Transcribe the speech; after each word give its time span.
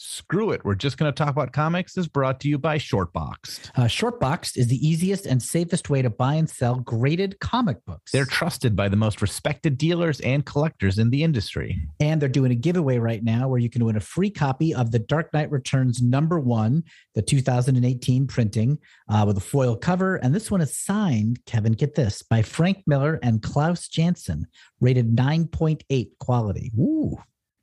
Screw 0.00 0.52
it. 0.52 0.64
We're 0.64 0.76
just 0.76 0.96
going 0.96 1.12
to 1.12 1.16
talk 1.16 1.30
about 1.30 1.52
comics 1.52 1.98
is 1.98 2.06
brought 2.06 2.38
to 2.40 2.48
you 2.48 2.56
by 2.56 2.78
Shortboxed. 2.78 3.72
Uh, 3.74 3.86
Shortboxed 3.86 4.56
is 4.56 4.68
the 4.68 4.76
easiest 4.76 5.26
and 5.26 5.42
safest 5.42 5.90
way 5.90 6.02
to 6.02 6.08
buy 6.08 6.34
and 6.34 6.48
sell 6.48 6.76
graded 6.76 7.40
comic 7.40 7.84
books. 7.84 8.12
They're 8.12 8.24
trusted 8.24 8.76
by 8.76 8.88
the 8.88 8.96
most 8.96 9.20
respected 9.20 9.76
dealers 9.76 10.20
and 10.20 10.46
collectors 10.46 11.00
in 11.00 11.10
the 11.10 11.24
industry. 11.24 11.80
and 11.98 12.22
they're 12.22 12.28
doing 12.28 12.52
a 12.52 12.54
giveaway 12.54 12.98
right 12.98 13.24
now 13.24 13.48
where 13.48 13.58
you 13.58 13.68
can 13.68 13.84
win 13.84 13.96
a 13.96 14.00
free 14.00 14.30
copy 14.30 14.72
of 14.72 14.92
The 14.92 15.00
Dark 15.00 15.32
Knight 15.32 15.50
Returns 15.50 16.00
number 16.00 16.38
one, 16.38 16.84
the 17.16 17.22
2018 17.22 18.28
printing 18.28 18.78
uh, 19.08 19.24
with 19.26 19.36
a 19.36 19.40
foil 19.40 19.74
cover. 19.74 20.14
And 20.14 20.32
this 20.32 20.48
one 20.48 20.60
is 20.60 20.78
signed, 20.78 21.40
Kevin, 21.44 21.72
get 21.72 21.96
this, 21.96 22.22
by 22.22 22.42
Frank 22.42 22.84
Miller 22.86 23.18
and 23.20 23.42
Klaus 23.42 23.88
Janson, 23.88 24.46
rated 24.80 25.16
9.8 25.16 26.10
quality. 26.20 26.70
Ooh. 26.78 27.16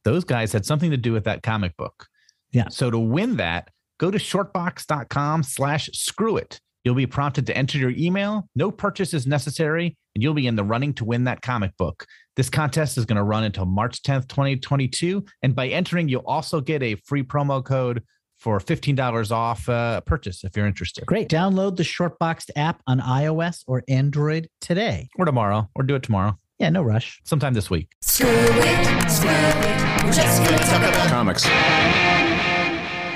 Those 0.04 0.26
guys 0.26 0.52
had 0.52 0.66
something 0.66 0.92
to 0.92 0.98
do 0.98 1.14
with 1.14 1.24
that 1.24 1.42
comic 1.42 1.78
book. 1.78 2.10
Yeah. 2.56 2.70
So 2.70 2.90
to 2.90 2.98
win 2.98 3.36
that, 3.38 3.70
go 4.00 4.10
to 4.10 4.18
shortbox.com 4.18 5.44
slash 5.44 5.90
screw 5.94 6.38
it. 6.38 6.60
You'll 6.84 6.96
be 6.96 7.06
prompted 7.08 7.46
to 7.48 7.58
enter 7.58 7.78
your 7.78 7.90
email. 7.92 8.48
No 8.56 8.72
purchase 8.72 9.14
is 9.14 9.26
necessary, 9.28 9.98
and 10.16 10.24
you'll 10.24 10.34
be 10.36 10.48
in 10.48 10.56
the 10.56 10.64
running 10.64 10.94
to 10.96 11.06
win 11.06 11.24
that 11.26 11.42
comic 11.42 11.76
book. 11.78 12.06
This 12.36 12.50
contest 12.50 12.98
is 12.98 13.06
going 13.06 13.18
to 13.18 13.24
run 13.24 13.44
until 13.44 13.66
March 13.66 14.02
10th, 14.04 14.28
2022. 14.28 15.26
And 15.42 15.56
by 15.56 15.68
entering, 15.68 16.10
you'll 16.10 16.24
also 16.28 16.62
get 16.62 16.84
a 16.84 16.96
free 16.96 17.24
promo 17.24 17.64
code 17.64 18.04
for 18.38 18.60
$15 18.60 19.32
off 19.32 19.68
uh, 19.68 20.02
purchase 20.02 20.44
if 20.44 20.56
you're 20.56 20.68
interested. 20.68 21.06
Great. 21.08 21.28
Download 21.30 21.76
the 21.76 21.84
Shortboxed 21.84 22.52
app 22.56 22.82
on 22.86 23.00
iOS 23.00 23.64
or 23.66 23.84
Android 23.88 24.48
today. 24.62 25.10
Or 25.18 25.26
tomorrow, 25.26 25.70
or 25.76 25.84
do 25.84 25.96
it 25.96 26.04
tomorrow, 26.04 26.38
Yeah, 26.60 26.70
no 26.70 26.84
rush. 26.84 27.20
sometime 27.24 27.54
this 27.54 27.70
week. 27.70 27.90
Screw 28.02 28.28
it, 28.30 29.10
screw 29.10 29.30
it. 29.32 30.04
We're 30.04 30.12
just 30.12 30.44
gonna 30.44 30.58
talk 30.60 30.84
about 30.84 31.08
Comics. 31.10 31.46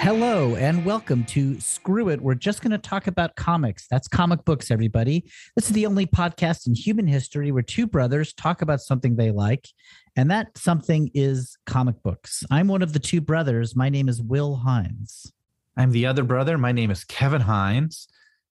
Hello 0.02 0.56
and 0.56 0.86
welcome 0.86 1.26
to 1.26 1.60
Screw 1.60 2.08
It. 2.08 2.22
We're 2.22 2.34
just 2.34 2.62
going 2.62 2.72
to 2.72 2.78
talk 2.78 3.08
about 3.08 3.36
comics. 3.36 3.86
That's 3.92 4.08
comic 4.08 4.46
books, 4.46 4.72
everybody. 4.72 5.30
This 5.58 5.66
is 5.66 5.74
the 5.74 5.86
only 5.86 6.06
podcast 6.06 6.68
in 6.68 6.74
human 6.74 7.06
history 7.06 7.52
where 7.52 7.62
two 7.62 7.86
brothers 7.86 8.32
talk 8.32 8.62
about 8.62 8.80
something 8.80 9.18
they 9.18 9.32
like, 9.32 9.68
and 10.16 10.32
that 10.32 10.58
something 10.58 11.12
is 11.14 11.58
comic 11.66 12.02
books. 12.02 12.46
I'm 12.50 12.70
one 12.70 12.82
of 12.82 12.94
the 12.94 13.00
two 13.00 13.20
brothers. 13.20 13.76
My 13.76 13.90
name 13.90 14.08
is 14.08 14.22
Will 14.22 14.56
Hines. 14.56 15.34
I'm 15.76 15.92
the 15.92 16.06
other 16.06 16.24
brother. 16.24 16.58
My 16.58 16.72
name 16.72 16.92
is 16.92 17.04
Kevin 17.04 17.42
Hines. 17.42 18.08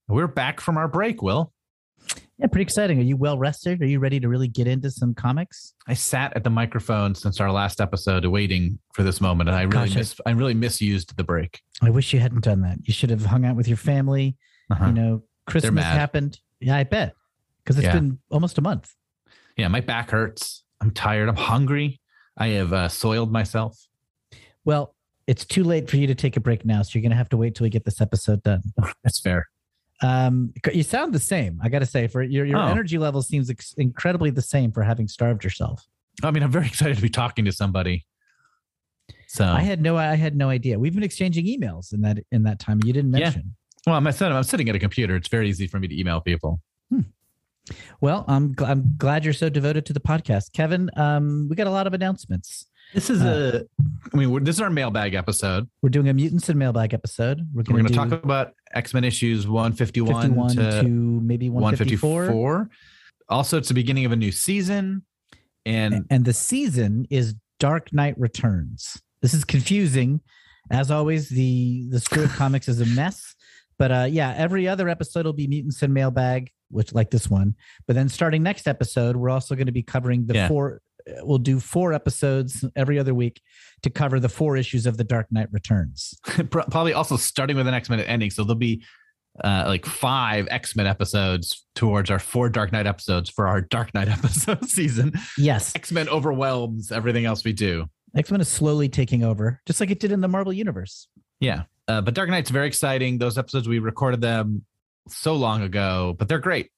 We're 0.07 0.27
back 0.27 0.61
from 0.61 0.77
our 0.77 0.87
break, 0.87 1.23
Will. 1.23 1.55
Yeah, 2.39 2.47
pretty 2.47 2.63
exciting. 2.63 2.99
Are 3.01 3.03
you 3.03 3.17
well 3.17 3.37
rested? 3.37 3.83
Are 3.83 3.87
you 3.87 3.99
ready 3.99 4.21
to 4.21 4.29
really 4.29 4.47
get 4.47 4.69
into 4.69 4.91
some 4.91 5.13
comics? 5.13 5.75
I 5.89 5.95
sat 5.95 6.37
at 6.37 6.45
the 6.45 6.51
microphone 6.51 7.15
since 7.15 7.41
our 7.41 7.51
last 7.51 7.81
episode 7.81 8.25
waiting 8.27 8.79
for 8.95 9.03
this 9.03 9.21
moment, 9.21 9.49
and 9.49 9.57
I 9.59 9.63
really 9.63 9.89
Gosh, 9.89 9.97
I- 9.97 9.99
mis- 9.99 10.21
I 10.27 10.31
really 10.31 10.55
misused 10.55 11.17
the 11.17 11.25
break. 11.25 11.61
I 11.83 11.91
wish 11.91 12.13
you 12.13 12.21
hadn't 12.21 12.45
done 12.45 12.61
that. 12.63 12.79
You 12.85 12.93
should 12.95 13.11
have 13.11 13.25
hung 13.25 13.45
out 13.45 13.57
with 13.57 13.67
your 13.67 13.77
family. 13.77 14.37
Uh-huh. 14.71 14.87
You 14.87 14.93
know, 14.93 15.23
Christmas 15.47 15.85
happened. 15.85 16.39
Yeah, 16.61 16.77
I 16.77 16.85
bet. 16.85 17.15
Because 17.65 17.77
it's 17.79 17.87
Yeah. 17.87 17.95
been 17.95 18.19
almost 18.31 18.57
a 18.59 18.61
month. 18.63 18.95
Yeah, 19.57 19.69
my 19.69 19.81
back 19.81 20.11
hurts. 20.11 20.63
I'm 20.81 20.93
tired. 20.93 21.29
I'm 21.29 21.37
hungry. 21.37 22.01
I 22.37 22.49
have 22.49 22.73
uh, 22.73 22.89
soiled 22.89 23.33
myself. 23.33 23.77
Well, 24.65 24.95
it's 25.27 25.45
too 25.45 25.65
late 25.65 25.91
for 25.91 25.97
you 25.97 26.07
to 26.07 26.15
take 26.15 26.37
a 26.37 26.41
break 26.41 26.65
now, 26.65 26.83
so 26.83 26.91
you're 26.95 27.03
going 27.03 27.11
to 27.11 27.17
have 27.17 27.29
to 27.31 27.37
wait 27.37 27.57
till 27.57 27.65
we 27.65 27.69
get 27.71 27.85
this 27.85 28.01
episode 28.01 28.43
done. 28.45 28.63
That's 29.03 29.19
fair. 29.19 29.47
Um, 30.03 30.53
you 30.73 30.83
sound 30.83 31.13
the 31.13 31.19
same. 31.19 31.59
I 31.63 31.69
got 31.69 31.81
to 31.81 31.87
say, 31.87 32.07
for 32.07 32.23
your 32.23 32.45
your 32.47 32.59
Oh. 32.59 32.67
energy 32.67 32.99
level 32.99 33.21
seems 33.23 33.51
ex- 33.51 33.75
incredibly 33.79 34.31
the 34.31 34.43
same 34.43 34.71
for 34.73 34.83
having 34.83 35.09
starved 35.09 35.43
yourself. 35.45 35.85
I 36.23 36.31
mean, 36.31 36.43
I'm 36.43 36.51
very 36.53 36.67
excited 36.73 36.97
to 36.97 37.03
be 37.03 37.09
talking 37.09 37.45
to 37.47 37.53
somebody. 37.53 38.07
So, 39.27 39.45
I 39.45 39.61
had 39.63 39.81
no, 39.83 39.97
I 39.97 40.15
had 40.17 40.37
no 40.37 40.49
idea. 40.51 40.79
We've 40.79 40.95
been 40.95 41.03
exchanging 41.03 41.47
emails 41.47 41.93
in 41.93 42.01
that 42.03 42.19
in 42.33 42.45
that 42.45 42.59
time. 42.59 42.81
You 42.85 42.93
didn't 42.93 43.13
Yeah. 43.13 43.25
mention. 43.27 43.55
well, 43.87 43.97
I'm, 43.97 44.11
sitting- 44.13 44.35
I'm 44.37 44.43
sitting 44.43 44.69
at 44.69 44.75
a 44.75 44.79
computer. 44.79 45.17
It's 45.17 45.29
very 45.29 45.49
easy 45.49 45.67
for 45.67 45.79
me 45.81 45.89
to 45.89 45.99
email 45.99 46.21
people. 46.21 46.61
Well, 48.01 48.25
I'm 48.29 48.55
gl- 48.55 48.67
I'm 48.69 48.95
glad 48.97 49.25
you're 49.25 49.35
so 49.35 49.51
devoted 49.51 49.85
to 49.87 49.93
the 49.93 50.01
podcast, 50.01 50.53
Kevin. 50.55 50.91
Um, 50.97 51.49
we 51.51 51.57
got 51.57 51.67
a 51.67 51.71
lot 51.71 51.87
of 51.87 51.93
announcements. 51.93 52.67
This 52.95 53.11
is 53.11 53.23
Uh, 53.23 53.65
a, 53.79 53.85
I 54.13 54.17
mean, 54.17 54.31
we're- 54.31 54.45
this 54.45 54.57
is 54.57 54.61
our 54.61 54.71
mailbag 54.71 55.15
episode. 55.15 55.69
We're 55.83 55.91
doing 55.91 56.09
a 56.09 56.15
mutants 56.15 56.49
and 56.49 56.59
mailbag 56.59 56.95
episode. 56.95 57.47
We're 57.53 57.63
going 57.63 57.87
to 57.87 57.93
talk 57.93 58.13
about 58.13 58.55
X 58.73 58.95
Men 58.95 59.05
issues 59.05 59.47
151 59.47 60.23
51 60.23 60.49
to, 60.57 60.83
to 60.83 60.89
maybe 60.89 61.51
154. 61.51 62.11
154. 62.11 62.71
Also, 63.29 63.59
it's 63.59 63.69
the 63.69 63.75
beginning 63.75 64.05
of 64.07 64.13
a 64.13 64.17
new 64.17 64.33
season. 64.33 65.03
And 65.67 66.07
and, 66.11 66.25
the 66.25 66.33
season 66.33 67.07
is 67.11 67.35
Dark 67.61 67.93
Knight 67.93 68.19
Returns. 68.19 69.03
This 69.21 69.35
is 69.35 69.45
confusing. 69.45 70.21
As 70.71 70.91
always, 70.91 71.29
the 71.29 71.87
the 71.91 72.01
Screw 72.01 72.27
Comics 72.29 72.69
is 72.69 72.81
a 72.81 72.87
mess. 72.87 73.35
But 73.79 73.93
uh, 73.93 74.07
yeah, 74.11 74.33
every 74.37 74.67
other 74.67 74.89
episode 74.89 75.27
will 75.27 75.35
be 75.35 75.47
Mutants 75.47 75.83
and 75.83 75.93
Mailbag, 75.93 76.51
which 76.71 76.95
like 76.95 77.11
this 77.11 77.29
one. 77.29 77.55
But 77.87 77.97
then 77.97 78.09
starting 78.09 78.43
next 78.43 78.67
episode, 78.67 79.15
we're 79.17 79.31
also 79.31 79.55
going 79.55 79.67
to 79.67 79.73
be 79.73 79.83
covering 79.83 80.27
the 80.27 80.35
Yeah. 80.35 80.49
four. 80.49 80.81
We'll 81.23 81.39
do 81.39 81.61
four 81.61 81.93
episodes 81.93 82.65
every 82.77 82.99
other 82.99 83.15
week 83.15 83.41
to 83.83 83.91
cover 83.91 84.21
the 84.21 84.29
four 84.29 84.57
issues 84.57 84.87
of 84.87 84.97
the 84.97 85.05
Dark 85.05 85.27
Knight 85.31 85.49
Returns. 85.53 86.15
probably 86.51 86.93
also 86.93 87.17
starting 87.17 87.57
with 87.57 87.67
an 87.67 87.75
X 87.75 87.89
Men 87.89 88.01
ending. 88.01 88.31
So 88.31 88.45
there'll 88.45 88.57
be 88.57 88.85
uh, 89.43 89.65
like 89.67 89.87
five 89.87 90.49
X 90.51 90.77
Men 90.77 90.87
episodes 90.87 91.65
towards 91.75 92.11
our 92.11 92.19
four 92.19 92.49
Dark 92.49 92.73
Knight 92.73 92.87
episodes 92.87 93.31
for 93.31 93.47
our 93.47 93.61
Dark 93.61 93.95
Knight 93.95 94.09
episode 94.09 94.69
season. 94.69 95.13
Yes, 95.37 95.75
X 95.75 95.93
Men 95.93 96.09
overwhelms 96.09 96.93
everything 96.93 97.25
else 97.25 97.45
we 97.45 97.53
do. 97.53 97.87
X 98.17 98.31
Men 98.31 98.41
is 98.41 98.49
slowly 98.49 98.89
taking 98.89 99.23
over, 99.23 99.61
just 99.67 99.81
like 99.81 99.91
it 99.91 100.01
did 100.01 100.13
in 100.13 100.21
the 100.21 100.29
Marvel 100.29 100.53
Universe. 100.53 101.09
Yeah. 101.41 101.65
Uh, 101.87 102.01
but 102.01 102.15
Dark 102.15 102.29
Knight's 102.29 102.51
very 102.51 102.67
exciting. 102.67 103.19
Those 103.19 103.39
episodes, 103.39 103.69
we 103.69 103.79
recorded 103.79 104.21
them 104.21 104.65
so 105.09 105.35
long 105.35 105.63
ago, 105.63 106.15
but 106.19 106.29
they're 106.29 106.39
great. 106.39 106.71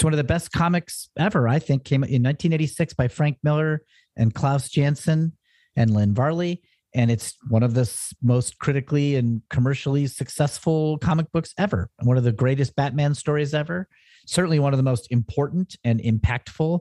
It's 0.00 0.04
one 0.04 0.14
of 0.14 0.16
the 0.16 0.24
best 0.24 0.50
comics 0.52 1.10
ever, 1.18 1.46
I 1.46 1.58
think. 1.58 1.84
Came 1.84 2.02
in 2.02 2.22
1986 2.22 2.94
by 2.94 3.08
Frank 3.08 3.36
Miller 3.42 3.82
and 4.16 4.32
Klaus 4.32 4.70
Janson 4.70 5.36
and 5.76 5.90
Lynn 5.90 6.14
Varley. 6.14 6.62
And 6.94 7.10
it's 7.10 7.34
one 7.50 7.62
of 7.62 7.74
the 7.74 8.14
most 8.22 8.58
critically 8.58 9.16
and 9.16 9.42
commercially 9.50 10.06
successful 10.06 10.96
comic 10.96 11.30
books 11.32 11.52
ever. 11.58 11.90
One 12.02 12.16
of 12.16 12.24
the 12.24 12.32
greatest 12.32 12.74
Batman 12.76 13.14
stories 13.14 13.52
ever. 13.52 13.88
Certainly 14.26 14.60
one 14.60 14.72
of 14.72 14.78
the 14.78 14.84
most 14.84 15.06
important 15.12 15.76
and 15.84 16.00
impactful. 16.00 16.80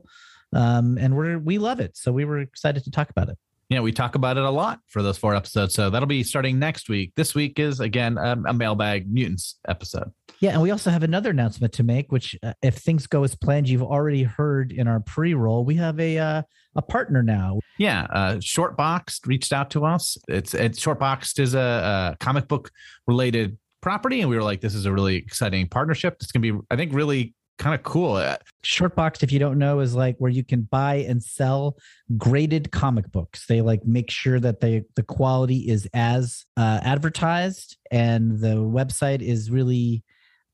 Um, 0.56 0.97
and 0.97 1.18
we're 1.18 1.40
we 1.40 1.58
love 1.58 1.81
it. 1.81 1.97
So 1.97 2.13
we 2.13 2.24
were 2.24 2.40
excited 2.40 2.85
to 2.85 2.91
talk 2.91 3.09
about 3.09 3.28
it. 3.28 3.38
Yeah, 3.69 3.81
we 3.81 3.91
talk 3.91 4.16
about 4.16 4.38
it 4.38 4.44
a 4.44 4.50
lot 4.50 4.80
for 4.88 5.03
those 5.03 5.19
four 5.19 5.35
episodes. 5.35 5.75
So 5.75 5.91
that'll 5.91 6.07
be 6.07 6.24
starting 6.24 6.57
next 6.57 6.90
week. 6.90 7.13
This 7.16 7.35
week 7.35 7.59
is, 7.59 7.80
again, 7.80 8.18
um, 8.18 8.46
a 8.47 8.53
mailbag 8.53 9.12
mutants 9.12 9.59
episode. 9.68 10.12
Yeah, 10.40 10.52
and 10.52 10.62
we 10.62 10.72
also 10.72 10.90
have 10.90 11.03
another 11.03 11.30
announcement 11.30 11.74
to 11.74 11.84
make, 11.84 12.12
which, 12.12 12.35
uh, 12.41 12.53
if 12.63 12.78
things 12.78 13.06
go 13.06 13.24
as 13.24 13.35
planned, 13.35 13.69
you've 13.69 13.84
already 13.84 14.24
heard 14.24 14.72
in 14.72 14.88
our 14.88 15.02
pre-roll. 15.02 15.66
We 15.66 15.75
have 15.75 16.00
a 16.00 16.18
uh, 16.18 16.41
a 16.75 16.81
partner 16.81 17.22
now. 17.22 17.59
Yeah, 17.78 18.08
uh, 18.09 18.35
Shortboxed 18.35 19.28
reached 19.28 19.53
out 19.53 19.69
to 19.72 19.85
us. 19.85 20.18
It's 20.28 20.53
it's 20.53 20.79
Shortboxed 20.79 21.40
is 21.40 21.53
a, 21.53 22.13
a 22.13 22.18
comic 22.19 22.47
book 22.47 22.72
related 23.06 23.58
property, 23.81 24.22
and 24.22 24.29
we 24.29 24.35
were 24.35 24.44
like, 24.44 24.62
this 24.62 24.75
is 24.75 24.85
a 24.85 24.91
really 24.91 25.18
exciting 25.18 25.68
partnership. 25.68 26.18
It's 26.22 26.31
gonna 26.31 26.53
be, 26.53 26.58
I 26.72 26.75
think, 26.75 26.94
really 26.94 27.35
kind 27.59 27.75
of 27.75 27.84
cool. 27.84 28.14
Uh, 28.14 28.38
Shortboxed, 28.64 29.22
if 29.22 29.31
you 29.31 29.38
don't 29.38 29.59
know, 29.59 29.80
is 29.81 29.94
like 29.94 30.16
where 30.18 30.31
you 30.31 30.44
can 30.44 30.62
buy 30.62 30.96
and 30.96 31.22
sell 31.22 31.78
graded 32.18 32.72
comic 32.72 33.12
books. 33.12 33.46
They 33.46 33.62
like 33.62 33.86
make 33.86 34.09
sure 34.09 34.40
that 34.40 34.62
they 34.62 34.86
the 34.96 35.03
quality 35.03 35.70
is 35.70 35.88
as 35.94 36.46
uh, 36.58 36.80
advertised, 36.81 37.78
and 37.92 38.40
the 38.40 38.56
website 38.56 39.22
is 39.22 39.52
really 39.52 40.03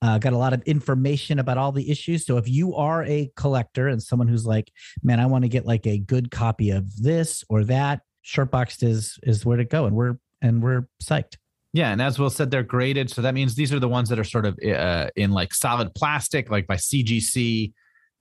uh, 0.01 0.17
got 0.17 0.33
a 0.33 0.37
lot 0.37 0.53
of 0.53 0.61
information 0.63 1.39
about 1.39 1.57
all 1.57 1.71
the 1.71 1.89
issues. 1.89 2.25
So 2.25 2.37
if 2.37 2.49
you 2.49 2.75
are 2.75 3.05
a 3.05 3.31
collector 3.35 3.87
and 3.87 4.03
someone 4.03 4.27
who's 4.27 4.45
like, 4.45 4.71
man, 5.01 5.19
I 5.19 5.25
want 5.27 5.43
to 5.43 5.49
get 5.49 5.65
like 5.65 5.87
a 5.87 5.97
good 5.97 6.29
copy 6.31 6.71
of 6.71 6.95
this 7.01 7.43
or 7.49 7.63
that, 7.65 8.01
Shortboxed 8.25 8.83
is 8.83 9.17
is 9.23 9.45
where 9.45 9.57
to 9.57 9.65
go, 9.65 9.85
and 9.85 9.95
we're 9.95 10.17
and 10.41 10.61
we're 10.61 10.87
psyched. 11.01 11.37
Yeah, 11.75 11.91
and 11.91 12.01
as 12.01 12.17
Will 12.17 12.29
said, 12.29 12.51
they're 12.51 12.63
graded. 12.63 13.09
So 13.09 13.21
that 13.21 13.33
means 13.33 13.53
these 13.53 13.73
are 13.73 13.81
the 13.81 13.89
ones 13.89 14.07
that 14.07 14.17
are 14.17 14.23
sort 14.23 14.45
of 14.45 14.57
uh, 14.65 15.09
in 15.17 15.31
like 15.31 15.53
solid 15.53 15.93
plastic, 15.93 16.49
like 16.49 16.67
by 16.67 16.77
CGC. 16.77 17.73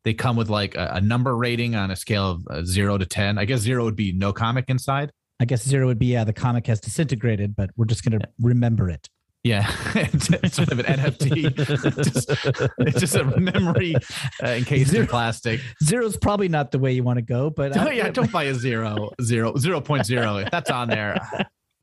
They 0.03 0.13
come 0.13 0.35
with 0.35 0.51
like 0.51 0.75
a, 0.75 0.95
a 0.95 1.01
number 1.01 1.37
rating 1.37 1.77
on 1.77 1.93
a 1.93 1.97
scale 1.97 2.33
of 2.33 2.47
uh, 2.51 2.65
zero 2.65 2.99
to 2.99 3.07
ten. 3.07 3.39
I 3.39 3.45
guess 3.45 3.61
zero 3.61 3.85
would 3.85 3.95
be 3.95 4.11
no 4.11 4.33
comic 4.33 4.65
inside. 4.67 5.13
I 5.39 5.45
guess 5.45 5.63
zero 5.63 5.87
would 5.87 6.01
be 6.01 6.07
yeah, 6.07 6.25
the 6.25 6.33
comic 6.33 6.67
has 6.67 6.81
disintegrated, 6.81 7.55
but 7.55 7.71
we're 7.77 7.85
just 7.85 8.03
gonna 8.03 8.19
remember 8.41 8.91
it. 8.91 9.09
Yeah, 9.45 9.71
it's, 9.95 10.31
it's 10.31 10.57
sort 10.57 10.73
of 10.73 10.81
an 10.81 10.87
NFT. 10.87 11.55
just, 12.03 12.31
it's 12.79 12.99
just 12.99 13.15
a 13.15 13.25
memory 13.39 13.95
uh, 14.43 14.49
encased 14.49 14.89
in 14.89 14.97
Zero. 14.97 15.07
plastic. 15.07 15.61
Zero's 15.81 16.17
probably 16.17 16.49
not 16.49 16.73
the 16.73 16.81
way 16.81 16.91
you 16.91 17.05
want 17.05 17.19
to 17.19 17.23
go, 17.23 17.51
but 17.51 17.77
Oh, 17.77 17.91
yeah, 17.91 18.11
don't 18.11 18.33
buy 18.33 18.45
a 18.45 18.55
zero, 18.55 19.11
zero, 19.23 19.55
zero 19.59 19.81
point 19.81 20.07
zero. 20.07 20.39
If 20.39 20.51
that's 20.51 20.71
on 20.71 20.89
there, 20.89 21.21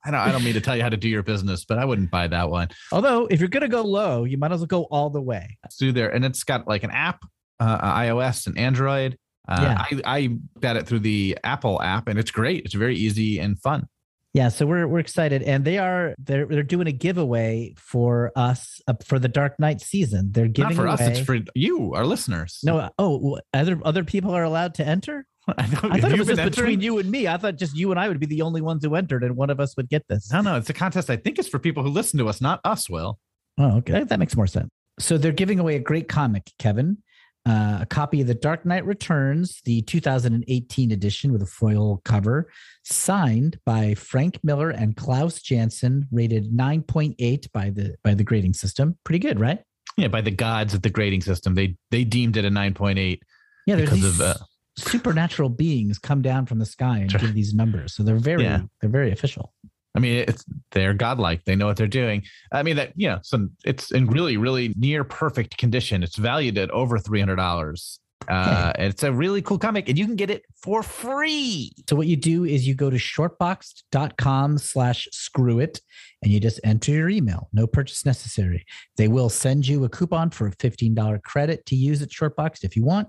I 0.03 0.11
don't. 0.11 0.19
I 0.19 0.31
don't 0.31 0.43
mean 0.43 0.53
to 0.55 0.61
tell 0.61 0.75
you 0.75 0.81
how 0.83 0.89
to 0.89 0.97
do 0.97 1.07
your 1.09 1.23
business, 1.23 1.65
but 1.65 1.77
I 1.77 1.85
wouldn't 1.85 2.09
buy 2.11 2.27
that 2.27 2.49
one. 2.49 2.69
Although, 2.91 3.27
if 3.27 3.39
you're 3.39 3.49
going 3.49 3.61
to 3.61 3.67
go 3.69 3.81
low, 3.83 4.23
you 4.23 4.37
might 4.37 4.51
as 4.51 4.59
well 4.59 4.67
go 4.67 4.83
all 4.85 5.09
the 5.09 5.21
way. 5.21 5.57
Let's 5.63 5.77
do 5.77 5.91
there, 5.91 6.09
and 6.13 6.25
it's 6.25 6.43
got 6.43 6.67
like 6.67 6.83
an 6.83 6.91
app, 6.91 7.23
uh, 7.59 7.79
iOS 7.95 8.47
and 8.47 8.57
Android. 8.57 9.17
Uh, 9.47 9.57
Yeah. 9.61 10.01
I 10.05 10.17
I 10.17 10.37
got 10.59 10.75
it 10.77 10.87
through 10.87 10.99
the 10.99 11.37
Apple 11.43 11.81
app, 11.81 12.07
and 12.07 12.17
it's 12.17 12.31
great. 12.31 12.65
It's 12.65 12.73
very 12.73 12.95
easy 12.95 13.39
and 13.39 13.59
fun. 13.59 13.87
Yeah, 14.33 14.47
so 14.47 14.65
we're 14.65 14.87
we're 14.87 14.99
excited, 14.99 15.43
and 15.43 15.65
they 15.65 15.77
are 15.77 16.15
they're 16.17 16.45
they're 16.45 16.63
doing 16.63 16.87
a 16.87 16.93
giveaway 16.93 17.73
for 17.77 18.31
us 18.35 18.79
uh, 18.87 18.93
for 19.05 19.19
the 19.19 19.27
Dark 19.27 19.59
Knight 19.59 19.81
season. 19.81 20.31
They're 20.31 20.45
Not 20.45 20.53
giving 20.53 20.75
for 20.77 20.85
away. 20.85 20.93
us, 20.93 21.01
it's 21.01 21.19
for 21.19 21.37
you, 21.53 21.93
our 21.95 22.05
listeners. 22.05 22.59
no, 22.63 22.89
oh, 22.97 23.39
other 23.53 23.79
other 23.83 24.05
people 24.05 24.31
are 24.31 24.43
allowed 24.43 24.75
to 24.75 24.87
enter. 24.87 25.25
I, 25.57 25.65
thought, 25.65 25.91
I 25.91 25.99
thought 25.99 26.11
it 26.11 26.19
was 26.19 26.27
just 26.27 26.43
between 26.43 26.81
you 26.81 26.99
and 26.99 27.09
me. 27.09 27.27
I 27.27 27.37
thought 27.37 27.55
just 27.55 27.75
you 27.75 27.91
and 27.91 27.99
I 27.99 28.07
would 28.07 28.19
be 28.19 28.25
the 28.25 28.41
only 28.41 28.61
ones 28.61 28.83
who 28.83 28.95
entered, 28.95 29.23
and 29.23 29.35
one 29.35 29.49
of 29.49 29.59
us 29.59 29.75
would 29.77 29.89
get 29.89 30.07
this. 30.07 30.31
No, 30.31 30.41
no, 30.41 30.55
it's 30.57 30.69
a 30.69 30.73
contest. 30.73 31.09
I 31.09 31.17
think 31.17 31.39
it's 31.39 31.47
for 31.47 31.59
people 31.59 31.83
who 31.83 31.89
listen 31.89 32.19
to 32.19 32.27
us, 32.27 32.41
not 32.41 32.59
us. 32.63 32.89
Will 32.89 33.19
Oh, 33.57 33.77
okay, 33.77 34.03
that 34.03 34.19
makes 34.19 34.35
more 34.35 34.47
sense. 34.47 34.69
So 34.99 35.17
they're 35.17 35.31
giving 35.31 35.59
away 35.59 35.75
a 35.75 35.79
great 35.79 36.07
comic, 36.07 36.51
Kevin. 36.59 36.97
Uh, 37.43 37.79
a 37.81 37.85
copy 37.87 38.21
of 38.21 38.27
The 38.27 38.35
Dark 38.35 38.67
Knight 38.67 38.85
Returns, 38.85 39.61
the 39.65 39.81
2018 39.81 40.91
edition 40.91 41.31
with 41.31 41.41
a 41.41 41.47
foil 41.47 41.99
cover, 42.05 42.51
signed 42.83 43.59
by 43.65 43.95
Frank 43.95 44.37
Miller 44.43 44.69
and 44.69 44.95
Klaus 44.95 45.41
Janson, 45.41 46.07
rated 46.11 46.51
9.8 46.51 47.51
by 47.51 47.71
the 47.71 47.95
by 48.03 48.13
the 48.13 48.23
grading 48.23 48.53
system. 48.53 48.97
Pretty 49.03 49.19
good, 49.19 49.39
right? 49.39 49.59
yeah, 49.97 50.07
by 50.07 50.21
the 50.21 50.31
gods 50.31 50.73
of 50.73 50.81
the 50.81 50.89
grading 50.89 51.21
system, 51.21 51.55
they 51.55 51.75
they 51.89 52.03
deemed 52.03 52.37
it 52.37 52.45
a 52.45 52.49
nine 52.49 52.73
point 52.73 52.99
eight. 52.99 53.23
Yeah, 53.67 53.75
there's 53.75 53.89
Because 53.89 54.03
these 54.03 54.19
of, 54.19 54.41
uh, 54.41 54.43
supernatural 54.77 55.49
beings 55.49 55.99
come 55.99 56.21
down 56.21 56.45
from 56.45 56.59
the 56.59 56.65
sky 56.65 56.99
and 56.99 57.09
give 57.09 57.33
these 57.33 57.53
numbers. 57.53 57.93
So 57.95 58.03
they're 58.03 58.15
very 58.15 58.43
Yeah. 58.43 58.61
they're 58.79 58.89
very 58.89 59.11
official. 59.11 59.53
I 59.93 59.99
mean, 59.99 60.23
it's 60.27 60.45
they're 60.71 60.93
godlike. 60.93 61.43
They 61.43 61.55
know 61.55 61.67
what 61.67 61.75
they're 61.75 61.87
doing. 61.87 62.23
I 62.51 62.63
mean, 62.63 62.77
that 62.77 62.93
yeah, 62.95 63.19
so 63.23 63.49
it's 63.65 63.91
in 63.91 64.07
really, 64.07 64.37
really 64.37 64.73
near 64.77 65.03
perfect 65.03 65.57
condition. 65.57 66.01
It's 66.01 66.15
valued 66.15 66.57
at 66.57 66.71
over 66.71 66.97
three 66.97 67.19
hundred 67.19 67.35
dollars. 67.35 67.99
Uh, 68.29 68.71
and 68.75 68.87
it's 68.93 69.01
a 69.01 69.11
really 69.11 69.41
cool 69.41 69.57
comic, 69.57 69.89
and 69.89 69.97
you 69.97 70.05
can 70.05 70.15
get 70.15 70.29
it 70.29 70.43
for 70.63 70.83
free. 70.83 71.71
So 71.89 71.95
what 71.95 72.05
you 72.05 72.15
do 72.15 72.45
is 72.45 72.67
you 72.67 72.75
go 72.75 72.89
to 72.91 72.97
shortbox.com 72.97 74.57
slash 74.59 75.07
screw 75.11 75.59
it 75.59 75.81
and 76.21 76.31
you 76.31 76.39
just 76.39 76.59
enter 76.63 76.91
your 76.91 77.09
email. 77.09 77.49
No 77.51 77.65
purchase 77.65 78.05
necessary. 78.05 78.63
They 78.95 79.07
will 79.07 79.29
send 79.29 79.67
you 79.67 79.83
a 79.85 79.89
coupon 79.89 80.29
for 80.29 80.47
a 80.47 80.51
$15 80.51 81.23
credit 81.23 81.65
to 81.65 81.75
use 81.75 82.01
at 82.03 82.09
Shortbox 82.09 82.63
if 82.63 82.75
you 82.75 82.83
want, 82.85 83.07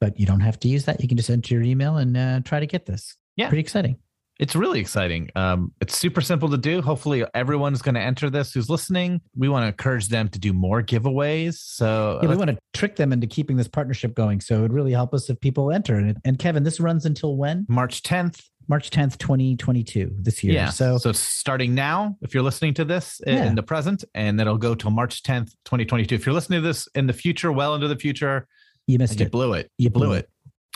but 0.00 0.18
you 0.18 0.26
don't 0.26 0.40
have 0.40 0.58
to 0.60 0.68
use 0.68 0.84
that. 0.86 1.00
You 1.00 1.08
can 1.08 1.16
just 1.16 1.30
enter 1.30 1.54
your 1.54 1.62
email 1.62 1.96
and 1.98 2.16
uh, 2.16 2.40
try 2.44 2.60
to 2.60 2.66
get 2.66 2.86
this. 2.86 3.16
Yeah. 3.36 3.48
Pretty 3.48 3.60
exciting. 3.60 3.96
It's 4.38 4.56
really 4.56 4.80
exciting. 4.80 5.28
Um, 5.36 5.74
it's 5.82 5.98
super 5.98 6.22
simple 6.22 6.48
to 6.48 6.56
do. 6.56 6.80
Hopefully, 6.80 7.24
everyone's 7.34 7.82
going 7.82 7.94
to 7.96 8.00
enter 8.00 8.30
this 8.30 8.54
who's 8.54 8.70
listening. 8.70 9.20
We 9.36 9.50
want 9.50 9.64
to 9.64 9.66
encourage 9.68 10.08
them 10.08 10.30
to 10.30 10.38
do 10.38 10.54
more 10.54 10.82
giveaways. 10.82 11.56
So 11.58 12.20
Yeah, 12.22 12.28
we 12.30 12.36
want 12.36 12.48
to 12.48 12.58
trick 12.72 12.96
them 12.96 13.12
into 13.12 13.26
keeping 13.26 13.58
this 13.58 13.68
partnership 13.68 14.14
going. 14.14 14.40
So 14.40 14.56
it 14.58 14.62
would 14.62 14.72
really 14.72 14.92
help 14.92 15.12
us 15.12 15.28
if 15.28 15.38
people 15.40 15.70
enter. 15.70 15.96
And, 15.96 16.16
and 16.24 16.38
Kevin, 16.38 16.62
this 16.62 16.80
runs 16.80 17.04
until 17.04 17.36
when? 17.36 17.66
March 17.68 18.02
10th. 18.02 18.40
March 18.66 18.88
10th, 18.90 19.18
2022, 19.18 20.12
this 20.20 20.44
year. 20.44 20.54
Yeah. 20.54 20.70
So, 20.70 20.96
so 20.96 21.10
starting 21.12 21.74
now, 21.74 22.16
if 22.22 22.32
you're 22.34 22.42
listening 22.42 22.72
to 22.74 22.84
this 22.84 23.20
i- 23.26 23.30
Yeah. 23.32 23.46
in 23.46 23.56
the 23.56 23.62
present, 23.64 24.04
and 24.14 24.38
that'll 24.38 24.58
go 24.58 24.74
till 24.74 24.90
March 24.92 25.22
10th, 25.22 25.50
2022. 25.64 26.14
If 26.14 26.24
you're 26.24 26.34
listening 26.34 26.62
to 26.62 26.66
this 26.68 26.88
in 26.94 27.06
the 27.08 27.12
future, 27.12 27.50
well 27.52 27.74
into 27.74 27.88
the 27.88 27.96
future, 27.96 28.46
you 28.90 28.98
missed 28.98 29.20
you 29.20 29.26
it. 29.26 29.32
blew 29.32 29.52
it. 29.54 29.70
You 29.78 29.90
blew 29.90 30.06
blew 30.08 30.16
it. 30.16 30.28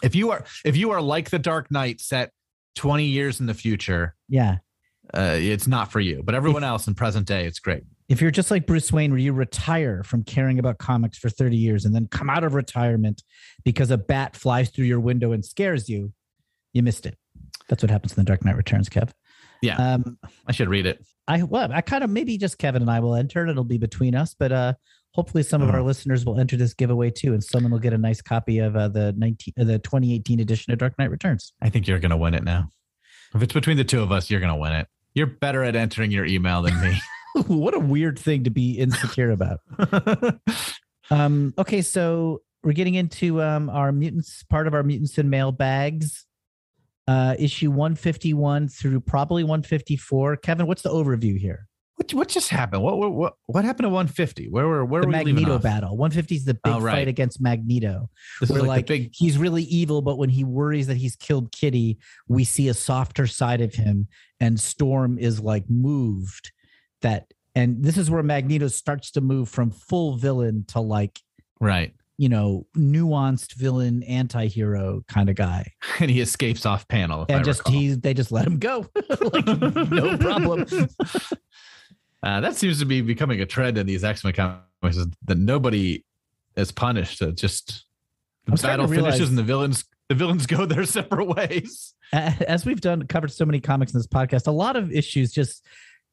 If 0.02 0.14
you 0.14 0.31
are 0.32 0.44
if 0.64 0.76
you 0.76 0.90
are 0.93 1.00
like 1.00 1.31
the 1.31 1.38
Dark 1.38 1.70
Knight 1.70 2.00
set 2.00 2.31
20 2.76 3.05
years 3.05 3.40
in 3.40 3.46
the 3.46 3.55
future, 3.55 4.14
Yeah. 4.28 4.56
uh, 5.12 5.37
it's 5.38 5.66
not 5.66 5.93
for 5.93 6.00
you. 6.00 6.22
But 6.25 6.34
everyone 6.34 6.64
else 6.64 6.87
in 6.87 6.94
present 6.94 7.26
day, 7.26 7.46
it's 7.46 7.58
great. 7.61 7.84
if 8.08 8.20
you're 8.20 8.31
just 8.31 8.50
like 8.50 8.66
Bruce 8.66 8.93
Wayne, 8.93 9.11
where 9.12 9.19
you 9.20 9.32
retire 9.32 10.02
from 10.02 10.25
caring 10.25 10.58
about 10.58 10.78
comics 10.78 11.16
for 11.19 11.31
30 11.31 11.56
years 11.56 11.84
and 11.84 11.94
then 11.94 12.06
come 12.08 12.28
out 12.28 12.44
of 12.44 12.52
retirement 12.55 13.22
because 13.64 13.90
a 13.90 13.96
bat 13.96 14.37
flies 14.37 14.69
through 14.70 14.84
your 14.87 15.00
window 15.00 15.32
and 15.32 15.43
scares 15.44 15.88
you, 15.88 16.12
you 16.75 16.82
missed 16.82 17.06
it. 17.06 17.16
That's 17.69 17.82
what 17.82 17.90
happens 17.90 18.12
in 18.12 18.16
The 18.16 18.25
Dark 18.28 18.44
Knight 18.44 18.56
Returns, 18.56 18.88
Kev. 18.90 19.11
Yeah. 19.62 19.76
Um, 19.76 20.19
I 20.46 20.52
should 20.52 20.69
read 20.69 20.84
it. 20.84 21.02
I 21.26 21.43
well, 21.44 21.72
I 21.72 21.81
kind 21.81 22.05
of 22.05 22.11
maybe 22.11 22.37
just 22.37 22.58
Kevin 22.58 22.82
and 22.82 22.90
I 22.90 23.00
will 23.00 23.14
enter. 23.14 23.46
It'll 23.46 23.64
be 23.64 23.78
between 23.78 24.14
us, 24.14 24.34
but 24.38 24.52
uh, 24.52 24.75
hopefully 25.14 25.43
some 25.43 25.62
of 25.62 25.70
our 25.70 25.82
listeners 25.82 26.25
will 26.25 26.38
enter 26.38 26.56
this 26.56 26.75
giveaway 26.75 27.11
too, 27.11 27.32
and 27.32 27.43
someone 27.43 27.72
will 27.72 27.78
get 27.78 27.93
a 27.93 27.99
nice 27.99 28.20
copy 28.20 28.58
of 28.58 28.76
uh, 28.76 28.88
the 28.88 29.14
19 29.16 29.55
uh, 29.58 29.64
the 29.64 29.78
2018 29.78 30.40
edition 30.40 30.72
of 30.72 30.78
Dark 30.78 30.99
Knight 30.99 31.11
Returns. 31.11 31.52
I 31.62 31.70
think 31.70 31.87
you're 31.87 32.00
going 32.00 32.11
to 32.11 32.16
win 32.16 32.34
it 32.34 32.44
now. 32.44 32.70
If 33.34 33.43
it's 33.43 33.52
between 33.52 33.76
the 33.76 33.84
two 33.84 34.02
of 34.02 34.12
us, 34.12 34.31
you're 34.31 34.40
going 34.40 34.52
to 34.52 34.58
win 34.58 34.72
it. 34.72 34.88
You're 35.14 35.26
better 35.26 35.62
at 35.62 35.76
entering 35.76 36.11
your 36.11 36.25
email 36.25 36.62
than 36.62 36.81
me. 36.81 37.00
what 37.46 37.75
a 37.75 37.78
weird 37.78 38.19
thing 38.19 38.44
to 38.44 38.50
be 38.50 38.72
insecure 38.72 39.31
about. 39.31 39.61
Um, 41.11 41.52
okay, 41.58 41.82
so 41.82 42.43
we're 42.62 42.72
getting 42.72 42.94
into 42.94 43.43
um, 43.43 43.69
our 43.69 43.93
mutants 43.93 44.43
part 44.44 44.66
of 44.66 44.75
our 44.75 44.82
mutants 44.82 45.19
and 45.19 45.31
mail 45.31 45.52
bags. 45.52 46.26
Uh, 47.06 47.34
issue 47.38 47.70
151 47.70 48.69
through 48.69 49.00
probably 49.00 49.44
154. 49.44 50.38
Kevin, 50.38 50.66
what's 50.66 50.81
the 50.81 50.88
overview 50.88 51.38
here? 51.38 51.66
What, 51.96 52.12
what 52.12 52.29
just 52.29 52.49
happened? 52.49 52.82
What, 52.82 52.99
what 52.99 53.12
what 53.12 53.35
what 53.46 53.64
happened 53.64 53.85
to 53.85 53.88
150? 53.88 54.49
Where 54.49 54.67
were 54.67 54.85
where 54.85 55.02
the 55.02 55.06
were 55.06 55.12
we 55.12 55.19
leaving 55.19 55.35
Magneto 55.35 55.58
battle. 55.58 55.91
150 55.96 56.35
is 56.35 56.44
the 56.44 56.55
big 56.55 56.61
Oh, 56.67 56.81
right. 56.81 56.93
fight 56.93 57.08
against 57.08 57.41
Magneto. 57.41 58.11
This 58.41 58.50
is 58.50 58.55
Where 58.55 58.62
like, 58.62 58.69
like, 58.69 58.87
big 58.87 59.11
he's 59.14 59.38
really 59.38 59.62
evil, 59.64 60.02
but 60.02 60.19
when 60.19 60.29
he 60.29 60.43
worries 60.43 60.88
that 60.88 60.96
he's 60.96 61.14
killed 61.14 61.52
Kitty, 61.52 61.99
we 62.26 62.44
see 62.44 62.69
a 62.69 62.75
softer 62.75 63.26
side 63.26 63.61
of 63.61 63.75
him, 63.75 64.08
and 64.41 64.58
Storm 64.58 65.19
is 65.19 65.41
like 65.41 65.70
moved. 65.70 66.52
That 67.02 67.32
and 67.55 67.85
this 67.85 67.97
is 67.97 68.11
where 68.11 68.23
Magneto 68.23 68.67
starts 68.67 69.12
to 69.12 69.20
move 69.20 69.49
from 69.49 69.70
full 69.70 70.17
villain 70.17 70.64
to 70.69 70.81
like 70.81 71.20
right, 71.61 71.94
you 72.19 72.29
know, 72.29 72.67
nuanced 72.76 73.55
villain 73.55 74.02
anti-hero 74.02 75.05
kind 75.06 75.29
of 75.29 75.37
guy. 75.37 75.70
and 76.00 76.11
he 76.11 76.20
escapes 76.20 76.67
off 76.67 76.88
panel. 76.88 77.23
If 77.23 77.31
I 77.31 77.35
and 77.35 77.44
just 77.44 77.61
recall. 77.61 77.73
he 77.73 77.94
they 77.94 78.14
just 78.14 78.32
let 78.32 78.47
him 78.47 78.58
go. 78.58 78.88
like 79.20 79.47
no 79.47 80.19
problem. 80.19 80.67
Uh, 82.25 82.41
that 82.41 82.56
seems 82.56 82.79
to 82.79 82.87
be 82.87 83.03
becoming 83.03 83.43
a 83.43 83.47
trend 83.47 83.76
in 83.76 83.87
these 83.87 84.03
X 84.03 84.25
Men 84.25 84.32
comics 84.32 84.97
is 84.97 85.06
that 85.26 85.37
nobody 85.37 86.03
is 86.56 86.73
punished. 86.73 87.21
It 87.21 87.37
just 87.37 87.85
the 88.47 88.56
battle 88.56 88.87
realize- 88.87 89.15
finishes 89.15 89.29
and 89.29 89.37
the 89.37 89.43
villains 89.43 89.85
the 90.09 90.15
villains 90.15 90.47
go 90.49 90.65
their 90.65 90.85
separate 90.87 91.26
ways. 91.26 91.94
As 92.12 92.65
we've 92.65 92.81
done 92.81 93.06
covered 93.06 93.31
so 93.31 93.44
many 93.44 93.61
comics 93.61 93.93
in 93.93 93.99
this 93.99 94.06
podcast, 94.06 94.47
a 94.47 94.53
lot 94.53 94.76
of 94.76 94.91
issues 94.91 95.32
just 95.32 95.67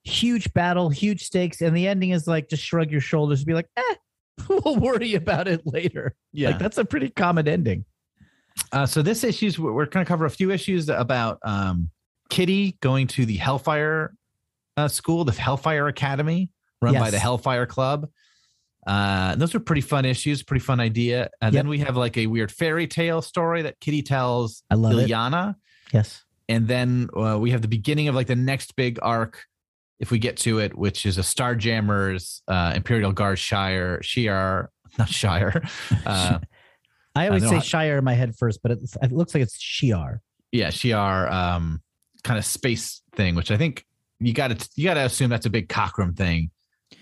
huge 0.04 0.54
battle, 0.54 0.90
huge 0.90 1.24
stakes, 1.24 1.62
and 1.62 1.76
the 1.76 1.88
ending 1.88 2.10
is 2.10 2.28
like 2.28 2.50
just 2.50 2.64
shrug 2.64 2.92
your 2.92 3.02
shoulders 3.02 3.40
and 3.40 3.48
be 3.48 3.54
like, 3.54 3.70
eh, 3.78 3.96
we'll 4.50 4.78
worry 4.78 5.16
about 5.16 5.48
it 5.48 5.62
later. 5.66 6.14
Like 6.50 6.60
that's 6.60 6.78
a 6.78 6.84
pretty 6.86 7.10
common 7.10 7.48
ending. 7.48 7.86
Uh, 8.74 8.86
so 8.86 9.02
this 9.02 9.24
issues 9.24 9.58
we're 9.58 9.86
going 9.86 10.06
to 10.06 10.08
cover 10.08 10.26
a 10.26 10.30
few 10.30 10.52
issues 10.52 10.90
about 10.90 11.40
um, 11.44 11.90
Kitty 12.30 12.78
going 12.82 13.08
to 13.08 13.26
the 13.26 13.38
Hellfire 13.38 14.14
uh, 14.82 14.88
school, 14.88 15.24
the 15.26 15.32
Hellfire 15.32 15.88
Academy, 15.88 16.50
run 16.82 16.94
by 16.96 17.10
the 17.12 17.20
Hellfire 17.20 17.66
Club. 17.66 18.10
Uh, 18.88 19.36
those 19.36 19.54
are 19.54 19.60
pretty 19.60 19.82
fun 19.82 20.06
issues, 20.06 20.42
pretty 20.44 20.64
fun 20.64 20.80
idea. 20.80 21.30
And 21.42 21.54
Yep. 21.54 21.60
then 21.64 21.70
we 21.70 21.80
have 21.80 21.96
like 21.96 22.18
a 22.18 22.26
weird 22.28 22.52
fairy 22.52 22.88
tale 22.88 23.22
story 23.22 23.62
that 23.64 23.80
Kitty 23.80 24.02
tells 24.02 24.64
I 24.72 24.76
love 24.76 24.98
it. 24.98 25.10
Yes. 25.94 26.24
And 26.50 26.68
then 26.68 27.10
uh, 27.16 27.38
we 27.40 27.52
have 27.52 27.62
the 27.62 27.68
beginning 27.68 28.08
of 28.08 28.16
like 28.16 28.28
the 28.28 28.36
next 28.36 28.76
big 28.76 28.98
arc, 29.02 29.46
if 30.00 30.10
we 30.10 30.18
get 30.20 30.36
to 30.38 30.60
it, 30.60 30.76
which 30.76 31.06
is 31.06 31.18
a 31.20 31.22
Starjammers, 31.22 32.42
uh, 32.48 32.74
Imperial 32.76 33.12
Guard 33.12 33.38
Shire, 33.38 34.00
Shi'ar, 34.02 34.68
not 34.98 35.10
Shire. 35.10 35.62
Uh, 36.06 36.40
I 37.14 37.28
always 37.28 37.44
know 37.44 37.50
say 37.50 37.56
how- 37.56 37.62
Shire 37.62 37.98
in 37.98 38.04
my 38.04 38.14
head 38.14 38.36
first, 38.38 38.62
but 38.64 38.72
it's, 38.72 38.96
it 39.02 39.12
looks 39.12 39.36
like 39.36 39.44
it's 39.44 39.58
Shi'ar. 39.62 40.20
yeah, 40.52 40.70
Shi'ar 40.70 41.30
um, 41.32 41.82
kind 42.24 42.40
of 42.40 42.46
space 42.46 43.02
thing, 43.16 43.36
which 43.36 43.52
I 43.52 43.58
think 43.58 43.86
you 44.22 44.34
got 44.34 44.58
to 44.58 44.70
you 44.76 44.86
got 44.86 44.94
to 44.94 45.06
assume 45.06 45.30
that's 45.30 45.46
a 45.46 45.50
big 45.50 45.68
Cockrum 45.68 46.16
thing. 46.16 46.52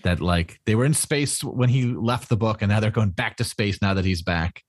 That 0.04 0.20
like 0.20 0.60
they 0.66 0.74
were 0.74 0.84
in 0.84 0.94
space 0.94 1.42
when 1.42 1.68
he 1.68 1.84
left 1.84 2.28
the 2.28 2.36
book, 2.36 2.62
and 2.62 2.70
now 2.70 2.80
they're 2.80 2.90
going 2.90 3.10
back 3.10 3.36
to 3.36 3.44
space 3.44 3.82
now 3.82 3.94
that 3.94 4.04
he's 4.04 4.22
back. 4.22 4.62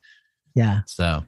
Yeah. 0.56 0.82
So 0.88 1.24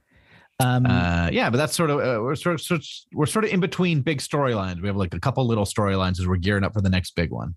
Um, 0.59 0.85
uh, 0.85 1.29
yeah, 1.31 1.49
but 1.49 1.57
that's 1.57 1.75
sort 1.75 1.89
of 1.89 1.99
uh, 1.99 2.21
we're 2.21 2.35
sort 2.35 2.55
of, 2.55 2.61
sort 2.61 2.79
of 2.81 2.87
we're 3.13 3.25
sort 3.25 3.45
of 3.45 3.51
in 3.51 3.59
between 3.59 4.01
big 4.01 4.19
storylines. 4.19 4.81
We 4.81 4.87
have 4.87 4.95
like 4.95 5.13
a 5.13 5.19
couple 5.19 5.45
little 5.45 5.65
storylines 5.65 6.19
as 6.19 6.27
we're 6.27 6.37
gearing 6.37 6.63
up 6.63 6.73
for 6.73 6.81
the 6.81 6.89
next 6.89 7.15
big 7.15 7.31
one. 7.31 7.55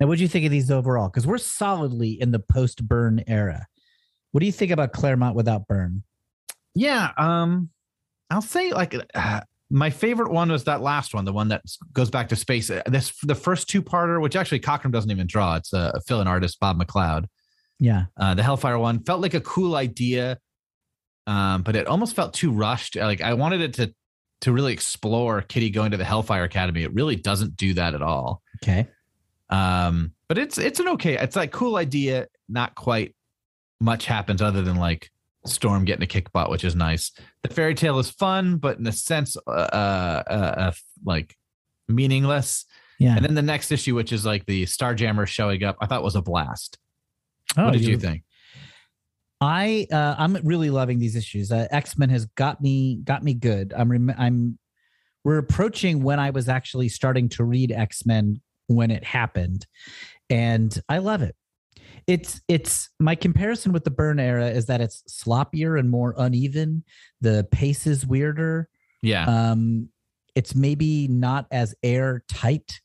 now, 0.00 0.06
what 0.06 0.16
do 0.16 0.22
you 0.22 0.28
think 0.28 0.44
of 0.44 0.50
these 0.50 0.70
overall? 0.70 1.08
Because 1.08 1.26
we're 1.26 1.38
solidly 1.38 2.20
in 2.20 2.30
the 2.30 2.38
post 2.38 2.86
Byrne 2.86 3.22
era. 3.26 3.66
What 4.32 4.40
do 4.40 4.46
you 4.46 4.52
think 4.52 4.70
about 4.70 4.92
Claremont 4.92 5.34
without 5.34 5.66
Byrne? 5.66 6.02
Yeah, 6.74 7.10
um, 7.18 7.70
I'll 8.30 8.42
say 8.42 8.72
like 8.72 8.94
uh, 9.14 9.40
my 9.70 9.90
favorite 9.90 10.32
one 10.32 10.50
was 10.50 10.64
that 10.64 10.82
last 10.82 11.14
one, 11.14 11.24
the 11.24 11.32
one 11.32 11.48
that 11.48 11.62
goes 11.92 12.10
back 12.10 12.28
to 12.28 12.36
space. 12.36 12.70
Uh, 12.70 12.82
This 12.86 13.12
the 13.22 13.34
first 13.34 13.68
two 13.68 13.82
parter, 13.82 14.20
which 14.20 14.36
actually 14.36 14.60
Cockrum 14.60 14.90
doesn't 14.90 15.10
even 15.10 15.26
draw. 15.26 15.56
It's 15.56 15.72
a, 15.72 15.92
a 15.94 16.00
fill-in 16.00 16.26
artist, 16.26 16.58
Bob 16.58 16.78
McLeod. 16.80 17.26
Yeah. 17.78 18.06
Uh, 18.16 18.34
the 18.34 18.42
Hellfire 18.42 18.78
one 18.78 19.02
felt 19.04 19.20
like 19.20 19.34
a 19.34 19.40
cool 19.40 19.76
idea, 19.76 20.38
um, 21.26 21.62
but 21.62 21.76
it 21.76 21.86
almost 21.86 22.14
felt 22.16 22.34
too 22.34 22.52
rushed. 22.52 22.96
Like 22.96 23.22
I 23.22 23.34
wanted 23.34 23.60
it 23.60 23.74
to 23.74 23.94
to 24.42 24.52
really 24.52 24.72
explore 24.72 25.42
Kitty 25.42 25.70
going 25.70 25.90
to 25.90 25.96
the 25.96 26.04
Hellfire 26.04 26.44
Academy. 26.44 26.82
It 26.82 26.92
really 26.94 27.16
doesn't 27.16 27.56
do 27.56 27.74
that 27.74 27.94
at 27.94 28.02
all. 28.02 28.42
Okay. 28.62 28.88
Um, 29.50 30.12
but 30.28 30.38
it's 30.38 30.58
it's 30.58 30.80
an 30.80 30.88
okay. 30.88 31.16
It's 31.16 31.36
like 31.36 31.52
cool 31.52 31.76
idea. 31.76 32.26
Not 32.48 32.74
quite 32.74 33.14
much 33.80 34.06
happens 34.06 34.42
other 34.42 34.62
than 34.62 34.76
like 34.76 35.10
Storm 35.46 35.84
getting 35.84 36.02
a 36.02 36.06
kick 36.06 36.32
butt, 36.32 36.50
which 36.50 36.64
is 36.64 36.76
nice. 36.76 37.12
The 37.42 37.48
fairy 37.48 37.74
tale 37.74 37.98
is 37.98 38.10
fun, 38.10 38.56
but 38.58 38.78
in 38.78 38.86
a 38.86 38.92
sense, 38.92 39.36
uh, 39.46 39.50
uh, 39.50 40.22
uh, 40.26 40.32
uh 40.32 40.72
like 41.04 41.34
meaningless. 41.88 42.66
Yeah. 42.98 43.16
And 43.16 43.24
then 43.24 43.34
the 43.34 43.42
next 43.42 43.72
issue, 43.72 43.94
which 43.94 44.12
is 44.12 44.26
like 44.26 44.44
the 44.44 44.64
Starjammer 44.64 45.26
showing 45.26 45.64
up, 45.64 45.76
I 45.80 45.86
thought 45.86 46.02
was 46.02 46.16
a 46.16 46.22
blast. 46.22 46.78
Oh, 47.56 47.64
what 47.64 47.72
did 47.72 47.84
you 47.84 47.98
think? 47.98 48.22
I 49.40 49.86
uh, 49.90 50.16
I'm 50.18 50.34
really 50.44 50.68
loving 50.68 50.98
these 50.98 51.16
issues. 51.16 51.50
Uh, 51.50 51.66
X 51.70 51.96
Men 51.96 52.10
has 52.10 52.26
got 52.26 52.60
me 52.60 52.96
got 52.96 53.24
me 53.24 53.32
good. 53.32 53.72
I'm 53.74 53.90
rem- 53.90 54.14
I'm 54.18 54.58
we're 55.24 55.38
approaching 55.38 56.02
when 56.02 56.20
I 56.20 56.30
was 56.30 56.48
actually 56.48 56.90
starting 56.90 57.28
to 57.30 57.44
read 57.44 57.72
X 57.72 58.04
Men 58.04 58.42
when 58.66 58.90
it 58.90 59.02
happened, 59.02 59.66
and 60.28 60.78
I 60.88 60.98
love 60.98 61.22
it. 61.22 61.34
It's 62.06 62.40
it's 62.48 62.88
my 62.98 63.14
comparison 63.14 63.72
with 63.72 63.84
the 63.84 63.90
Byrne 63.90 64.20
era 64.20 64.48
is 64.48 64.66
that 64.66 64.80
it's 64.80 65.02
sloppier 65.08 65.78
and 65.78 65.90
more 65.90 66.14
uneven. 66.16 66.84
The 67.20 67.46
pace 67.50 67.86
is 67.86 68.06
weirder. 68.06 68.68
Yeah. 69.02 69.24
Um, 69.26 69.88
it's 70.34 70.54
maybe 70.54 71.08
not 71.08 71.46
as 71.50 71.74
airtight, 71.82 72.80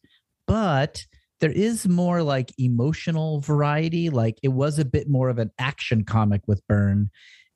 but 0.48 1.05
there 1.41 1.51
is 1.51 1.88
more 1.88 2.24
like 2.24 2.51
emotional 2.57 3.39
variety. 3.41 4.10
Like 4.10 4.39
it 4.41 4.48
was 4.50 4.79
a 4.79 4.86
bit 4.86 5.10
more 5.10 5.29
of 5.29 5.38
an 5.39 5.51
action 5.60 6.03
comic 6.03 6.41
with 6.48 6.65
Byrne. 6.67 7.10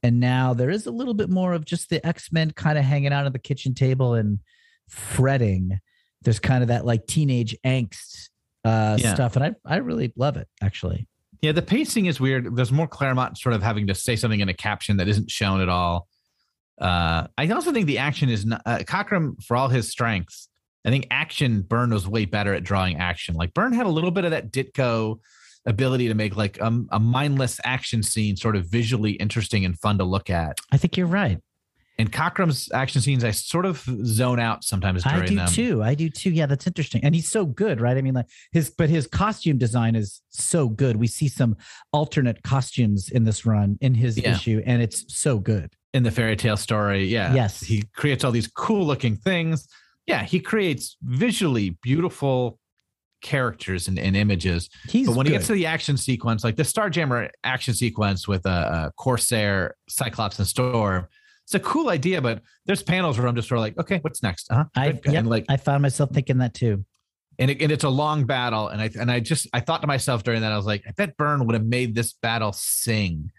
And 0.03 0.19
now 0.19 0.53
there 0.53 0.69
is 0.69 0.85
a 0.85 0.91
little 0.91 1.13
bit 1.13 1.29
more 1.29 1.53
of 1.53 1.65
just 1.65 1.89
the 1.89 2.05
X 2.05 2.31
Men 2.31 2.51
kind 2.51 2.77
of 2.77 2.85
hanging 2.85 3.11
out 3.13 3.25
at 3.25 3.33
the 3.33 3.39
kitchen 3.39 3.73
table 3.73 4.13
and 4.13 4.39
fretting. 4.87 5.79
There's 6.21 6.39
kind 6.39 6.61
of 6.61 6.67
that 6.69 6.85
like 6.85 7.07
teenage 7.07 7.55
angst 7.65 8.29
uh, 8.65 8.97
Yeah. 8.99 9.13
stuff. 9.13 9.35
And 9.35 9.45
I, 9.45 9.51
I 9.65 9.77
really 9.77 10.13
love 10.15 10.37
it, 10.37 10.47
actually. 10.61 11.07
Yeah, 11.41 11.53
the 11.53 11.61
pacing 11.61 12.07
is 12.07 12.19
weird. 12.19 12.55
There's 12.55 12.71
more 12.71 12.87
Claremont 12.87 13.37
sort 13.37 13.53
of 13.55 13.63
having 13.63 13.87
to 13.87 13.95
say 13.95 14.15
something 14.15 14.39
in 14.39 14.49
a 14.49 14.53
caption 14.53 14.97
that 14.97 15.07
isn't 15.07 15.31
shown 15.31 15.61
at 15.61 15.69
all. 15.69 16.07
Uh, 16.79 17.27
I 17.37 17.47
also 17.49 17.71
think 17.71 17.87
the 17.87 17.97
action 17.97 18.29
is 18.29 18.45
not, 18.45 18.61
uh, 18.65 18.79
Cockrum, 18.79 19.41
for 19.43 19.55
all 19.55 19.69
his 19.69 19.89
strengths, 19.89 20.49
I 20.85 20.89
think 20.89 21.07
action 21.11 21.61
Byrne 21.61 21.91
was 21.91 22.07
way 22.07 22.25
better 22.25 22.53
at 22.53 22.63
drawing 22.63 22.97
action. 22.97 23.35
Like 23.35 23.53
Byrne 23.53 23.73
had 23.73 23.85
a 23.85 23.89
little 23.89 24.11
bit 24.11 24.25
of 24.25 24.31
that 24.31 24.51
Ditko 24.51 25.19
ability 25.65 26.07
to 26.07 26.13
make 26.13 26.35
like 26.35 26.61
um, 26.61 26.87
a 26.91 26.99
mindless 26.99 27.59
action 27.63 28.01
scene 28.01 28.35
sort 28.35 28.55
of 28.55 28.65
visually 28.65 29.11
interesting 29.11 29.65
and 29.65 29.77
fun 29.79 29.97
to 29.97 30.03
look 30.03 30.29
at. 30.29 30.57
I 30.71 30.77
think 30.77 30.97
you're 30.97 31.07
right. 31.07 31.39
And 31.99 32.11
Cockrum's 32.11 32.71
action 32.73 33.01
scenes, 33.01 33.23
I 33.23 33.31
sort 33.31 33.65
of 33.65 33.83
zone 34.05 34.39
out 34.39 34.63
sometimes 34.63 35.03
during 35.03 35.21
I 35.21 35.25
do 35.27 35.35
them. 35.35 35.47
too. 35.49 35.83
I 35.83 35.93
do 35.95 36.09
too. 36.09 36.31
Yeah, 36.31 36.45
that's 36.45 36.65
interesting. 36.65 37.03
And 37.03 37.13
he's 37.13 37.29
so 37.29 37.45
good, 37.45 37.81
right? 37.81 37.97
I 37.97 38.01
mean, 38.01 38.13
like 38.15 38.27
his, 38.51 38.69
but 38.71 38.89
his 38.89 39.05
costume 39.05 39.57
design 39.57 39.95
is 39.95 40.21
so 40.29 40.69
good. 40.69 40.95
We 40.95 41.07
see 41.07 41.27
some 41.27 41.57
alternate 41.93 42.41
costumes 42.43 43.09
in 43.09 43.25
this 43.25 43.45
run 43.45 43.77
in 43.81 43.93
his 43.93 44.17
Yeah. 44.17 44.33
issue, 44.33 44.63
and 44.65 44.81
it's 44.81 45.03
so 45.15 45.37
good. 45.39 45.73
in 45.93 46.03
the 46.03 46.11
fairy 46.11 46.35
tale 46.35 46.55
story. 46.55 47.05
Yeah. 47.05 47.33
Yes. 47.33 47.61
He 47.61 47.83
creates 47.95 48.23
all 48.23 48.31
these 48.31 48.47
cool 48.47 48.85
looking 48.85 49.15
things. 49.15 49.67
Yeah. 50.05 50.23
He 50.23 50.39
creates 50.39 50.95
visually 51.01 51.71
beautiful 51.81 52.59
characters 53.21 53.87
and, 53.87 53.99
and 53.99 54.15
images. 54.15 54.69
He's 54.87 55.07
but 55.07 55.15
when 55.15 55.25
good. 55.25 55.31
he 55.31 55.37
gets 55.37 55.47
to 55.47 55.53
the 55.53 55.65
action 55.65 55.97
sequence, 55.97 56.43
like 56.43 56.55
the 56.55 56.63
Starjammer 56.63 57.29
action 57.43 57.73
sequence 57.73 58.27
with 58.27 58.45
a, 58.45 58.49
uh 58.49 58.89
Corsair, 58.97 59.75
Cyclops, 59.89 60.37
and 60.39 60.47
Storm, 60.47 61.07
it's 61.49 61.55
a 61.55 61.67
cool 61.67 61.89
idea, 61.89 62.21
but 62.21 62.43
there's 62.67 62.83
panels 62.83 63.17
where 63.17 63.27
I'm 63.27 63.35
just 63.35 63.47
sort 63.47 63.57
of 63.57 63.63
like, 63.63 63.77
okay, 63.79 63.97
what's 64.03 64.21
next? 64.21 64.51
Uh-huh. 64.51 64.65
I, 64.75 64.99
yep, 65.05 65.25
like, 65.25 65.45
I 65.49 65.57
found 65.57 65.81
myself 65.81 66.11
thinking 66.11 66.37
that 66.37 66.53
too. 66.53 66.85
and, 67.39 67.49
it, 67.49 67.59
and 67.61 67.71
it's 67.71 67.83
a 67.85 67.89
long 67.89 68.25
battle. 68.25 68.67
And 68.67 68.79
I, 68.79 68.91
and 68.99 69.09
I 69.09 69.19
just, 69.19 69.47
I 69.51 69.61
thought 69.61 69.81
to 69.81 69.87
myself 69.87 70.23
during 70.23 70.41
that, 70.41 70.51
I 70.51 70.57
was 70.57 70.67
like, 70.67 70.83
I 70.87 70.91
bet 70.91 71.17
Byrne 71.17 71.47
would 71.47 71.55
have 71.55 71.65
made 71.65 71.95
this 71.95 72.13
battle 72.13 72.51
sing 72.53 73.31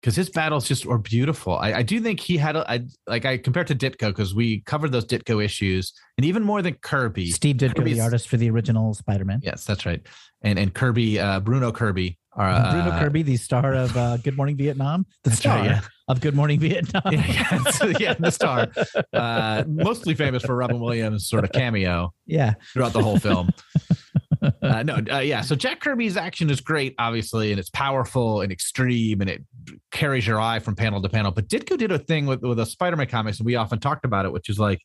because 0.00 0.14
his 0.16 0.30
battles 0.30 0.66
just 0.66 0.86
were 0.86 0.96
beautiful. 0.96 1.58
I, 1.58 1.74
I 1.74 1.82
do 1.82 2.00
think 2.00 2.20
he 2.20 2.38
had, 2.38 2.56
a, 2.56 2.70
I 2.70 2.86
like, 3.06 3.24
I 3.26 3.36
compared 3.36 3.66
to 3.66 3.74
Ditko 3.74 4.08
because 4.08 4.34
we 4.34 4.60
covered 4.60 4.92
those 4.92 5.04
Ditko 5.04 5.44
issues 5.44 5.92
and 6.16 6.24
even 6.24 6.42
more 6.42 6.62
than 6.62 6.74
Kirby. 6.74 7.30
Steve 7.32 7.56
Ditko, 7.56 7.76
Kirby's- 7.76 7.98
the 7.98 8.02
artist 8.02 8.28
for 8.28 8.38
the 8.38 8.48
original 8.48 8.94
Spider-Man. 8.94 9.40
Yes, 9.42 9.64
that's 9.64 9.84
right. 9.84 10.00
And, 10.40 10.58
and 10.58 10.72
Kirby, 10.72 11.18
uh, 11.18 11.40
Bruno 11.40 11.70
Kirby. 11.72 12.18
Are, 12.32 12.70
Bruno 12.70 12.90
uh, 12.90 13.00
Kirby, 13.00 13.22
the 13.22 13.36
star 13.36 13.74
of 13.74 13.96
uh, 13.96 14.16
Good 14.18 14.36
Morning 14.36 14.56
Vietnam, 14.56 15.04
the 15.24 15.30
That's 15.30 15.40
star 15.40 15.58
right, 15.58 15.70
yeah. 15.70 15.80
Of 16.08 16.20
Good 16.20 16.34
Morning 16.34 16.58
Vietnam. 16.58 17.02
yeah, 17.12 17.60
yeah, 17.98 18.14
the 18.18 18.30
star. 18.30 18.68
Uh, 19.12 19.64
mostly 19.66 20.14
famous 20.14 20.42
for 20.42 20.56
Robin 20.56 20.80
Williams' 20.80 21.28
sort 21.28 21.44
of 21.44 21.52
cameo 21.52 22.12
yeah, 22.26 22.54
throughout 22.72 22.92
the 22.92 23.02
whole 23.02 23.18
film. 23.18 23.50
uh, 24.62 24.82
no, 24.82 25.00
uh, 25.10 25.18
yeah. 25.18 25.42
So 25.42 25.54
Jack 25.54 25.80
Kirby's 25.80 26.16
action 26.16 26.50
is 26.50 26.60
great, 26.60 26.94
obviously, 26.98 27.50
and 27.50 27.60
it's 27.60 27.70
powerful 27.70 28.40
and 28.40 28.50
extreme, 28.50 29.20
and 29.20 29.28
it 29.28 29.44
carries 29.90 30.26
your 30.26 30.40
eye 30.40 30.58
from 30.58 30.74
panel 30.74 31.02
to 31.02 31.08
panel. 31.08 31.30
But 31.30 31.48
Ditko 31.48 31.76
did 31.76 31.92
a 31.92 31.98
thing 31.98 32.26
with 32.26 32.42
with 32.42 32.58
the 32.58 32.66
Spider-Man 32.66 33.08
comics, 33.08 33.38
and 33.38 33.46
we 33.46 33.56
often 33.56 33.78
talked 33.78 34.04
about 34.04 34.24
it, 34.24 34.32
which 34.32 34.48
is 34.48 34.58
like 34.58 34.80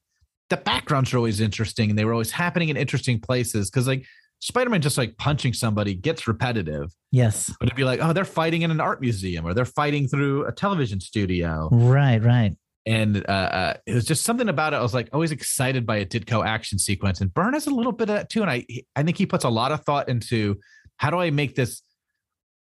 the 0.49 0.57
backgrounds 0.57 1.13
are 1.13 1.17
always 1.17 1.39
interesting, 1.39 1.89
and 1.89 1.97
they 1.97 2.05
were 2.05 2.13
always 2.13 2.31
happening 2.31 2.69
in 2.69 2.77
interesting 2.77 3.19
places 3.19 3.69
because 3.69 3.87
like 3.87 4.05
Spider-Man 4.43 4.81
just 4.81 4.97
like 4.97 5.17
punching 5.17 5.53
somebody 5.53 5.93
gets 5.95 6.27
repetitive, 6.27 6.91
yes, 7.11 7.49
but 7.59 7.67
it'd 7.67 7.77
be 7.77 7.83
like, 7.83 7.99
oh, 8.01 8.11
they're 8.13 8.25
fighting 8.25 8.61
in 8.63 8.71
an 8.71 8.81
art 8.81 8.99
museum, 9.01 9.45
or 9.45 9.53
they're 9.53 9.63
fighting 9.65 10.07
through 10.07 10.45
a 10.45 10.51
television 10.51 10.99
studio 10.99 11.69
right, 11.71 12.21
right. 12.23 12.55
and 12.85 13.25
uh, 13.29 13.31
uh, 13.31 13.73
it 13.85 13.93
was 13.93 14.05
just 14.05 14.23
something 14.23 14.49
about 14.49 14.73
it. 14.73 14.77
I 14.77 14.81
was 14.81 14.93
like 14.93 15.09
always 15.13 15.31
excited 15.31 15.85
by 15.85 15.97
a 15.97 16.05
Ditko 16.05 16.45
action 16.45 16.77
sequence, 16.77 17.21
and 17.21 17.33
Byrne 17.33 17.53
has 17.53 17.67
a 17.67 17.71
little 17.73 17.91
bit 17.93 18.09
of 18.09 18.15
that 18.15 18.29
too. 18.29 18.41
And 18.41 18.51
I, 18.51 18.65
I 18.95 19.03
think 19.03 19.17
he 19.17 19.25
puts 19.25 19.45
a 19.45 19.49
lot 19.49 19.71
of 19.71 19.83
thought 19.85 20.09
into 20.09 20.57
how 20.97 21.09
do 21.09 21.17
I 21.19 21.29
make 21.31 21.55
this, 21.55 21.81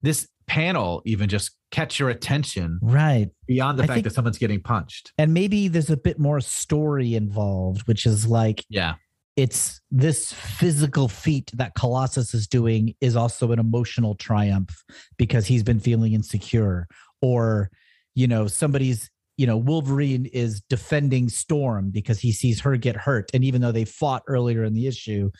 this 0.02 0.28
panel 0.46 1.02
even 1.04 1.28
just 1.28 1.52
catch 1.70 2.00
your 2.00 2.10
attention 2.10 2.80
Right. 2.82 3.28
beyond 3.46 3.78
the 3.78 3.84
I 3.84 3.86
fact 3.86 3.94
think- 3.94 4.04
that 4.04 4.14
someone's 4.14 4.38
getting 4.38 4.60
punched. 4.60 5.12
And 5.18 5.32
maybe 5.32 5.68
there's 5.68 5.90
a 5.90 5.96
bit 5.96 6.18
more 6.18 6.40
story 6.40 7.14
involved, 7.14 7.86
which 7.86 8.06
is 8.06 8.26
like 8.26 8.64
Yeah, 8.68 8.94
it's 9.37 9.80
this 9.90 10.32
physical 10.32 11.08
feat 11.08 11.50
that 11.54 11.75
Colossus 11.75 12.34
is 12.34 12.46
doing 12.46 12.94
is 13.00 13.16
also 13.16 13.52
an 13.52 13.58
emotional 13.58 14.14
triumph 14.14 14.82
because 15.16 15.46
he's 15.46 15.62
been 15.62 15.80
feeling 15.80 16.12
insecure. 16.12 16.87
Or, 17.22 17.70
you 18.14 18.26
know, 18.26 18.46
somebody's, 18.46 19.10
you 19.37 19.46
know, 19.46 19.56
Wolverine 19.56 20.26
is 20.26 20.60
defending 20.68 21.28
Storm 21.28 21.90
because 21.90 22.18
he 22.18 22.32
sees 22.32 22.60
her 22.60 22.76
get 22.76 22.96
hurt. 22.96 23.30
And 23.32 23.44
even 23.44 23.60
though 23.60 23.72
they 23.72 23.84
fought 23.84 24.22
earlier 24.26 24.64
in 24.64 24.75
the 24.75 24.87
issue, 24.87 25.30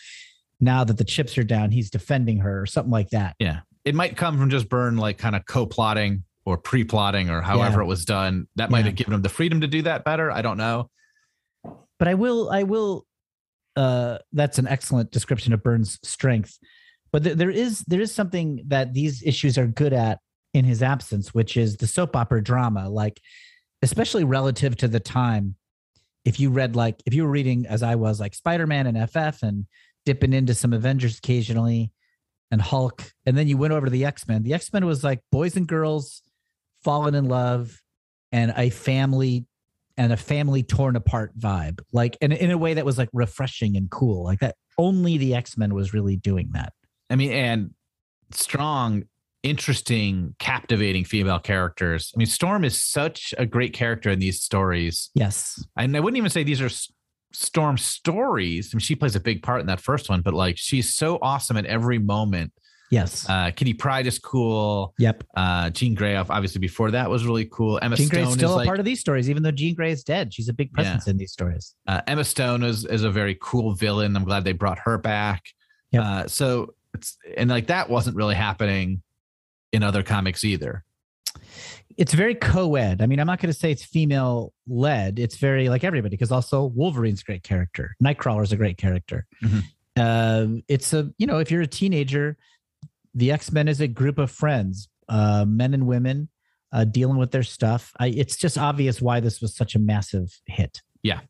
now 0.61 0.85
that 0.85 0.97
the 0.99 1.05
chips 1.05 1.37
are 1.37 1.43
down, 1.45 1.71
he's 1.71 1.91
defending 1.91 2.39
her 2.39 2.63
or 2.63 2.67
something 2.67 2.93
like 2.93 3.11
that. 3.11 3.35
yeah. 3.39 3.61
It 3.85 3.95
might 3.95 4.15
come 4.17 4.39
from 4.39 4.51
just 4.51 4.69
Byrne 4.69 4.99
like 4.99 5.17
kind 5.17 5.35
of 5.35 5.47
co-plotting 5.47 6.23
or 6.45 6.59
pre-plotting 6.59 7.31
or 7.31 7.41
however 7.41 7.79
Yeah. 7.81 7.85
it 7.85 7.89
was 7.89 8.05
done. 8.05 8.47
That 8.57 8.71
might 8.71 8.81
Yeah. 8.81 8.85
have 8.87 8.95
given 8.95 9.15
him 9.15 9.23
the 9.23 9.31
freedom 9.31 9.63
to 9.63 9.67
do 9.67 9.81
that 9.83 10.05
better. 10.05 10.31
I 10.31 10.43
don't 10.43 10.59
know. 10.59 10.91
but 11.99 12.09
I 12.09 12.15
will, 12.15 12.51
I 12.51 12.63
will. 12.63 13.05
Uh, 13.77 14.19
that's 14.33 14.59
an 14.59 14.67
excellent 14.67 15.11
description 15.11 15.53
of 15.53 15.63
Byrne's 15.63 15.99
strength. 16.03 16.59
But 17.13 17.25
th- 17.25 17.37
there 17.37 17.51
is 17.51 17.81
there 17.81 18.01
is 18.01 18.15
something 18.15 18.65
that 18.69 18.95
these 18.95 19.23
issues 19.23 19.59
are 19.59 19.67
good 19.67 19.93
at 19.93 20.19
in 20.55 20.65
his 20.65 20.83
absence, 20.83 21.35
which 21.35 21.57
is 21.57 21.77
the 21.77 21.87
soap 21.87 22.17
opera 22.17 22.43
drama. 22.43 22.89
Like, 22.89 23.21
especially 23.83 24.25
relative 24.25 24.77
to 24.79 24.89
the 24.89 25.01
time, 25.01 25.57
if 26.25 26.39
you 26.39 26.51
read 26.51 26.77
like 26.77 27.01
if 27.07 27.15
you 27.15 27.25
were 27.25 27.31
reading 27.31 27.67
as 27.67 27.83
I 27.83 27.95
was 27.95 28.21
like 28.21 28.35
Spider 28.35 28.67
Man 28.67 28.87
and 28.87 29.11
FF 29.11 29.43
and 29.43 29.67
dipping 30.07 30.33
into 30.33 30.55
some 30.55 30.73
Avengers 30.73 31.19
occasionally 31.19 31.93
and 32.51 32.61
Hulk, 32.61 33.05
and 33.27 33.37
then 33.37 33.49
you 33.49 33.57
went 33.57 33.73
over 33.73 33.87
to 33.87 33.93
the 33.93 34.05
X 34.05 34.27
Men. 34.29 34.43
The 34.43 34.55
X 34.55 34.73
Men 34.73 34.87
was 34.87 35.05
like 35.05 35.21
boys 35.31 35.57
and 35.57 35.67
girls 35.67 36.23
falling 36.83 37.15
in 37.15 37.27
love 37.27 37.81
and 38.33 38.53
a 38.57 38.71
family 38.71 39.47
and 40.01 40.13
a 40.13 40.17
family 40.17 40.63
torn 40.63 40.97
apart 40.97 41.31
vibe 41.39 41.81
like 41.93 42.17
in, 42.21 42.33
in 42.33 42.51
a 42.51 42.59
way 42.59 42.75
that 42.75 42.85
was 42.85 42.99
like 42.99 43.09
refreshing 43.13 43.77
and 43.77 43.91
cool 43.91 44.25
like 44.25 44.41
that 44.41 44.57
only 44.79 45.19
the 45.19 45.35
x-men 45.35 45.75
was 45.75 45.93
really 45.93 46.17
doing 46.17 46.49
that 46.53 46.73
I 47.11 47.17
mean, 47.17 47.33
and 47.33 47.75
strong, 48.31 49.03
interesting, 49.43 50.37
captivating 50.39 51.05
female 51.05 51.41
characters. 51.41 52.13
I 52.15 52.19
mean, 52.19 52.29
Storm 52.29 52.65
is 52.65 52.81
such 52.81 53.35
a 53.37 53.45
great 53.45 53.73
character 53.73 54.11
in 54.11 54.21
these 54.21 54.41
stories. 54.41 55.11
yes 55.15 55.63
And 55.77 55.97
I 55.97 56.01
wouldn't 56.01 56.19
even 56.19 56.31
say 56.31 56.45
these 56.45 56.63
are 56.63 56.71
Storm 57.33 57.77
stories. 57.77 58.71
I 58.73 58.77
mean, 58.77 58.81
she 58.81 58.95
plays 58.95 59.17
a 59.17 59.21
big 59.21 59.43
part 59.43 59.61
in 59.61 59.67
that 59.67 59.81
first 59.81 60.09
one, 60.09 60.23
but 60.23 60.35
like 60.35 60.57
she's 60.57 60.95
so 60.95 61.19
awesome 61.21 61.57
at 61.57 61.67
every 61.67 61.99
moment. 61.99 62.53
Yes 62.91 63.29
Uh, 63.29 63.51
Kitty 63.53 63.73
Pryde 63.75 64.07
is 64.07 64.19
cool. 64.19 64.95
yep 64.99 65.23
Uh, 65.37 65.71
Jean 65.71 65.95
Grey, 65.95 66.17
obviously 66.17 66.59
before 66.59 66.91
that 66.91 67.09
was 67.09 67.25
really 67.25 67.45
cool. 67.47 67.79
Emma 67.83 67.97
jean 67.97 68.07
Stone 68.07 68.25
grey's 68.25 68.35
still 68.35 68.51
is 68.51 68.55
a 68.55 68.57
like 68.59 68.67
part 68.67 68.79
of 68.81 68.85
these 68.85 69.01
stories 69.01 69.31
even 69.31 69.43
though 69.43 69.51
jean 69.53 69.75
grey 69.75 69.93
is 69.93 70.03
dead 70.03 70.35
she's 70.35 70.49
a 70.49 70.53
big 70.53 70.73
presence 70.73 71.07
in 71.07 71.17
these 71.17 71.33
stories 71.33 71.75
uh, 71.87 72.01
Emma 72.07 72.25
Stone 72.25 72.63
is 72.65 72.85
is 72.85 73.05
a 73.05 73.11
very 73.11 73.37
cool 73.41 73.75
villain. 73.75 74.17
I'm 74.17 74.25
glad 74.25 74.45
they 74.45 74.53
brought 74.53 74.79
her 74.81 74.99
back. 74.99 75.43
Yep. 75.93 76.03
Uh, 76.05 76.27
so 76.29 76.75
it's 76.95 77.17
and 77.37 77.49
like 77.49 77.69
that 77.69 77.89
wasn't 77.89 78.17
really 78.17 78.35
happening 78.35 79.03
in 79.73 79.83
other 79.85 80.03
comics 80.03 80.43
either. 80.45 80.83
it's 81.97 82.15
very 82.15 82.35
co-ed 82.35 83.01
i 83.03 83.07
mean 83.07 83.19
i'm 83.21 83.27
not 83.27 83.41
going 83.41 83.53
to 83.53 83.59
say 83.59 83.71
it's 83.71 83.85
female 83.85 84.53
led 84.69 85.19
it's 85.19 85.37
very 85.37 85.69
like 85.69 85.85
everybody 85.85 86.15
because 86.17 86.33
also 86.33 86.65
wolverine's 86.65 87.21
a 87.21 87.25
great 87.25 87.43
character 87.43 87.95
nightcrawler's 88.03 88.53
a 88.53 88.57
great 88.57 88.77
character 88.79 89.27
Mhm. 89.43 89.63
Um, 89.97 90.63
it's 90.69 90.93
a 90.93 91.11
you 91.19 91.27
know 91.27 91.39
if 91.39 91.51
you're 91.51 91.63
a 91.63 91.67
teenager 91.67 92.37
the 93.15 93.31
x-men 93.33 93.69
is 93.69 93.81
a 93.81 93.89
group 93.89 94.19
of 94.19 94.31
friends 94.31 94.89
uh, 95.09 95.45
men 95.47 95.75
and 95.75 95.87
women 95.87 96.29
uh, 96.73 96.85
dealing 96.85 97.17
with 97.17 97.31
their 97.33 97.43
stuff 97.43 97.93
I, 97.99 98.09
it's 98.09 98.37
just 98.37 98.57
obvious 98.57 99.01
why 99.03 99.21
this 99.21 99.41
was 99.41 99.57
such 99.57 99.75
a 99.75 99.79
massive 99.79 100.29
hit 100.47 100.81
Yeah. 101.03 101.21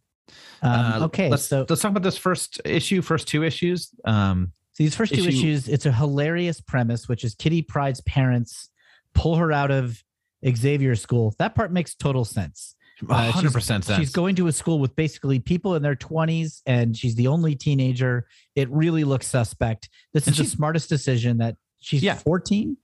Um, 0.63 0.71
Uh, 0.71 0.99
okay, 1.07 1.29
let's, 1.29 1.45
so, 1.45 1.67
let's 1.69 1.83
talk 1.83 1.91
about 1.91 2.03
this 2.03 2.17
first 2.19 2.61
issue, 2.65 3.03
first 3.03 3.27
two 3.27 3.43
issues. 3.43 3.91
Um, 4.05 4.53
so 4.73 4.85
these 4.85 4.95
first 4.95 5.13
two 5.13 5.21
issue- 5.21 5.29
issues, 5.31 5.69
it's 5.69 5.87
a 5.87 5.93
hilarious 5.93 6.61
premise, 6.61 7.09
which 7.09 7.25
is 7.25 7.35
Kitty 7.35 7.63
Pryde's 7.63 8.01
parents 8.03 8.69
pull 9.15 9.37
her 9.37 9.51
out 9.51 9.71
of 9.71 10.03
Xavier 10.47 10.95
School. 10.95 11.35
That 11.39 11.55
part 11.55 11.73
makes 11.73 11.95
total 11.95 12.25
sense. 12.25 12.77
Uh, 13.09 13.31
hundred 13.31 13.53
percent 13.53 13.85
sense. 13.85 13.99
She's 13.99 14.13
going 14.13 14.37
to 14.37 14.47
a 14.47 14.53
school 14.53 14.79
with 14.79 14.95
basically 14.95 15.39
people 15.39 15.75
in 15.75 15.83
their 15.83 15.97
20s, 15.97 16.61
and 16.67 16.95
she's 16.97 17.15
the 17.15 17.29
only 17.29 17.55
teenager. 17.55 18.27
It 18.55 18.69
really 18.71 19.05
looks 19.05 19.27
suspect. 19.27 19.89
This 20.13 20.27
And 20.27 20.35
is 20.35 20.39
the 20.39 20.45
smartest 20.45 20.91
decision 20.91 21.39
that 21.39 21.57
she's 21.81 22.03
Yeah. 22.03 22.15
14. 22.15 22.77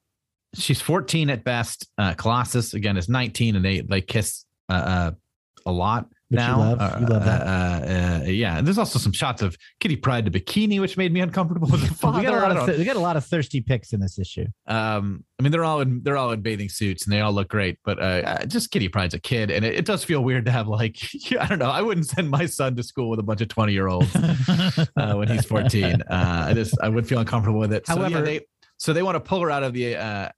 She's 0.55 0.81
14 0.81 1.31
at 1.31 1.45
best. 1.45 1.87
Uh, 1.99 2.15
Colossus 2.15 2.73
again 2.75 2.97
is 2.97 3.09
19, 3.09 3.57
and 3.57 3.65
they 3.65 3.81
they 3.83 4.01
kiss 4.01 4.45
uh, 4.71 4.73
uh, 4.73 5.11
a 5.67 5.73
lot 5.73 6.05
Which 6.29 6.41
you 6.41 6.47
now. 6.47 6.59
love. 6.59 6.81
Uh, 6.81 6.97
You 7.01 7.07
love 7.07 7.25
that. 7.25 7.43
Uh, 7.43 8.25
uh, 8.25 8.25
yeah, 8.27 8.57
and 8.57 8.67
there's 8.67 8.79
also 8.79 8.99
some 8.99 9.13
shots 9.13 9.43
of 9.43 9.55
Kitty 9.81 9.97
Pryde 9.97 10.25
to 10.25 10.31
bikini, 10.31 10.81
which 10.81 10.97
made 10.97 11.13
me 11.13 11.21
uncomfortable 11.21 11.75
as 11.75 11.83
a 11.83 11.87
father. 11.95 12.21
we 12.21 12.25
got 12.25 12.35
a 12.35 12.39
lot 12.41 12.57
of 12.57 12.67
th- 12.67 12.79
we 12.79 12.85
got 12.85 12.97
a 12.97 13.01
lot 13.01 13.17
of 13.19 13.25
thirsty 13.27 13.61
pics 13.61 13.93
in 13.93 14.01
this 14.01 14.19
issue. 14.19 14.47
um 14.67 15.25
i 15.39 15.43
mean 15.43 15.53
they're 15.53 15.65
all 15.65 15.83
in 15.83 16.01
they're 16.03 16.17
all 16.17 16.31
in 16.33 16.41
bathing 16.41 16.71
suits 16.71 17.05
and 17.05 17.13
they 17.13 17.21
all 17.21 17.33
look 17.33 17.49
great 17.49 17.77
but 17.85 17.99
uh 17.99 18.23
uh, 18.25 18.47
just 18.47 18.71
kitty 18.71 18.89
pryde's 18.89 19.13
a 19.13 19.19
kid 19.21 19.51
and 19.51 19.67
it, 19.67 19.75
it 19.75 19.85
does 19.85 20.03
feel 20.03 20.25
weird 20.25 20.47
to 20.47 20.51
have 20.51 20.67
like 20.67 20.97
i 21.41 21.47
don't 21.47 21.59
know 21.59 21.69
i 21.71 21.83
wouldn't 21.83 22.07
send 22.07 22.31
my 22.31 22.47
son 22.47 22.75
to 22.75 22.83
school 22.83 23.11
with 23.11 23.21
a 23.21 23.23
bunch 23.23 23.43
of 23.43 23.49
20 23.49 23.73
year 23.75 23.87
olds 23.89 24.09
uh, 24.17 25.13
when 25.15 25.29
he's 25.29 25.45
14 25.45 26.01
uh 26.09 26.45
i 26.49 26.55
just 26.55 26.75
i 26.83 26.89
would 26.89 27.07
feel 27.07 27.19
uncomfortable 27.19 27.59
with 27.59 27.73
it 27.75 27.87
so, 27.87 27.95
yeah, 27.97 28.09
However- 28.09 28.25
they 28.25 28.41
so 28.79 28.93
they 28.93 29.03
want 29.03 29.15
to 29.17 29.21
pull 29.21 29.41
her 29.41 29.51
out 29.51 29.63
of 29.63 29.73
the 29.73 29.97
uh 29.97 30.29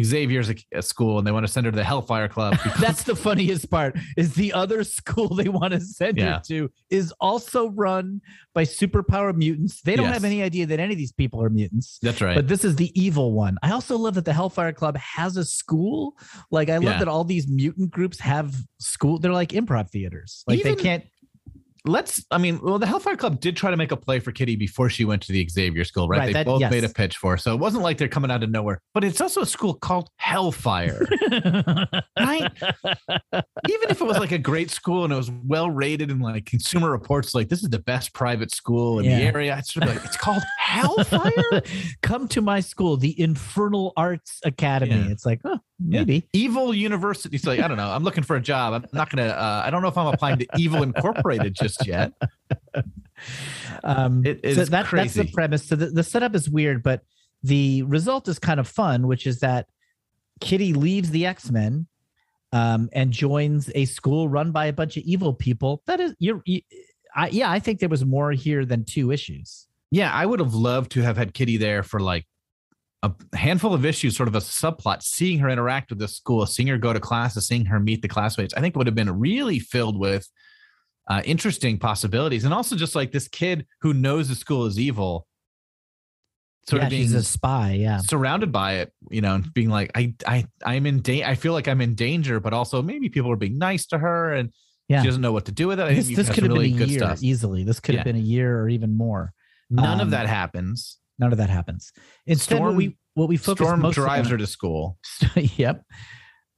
Xavier's 0.00 0.48
uh, 0.50 0.80
school 0.80 1.18
and 1.18 1.26
they 1.26 1.32
want 1.32 1.44
to 1.46 1.50
send 1.52 1.64
her 1.66 1.72
to 1.72 1.76
the 1.76 1.82
Hellfire 1.82 2.28
Club. 2.28 2.56
That's 2.80 3.02
the 3.02 3.16
funniest 3.16 3.68
part. 3.70 3.98
Is 4.16 4.34
the 4.34 4.52
other 4.52 4.84
school 4.84 5.28
they 5.34 5.48
want 5.48 5.72
to 5.72 5.80
send 5.80 6.18
Yeah. 6.18 6.34
her 6.36 6.42
to 6.48 6.70
is 6.90 7.12
also 7.20 7.70
run 7.70 8.20
by 8.54 8.62
superpower 8.64 9.34
mutants. 9.34 9.80
They 9.80 9.96
don't 9.96 10.04
Yes. 10.06 10.14
have 10.14 10.24
any 10.24 10.42
idea 10.42 10.66
that 10.66 10.78
any 10.78 10.92
of 10.92 10.98
these 10.98 11.10
people 11.12 11.42
are 11.42 11.50
mutants. 11.50 11.98
That's 12.02 12.20
right. 12.20 12.36
But 12.36 12.46
this 12.46 12.64
is 12.64 12.76
the 12.76 12.92
evil 13.00 13.32
one. 13.32 13.56
I 13.62 13.72
also 13.72 13.96
love 13.96 14.14
that 14.14 14.24
the 14.26 14.32
Hellfire 14.34 14.72
Club 14.72 14.96
has 14.98 15.36
a 15.36 15.44
school. 15.44 16.14
Like 16.52 16.68
I 16.68 16.74
love 16.76 16.84
Yeah. 16.84 16.98
that 17.00 17.08
all 17.08 17.24
these 17.24 17.48
mutant 17.48 17.90
groups 17.90 18.20
have 18.20 18.54
school. 18.78 19.18
They're 19.18 19.32
like 19.32 19.48
improv 19.50 19.90
theaters. 19.90 20.44
Like 20.46 20.60
Even- 20.60 20.76
they 20.76 20.82
can't. 20.82 21.04
Let's. 21.84 22.24
I 22.30 22.38
mean, 22.38 22.60
well, 22.62 22.78
the 22.78 22.86
Hellfire 22.86 23.16
Club 23.16 23.40
did 23.40 23.56
try 23.56 23.70
to 23.70 23.76
make 23.76 23.92
a 23.92 23.96
play 23.96 24.20
for 24.20 24.32
Kitty 24.32 24.56
before 24.56 24.90
she 24.90 25.04
went 25.04 25.22
to 25.22 25.32
the 25.32 25.46
Xavier 25.48 25.84
School, 25.84 26.08
right? 26.08 26.18
Right, 26.18 26.26
they 26.26 26.32
that- 26.34 26.46
both 26.46 26.60
yes. 26.60 26.70
made 26.70 26.84
a 26.84 26.88
pitch 26.88 27.16
for, 27.16 27.32
her, 27.32 27.36
so 27.36 27.54
it 27.54 27.60
wasn't 27.60 27.82
like 27.82 27.98
they're 27.98 28.08
coming 28.08 28.30
out 28.30 28.42
of 28.42 28.50
nowhere. 28.50 28.80
But 28.94 29.04
it's 29.04 29.20
also 29.20 29.42
a 29.42 29.46
school 29.46 29.74
called 29.74 30.10
Hellfire. 30.16 31.00
right? 32.18 32.50
Even 33.68 33.90
if 33.90 34.00
it 34.00 34.04
was 34.04 34.18
like 34.18 34.32
a 34.32 34.38
great 34.38 34.70
school 34.70 35.04
and 35.04 35.12
it 35.12 35.16
was 35.16 35.30
well 35.46 35.70
rated 35.70 36.10
and 36.10 36.20
like 36.20 36.46
consumer 36.46 36.90
reports, 36.90 37.34
like 37.34 37.48
this 37.48 37.62
is 37.62 37.70
the 37.70 37.78
best 37.78 38.12
private 38.12 38.50
school 38.50 38.98
in 38.98 39.06
the 39.06 39.12
area, 39.12 39.56
it's 39.58 39.72
sort 39.72 39.88
of 39.88 39.94
like 39.94 40.04
it's 40.04 40.16
called 40.16 40.42
Hellfire. 40.58 41.62
Come 42.02 42.28
to 42.28 42.40
my 42.40 42.60
school, 42.60 42.96
the 42.96 43.18
Infernal 43.20 43.92
Arts 43.96 44.40
Academy. 44.44 44.92
Yeah. 44.92 45.10
It's 45.10 45.24
like, 45.26 45.40
oh, 45.44 45.58
Yeah. 45.80 46.00
maybe. 46.00 46.28
Evil 46.32 46.74
University. 46.74 47.38
So 47.38 47.50
like 47.50 47.60
I 47.60 47.68
don't 47.68 47.76
know. 47.76 47.88
I'm 47.88 48.02
looking 48.02 48.24
for 48.24 48.34
a 48.36 48.40
job. 48.40 48.72
I'm 48.74 48.86
not 48.92 49.10
gonna. 49.10 49.28
Uh, 49.28 49.62
I 49.64 49.70
don't 49.70 49.80
know 49.82 49.88
if 49.88 49.96
I'm 49.96 50.08
applying 50.08 50.38
to 50.38 50.46
Evil 50.56 50.82
Incorporated 50.82 51.54
just 51.54 51.86
yet. 51.86 52.12
Um, 53.84 54.24
It- 54.24 54.40
it 54.42 54.54
so 54.54 54.62
is 54.62 54.70
that, 54.70 54.90
that's 54.90 55.14
the 55.14 55.30
premise. 55.32 55.66
So 55.66 55.76
the, 55.76 55.86
the 55.86 56.02
setup 56.02 56.34
is 56.34 56.48
weird, 56.48 56.82
but 56.82 57.02
the 57.42 57.82
result 57.84 58.28
is 58.28 58.38
kind 58.38 58.58
of 58.60 58.66
fun, 58.68 59.06
which 59.06 59.26
is 59.26 59.40
that 59.40 59.66
Kitty 60.40 60.72
leaves 60.72 61.10
the 61.10 61.26
X 61.26 61.50
Men 61.50 61.86
um, 62.52 62.88
and 62.92 63.12
joins 63.12 63.70
a 63.74 63.84
school 63.84 64.28
run 64.28 64.52
by 64.52 64.66
a 64.66 64.72
bunch 64.72 64.96
of 64.96 65.02
evil 65.04 65.34
people. 65.34 65.82
That 65.86 66.00
is, 66.00 66.14
you're, 66.18 66.42
you, 66.44 66.62
I, 67.14 67.28
yeah, 67.28 67.50
I 67.50 67.58
think 67.60 67.80
there 67.80 67.88
was 67.88 68.04
more 68.04 68.32
here 68.32 68.64
than 68.64 68.84
two 68.84 69.10
issues. 69.12 69.66
Yeah, 69.90 70.12
I 70.12 70.26
would 70.26 70.40
have 70.40 70.54
loved 70.54 70.92
to 70.92 71.02
have 71.02 71.16
had 71.16 71.34
Kitty 71.34 71.56
there 71.56 71.82
for 71.82 71.98
like 72.00 72.26
a 73.02 73.12
handful 73.34 73.74
of 73.74 73.84
issues, 73.84 74.16
sort 74.16 74.28
of 74.28 74.34
a 74.34 74.38
subplot, 74.40 75.02
seeing 75.02 75.38
her 75.38 75.48
interact 75.48 75.90
with 75.90 75.98
the 76.00 76.08
school, 76.08 76.44
seeing 76.46 76.66
her 76.68 76.78
go 76.78 76.92
to 76.92 77.00
classes, 77.00 77.46
seeing 77.46 77.64
her 77.66 77.78
meet 77.78 78.02
the 78.02 78.08
classmates. 78.08 78.54
I 78.54 78.60
think 78.60 78.74
would 78.76 78.86
have 78.86 78.96
been 78.96 79.18
really 79.18 79.58
filled 79.58 79.98
with 79.98 80.28
uh, 81.08 81.22
interesting 81.24 81.78
possibilities, 81.78 82.44
and 82.44 82.52
also 82.52 82.76
just 82.76 82.94
like 82.94 83.12
this 83.12 83.28
kid 83.28 83.66
who 83.82 83.94
knows 83.94 84.28
the 84.28 84.34
school 84.34 84.66
is 84.66 84.78
evil, 84.78 85.26
sort 86.68 86.82
yeah, 86.82 86.86
of 86.86 86.90
being 86.90 87.02
she's 87.02 87.14
a 87.14 87.22
spy. 87.22 87.72
Yeah, 87.72 87.98
surrounded 87.98 88.52
by 88.52 88.74
it, 88.80 88.92
you 89.10 89.20
know, 89.20 89.36
and 89.36 89.54
being 89.54 89.68
like, 89.70 89.90
I, 89.94 90.14
I, 90.26 90.46
I'm 90.66 90.84
in 90.84 91.00
danger. 91.00 91.26
I 91.26 91.34
feel 91.34 91.52
like 91.52 91.68
I'm 91.68 91.80
in 91.80 91.94
danger, 91.94 92.40
but 92.40 92.52
also 92.52 92.82
maybe 92.82 93.08
people 93.08 93.30
are 93.30 93.36
being 93.36 93.58
nice 93.58 93.86
to 93.86 93.98
her, 93.98 94.32
and 94.34 94.52
Yeah. 94.88 95.00
she 95.02 95.06
doesn't 95.06 95.22
know 95.22 95.32
what 95.32 95.44
to 95.46 95.52
do 95.52 95.68
with 95.68 95.78
it. 95.80 95.84
I 95.84 95.94
this, 95.94 96.06
think 96.06 96.16
this 96.16 96.28
could 96.30 96.42
have 96.44 96.52
really 96.52 96.72
been 96.72 96.76
a 96.76 96.78
good 96.80 96.90
year 96.90 96.98
stuff. 96.98 97.22
easily. 97.22 97.62
This 97.64 97.78
could 97.80 97.94
have 97.94 98.04
been 98.04 98.16
a 98.16 98.18
year 98.18 98.60
or 98.60 98.68
even 98.68 98.96
more. 98.96 99.32
None 99.70 100.00
of 100.00 100.08
Um, 100.08 100.10
that 100.10 100.26
happens. 100.26 100.98
None 101.18 101.32
of 101.32 101.38
that 101.38 101.50
happens. 101.50 101.92
Instead, 102.26 102.60
what 102.60 102.66
Storm- 102.68 102.76
we 102.76 102.96
what 103.14 103.28
we 103.28 103.36
focus 103.36 103.66
Storm 103.66 103.90
drives 103.90 104.28
on- 104.28 104.32
her 104.32 104.36
to 104.38 104.46
school. 104.46 104.98
yep. 105.34 105.84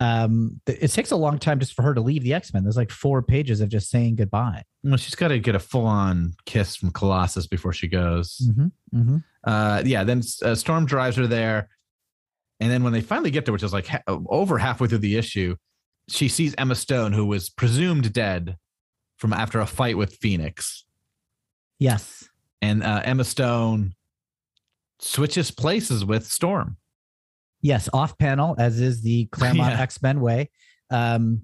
Um, 0.03 0.63
it 0.67 0.89
takes 0.89 1.11
a 1.11 1.17
long 1.17 1.39
time 1.39 1.59
just 1.59 1.75
for 1.75 1.83
her 1.83 1.93
to 1.93 2.01
leave 2.01 2.23
the 2.23 2.33
X 2.33 2.55
Men. 2.55 2.63
There's 2.63 2.77
like 2.77 2.91
four 2.91 3.21
pages 3.23 3.61
of 3.61 3.69
just 3.69 3.91
saying 3.91 4.17
goodbye. 4.17 4.65
Well, 4.83 4.97
she's 4.97 5.15
got 5.15 5.29
to 5.29 5.39
get 5.39 5.55
a 5.55 5.59
full 5.59 5.85
on 5.87 6.33
kiss 6.47 6.75
from 6.75 6.91
Colossus 6.91 7.47
before 7.47 7.75
she 7.75 7.87
goes. 7.87 8.51
Mm-hmm, 8.51 8.99
mm-hmm. 8.99 9.17
Uh, 9.45 9.83
yeah, 9.85 10.05
then 10.05 10.23
uh, 10.43 10.55
Storm 10.55 10.87
drives 10.87 11.17
her 11.17 11.27
there. 11.27 11.69
And 12.61 12.71
then 12.71 12.83
when 12.83 12.95
they 12.95 13.03
finally 13.03 13.31
get 13.31 13.45
there, 13.45 13.53
which 13.53 13.63
is 13.63 13.75
like 13.75 13.89
ha- 13.89 14.03
over 14.07 14.57
halfway 14.57 14.89
through 14.89 14.99
the 14.99 15.17
issue, 15.17 15.57
she 16.09 16.29
sees 16.29 16.55
Emma 16.57 16.75
Stone, 16.75 17.13
who 17.13 17.27
was 17.27 17.51
presumed 17.51 18.13
dead 18.13 18.57
from 19.19 19.35
after 19.35 19.61
a 19.61 19.67
fight 19.67 19.99
with 19.99 20.15
Phoenix. 20.15 20.85
Yes. 21.79 22.27
And 22.63 22.83
uh, 22.83 23.03
Emma 23.05 23.25
Stone 23.25 23.95
switches 25.01 25.51
places 25.51 26.05
with 26.05 26.27
Storm. 26.27 26.77
Yes. 27.63 27.89
Off 27.93 28.17
panel, 28.19 28.55
as 28.59 28.81
is 28.81 29.03
the 29.03 29.27
Claremont 29.27 29.73
Yeah. 29.77 29.81
X 29.83 30.01
Men 30.03 30.21
way. 30.21 30.51
Um, 30.91 31.43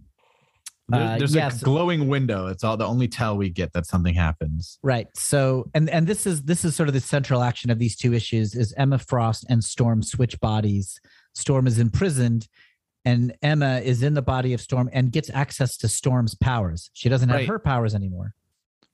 Uh, 0.93 1.19
there's 1.19 1.35
yes. 1.35 1.61
a 1.61 1.65
glowing 1.65 2.07
window. 2.07 2.47
It's 2.47 2.63
all 2.63 2.77
the 2.77 2.87
only 2.87 3.09
tell 3.09 3.37
we 3.37 3.51
get 3.51 3.73
that 3.73 3.87
something 3.87 4.15
happens. 4.15 4.79
right. 4.85 5.09
So, 5.17 5.69
and 5.75 5.91
and 5.91 6.07
this 6.07 6.27
is 6.27 6.43
this 6.45 6.65
is 6.65 6.77
sort 6.77 6.89
of 6.89 6.93
the 6.95 7.01
central 7.01 7.43
action 7.43 7.71
of 7.71 7.79
these 7.81 7.97
two 7.97 8.15
issues: 8.15 8.55
is 8.55 8.73
Emma 8.77 8.99
Frost 8.99 9.45
and 9.49 9.65
Storm 9.65 10.01
switch 10.03 10.39
bodies. 10.41 11.01
Storm 11.35 11.67
is 11.67 11.79
imprisoned, 11.81 12.47
and 13.05 13.35
Emma 13.43 13.81
is 13.81 14.03
in 14.03 14.15
the 14.15 14.23
body 14.23 14.53
of 14.55 14.61
Storm 14.61 14.89
and 14.93 15.11
gets 15.11 15.29
access 15.31 15.77
to 15.79 15.89
Storm's 15.89 16.37
powers. 16.37 16.91
She 16.95 17.09
doesn't 17.09 17.29
have 17.31 17.39
Right. 17.41 17.49
her 17.49 17.59
powers 17.59 17.95
anymore. 17.95 18.35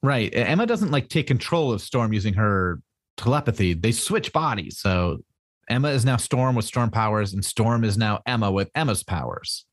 Right. 0.03 0.31
Emma 0.35 0.67
doesn't 0.67 0.91
like 0.91 1.09
take 1.11 1.27
control 1.27 1.73
of 1.73 1.81
Storm 1.83 2.13
using 2.15 2.35
her 2.35 2.81
telepathy. 3.17 3.75
They 3.75 3.93
switch 3.93 4.33
bodies. 4.33 4.79
So 4.79 5.19
Emma 5.69 5.89
is 5.89 6.05
now 6.05 6.17
Storm 6.17 6.55
with 6.55 6.65
Storm 6.65 6.91
powers, 6.91 7.33
and 7.33 7.45
Storm 7.45 7.85
is 7.85 7.97
now 7.97 8.21
Emma 8.27 8.51
with 8.51 8.71
Emma's 8.75 9.03
powers. 9.03 9.65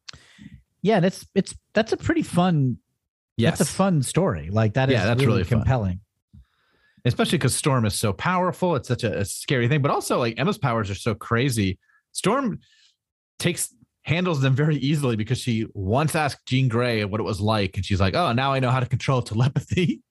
Yeah, 0.82 1.00
that's 1.00 1.26
it's 1.36 1.56
that's 1.74 1.92
a 1.92 1.98
pretty 1.98 2.24
fun. 2.24 2.78
Yes. 3.38 3.58
That's 3.58 3.70
a 3.70 3.74
fun 3.74 4.02
story. 4.02 4.50
Like 4.52 4.74
that 4.74 4.90
is 4.90 4.94
Yeah, 4.94 5.06
that's 5.06 5.20
really, 5.20 5.40
really 5.40 5.46
compelling. 5.46 6.02
Especially 7.06 7.38
because 7.38 7.56
Storm 7.56 7.86
is 7.86 7.96
so 7.96 8.12
powerful. 8.12 8.76
It's 8.76 8.88
such 8.88 9.04
a, 9.04 9.20
a 9.20 9.26
scary 9.26 9.68
thing. 9.68 9.82
But 9.82 9.92
also, 9.92 10.20
like 10.20 10.38
Emma's 10.38 10.58
powers 10.58 10.90
are 10.90 10.96
so 10.96 11.16
crazy. 11.16 11.80
Storm 12.12 12.60
takes 13.40 13.74
handles 14.04 14.42
them 14.42 14.56
very 14.56 14.78
easily 14.78 15.16
because 15.16 15.38
she 15.38 15.68
once 15.74 16.16
asked 16.16 16.46
Jean 16.46 16.68
Grey 16.68 17.06
what 17.06 17.20
it 17.22 17.24
was 17.24 17.40
like, 17.40 17.76
and 17.78 17.86
she's 17.86 18.00
like, 18.00 18.16
"Oh, 18.16 18.32
now 18.34 18.54
I 18.54 18.60
know 18.60 18.72
how 18.72 18.80
to 18.80 18.86
control 18.86 19.22
telepathy." 19.22 20.02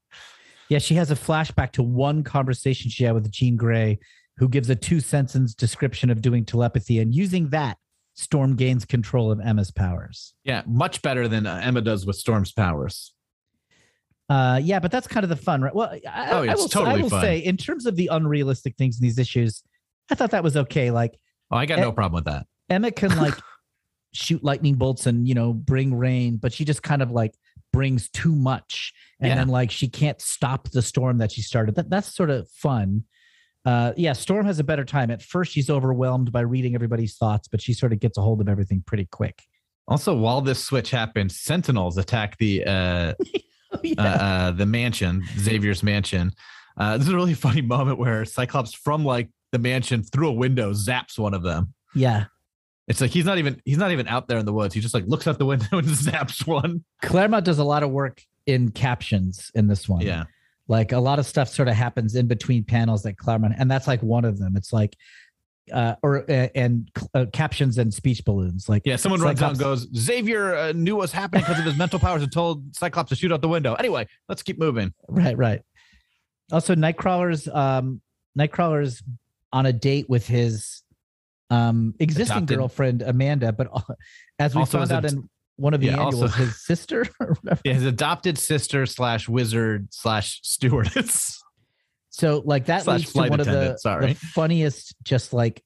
Yeah, 0.68 0.78
she 0.78 0.94
has 0.94 1.10
a 1.10 1.14
flashback 1.14 1.72
to 1.72 1.82
one 1.82 2.22
conversation 2.22 2.90
she 2.90 3.04
had 3.04 3.14
with 3.14 3.30
Jean 3.30 3.56
Grey, 3.56 3.98
who 4.36 4.48
gives 4.48 4.68
a 4.70 4.76
two 4.76 5.00
sentence 5.00 5.54
description 5.54 6.10
of 6.10 6.20
doing 6.22 6.44
telepathy, 6.44 6.98
and 7.00 7.14
using 7.14 7.48
that, 7.50 7.78
Storm 8.14 8.56
gains 8.56 8.84
control 8.84 9.30
of 9.30 9.38
Emma's 9.40 9.70
powers. 9.70 10.34
yeah, 10.44 10.62
much 10.66 11.02
better 11.02 11.28
than 11.28 11.46
uh, 11.46 11.60
Emma 11.62 11.80
does 11.80 12.04
with 12.04 12.16
Storm's 12.16 12.50
powers. 12.52 13.14
Uh, 14.28 14.60
yeah, 14.62 14.78
but 14.78 14.90
that's 14.90 15.06
kind 15.06 15.24
of 15.24 15.30
the 15.30 15.36
fun, 15.36 15.62
right? 15.62 15.74
Well, 15.74 15.88
I, 15.90 16.30
Oh, 16.32 16.42
yeah, 16.42 16.52
I 16.52 16.54
will, 16.56 16.68
totally 16.68 16.96
I 16.98 17.02
will 17.02 17.08
fun. 17.10 17.22
say, 17.22 17.38
in 17.38 17.56
terms 17.56 17.86
of 17.86 17.96
the 17.96 18.08
unrealistic 18.12 18.76
things 18.76 18.98
in 18.98 19.02
these 19.02 19.18
issues, 19.18 19.62
I 20.10 20.14
thought 20.16 20.32
that 20.32 20.42
was 20.42 20.56
okay. 20.56 20.90
Like 20.90 21.18
Oh, 21.50 21.56
I 21.56 21.64
got 21.66 21.78
Eh, 21.78 21.82
no 21.82 21.92
problem 21.92 22.16
with 22.16 22.24
that. 22.26 22.46
Emma 22.68 22.90
can 22.90 23.16
like 23.16 23.34
shoot 24.12 24.42
lightning 24.44 24.74
bolts 24.74 25.06
and 25.06 25.26
you 25.26 25.34
know 25.34 25.52
bring 25.54 25.94
rain, 25.94 26.36
but 26.36 26.52
she 26.52 26.64
just 26.64 26.82
kind 26.82 27.00
of 27.02 27.10
like 27.10 27.34
brings 27.72 28.08
too 28.08 28.34
much, 28.34 28.92
and 29.20 29.28
Yeah. 29.28 29.34
then 29.36 29.48
like 29.48 29.70
she 29.70 29.88
can't 29.88 30.20
stop 30.20 30.70
the 30.70 30.82
storm 30.82 31.18
that 31.18 31.32
she 31.32 31.42
started. 31.42 31.74
That 31.76 31.90
that's 31.90 32.14
sort 32.14 32.30
of 32.30 32.48
fun. 32.50 33.04
Uh, 33.64 33.92
yeah, 33.96 34.12
Storm 34.14 34.46
has 34.46 34.58
a 34.58 34.64
better 34.64 34.84
time. 34.84 35.10
At 35.10 35.20
first, 35.20 35.52
she's 35.52 35.68
overwhelmed 35.68 36.32
by 36.32 36.40
reading 36.40 36.74
everybody's 36.74 37.16
thoughts, 37.16 37.48
but 37.48 37.60
she 37.60 37.74
sort 37.74 37.92
of 37.92 38.00
gets 38.00 38.16
a 38.16 38.22
hold 38.22 38.40
of 38.40 38.48
everything 38.48 38.82
pretty 38.86 39.04
quick. 39.10 39.42
Also, 39.86 40.16
while 40.16 40.40
this 40.40 40.64
switch 40.64 40.90
happens, 40.90 41.38
Sentinels 41.38 41.98
attack 41.98 42.38
the 42.38 42.64
uh, 42.64 43.14
Oh, 43.72 43.78
yeah. 43.82 43.94
uh, 44.02 44.04
uh, 44.06 44.50
the 44.52 44.64
mansion, 44.64 45.22
Xavier's 45.38 45.82
mansion. 45.82 46.32
Uh, 46.78 46.96
this 46.96 47.08
is 47.08 47.12
a 47.12 47.16
really 47.16 47.34
funny 47.46 47.60
moment 47.60 47.98
where 47.98 48.24
Cyclops 48.24 48.72
from 48.72 49.04
like 49.04 49.28
the 49.52 49.58
mansion 49.58 50.02
through 50.02 50.28
a 50.28 50.32
window 50.32 50.72
zaps 50.72 51.18
one 51.18 51.34
of 51.34 51.42
them. 51.42 51.74
yeah. 51.94 52.26
It's 52.88 53.00
like 53.00 53.10
he's 53.10 53.26
not 53.26 53.38
even 53.38 53.60
he's 53.64 53.78
not 53.78 53.92
even 53.92 54.08
out 54.08 54.28
there 54.28 54.38
in 54.38 54.46
the 54.46 54.52
woods. 54.52 54.74
He 54.74 54.80
just 54.80 54.94
like 54.94 55.04
looks 55.06 55.26
out 55.26 55.38
the 55.38 55.46
window 55.46 55.66
and 55.78 55.86
zaps 55.86 56.46
one. 56.46 56.84
Claremont 57.02 57.44
does 57.44 57.58
a 57.58 57.64
lot 57.64 57.82
of 57.82 57.90
work 57.90 58.22
in 58.46 58.70
captions 58.70 59.50
in 59.54 59.66
this 59.68 59.88
one. 59.88 60.00
Yeah. 60.00 60.24
Like 60.68 60.92
a 60.92 60.98
lot 60.98 61.18
of 61.18 61.26
stuff 61.26 61.48
sort 61.48 61.68
of 61.68 61.74
happens 61.74 62.14
in 62.14 62.26
between 62.26 62.64
panels 62.64 63.02
that 63.02 63.16
Claremont, 63.16 63.54
and 63.58 63.70
that's 63.70 63.86
like 63.86 64.02
one 64.02 64.24
of 64.24 64.38
them. 64.38 64.54
It's 64.56 64.72
like, 64.72 64.96
uh, 65.72 65.94
or 66.02 66.30
uh, 66.30 66.48
and 66.54 66.90
uh, 67.14 67.26
captions 67.32 67.78
and 67.78 67.92
speech 67.92 68.24
balloons. 68.24 68.68
Like 68.68 68.82
Yeah. 68.84 68.96
Someone 68.96 69.20
runs 69.20 69.42
out 69.42 69.50
and 69.50 69.58
goes, 69.58 69.86
Xavier 69.94 70.54
uh, 70.56 70.72
knew 70.72 70.96
what's 70.96 71.12
happening 71.12 71.42
because 71.42 71.58
of 71.58 71.64
his 71.64 71.76
mental 71.76 71.98
powers 71.98 72.22
and 72.22 72.32
told 72.32 72.74
Cyclops 72.74 73.10
to 73.10 73.16
shoot 73.16 73.32
out 73.32 73.42
the 73.42 73.48
window. 73.48 73.74
Anyway, 73.74 74.06
let's 74.28 74.42
keep 74.42 74.58
moving. 74.58 74.92
Right, 75.08 75.36
right. 75.36 75.62
Also, 76.52 76.74
Nightcrawler's 76.74 77.48
um 77.48 78.00
Nightcrawler's 78.38 79.02
on 79.52 79.66
a 79.66 79.72
date 79.72 80.08
with 80.08 80.26
his 80.26 80.82
um 81.50 81.94
existing 81.98 82.36
Adopted. 82.38 82.58
girlfriend 82.58 83.02
Amanda, 83.02 83.52
but 83.52 83.68
as 84.38 84.54
we 84.54 84.60
Also 84.60 84.78
found 84.78 84.92
out 84.92 85.04
a- 85.04 85.08
in 85.08 85.28
one 85.56 85.74
of 85.74 85.80
the 85.80 85.86
Yeah, 85.86 85.92
annuals, 85.94 86.22
also- 86.22 86.36
his 86.36 86.64
sister. 86.64 87.06
Yeah, 87.64 87.72
his 87.74 87.84
adopted 87.84 88.38
sister 88.38 88.86
slash 88.86 89.28
wizard 89.28 89.88
slash 89.92 90.40
stewardess. 90.42 91.42
So 92.10 92.42
like 92.44 92.66
that 92.66 92.82
Slash 92.84 93.00
leads 93.00 93.12
to 93.12 93.18
one 93.20 93.40
of 93.40 93.46
the, 93.46 93.78
the 93.82 94.14
funniest 94.34 94.94
just 95.04 95.32
like 95.32 95.62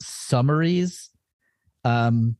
summaries. 0.00 1.10
Um 1.84 2.36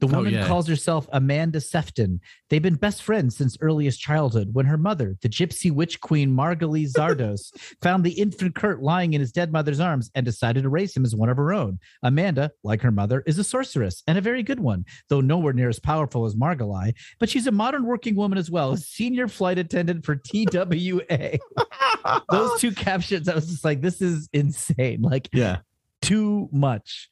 the 0.00 0.06
Oh, 0.06 0.16
woman 0.16 0.34
yeah. 0.34 0.46
calls 0.46 0.68
herself 0.68 1.08
Amanda 1.12 1.60
Sefton. 1.60 2.20
They've 2.50 2.62
been 2.62 2.76
best 2.76 3.02
friends 3.02 3.36
since 3.36 3.56
earliest 3.60 4.00
childhood 4.00 4.50
when 4.52 4.66
her 4.66 4.78
mother, 4.78 5.16
the 5.22 5.28
gypsy 5.28 5.70
witch 5.72 6.00
queen 6.00 6.34
Margali 6.34 6.86
Szardos, 6.90 7.52
found 7.82 8.04
the 8.04 8.12
infant 8.12 8.54
Kurt 8.54 8.82
lying 8.82 9.14
in 9.14 9.20
his 9.20 9.32
dead 9.32 9.52
mother's 9.52 9.80
arms 9.80 10.10
and 10.14 10.24
decided 10.24 10.62
to 10.62 10.68
raise 10.68 10.96
him 10.96 11.04
as 11.04 11.14
one 11.14 11.28
of 11.28 11.36
her 11.36 11.52
own. 11.52 11.78
Amanda, 12.02 12.50
like 12.62 12.80
her 12.82 12.92
mother, 12.92 13.22
is 13.26 13.38
a 13.38 13.44
sorceress 13.44 14.02
and 14.06 14.16
a 14.16 14.22
very 14.22 14.42
good 14.42 14.60
one, 14.60 14.84
though 15.08 15.20
nowhere 15.20 15.52
near 15.52 15.68
as 15.68 15.80
powerful 15.80 16.24
as 16.24 16.34
Margali. 16.34 16.94
But 17.18 17.28
she's 17.28 17.46
a 17.46 17.52
modern 17.52 17.84
working 17.84 18.14
woman 18.14 18.38
as 18.38 18.50
well, 18.50 18.72
a 18.72 18.76
senior 18.76 19.28
flight 19.28 19.58
attendant 19.58 20.04
for 20.04 20.16
TWA 20.16 21.38
those 22.30 22.60
two 22.60 22.72
captions, 22.72 23.28
I 23.28 23.34
was 23.34 23.48
just 23.48 23.64
like, 23.64 23.80
this 23.80 24.00
is 24.00 24.28
insane. 24.32 25.02
Like 25.02 25.28
yeah. 25.32 25.58
too 26.02 26.48
much. 26.52 27.08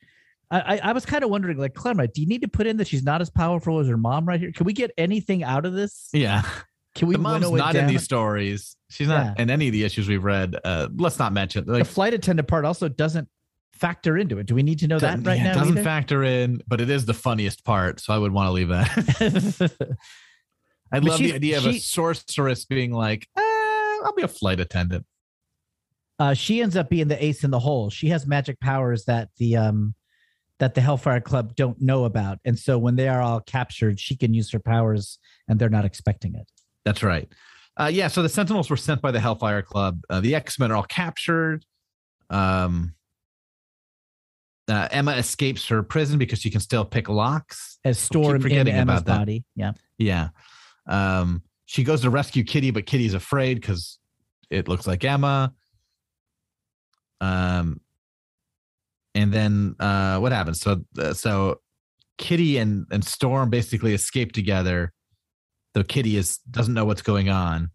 I, 0.50 0.78
I, 0.78 0.92
was 0.92 1.04
kind 1.04 1.24
of 1.24 1.30
wondering, 1.30 1.58
like, 1.58 1.74
Claremont, 1.74 2.14
do 2.14 2.20
you 2.20 2.28
need 2.28 2.42
to 2.42 2.48
put 2.48 2.68
in 2.68 2.76
that 2.76 2.86
she's 2.86 3.02
not 3.02 3.20
as 3.20 3.28
powerful 3.28 3.80
as 3.80 3.88
her 3.88 3.96
mom 3.96 4.26
right 4.26 4.38
here? 4.38 4.52
Can 4.52 4.64
we 4.64 4.72
get 4.72 4.92
anything 4.96 5.42
out 5.42 5.66
of 5.66 5.72
this? 5.72 6.08
Yeah. 6.12 6.42
Can 6.94 7.08
we 7.08 7.16
the 7.16 7.20
mom's 7.20 7.50
not 7.50 7.74
in 7.74 7.88
these 7.88 8.04
stories. 8.04 8.76
She's 8.88 9.08
not 9.08 9.26
Yeah. 9.36 9.42
in 9.42 9.50
any 9.50 9.66
of 9.66 9.72
the 9.72 9.82
issues 9.82 10.08
we've 10.08 10.22
read. 10.22 10.56
Uh, 10.64 10.88
let's 10.94 11.18
not 11.18 11.32
mention. 11.32 11.66
The 11.66 11.84
flight 11.84 12.14
attendant 12.14 12.46
part 12.46 12.64
also 12.64 12.88
doesn't 12.88 13.28
factor 13.72 14.16
into 14.16 14.38
it. 14.38 14.46
Do 14.46 14.54
we 14.54 14.62
need 14.62 14.78
to 14.78 14.88
know 14.88 14.98
that 15.00 15.18
right 15.26 15.36
yeah, 15.36 15.46
it 15.46 15.48
now? 15.48 15.54
doesn't 15.54 15.78
either? 15.78 15.84
factor 15.84 16.22
in, 16.22 16.62
but 16.68 16.80
it 16.80 16.88
is 16.90 17.04
the 17.04 17.12
funniest 17.12 17.64
part. 17.64 17.98
So 18.00 18.14
I 18.14 18.18
would 18.18 18.32
want 18.32 18.46
to 18.46 18.52
leave 18.52 18.68
that. 18.68 19.72
I 20.92 20.98
love 21.00 21.18
the 21.18 21.34
idea 21.34 21.58
of 21.58 21.66
a 21.66 21.78
sorceress 21.78 22.64
being 22.64 22.92
like, 22.92 23.28
eh, 23.36 23.40
I'll 23.40 24.14
be 24.16 24.22
a 24.22 24.28
flight 24.28 24.60
attendant. 24.60 25.04
uh, 26.20 26.32
she 26.34 26.62
ends 26.62 26.76
up 26.76 26.88
being 26.88 27.08
the 27.08 27.22
ace 27.22 27.42
in 27.44 27.50
the 27.50 27.58
hole. 27.58 27.90
She 27.90 28.08
has 28.08 28.26
magic 28.26 28.60
powers 28.60 29.04
that 29.06 29.28
the 29.36 29.56
um 29.56 29.94
that 30.58 30.74
the 30.74 30.80
Hellfire 30.80 31.20
Club 31.20 31.54
don't 31.54 31.80
know 31.80 32.04
about, 32.04 32.38
and 32.44 32.58
so 32.58 32.78
when 32.78 32.96
they 32.96 33.08
are 33.08 33.20
all 33.20 33.40
captured, 33.40 34.00
she 34.00 34.16
can 34.16 34.34
use 34.34 34.50
her 34.52 34.58
powers, 34.58 35.18
and 35.48 35.58
they're 35.58 35.68
not 35.68 35.84
expecting 35.84 36.34
it. 36.34 36.50
That's 36.84 37.02
right. 37.02 37.28
Uh, 37.78 37.90
yeah. 37.92 38.08
So 38.08 38.22
the 38.22 38.28
Sentinels 38.28 38.70
were 38.70 38.76
sent 38.76 39.02
by 39.02 39.10
the 39.10 39.20
Hellfire 39.20 39.62
Club. 39.62 40.00
Uh, 40.08 40.20
the 40.20 40.34
X 40.34 40.58
Men 40.58 40.72
are 40.72 40.76
all 40.76 40.82
captured. 40.84 41.64
Um, 42.30 42.94
uh, 44.68 44.88
Emma 44.90 45.12
escapes 45.12 45.68
her 45.68 45.82
prison 45.82 46.18
because 46.18 46.40
she 46.40 46.50
can 46.50 46.60
still 46.60 46.84
pick 46.84 47.08
locks. 47.08 47.78
As 47.84 47.98
Storm 47.98 48.44
in 48.46 48.68
Emma's 48.68 48.82
about 48.82 49.04
that. 49.06 49.18
body. 49.18 49.44
Yeah. 49.54 49.72
Yeah. 49.98 50.28
Um, 50.88 51.42
she 51.66 51.84
goes 51.84 52.00
to 52.02 52.10
rescue 52.10 52.44
Kitty, 52.44 52.70
but 52.70 52.86
Kitty's 52.86 53.14
afraid 53.14 53.60
because 53.60 53.98
it 54.50 54.68
looks 54.68 54.86
like 54.86 55.04
Emma. 55.04 55.52
Um, 57.20 57.80
and 59.16 59.32
then 59.32 59.74
uh, 59.80 60.18
what 60.18 60.30
happens? 60.32 60.60
So, 60.60 60.82
uh, 60.98 61.12
so 61.14 61.60
Kitty 62.18 62.58
and 62.58 62.86
and 62.90 63.04
Storm 63.04 63.50
basically 63.50 63.94
escape 63.94 64.32
together, 64.32 64.92
though 65.74 65.82
Kitty 65.82 66.16
is 66.16 66.38
doesn't 66.50 66.74
know 66.74 66.84
what's 66.84 67.02
going 67.02 67.28
on. 67.28 67.70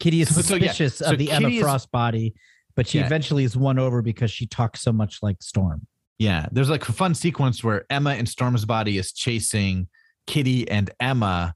Kitty 0.00 0.20
is 0.22 0.34
So- 0.34 0.40
so, 0.40 0.54
yeah, 0.54 0.68
suspicious 0.68 0.98
so 0.98 1.12
of 1.12 1.18
the 1.18 1.30
Emma 1.30 1.46
Kitty 1.48 1.58
is- 1.58 1.62
Frost 1.62 1.90
body, 1.92 2.34
but 2.74 2.86
she 2.88 2.98
Yeah. 2.98 3.06
eventually 3.06 3.44
is 3.44 3.56
won 3.56 3.78
over 3.78 4.02
because 4.02 4.30
she 4.30 4.46
talks 4.46 4.80
so 4.80 4.92
much 4.92 5.18
like 5.22 5.42
Storm. 5.42 5.86
Yeah, 6.18 6.46
there's 6.52 6.70
like 6.70 6.88
a 6.88 6.92
fun 6.92 7.14
sequence 7.14 7.62
where 7.64 7.84
Emma 7.90 8.10
and 8.10 8.28
Storm's 8.28 8.64
body 8.64 8.98
is 8.98 9.12
chasing 9.12 9.88
Kitty 10.26 10.68
and 10.70 10.90
Emma, 11.00 11.54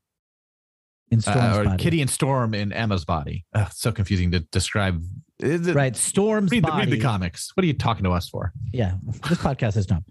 In 1.11 1.19
uh, 1.19 1.23
Storm's 1.23 1.57
or 1.59 1.65
body. 1.65 1.83
Kitty 1.83 2.01
and 2.01 2.11
Storm 2.11 2.55
in 2.55 2.73
Emma's 2.73 3.05
body. 3.05 3.45
Ugh, 3.55 3.71
so 3.73 3.91
confusing 3.93 4.31
to 4.33 4.41
describe. 4.41 5.03
Is 5.41 5.67
it- 5.67 5.75
right. 5.75 5.95
Storm's 5.97 6.51
Read 6.51 6.65
the, 6.65 6.69
body. 6.69 6.87
read 6.91 6.99
the 6.99 7.03
comics. 7.03 7.53
What 7.57 7.65
are 7.65 7.67
you 7.67 7.75
talking 7.75 8.05
to 8.05 8.11
us 8.11 8.29
for? 8.29 8.53
Yeah. 8.73 8.95
This 9.29 9.39
podcast 9.39 9.77
is 9.77 9.87
dumb. 9.87 10.05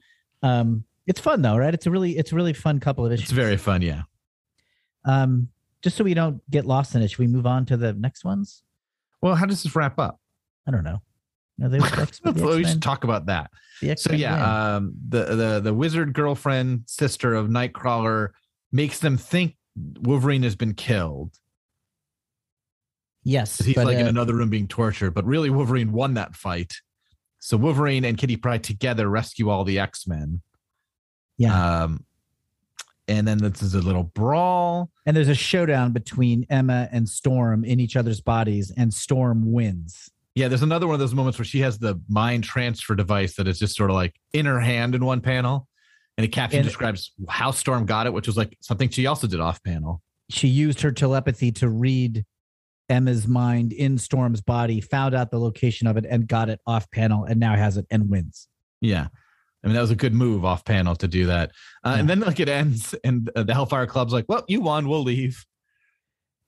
Um, 0.44 0.84
it's 1.06 1.20
fun 1.20 1.42
though, 1.42 1.58
right? 1.58 1.74
It's 1.74 1.86
a 1.86 1.92
really, 1.92 2.18
it's 2.18 2.32
a 2.32 2.36
really 2.36 2.54
fun 2.54 2.80
couple 2.80 3.06
of 3.06 3.12
issues. 3.12 3.26
It's 3.26 3.32
very 3.32 3.58
fun. 3.58 3.82
Yeah. 3.82 4.04
um, 5.06 5.50
just 5.84 5.96
so 5.96 6.04
we 6.04 6.14
don't 6.16 6.42
get 6.50 6.66
lost 6.66 6.96
in 6.96 7.02
it, 7.02 7.10
should 7.10 7.20
we 7.20 7.28
move 7.28 7.46
on 7.46 7.66
to 7.68 7.78
the 7.78 7.94
next 7.94 8.26
ones? 8.26 8.64
Well, 9.22 9.36
how 9.36 9.46
does 9.46 9.64
this 9.64 9.76
wrap 9.76 10.00
up? 10.00 10.20
I 10.68 10.72
don't 10.72 10.84
know. 10.84 11.02
No, 11.60 11.70
they, 11.70 11.80
we 12.56 12.64
should 12.66 12.82
talk 12.82 13.04
about 13.04 13.28
that. 13.28 13.52
So 13.98 14.14
yeah, 14.14 14.76
um, 14.76 14.94
the 15.10 15.24
the 15.26 15.60
the 15.60 15.74
wizard 15.74 16.14
girlfriend 16.14 16.84
sister 16.88 17.34
of 17.34 17.48
Nightcrawler 17.48 18.30
makes 18.72 19.00
them 19.00 19.18
think 19.18 19.56
Wolverine 20.02 20.44
has 20.44 20.56
been 20.56 20.74
killed. 20.74 21.32
Yes, 23.28 23.58
He's 23.60 23.76
but, 23.76 23.86
like 23.86 23.98
in 23.98 24.06
uh, 24.08 24.10
another 24.10 24.34
room 24.36 24.50
being 24.50 24.68
tortured, 24.68 25.12
but 25.14 25.26
really 25.26 25.50
Wolverine 25.50 25.92
won 25.92 26.14
that 26.16 26.36
fight. 26.36 26.74
So 27.40 27.58
Wolverine 27.58 28.04
and 28.06 28.18
Kitty 28.18 28.38
Pryde 28.38 28.64
together 28.64 29.08
rescue 29.10 29.50
all 29.50 29.64
the 29.64 29.80
X 29.80 30.08
Men. 30.08 30.42
yeah. 31.38 31.84
Um, 31.84 32.06
and 33.10 33.26
then 33.26 33.38
this 33.38 33.62
is 33.62 33.74
a 33.74 33.80
little 33.80 34.04
brawl. 34.04 34.90
and 35.06 35.16
there's 35.16 35.30
a 35.30 35.36
showdown 35.36 35.94
between 35.94 36.46
Emma 36.50 36.90
and 36.92 37.08
Storm 37.08 37.64
in 37.64 37.80
each 37.80 37.96
other's 37.96 38.20
bodies, 38.20 38.72
and 38.76 38.94
Storm 38.94 39.52
wins. 39.54 40.10
Yeah, 40.36 40.50
there's 40.50 40.62
another 40.62 40.88
one 40.88 40.94
of 40.96 41.00
those 41.00 41.14
moments 41.16 41.40
where 41.40 41.46
she 41.46 41.62
has 41.62 41.80
the 41.80 42.00
mind 42.10 42.44
transfer 42.44 42.96
device 42.96 43.36
that 43.38 43.48
is 43.48 43.60
just 43.60 43.76
sort 43.76 43.90
of 43.90 43.96
like 43.96 44.14
in 44.34 44.46
her 44.46 44.60
hand 44.60 44.94
in 44.94 45.04
one 45.06 45.22
panel. 45.22 45.68
And 46.18 46.26
a 46.26 46.28
caption 46.28 46.60
And- 46.60 46.68
describes 46.68 47.12
how 47.30 47.52
Storm 47.52 47.86
got 47.86 48.08
it, 48.08 48.14
which 48.14 48.28
was 48.28 48.36
like 48.38 48.58
something 48.62 48.90
she 48.90 49.06
also 49.06 49.26
did 49.28 49.40
off 49.40 49.64
panel. 49.64 50.02
she 50.30 50.48
used 50.50 50.82
her 50.82 50.92
telepathy 50.92 51.52
to 51.54 51.70
read 51.70 52.26
Emma's 52.90 53.28
mind 53.28 53.74
in 53.74 53.98
Storm's 53.98 54.42
body, 54.42 54.80
found 54.82 55.14
out 55.14 55.32
the 55.32 55.40
location 55.40 55.88
of 55.88 55.98
it, 55.98 56.06
and 56.10 56.28
got 56.28 56.50
it 56.50 56.60
off 56.66 56.90
panel, 56.92 57.26
and 57.26 57.40
now 57.40 57.56
has 57.56 57.78
it 57.78 57.86
and 57.92 58.10
wins. 58.10 58.48
Yeah. 58.82 59.08
I 59.64 59.68
mean, 59.68 59.76
that 59.76 59.82
was 59.82 59.92
a 59.92 59.96
good 59.96 60.14
move 60.14 60.46
off 60.46 60.64
panel 60.64 60.96
to 60.98 61.08
do 61.08 61.26
that. 61.26 61.52
Uh, 61.84 61.96
And 62.00 62.10
then 62.10 62.20
like 62.22 62.40
it 62.40 62.48
ends 62.48 62.94
and 63.04 63.30
uh, 63.36 63.44
the 63.44 63.54
Hellfire 63.54 63.88
Club's 63.88 64.14
like, 64.14 64.26
well, 64.30 64.46
you 64.48 64.62
won. 64.62 64.88
We'll 64.88 65.04
leave. 65.04 65.44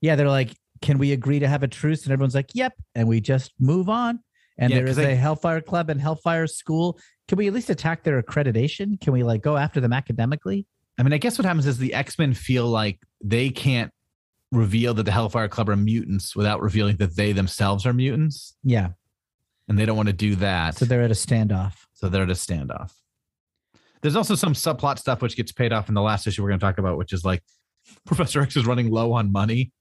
Yeah, 0.01 0.15
they're 0.15 0.29
like, 0.29 0.55
"Can 0.81 0.97
we 0.97 1.11
agree 1.11 1.39
to 1.39 1.47
have 1.47 1.61
a 1.63 1.67
truce?" 1.67 2.03
And 2.03 2.13
everyone's 2.13 2.35
like, 2.35 2.51
"Yep," 2.53 2.73
and 2.95 3.07
we 3.09 3.19
just 3.19 3.51
move 3.59 3.89
on. 3.89 4.19
And 4.57 4.71
Yeah, 4.71 4.77
there 4.79 4.87
is 4.87 4.95
they- 4.95 5.11
a 5.13 5.15
Hellfire 5.15 5.59
Club 5.61 5.89
and 5.89 5.99
Hellfire 5.99 6.47
School. 6.47 6.97
Can 7.27 7.37
we 7.37 7.47
at 7.47 7.53
least 7.53 7.69
attack 7.69 8.03
their 8.03 8.21
accreditation? 8.21 8.99
Can 9.01 9.11
we 9.11 9.23
like 9.23 9.41
go 9.41 9.57
after 9.57 9.81
them 9.81 9.91
academically? 9.91 10.65
I 10.97 11.03
mean, 11.03 11.11
I 11.13 11.17
guess 11.17 11.37
what 11.37 11.45
happens 11.45 11.65
is 11.65 11.77
the 11.79 11.93
X 11.93 12.17
Men 12.17 12.33
feel 12.33 12.67
like 12.67 12.99
they 13.21 13.49
can't 13.49 13.91
reveal 14.51 14.93
that 14.95 15.03
the 15.03 15.11
Hellfire 15.11 15.47
Club 15.47 15.69
are 15.69 15.75
mutants 15.75 16.35
without 16.35 16.61
revealing 16.61 16.97
that 16.97 17.15
they 17.15 17.31
themselves 17.31 17.85
are 17.85 17.93
mutants. 17.93 18.55
Yeah, 18.63 18.89
And 19.67 19.77
they 19.77 19.85
don't 19.85 19.97
want 19.97 20.07
to 20.07 20.13
do 20.13 20.35
that. 20.37 20.75
so 20.75 20.85
they're 20.85 21.03
at 21.03 21.11
a 21.11 21.15
standoff. 21.15 21.73
So 21.93 22.09
they're 22.09 22.23
at 22.23 22.29
a 22.29 22.33
standoff. 22.33 22.91
There's 24.01 24.15
also 24.15 24.33
some 24.35 24.53
subplot 24.53 24.97
stuff 24.97 25.21
which 25.21 25.35
gets 25.35 25.51
paid 25.51 25.73
off 25.73 25.89
in 25.89 25.93
the 25.93 26.01
last 26.01 26.25
issue 26.25 26.41
we're 26.41 26.49
going 26.49 26.59
to 26.59 26.65
talk 26.65 26.77
about, 26.77 26.97
which 26.97 27.13
is 27.13 27.23
like 27.25 27.43
Professor 28.05 28.41
X 28.41 28.55
is 28.55 28.65
running 28.65 28.89
low 28.89 29.11
on 29.13 29.31
money. 29.31 29.71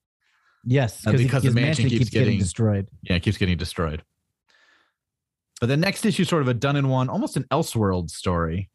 Yes, 0.65 1.07
Uh, 1.07 1.13
because 1.13 1.45
his 1.45 1.55
the 1.55 1.61
mansion 1.61 1.89
keeps 1.89 2.11
getting, 2.11 2.27
getting- 2.27 2.39
destroyed. 2.41 2.89
Yeah, 3.03 3.15
it 3.17 3.23
keeps 3.23 3.39
getting 3.39 3.57
destroyed. 3.57 4.03
But 5.61 5.69
the 5.69 5.77
next 5.77 6.05
issue 6.05 6.23
is 6.23 6.29
sort 6.29 6.43
of 6.43 6.49
a 6.49 6.55
done 6.55 6.77
in 6.77 6.89
one, 6.89 7.09
almost 7.09 7.37
an 7.37 7.45
Elseworld 7.51 8.11
story. 8.11 8.69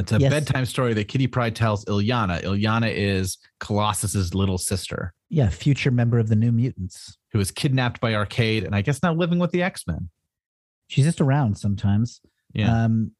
It's 0.00 0.12
a 0.12 0.18
Yes. 0.18 0.30
bedtime 0.30 0.64
story 0.66 0.94
that 0.94 1.08
Kitty 1.08 1.26
Pryde 1.26 1.54
tells 1.54 1.84
Illyana. 1.84 2.42
Illyana 2.42 2.92
is 2.94 3.38
Colossus's 3.60 4.34
little 4.34 4.58
sister 4.58 5.12
Yeah, 5.28 5.48
future 5.50 5.90
member 5.90 6.18
of 6.18 6.28
the 6.28 6.36
New 6.36 6.52
Mutants. 6.52 7.16
who 7.32 7.38
was 7.38 7.50
kidnapped 7.50 8.00
by 8.00 8.14
Arcade 8.14 8.64
and 8.64 8.74
I 8.74 8.82
guess 8.82 9.02
now 9.02 9.12
living 9.14 9.38
with 9.38 9.50
the 9.52 9.62
X 9.62 9.86
Men. 9.86 10.10
She's 10.88 11.04
just 11.04 11.20
around 11.20 11.56
sometimes. 11.58 12.20
Yeah. 12.52 12.84
Um, 12.84 13.12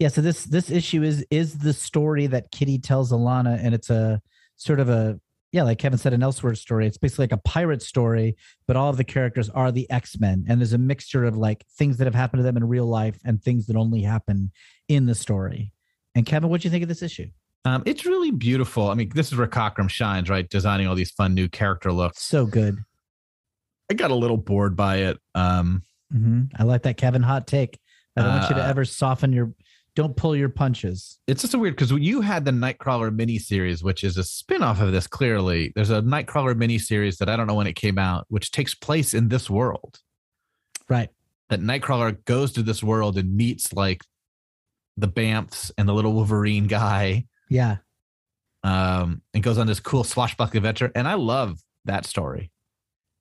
yeah. 0.00 0.08
So 0.08 0.20
this 0.20 0.44
this 0.44 0.70
issue 0.70 1.02
is 1.04 1.24
is 1.30 1.58
the 1.58 1.72
story 1.72 2.26
that 2.26 2.50
Kitty 2.50 2.78
tells 2.78 3.12
Alana, 3.12 3.58
and 3.62 3.74
it's 3.74 3.90
a 3.90 4.20
sort 4.56 4.80
of 4.80 4.88
a 4.88 5.20
yeah, 5.52 5.62
like 5.62 5.78
Kevin 5.78 5.98
said, 6.00 6.12
an 6.12 6.24
elsewhere 6.24 6.56
story. 6.56 6.84
It's 6.88 6.98
basically 6.98 7.24
like 7.24 7.32
a 7.32 7.36
pirate 7.48 7.80
story, 7.80 8.36
but 8.66 8.74
all 8.76 8.90
of 8.90 8.96
the 8.96 9.04
characters 9.04 9.48
are 9.50 9.70
the 9.70 9.88
X 9.88 10.18
Men, 10.18 10.44
and 10.48 10.60
there's 10.60 10.72
a 10.72 10.78
mixture 10.78 11.24
of 11.24 11.36
like 11.36 11.64
things 11.78 11.98
that 11.98 12.06
have 12.06 12.14
happened 12.16 12.40
to 12.40 12.42
them 12.42 12.56
in 12.56 12.64
real 12.64 12.86
life 12.86 13.16
and 13.24 13.40
things 13.40 13.66
that 13.66 13.76
only 13.76 14.02
happen 14.02 14.50
in 14.88 15.06
the 15.06 15.14
story. 15.14 15.70
And 16.14 16.24
Kevin, 16.26 16.48
what 16.50 16.60
do 16.60 16.66
you 16.66 16.70
think 16.70 16.82
of 16.82 16.88
this 16.88 17.02
issue? 17.02 17.28
Um, 17.64 17.82
it's 17.86 18.04
really 18.04 18.30
beautiful. 18.30 18.90
I 18.90 18.94
mean, 18.94 19.10
this 19.14 19.32
is 19.32 19.38
where 19.38 19.46
Cockrum 19.46 19.88
shines, 19.88 20.28
right? 20.28 20.48
Designing 20.48 20.86
all 20.86 20.94
these 20.94 21.10
fun 21.10 21.34
new 21.34 21.48
character 21.48 21.92
looks. 21.92 22.22
So 22.22 22.46
good. 22.46 22.78
I 23.90 23.94
got 23.94 24.10
a 24.10 24.14
little 24.14 24.36
bored 24.36 24.76
by 24.76 24.96
it. 24.98 25.18
Um, 25.34 25.82
hmm 26.12 26.42
I 26.56 26.62
like 26.64 26.82
that 26.82 26.96
Kevin 26.96 27.22
hot 27.22 27.46
take. 27.46 27.78
I 28.16 28.22
don't 28.22 28.30
want 28.30 28.48
you 28.50 28.56
to 28.56 28.64
Uh, 28.64 28.68
ever 28.68 28.84
soften 28.84 29.32
your. 29.32 29.52
Don't 29.96 30.16
pull 30.16 30.34
your 30.34 30.48
punches. 30.48 31.20
it's 31.28 31.42
just 31.42 31.54
a 31.54 31.58
weird 31.58 31.76
because 31.76 31.92
you 31.92 32.20
had 32.20 32.44
the 32.44 32.50
Nightcrawler 32.50 33.16
miniseries, 33.16 33.82
which 33.82 34.02
is 34.02 34.16
a 34.16 34.24
spin-off 34.24 34.80
of 34.80 34.90
this. 34.90 35.06
Clearly, 35.06 35.72
there's 35.76 35.90
a 35.90 36.02
Nightcrawler 36.02 36.54
miniseries 36.54 37.18
that 37.18 37.28
I 37.28 37.36
don't 37.36 37.46
know 37.46 37.54
when 37.54 37.68
it 37.68 37.76
came 37.76 37.96
out, 37.96 38.26
which 38.28 38.50
takes 38.50 38.74
place 38.74 39.14
in 39.14 39.28
this 39.28 39.48
world. 39.48 40.00
Right. 40.88 41.10
That 41.48 41.60
Nightcrawler 41.60 42.24
goes 42.24 42.52
to 42.54 42.62
this 42.64 42.82
world 42.82 43.16
and 43.16 43.36
meets 43.36 43.72
like 43.72 44.02
the 44.96 45.08
Bamfs 45.08 45.70
and 45.78 45.88
the 45.88 45.92
little 45.92 46.12
Wolverine 46.12 46.66
guy, 46.66 47.26
Yeah. 47.50 47.78
um, 48.62 49.22
and 49.34 49.42
goes 49.42 49.58
on 49.58 49.66
this 49.66 49.80
cool 49.80 50.04
swashbuckling 50.04 50.58
adventure. 50.58 50.90
And 50.94 51.06
I 51.08 51.14
love 51.14 51.58
that 51.84 52.06
story. 52.06 52.50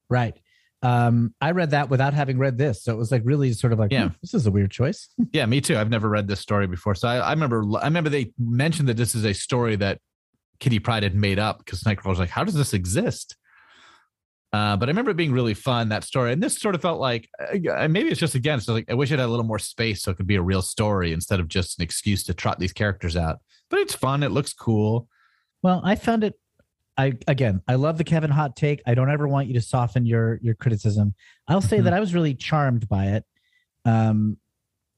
Right. 0.10 0.40
Um, 0.82 1.34
I 1.40 1.52
read 1.52 1.72
that 1.72 1.90
without 1.90 2.14
having 2.14 2.38
read 2.38 2.58
this, 2.58 2.84
so 2.84 2.92
it 2.94 2.98
was 2.98 3.12
like 3.12 3.22
really 3.26 3.54
sort 3.54 3.72
of 3.74 3.80
like, 3.80 3.92
Yeah. 3.92 4.10
"Hmm, 4.10 4.14
this 4.22 4.34
is 4.34 4.46
a 4.46 4.52
weird 4.52 4.70
choice. 4.72 5.08
Yeah, 5.32 5.46
me 5.46 5.62
too. 5.62 5.78
I've 5.78 5.90
never 5.90 6.10
read 6.10 6.28
this 6.28 6.42
story 6.42 6.68
before, 6.68 6.94
so 6.96 7.08
I, 7.08 7.18
I 7.18 7.32
remember. 7.32 7.64
I 7.80 7.86
remember 7.86 8.10
they 8.10 8.34
mentioned 8.38 8.90
that 8.90 8.98
this 8.98 9.16
is 9.16 9.24
a 9.26 9.34
story 9.34 9.78
that 9.78 10.00
Kitty 10.60 10.80
Pryde 10.80 11.04
had 11.04 11.16
made 11.16 11.40
up 11.40 11.60
because 11.60 11.84
Nightcrawler 11.84 12.08
was 12.10 12.20
like, 12.20 12.30
"How 12.30 12.44
does 12.44 12.54
this 12.56 12.74
exist?" 12.74 13.38
Uh, 14.54 14.78
but 14.78 14.88
I 14.88 14.92
remember 14.92 15.10
it 15.10 15.18
being 15.18 15.34
really 15.34 15.56
fun 15.56 15.90
that 15.90 16.04
story, 16.04 16.32
and 16.32 16.42
this 16.42 16.60
sort 16.60 16.76
of 16.76 16.82
felt 16.82 17.00
like 17.00 17.28
uh, 17.42 17.88
maybe 17.88 18.10
it's 18.10 18.20
just 18.20 18.36
again, 18.36 18.60
it's 18.60 18.68
like 18.68 18.86
I 18.90 18.94
wish 18.94 19.12
it 19.12 19.18
had 19.18 19.26
a 19.26 19.28
little 19.28 19.46
more 19.46 19.58
space 19.58 20.04
so 20.04 20.12
it 20.12 20.18
could 20.18 20.28
be 20.28 20.36
a 20.36 20.44
real 20.44 20.62
story 20.62 21.12
instead 21.12 21.40
of 21.40 21.48
just 21.48 21.80
an 21.80 21.84
excuse 21.84 22.24
to 22.26 22.36
trot 22.36 22.60
these 22.60 22.72
characters 22.72 23.18
out. 23.18 23.40
But 23.72 23.80
it's 23.80 23.96
fun. 23.96 24.22
It 24.22 24.30
looks 24.30 24.54
cool. 24.54 25.08
Well, 25.64 25.82
I 25.84 25.96
found 25.96 26.24
it. 26.24 26.40
I 26.96 27.14
again, 27.28 27.62
I 27.68 27.76
love 27.76 27.98
the 27.98 28.04
Kevin 28.04 28.30
hot 28.30 28.56
take. 28.56 28.80
I 28.86 28.94
don't 28.94 29.10
ever 29.10 29.28
want 29.28 29.48
you 29.48 29.56
to 29.56 29.62
soften 29.62 30.06
your 30.06 30.40
your 30.44 30.54
criticism. 30.54 31.16
I'll 31.48 31.60
say 31.60 31.80
that 31.80 31.94
I 31.94 32.00
was 32.00 32.14
really 32.14 32.36
charmed 32.36 32.88
by 32.88 33.06
it. 33.06 33.26
Um, 33.86 34.38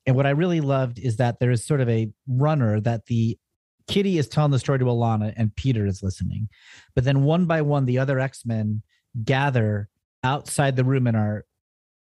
and 0.06 0.18
what 0.18 0.26
I 0.26 0.32
really 0.32 0.60
loved 0.60 1.00
is 1.00 1.16
that 1.16 1.40
there 1.40 1.52
is 1.52 1.66
sort 1.66 1.80
of 1.80 1.88
a 1.88 2.12
runner 2.28 2.82
that 2.82 3.06
the 3.06 3.40
Kitty 3.88 4.18
is 4.18 4.28
telling 4.28 4.52
the 4.52 4.60
story 4.60 4.80
to 4.80 4.86
Alana 4.86 5.34
and 5.38 5.56
Peter 5.56 5.86
is 5.86 6.04
listening, 6.04 6.50
but 6.94 7.06
then 7.06 7.24
one 7.24 7.46
by 7.46 7.62
one 7.62 7.86
the 7.86 8.00
other 8.00 8.20
X 8.20 8.46
Men 8.46 8.82
gather 9.24 9.90
outside 10.24 10.76
the 10.76 10.84
room 10.84 11.08
and 11.08 11.16
are 11.16 11.46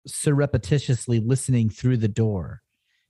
surreptitiously 0.07 1.21
listening 1.21 1.69
through 1.71 1.97
the 1.97 2.09
door. 2.09 2.63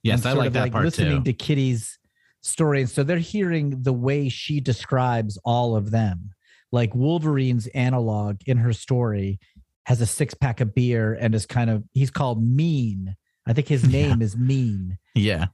Yes, 0.03 0.25
I 0.25 0.33
like 0.33 0.53
that 0.53 0.73
part 0.73 0.85
listening 0.85 1.19
too. 1.19 1.25
to 1.25 1.33
Kitty's 1.33 1.99
story. 2.43 2.81
And 2.81 2.91
so 2.91 3.03
they're 3.03 3.19
hearing 3.19 3.83
the 3.83 3.93
way 3.93 4.29
she 4.29 4.61
describes 4.61 5.39
all 5.45 5.77
of 5.77 5.91
them. 5.91 6.31
Like 6.73 6.95
Wolverine's 6.95 7.67
analog 7.69 8.39
in 8.47 8.57
her 8.59 8.73
story 8.73 9.39
has 9.87 10.01
a 10.01 10.07
six 10.07 10.33
pack 10.35 10.61
of 10.61 10.75
beer 10.75 11.15
and 11.21 11.35
is 11.35 11.45
kind 11.47 11.69
of 11.69 11.85
he's 11.93 12.11
called 12.11 12.43
mean. 12.43 13.17
I 13.47 13.53
think 13.53 13.69
his 13.69 13.85
Yeah. 13.89 14.09
name 14.09 14.23
is 14.23 14.37
mean. 14.37 14.99
yeah, 15.15 15.47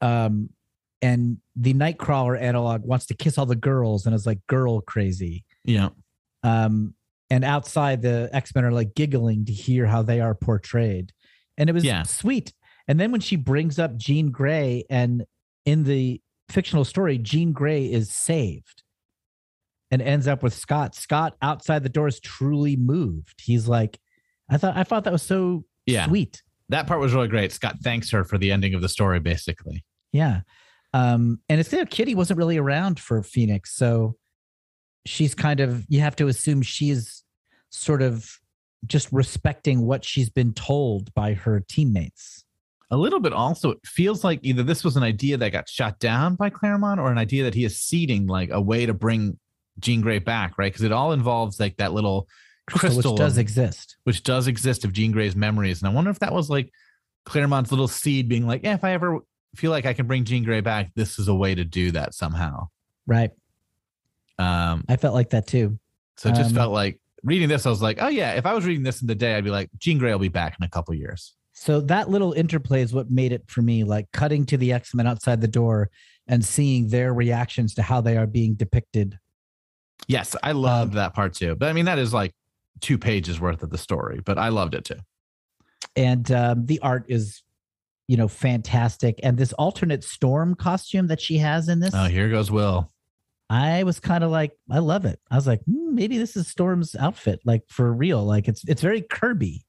Um 0.00 0.50
and 1.02 1.38
the 1.54 1.74
Nightcrawler 1.74 2.40
analog 2.40 2.82
wants 2.84 3.04
to 3.06 3.14
kiss 3.14 3.36
all 3.36 3.44
the 3.46 3.56
girls 3.56 4.06
and 4.06 4.14
is 4.14 4.24
like 4.26 4.38
girl 4.46 4.80
crazy. 4.80 5.44
yeah, 5.64 5.90
Um 6.42 6.94
and 7.30 7.44
outside 7.44 8.02
the 8.02 8.28
X-Men 8.32 8.64
are 8.64 8.72
like 8.72 8.94
giggling 8.94 9.44
to 9.46 9.52
hear 9.52 9.86
how 9.86 10.02
they 10.02 10.20
are 10.20 10.34
portrayed. 10.34 11.12
And 11.56 11.68
it 11.70 11.72
was 11.72 11.84
Yeah. 11.84 12.02
sweet. 12.02 12.52
And 12.88 13.00
then 13.00 13.12
when 13.12 13.20
she 13.20 13.36
brings 13.36 13.78
up 13.78 13.96
Jean 13.96 14.30
Grey 14.30 14.84
and 14.90 15.24
in 15.64 15.84
the 15.84 16.20
fictional 16.50 16.84
story, 16.84 17.16
Jean 17.18 17.52
Grey 17.52 17.84
is 17.90 18.10
saved 18.10 18.82
and 19.90 20.02
ends 20.02 20.26
up 20.26 20.42
with 20.42 20.52
Scott. 20.54 20.94
Scott 20.94 21.36
outside 21.40 21.82
the 21.82 21.88
door 21.88 22.08
is 22.08 22.20
truly 22.20 22.76
moved. 22.76 23.40
He's 23.42 23.68
like, 23.68 23.98
I 24.50 24.56
thought 24.58 24.76
I 24.76 24.84
thought 24.84 25.04
that 25.04 25.12
was 25.12 25.22
so 25.22 25.64
Yeah. 25.86 26.06
sweet. 26.06 26.42
that 26.70 26.86
part 26.86 26.98
was 26.98 27.12
really 27.12 27.28
great. 27.28 27.52
Scott 27.52 27.76
thanks 27.82 28.10
her 28.10 28.24
for 28.24 28.38
the 28.38 28.50
ending 28.50 28.74
of 28.74 28.80
the 28.80 28.88
story, 28.88 29.20
basically. 29.20 29.84
Yeah. 30.12 30.40
Um, 30.94 31.40
and 31.48 31.60
it's 31.60 31.68
there, 31.68 31.84
Kitty 31.84 32.14
wasn't 32.14 32.38
really 32.38 32.56
around 32.56 32.98
for 32.98 33.22
Phoenix. 33.22 33.76
So 33.76 34.16
she's 35.06 35.34
kind 35.34 35.60
of 35.60 35.84
you 35.88 36.00
have 36.00 36.16
to 36.16 36.28
assume 36.28 36.62
she's 36.62 37.22
sort 37.70 38.02
of 38.02 38.38
just 38.86 39.08
respecting 39.12 39.80
what 39.86 40.04
she's 40.04 40.28
been 40.30 40.52
told 40.52 41.12
by 41.14 41.32
her 41.34 41.60
teammates. 41.68 42.44
a 42.90 42.96
little 42.96 43.20
bit 43.20 43.32
also 43.32 43.70
it 43.70 43.78
feels 43.84 44.22
like 44.22 44.38
either 44.42 44.62
this 44.62 44.84
was 44.84 44.96
an 44.96 45.02
idea 45.02 45.36
that 45.36 45.50
got 45.50 45.68
shot 45.68 45.98
down 45.98 46.34
by 46.36 46.50
claremont 46.50 47.00
or 47.00 47.10
an 47.10 47.18
idea 47.18 47.44
that 47.44 47.54
he 47.54 47.64
is 47.64 47.78
seeding 47.80 48.26
like 48.26 48.50
a 48.50 48.60
way 48.60 48.86
to 48.86 48.94
bring 48.94 49.38
jean 49.80 50.00
grey 50.00 50.18
back 50.18 50.52
right 50.58 50.72
because 50.72 50.84
it 50.84 50.92
all 50.92 51.12
involves 51.12 51.58
like 51.58 51.76
that 51.78 51.92
little 51.92 52.28
crystal, 52.66 53.12
which 53.12 53.18
does 53.18 53.36
of- 53.36 53.40
exist. 53.40 53.96
which 54.04 54.22
does 54.22 54.46
exist 54.46 54.84
of 54.84 54.92
jean 54.92 55.10
grey's 55.12 55.34
memories 55.34 55.80
and 55.82 55.90
i 55.90 55.92
wonder 55.94 56.10
if 56.10 56.18
that 56.20 56.32
was 56.32 56.48
like 56.50 56.70
claremont's 57.26 57.70
little 57.72 57.88
seed 57.88 58.28
being 58.28 58.46
like 58.46 58.62
yeah 58.62 58.74
if 58.74 58.84
i 58.84 58.92
ever 58.92 59.18
feel 59.56 59.70
like 59.70 59.86
i 59.86 59.92
can 59.94 60.06
bring 60.06 60.24
jean 60.24 60.44
grey 60.44 60.60
back 60.60 60.90
this 60.94 61.18
is 61.18 61.26
a 61.28 61.34
way 61.34 61.54
to 61.54 61.64
do 61.64 61.90
that 61.90 62.14
somehow 62.14 62.68
Right. 63.06 63.30
Um 64.38 64.84
I 64.88 64.96
felt 64.96 65.14
like 65.14 65.30
that 65.30 65.46
too. 65.46 65.78
so 66.16 66.28
it 66.28 66.34
just 66.34 66.50
Um, 66.50 66.56
felt 66.56 66.72
like 66.72 67.00
reading 67.22 67.48
this 67.48 67.64
i 67.64 67.70
was 67.70 67.80
like 67.80 67.98
oh 68.02 68.08
yeah 68.08 68.32
if 68.32 68.44
i 68.44 68.52
was 68.52 68.66
reading 68.66 68.82
this 68.82 69.00
in 69.00 69.06
the 69.08 69.14
day 69.14 69.34
i'd 69.34 69.44
be 69.44 69.50
like 69.50 69.70
jean 69.78 69.96
grey 69.98 70.12
will 70.12 70.18
be 70.18 70.28
back 70.28 70.56
in 70.60 70.64
a 70.64 70.68
couple 70.68 70.92
years 70.94 71.34
So 71.54 71.80
that 71.82 72.10
little 72.10 72.32
interplay 72.34 72.82
is 72.82 72.92
what 72.92 73.10
made 73.10 73.32
it 73.32 73.44
for 73.46 73.62
me, 73.62 73.84
like 73.84 74.06
cutting 74.12 74.44
to 74.46 74.56
the 74.58 74.72
X 74.72 74.92
Men 74.94 75.06
outside 75.06 75.40
the 75.40 75.48
door 75.48 75.88
and 76.26 76.44
seeing 76.44 76.88
their 76.88 77.14
reactions 77.14 77.74
to 77.76 77.82
how 77.82 78.00
they 78.02 78.16
are 78.18 78.26
being 78.26 78.54
depicted. 78.54 79.18
yes 80.08 80.34
i 80.42 80.52
loved 80.52 80.92
Um, 80.92 80.96
that 80.96 81.14
part 81.14 81.32
too 81.34 81.54
but 81.54 81.68
i 81.68 81.72
mean 81.72 81.84
that 81.86 81.98
is 81.98 82.12
like 82.12 82.32
two 82.80 82.98
pages 82.98 83.40
worth 83.40 83.62
of 83.62 83.70
the 83.70 83.78
story 83.78 84.20
but 84.24 84.36
i 84.36 84.48
loved 84.48 84.74
it 84.74 84.84
too 84.84 85.00
And 85.96 86.30
um, 86.32 86.66
the 86.66 86.80
art 86.80 87.04
is, 87.08 87.42
you 88.08 88.16
know, 88.16 88.26
fantastic. 88.28 89.20
And 89.22 89.38
this 89.38 89.52
alternate 89.54 90.02
storm 90.02 90.54
costume 90.56 91.06
that 91.06 91.20
she 91.20 91.38
has 91.38 91.68
in 91.68 91.78
this, 91.80 91.94
Oh, 91.94 92.06
here 92.08 92.28
goes 92.28 92.50
Will. 92.50 92.90
I 93.50 93.82
was 93.84 94.00
kind 94.00 94.24
of 94.24 94.30
like, 94.30 94.52
I 94.70 94.78
love 94.78 95.04
it. 95.04 95.20
I 95.30 95.36
was 95.36 95.46
like, 95.46 95.60
hmm, 95.64 95.94
maybe 95.94 96.18
this 96.18 96.36
is 96.36 96.48
Storm's 96.48 96.96
outfit, 96.96 97.40
like 97.44 97.62
for 97.68 97.92
real. 97.92 98.24
Like 98.24 98.48
it's 98.48 98.62
it's 98.66 98.80
very 98.82 99.02
Kirby. 99.02 99.64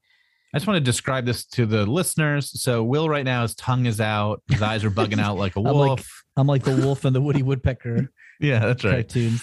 I 0.54 0.58
just 0.58 0.66
want 0.66 0.76
to 0.78 0.84
describe 0.84 1.26
this 1.26 1.44
to 1.48 1.66
the 1.66 1.84
listeners. 1.84 2.60
So 2.62 2.82
Will 2.82 3.08
right 3.08 3.24
now, 3.24 3.42
his 3.42 3.54
tongue 3.54 3.84
is 3.86 4.00
out, 4.00 4.42
his 4.50 4.62
eyes 4.62 4.84
are 4.84 4.90
bugging 4.90 5.20
out 5.20 5.36
like 5.36 5.56
a 5.56 5.58
I'm 5.60 5.64
wolf. 5.64 5.98
like- 6.00 6.06
I'm 6.38 6.46
like 6.46 6.64
the 6.64 6.76
wolf 6.76 7.04
and 7.06 7.16
the 7.16 7.20
Woody 7.20 7.42
Woodpecker 7.42 8.10
yeah, 8.40 8.58
that's 8.60 8.84
right. 8.84 8.92
cartoons. 9.08 9.42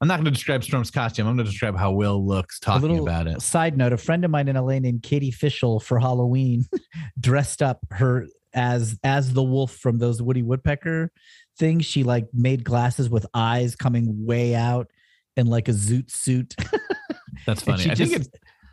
I'm 0.00 0.06
not 0.06 0.14
going 0.16 0.26
to 0.26 0.30
describe 0.30 0.62
Storm's 0.62 0.92
costume. 0.92 1.26
I'm 1.26 1.34
going 1.36 1.44
to 1.44 1.50
describe 1.50 1.76
how 1.76 1.90
Will 1.90 2.24
looks 2.24 2.60
talking 2.60 3.00
about 3.00 3.26
it. 3.26 3.42
Side 3.42 3.76
note: 3.76 3.92
A 3.92 3.96
friend 3.96 4.24
of 4.24 4.30
mine 4.30 4.46
in 4.46 4.54
LA 4.54 4.78
named 4.78 5.02
Katie 5.02 5.32
Fishel 5.32 5.80
for 5.80 5.98
Halloween 5.98 6.66
dressed 7.20 7.62
up 7.62 7.80
her 7.90 8.26
as 8.54 8.96
as 9.02 9.32
the 9.32 9.42
wolf 9.42 9.72
from 9.72 9.98
those 9.98 10.22
Woody 10.22 10.42
Woodpecker 10.42 11.10
things. 11.58 11.84
She 11.84 12.02
like 12.04 12.28
made 12.32 12.64
glasses 12.64 13.10
with 13.10 13.26
eyes 13.34 13.76
coming 13.76 14.24
way 14.26 14.54
out 14.54 14.90
and 15.36 15.48
like 15.48 15.68
a 15.68 15.72
zoot 15.72 16.10
suit. 16.10 16.54
That's 17.46 17.62
funny. 17.62 17.82
she 17.84 17.90
I 17.90 17.94
just 17.94 18.10
think 18.12 18.22
it's 18.26 18.30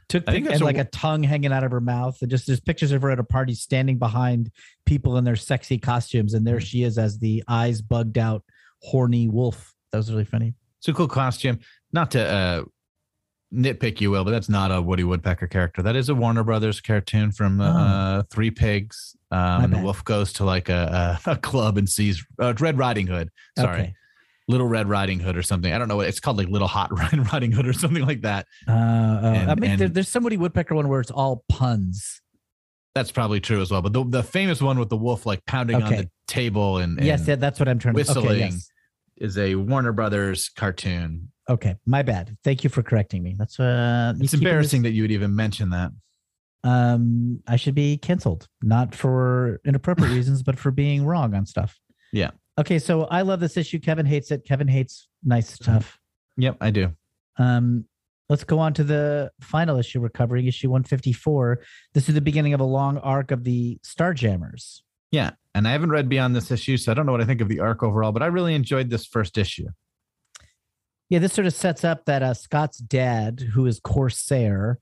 took 0.08 0.24
I 0.28 0.34
think 0.34 0.50
and 0.50 0.62
like 0.62 0.78
a 0.78 0.84
tongue 0.86 1.24
hanging 1.24 1.52
out 1.52 1.63
of 1.63 1.71
her 1.71 1.82
mouth. 1.82 2.17
And 2.21 2.30
just 2.30 2.48
there's 2.48 2.60
pictures 2.60 2.91
of 2.91 3.02
her 3.02 3.10
at 3.12 3.19
a 3.19 3.24
party 3.24 3.54
standing 3.56 3.98
behind 3.98 4.52
people 4.86 5.17
in 5.17 5.24
their 5.24 5.36
sexy 5.36 5.78
costumes, 5.78 6.34
and 6.34 6.43
Mm. 6.43 6.50
there 6.52 6.60
she 6.62 6.84
is 6.84 6.98
as 6.98 7.17
the 7.19 7.43
eyes 7.48 7.82
bugged 7.82 8.17
out, 8.17 8.43
horny 8.82 9.28
wolf. 9.28 9.74
That 9.91 9.98
was 10.00 10.12
really 10.12 10.26
funny. 10.26 10.54
it's 10.80 10.88
a 10.88 10.93
cool 10.93 11.08
costume. 11.08 11.60
Not 11.91 12.12
to 12.12 12.24
uh, 12.24 12.63
nitpick 13.53 14.01
you, 14.01 14.12
Will, 14.12 14.23
but 14.23 14.31
that's 14.31 14.49
not 14.49 14.71
a 14.71 14.81
Woody 14.81 15.03
Woodpecker 15.03 15.47
character. 15.47 15.81
That 15.81 15.95
is 15.95 16.10
a 16.10 16.15
Warner 16.15 16.43
Brothers 16.43 16.81
cartoon 16.81 17.31
from 17.31 17.62
uh, 17.62 17.65
Oh. 17.65 17.77
uh, 18.19 18.23
Three 18.31 18.51
Pigs. 18.51 19.15
Um, 19.31 19.65
and 19.65 19.73
the 19.73 19.79
wolf 19.79 20.03
goes 20.03 20.34
to 20.34 20.45
like 20.45 20.69
a, 20.69 21.19
a, 21.25 21.31
a 21.31 21.36
club 21.38 21.77
and 21.77 21.88
sees 21.89 22.25
uh, 22.39 22.53
Red 22.60 22.77
Riding 22.77 23.08
Hood. 23.08 23.29
Sorry. 23.58 23.79
Okay. 23.81 23.93
Little 24.47 24.67
Red 24.67 24.88
Riding 24.88 25.19
Hood 25.19 25.36
or 25.38 25.41
something. 25.41 25.73
I 25.73 25.79
don't 25.79 25.88
know 25.88 25.95
what 25.95 26.08
it's 26.08 26.19
called, 26.19 26.38
like 26.38 26.47
Little 26.49 26.67
Hot 26.67 26.91
Red 26.97 27.31
Riding 27.34 27.51
Hood 27.51 27.67
or 27.67 27.73
something 27.73 28.05
like 28.05 28.21
that. 28.21 28.45
Uh, 28.67 28.71
uh, 28.71 28.75
I 28.75 29.36
And- 29.51 29.60
mean, 29.60 29.77
there, 29.77 29.86
and- 29.88 29.95
there's 29.95 30.10
somebody 30.10 30.38
Woodpecker 30.38 30.75
one 30.75 30.88
where 30.88 31.01
it's 31.01 31.12
all 31.12 31.43
puns. 31.49 32.21
That's 32.93 33.12
probably 33.12 33.41
true 33.41 33.62
as 33.62 33.71
well. 33.71 33.81
But 33.81 33.91
the, 33.93 34.05
the 34.05 34.23
famous 34.23 34.62
one 34.62 34.79
with 34.79 34.89
the 34.89 34.95
wolf 34.97 35.25
like 35.25 35.45
pounding 35.45 35.81
on 35.81 35.91
the 35.91 36.10
table 36.27 36.77
and, 36.77 36.97
and 36.97 37.05
yes, 37.05 37.27
yeah, 37.27 37.36
that's 37.36 37.60
what 37.60 37.67
I'm 37.67 37.77
trying 37.79 37.95
to. 37.95 38.12
Okay, 38.19 38.38
yes. 38.39 38.69
is 39.17 39.38
a 39.38 39.55
Warner 39.55 39.91
Brothers 39.91 40.47
cartoon. 40.49 41.29
Okay, 41.49 41.75
my 41.86 42.01
bad. 42.01 42.38
Thank 42.43 42.63
you 42.63 42.69
for 42.69 42.81
correcting 42.84 43.23
me. 43.23 43.36
That's 43.38 43.60
uh, 43.60 44.13
It's 44.19 44.34
embarrassing 44.34 44.81
this- 44.84 44.91
that 44.91 44.95
you 44.95 45.03
would 45.03 45.12
even 45.12 45.36
mention 45.36 45.69
that. 45.71 45.91
um, 46.63 47.41
I 47.47 47.55
should 47.58 47.75
be 47.75 47.97
canceled, 47.97 48.47
not 48.62 48.95
for 48.95 49.62
inappropriate 49.65 50.12
reasons, 50.15 50.41
but 50.43 50.58
for 50.58 50.71
being 50.71 51.05
wrong 51.05 51.34
on 51.36 51.45
stuff. 51.45 51.79
Yeah. 52.12 52.31
Okay, 52.58 52.79
so 52.79 53.03
I 53.05 53.21
love 53.21 53.39
this 53.39 53.58
issue. 53.58 53.79
Kevin 53.79 54.05
hates 54.05 54.31
it. 54.31 54.45
Kevin 54.45 54.67
hates 54.67 55.08
nice 55.23 55.49
stuff. 55.51 55.99
Yep, 56.38 56.58
I 56.62 56.71
do. 56.71 56.93
Um, 57.38 57.86
let's 58.29 58.43
go 58.45 58.60
on 58.60 58.73
to 58.75 58.84
the 58.84 59.31
final 59.41 59.77
issue 59.77 60.01
we're 60.01 60.10
covering, 60.10 60.47
issue 60.47 60.69
154. 60.69 61.60
This 61.93 62.08
is 62.10 62.15
the 62.15 62.21
beginning 62.21 62.53
of 62.53 62.62
a 62.62 62.65
long 62.65 62.97
arc 62.99 63.31
of 63.31 63.43
the 63.43 63.77
Starjammers. 63.86 64.81
Yeah. 65.12 65.31
And 65.53 65.67
I 65.67 65.71
haven't 65.71 65.89
read 65.91 66.10
beyond 66.10 66.36
this 66.36 66.49
issue, 66.49 66.77
so 66.77 66.91
I 66.91 66.95
don't 66.95 67.05
know 67.05 67.12
what 67.12 67.21
I 67.21 67.25
think 67.25 67.41
of 67.41 67.47
the 67.49 67.60
arc 67.60 67.84
overall, 67.84 68.12
but 68.12 68.23
I 68.23 68.27
really 68.27 68.55
enjoyed 68.55 68.89
this 68.89 69.05
first 69.05 69.38
issue. 69.38 69.67
Yeah, 71.09 71.19
this 71.19 71.33
sort 71.33 71.45
of 71.47 71.53
sets 71.53 71.83
up 71.83 72.05
that 72.05 72.23
uh, 72.23 72.33
Scott's 72.33 72.77
dad, 72.79 73.39
who 73.53 73.65
is 73.67 73.79
Corsair 73.79 74.79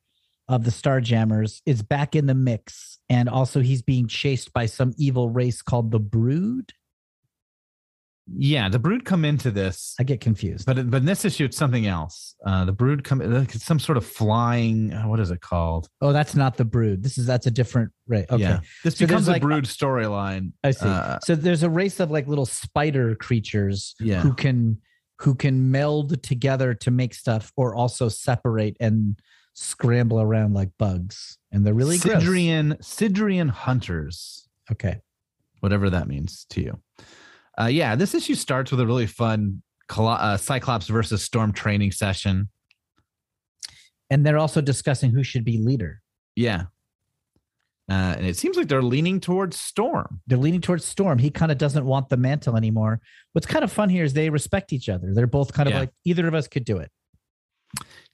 of 0.47 0.63
the 0.63 0.71
Starjammers, 0.71 1.61
is 1.65 1.81
back 1.83 2.15
in 2.15 2.27
the 2.27 2.33
mix, 2.33 2.99
and 3.09 3.27
also 3.27 3.59
he's 3.59 3.81
being 3.81 4.07
chased 4.07 4.53
by 4.53 4.65
some 4.65 4.93
evil 4.97 5.29
race 5.29 5.61
called 5.61 5.91
the 5.91 5.99
Brood. 5.99 6.71
Yeah, 8.33 8.69
the 8.69 8.79
brood 8.79 9.03
come 9.03 9.25
into 9.25 9.51
this, 9.51 9.95
I 9.99 10.03
get 10.03 10.21
confused. 10.21 10.65
but 10.65 10.89
but 10.89 10.97
in 11.01 11.05
this 11.05 11.25
issue 11.25 11.43
it's 11.43 11.57
something 11.57 11.85
else. 11.87 12.35
Uh, 12.45 12.63
the 12.63 12.71
brood 12.71 13.03
come 13.03 13.19
it's 13.21 13.65
some 13.65 13.79
sort 13.79 13.97
of 13.97 14.05
flying. 14.05 14.93
uh, 14.93 15.03
What 15.09 15.19
is 15.19 15.29
it 15.29 15.41
called? 15.41 15.89
oh, 15.99 16.13
that's 16.13 16.33
not 16.33 16.55
the 16.55 16.63
Brood. 16.63 17.03
This 17.03 17.17
is 17.17 17.25
that's 17.25 17.47
a 17.47 17.51
different 17.51 17.91
race. 18.07 18.25
Okay, 18.29 18.41
Yeah. 18.41 18.59
This 18.85 18.95
So 18.95 19.07
becomes 19.07 19.27
a 19.27 19.31
like, 19.31 19.41
brood 19.41 19.65
storyline. 19.65 20.53
I 20.63 20.71
see. 20.71 20.85
Uh, 20.87 21.19
so 21.21 21.35
there's 21.35 21.63
a 21.63 21.69
race 21.69 21.99
of 21.99 22.11
like 22.11 22.25
little 22.27 22.45
spider 22.45 23.13
creatures 23.15 23.93
Yeah. 23.99 24.21
who 24.21 24.33
can 24.33 24.77
who 25.19 25.35
can 25.35 25.71
meld 25.71 26.21
together 26.23 26.73
to 26.73 26.91
make 26.91 27.13
stuff, 27.13 27.51
or 27.55 27.75
also 27.75 28.09
separate 28.09 28.75
and 28.79 29.19
scramble 29.53 30.19
around 30.19 30.53
like 30.53 30.71
bugs, 30.79 31.37
and 31.51 31.65
they're 31.65 31.73
really 31.73 31.97
gross. 31.97 32.23
Sidrian 32.23 32.77
Sidrian 32.79 33.49
hunters. 33.49 34.47
Okay. 34.71 34.99
whatever 35.59 35.89
that 35.89 36.07
means 36.07 36.45
to 36.49 36.61
you. 36.61 36.79
Uh, 37.59 37.67
yeah, 37.67 37.95
this 37.95 38.13
issue 38.13 38.35
starts 38.35 38.71
with 38.71 38.79
a 38.79 38.85
really 38.85 39.05
fun 39.07 39.61
uh, 39.95 40.37
Cyclops 40.37 40.87
versus 40.87 41.23
Storm 41.23 41.53
training 41.53 41.91
session. 41.91 42.49
And 44.09 44.25
they're 44.25 44.37
also 44.37 44.59
discussing 44.59 45.11
who 45.11 45.23
should 45.23 45.45
be 45.45 45.57
leader. 45.57 46.01
Yeah. 46.35 46.63
Uh, 47.91 48.15
and 48.17 48.25
it 48.25 48.37
seems 48.37 48.55
like 48.55 48.67
they're 48.69 48.81
leaning 48.81 49.19
towards 49.19 49.59
Storm. 49.59 50.21
they're 50.27 50.37
leaning 50.37 50.61
towards 50.61 50.85
Storm. 50.85 51.19
He 51.19 51.29
kind 51.29 51.51
of 51.51 51.57
doesn't 51.57 51.85
want 51.85 52.07
the 52.09 52.15
mantle 52.17 52.55
anymore. 52.55 53.01
What's 53.33 53.45
kind 53.47 53.63
of 53.63 53.71
fun 53.71 53.89
here 53.89 54.05
is 54.05 54.13
they 54.13 54.29
respect 54.29 54.71
each 54.71 54.87
other. 54.87 55.13
They're 55.13 55.27
both 55.27 55.51
kind 55.53 55.67
of 55.67 55.73
Yeah. 55.73 55.79
like 55.81 55.89
either 56.05 56.25
of 56.27 56.33
us 56.33 56.47
could 56.47 56.63
do 56.63 56.77
it. 56.77 56.89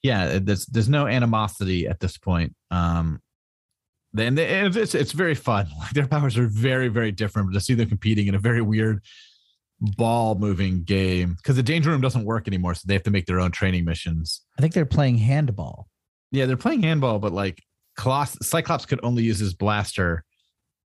Yeah, 0.01 0.39
there's 0.41 0.65
there's 0.67 0.89
no 0.89 1.07
animosity 1.07 1.87
at 1.87 1.99
this 1.99 2.17
point. 2.17 2.55
Um, 2.71 3.21
then 4.13 4.35
they- 4.35 4.61
it's 4.65 4.75
it's 4.75 4.95
it's 4.95 5.11
very 5.11 5.35
fun. 5.35 5.67
Like 5.79 5.91
their 5.91 6.07
powers 6.07 6.37
are 6.37 6.47
very 6.47 6.87
very 6.87 7.11
different. 7.11 7.49
But 7.49 7.53
to 7.53 7.61
see 7.61 7.73
them 7.75 7.89
competing 7.89 8.27
in 8.27 8.35
a 8.35 8.39
very 8.39 8.61
weird 8.61 9.03
ball 9.81 10.35
moving 10.35 10.83
game 10.83 11.35
because 11.35 11.55
the 11.57 11.63
danger 11.63 11.89
room 11.91 12.01
doesn't 12.01 12.25
work 12.25 12.47
anymore, 12.47 12.73
so 12.73 12.81
they 12.85 12.93
have 12.93 13.03
to 13.03 13.11
make 13.11 13.27
their 13.27 13.39
own 13.39 13.51
training 13.51 13.85
missions. 13.85 14.41
I 14.57 14.61
think 14.61 14.73
they're 14.73 14.85
playing 14.85 15.19
handball. 15.19 15.87
Yeah, 16.31 16.45
they're 16.47 16.57
playing 16.57 16.83
handball, 16.83 17.19
but 17.19 17.33
like 17.33 17.61
Coloss- 17.99 18.41
Cyclops 18.41 18.85
could 18.85 18.99
only 19.03 19.23
use 19.23 19.39
his 19.39 19.53
blaster, 19.53 20.23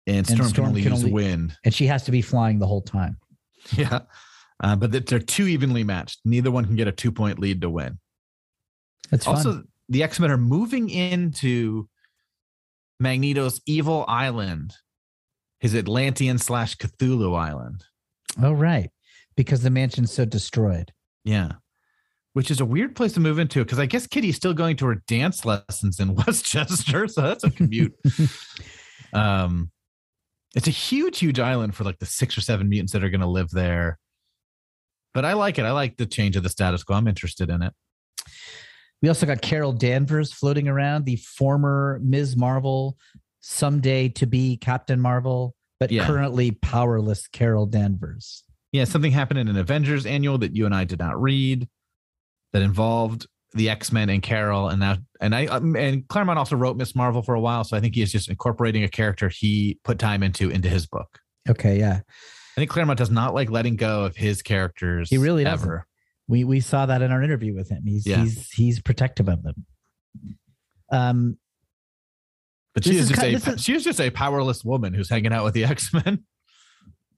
and 0.07 0.25
Storm, 0.25 0.49
Storm 0.49 0.53
can 0.53 0.65
only 0.65 0.81
can 0.81 0.91
use 0.93 1.01
only- 1.01 1.13
wind. 1.13 1.57
And 1.63 1.73
she 1.73 1.85
has 1.87 2.03
to 2.05 2.11
be 2.11 2.21
flying 2.21 2.59
the 2.59 2.67
whole 2.67 2.81
time. 2.81 3.17
Yeah, 3.77 3.99
uh, 4.61 4.75
but 4.75 4.91
they're 5.05 5.19
too 5.19 5.47
evenly 5.47 5.83
matched. 5.83 6.19
Neither 6.25 6.51
one 6.51 6.65
can 6.65 6.75
get 6.75 6.87
a 6.87 6.91
two 6.91 7.11
point 7.11 7.39
lead 7.39 7.61
to 7.61 7.69
win. 7.69 7.99
That's 9.11 9.25
fun. 9.25 9.35
also, 9.35 9.63
the 9.89 10.03
X 10.03 10.19
Men 10.19 10.31
are 10.31 10.37
moving 10.37 10.89
into 10.89 11.87
Magneto's 12.99 13.61
evil 13.65 14.05
island, 14.07 14.73
his 15.59 15.75
Atlantean 15.75 16.39
slash 16.39 16.75
Cthulhu 16.77 17.37
island. 17.37 17.83
oh, 18.41 18.51
right. 18.53 18.89
Because 19.37 19.61
the 19.61 19.69
mansion's 19.69 20.11
so 20.11 20.25
destroyed. 20.25 20.91
Yeah. 21.23 21.53
Which 22.33 22.49
is 22.49 22.59
a 22.59 22.65
weird 22.65 22.95
place 22.95 23.13
to 23.13 23.19
move 23.19 23.37
into 23.37 23.63
because 23.63 23.77
I 23.77 23.85
guess 23.85 24.07
Kitty's 24.07 24.35
still 24.35 24.53
going 24.55 24.75
to 24.77 24.87
her 24.87 24.95
dance 25.07 25.45
lessons 25.45 25.99
in 25.99 26.15
Westchester. 26.27 27.07
So 27.07 27.21
that's 27.21 27.43
a 27.43 27.51
commute. 27.51 27.93
um, 29.13 29.69
it's 30.55 30.67
a 30.67 30.71
huge, 30.71 31.19
huge 31.19 31.39
island 31.39 31.75
for 31.75 31.83
like 31.83 31.99
the 31.99 32.05
six 32.07 32.35
or 32.37 32.41
seven 32.41 32.69
mutants 32.69 32.93
that 32.93 33.03
are 33.03 33.09
going 33.09 33.21
to 33.21 33.27
live 33.27 33.51
there. 33.51 33.99
But 35.13 35.25
I 35.25 35.33
like 35.33 35.59
it. 35.59 35.65
I 35.65 35.71
like 35.71 35.97
the 35.97 36.07
change 36.07 36.35
of 36.35 36.41
the 36.43 36.49
status 36.49 36.83
quo. 36.83 36.95
I'm 36.95 37.07
interested 37.07 37.49
in 37.51 37.61
it. 37.61 37.73
We 39.03 39.09
also 39.09 39.25
got 39.25 39.41
Carol 39.41 39.73
Danvers 39.73 40.31
floating 40.33 40.67
around, 40.67 41.05
the 41.05 41.17
former 41.17 41.99
Ms. 42.03 42.35
Marvel, 42.35 42.97
someday 43.41 44.09
to 44.09 44.25
be 44.25 44.57
Captain 44.57 44.99
Marvel, 44.99 45.53
but 45.79 45.91
Yeah. 45.91 46.07
currently 46.07 46.51
powerless 46.51 47.27
Carol 47.27 47.65
Danvers. 47.67 48.43
Yeah, 48.71 48.85
something 48.85 49.11
happened 49.11 49.39
in 49.39 49.49
an 49.49 49.57
Avengers 49.57 50.05
annual 50.07 50.39
that 50.39 50.55
you 50.55 50.65
and 50.65 50.73
I 50.73 50.85
did 50.85 50.97
not 50.99 51.21
read 51.21 51.67
that 52.53 52.61
involved 52.61 53.27
the 53.53 53.69
X 53.69 53.91
Men 53.91 54.09
and 54.09 54.23
Carol, 54.23 54.69
and 54.69 54.79
now 54.79 54.97
and 55.19 55.35
I 55.35 55.45
um, 55.47 55.75
and 55.75 56.07
Claremont 56.07 56.39
also 56.39 56.55
wrote 56.55 56.77
Miss 56.77 56.95
Marvel 56.95 57.21
for 57.21 57.35
a 57.35 57.39
while, 57.39 57.63
so 57.63 57.75
I 57.77 57.79
think 57.81 57.93
he 57.95 58.01
is 58.01 58.11
just 58.11 58.29
incorporating 58.29 58.83
a 58.83 58.89
character 58.89 59.29
he 59.29 59.79
put 59.83 59.99
time 59.99 60.23
into 60.23 60.49
into 60.49 60.69
his 60.69 60.85
book. 60.87 61.19
Okay, 61.49 61.77
yeah. 61.77 61.99
I 62.55 62.61
think 62.61 62.69
Claremont 62.71 62.97
does 62.99 63.11
not 63.11 63.33
like 63.33 63.49
letting 63.49 63.75
go 63.75 64.05
of 64.05 64.15
his 64.15 64.41
characters. 64.41 65.09
He 65.09 65.17
really 65.17 65.43
doesn't. 65.43 65.67
ever. 65.67 65.87
We 66.27 66.43
we 66.45 66.61
saw 66.61 66.85
that 66.85 67.01
in 67.01 67.11
our 67.11 67.21
interview 67.21 67.53
with 67.55 67.69
him. 67.69 67.83
He's 67.85 68.07
Yeah. 68.07 68.17
he's 68.23 68.49
he's 68.51 68.79
protective 68.81 69.27
of 69.27 69.43
them. 69.43 69.65
Um, 70.91 71.37
But 72.73 72.85
she 72.85 72.91
is 72.95 73.03
is 73.05 73.09
just 73.09 73.21
ki- 73.21 73.33
a 73.51 73.53
is- 73.55 73.63
she 73.63 73.73
is 73.75 73.83
just 73.83 73.99
a 73.99 74.09
powerless 74.09 74.63
woman 74.63 74.93
who's 74.93 75.09
hanging 75.09 75.33
out 75.33 75.43
with 75.43 75.53
the 75.53 75.65
X 75.65 75.93
Men. 75.93 76.23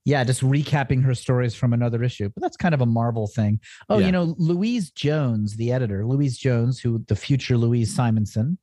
Yeah, 0.06 0.22
just 0.24 0.40
recapping 0.40 1.02
her 1.04 1.14
stories 1.14 1.54
from 1.54 1.72
another 1.72 2.02
issue. 2.04 2.30
But 2.34 2.40
that's 2.40 2.56
kind 2.56 2.74
of 2.74 2.80
a 2.80 2.86
Marvel 2.86 3.26
thing. 3.26 3.60
Oh, 3.88 3.98
Yeah. 3.98 4.06
you 4.06 4.12
know, 4.12 4.34
Louise 4.38 4.90
Jones, 4.92 5.56
the 5.56 5.72
editor, 5.72 6.06
Louise 6.06 6.38
Jones, 6.38 6.78
who 6.78 7.04
the 7.08 7.16
future 7.16 7.56
Louise 7.58 7.92
Simonson, 7.94 8.56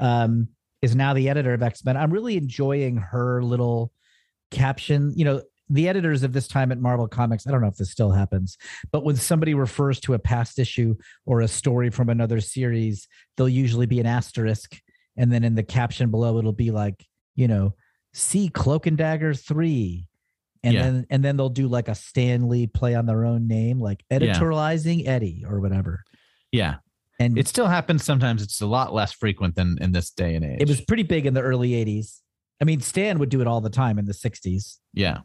um, 0.00 0.48
is 0.82 0.96
now 0.96 1.14
the 1.14 1.28
editor 1.28 1.54
of 1.54 1.62
X 1.62 1.84
Men. 1.84 1.96
I'm 1.96 2.10
really 2.12 2.36
enjoying 2.36 2.96
her 2.96 3.40
little 3.42 3.92
caption. 4.50 5.12
You 5.14 5.24
know, 5.24 5.42
the 5.68 5.88
editors 5.88 6.24
of 6.24 6.32
this 6.32 6.48
time 6.48 6.72
at 6.72 6.80
Marvel 6.80 7.06
Comics, 7.06 7.46
I 7.46 7.52
don't 7.52 7.60
know 7.60 7.68
if 7.68 7.76
this 7.76 7.92
still 7.92 8.10
happens, 8.10 8.58
but 8.90 9.04
when 9.04 9.14
somebody 9.14 9.54
refers 9.54 10.00
to 10.00 10.14
a 10.14 10.18
past 10.18 10.58
issue 10.58 10.96
or 11.24 11.40
a 11.40 11.46
story 11.48 11.90
from 11.90 12.08
another 12.08 12.40
series, 12.40 13.06
there'll 13.36 13.48
usually 13.48 13.86
be 13.86 14.00
an 14.00 14.06
asterisk. 14.06 14.76
And 15.16 15.32
then 15.32 15.44
in 15.44 15.54
the 15.54 15.62
caption 15.62 16.10
below, 16.10 16.38
it'll 16.38 16.52
be 16.52 16.72
like, 16.72 17.06
you 17.36 17.46
know, 17.46 17.74
see 18.12 18.48
Cloak 18.48 18.86
and 18.88 18.96
Dagger 18.98 19.34
3. 19.34 20.06
And 20.62 20.74
Yeah. 20.74 20.82
then 20.82 21.06
and 21.10 21.24
then 21.24 21.36
they'll 21.36 21.48
do 21.48 21.68
like 21.68 21.88
a 21.88 21.94
Stan 21.94 22.48
Lee 22.48 22.66
play 22.66 22.94
on 22.94 23.06
their 23.06 23.24
own 23.24 23.48
name, 23.48 23.80
like 23.80 24.04
editorializing 24.10 25.06
Eddie 25.08 25.44
or 25.48 25.58
whatever. 25.60 26.04
Yeah, 26.52 26.76
And 27.18 27.38
it 27.38 27.48
still 27.48 27.66
happens 27.68 28.04
sometimes. 28.04 28.42
It's 28.42 28.60
a 28.60 28.66
lot 28.66 28.92
less 28.92 29.12
frequent 29.12 29.54
than 29.54 29.78
in 29.80 29.92
this 29.92 30.10
day 30.10 30.34
and 30.34 30.44
age. 30.44 30.58
it 30.60 30.68
was 30.68 30.80
pretty 30.80 31.02
big 31.04 31.24
in 31.26 31.32
the 31.34 31.40
early 31.42 31.70
80s. 31.70 32.20
I 32.60 32.64
mean, 32.64 32.80
Stan 32.80 33.18
would 33.20 33.28
do 33.30 33.40
it 33.40 33.46
all 33.46 33.60
the 33.62 33.70
time 33.70 33.98
in 33.98 34.04
the 34.04 34.12
60s. 34.12 34.78
yeah, 34.92 35.20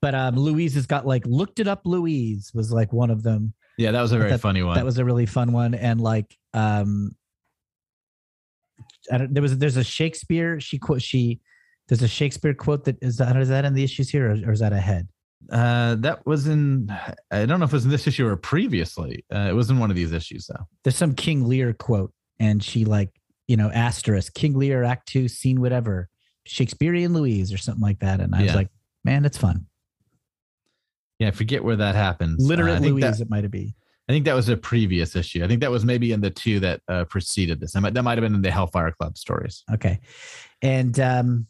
But 0.00 0.14
um, 0.14 0.36
Louise 0.36 0.74
has 0.74 0.86
got 0.86 1.06
like 1.06 1.26
looked 1.26 1.58
it 1.58 1.66
up. 1.66 1.80
Louise 1.84 2.52
was 2.54 2.70
like 2.70 2.92
one 2.92 3.10
of 3.10 3.22
them. 3.24 3.54
yeah. 3.78 3.90
That 3.90 4.02
was 4.02 4.12
a 4.12 4.18
very 4.18 4.30
That- 4.30 4.40
funny 4.40 4.62
one. 4.62 4.76
That 4.76 4.84
was 4.84 4.98
a 4.98 5.04
really 5.04 5.26
fun 5.26 5.50
one. 5.52 5.74
And 5.74 6.00
like, 6.00 6.36
um, 6.52 7.16
I 9.10 9.18
don't, 9.18 9.34
there 9.34 9.42
was 9.42 9.58
there's 9.58 9.76
a 9.76 9.84
Shakespeare. 9.84 10.60
She 10.60 10.78
quote 10.78 11.02
she 11.02 11.40
there's 11.88 12.02
a 12.02 12.08
Shakespeare 12.08 12.54
quote 12.54 12.84
that 12.84 12.96
is 13.02 13.18
that 13.18 13.36
is 13.36 13.48
that 13.48 13.64
in 13.64 13.74
the 13.74 13.84
issues 13.84 14.08
here 14.08 14.30
or, 14.30 14.48
or 14.48 14.52
is 14.52 14.60
that 14.60 14.72
ahead? 14.72 15.08
Uh, 15.50 15.96
that 15.96 16.26
was 16.26 16.46
in. 16.46 16.90
I 17.30 17.44
don't 17.44 17.58
know 17.58 17.64
if 17.64 17.72
it 17.72 17.76
was 17.76 17.84
in 17.84 17.90
this 17.90 18.06
issue 18.06 18.26
or 18.26 18.36
previously. 18.36 19.24
Uh, 19.32 19.48
it 19.50 19.54
was 19.54 19.70
in 19.70 19.78
one 19.78 19.90
of 19.90 19.96
these 19.96 20.12
issues 20.12 20.46
though. 20.46 20.64
There's 20.82 20.96
some 20.96 21.14
King 21.14 21.46
Lear 21.46 21.74
quote, 21.74 22.12
and 22.40 22.62
she 22.62 22.84
like 22.84 23.10
you 23.46 23.56
know 23.56 23.70
asterisk 23.70 24.32
King 24.34 24.54
Lear 24.54 24.84
Act 24.84 25.08
Two 25.08 25.28
scene 25.28 25.60
whatever 25.60 26.08
Shakespearean 26.46 27.12
Louise 27.12 27.52
or 27.52 27.58
something 27.58 27.82
like 27.82 28.00
that. 28.00 28.20
And 28.20 28.34
I 28.34 28.42
was 28.42 28.54
like, 28.54 28.68
man, 29.04 29.24
it's 29.24 29.38
fun. 29.38 29.66
Yeah, 31.18 31.28
I 31.28 31.30
forget 31.30 31.62
where 31.62 31.76
that 31.76 31.94
happens. 31.94 32.42
Uh, 32.42 32.48
Literate 32.48 32.76
I 32.76 32.80
think 32.80 32.92
Louise, 32.92 33.18
That, 33.18 33.20
it 33.20 33.30
might 33.30 33.48
be. 33.50 33.74
I 34.08 34.12
think 34.12 34.24
that 34.26 34.34
was 34.34 34.48
a 34.48 34.56
previous 34.56 35.16
issue. 35.16 35.44
I 35.44 35.48
think 35.48 35.60
that 35.60 35.70
was 35.70 35.84
maybe 35.84 36.12
in 36.12 36.20
the 36.20 36.30
two 36.30 36.60
that 36.60 36.80
uh, 36.88 37.04
preceded 37.04 37.60
this. 37.60 37.72
That 37.72 37.80
might, 37.80 37.94
that 37.94 38.02
might 38.02 38.18
have 38.18 38.22
been 38.22 38.34
in 38.34 38.42
the 38.42 38.50
Hellfire 38.50 38.92
Club 38.92 39.16
stories. 39.16 39.62
Okay. 39.72 40.00
And 40.60 40.98
um 41.00 41.46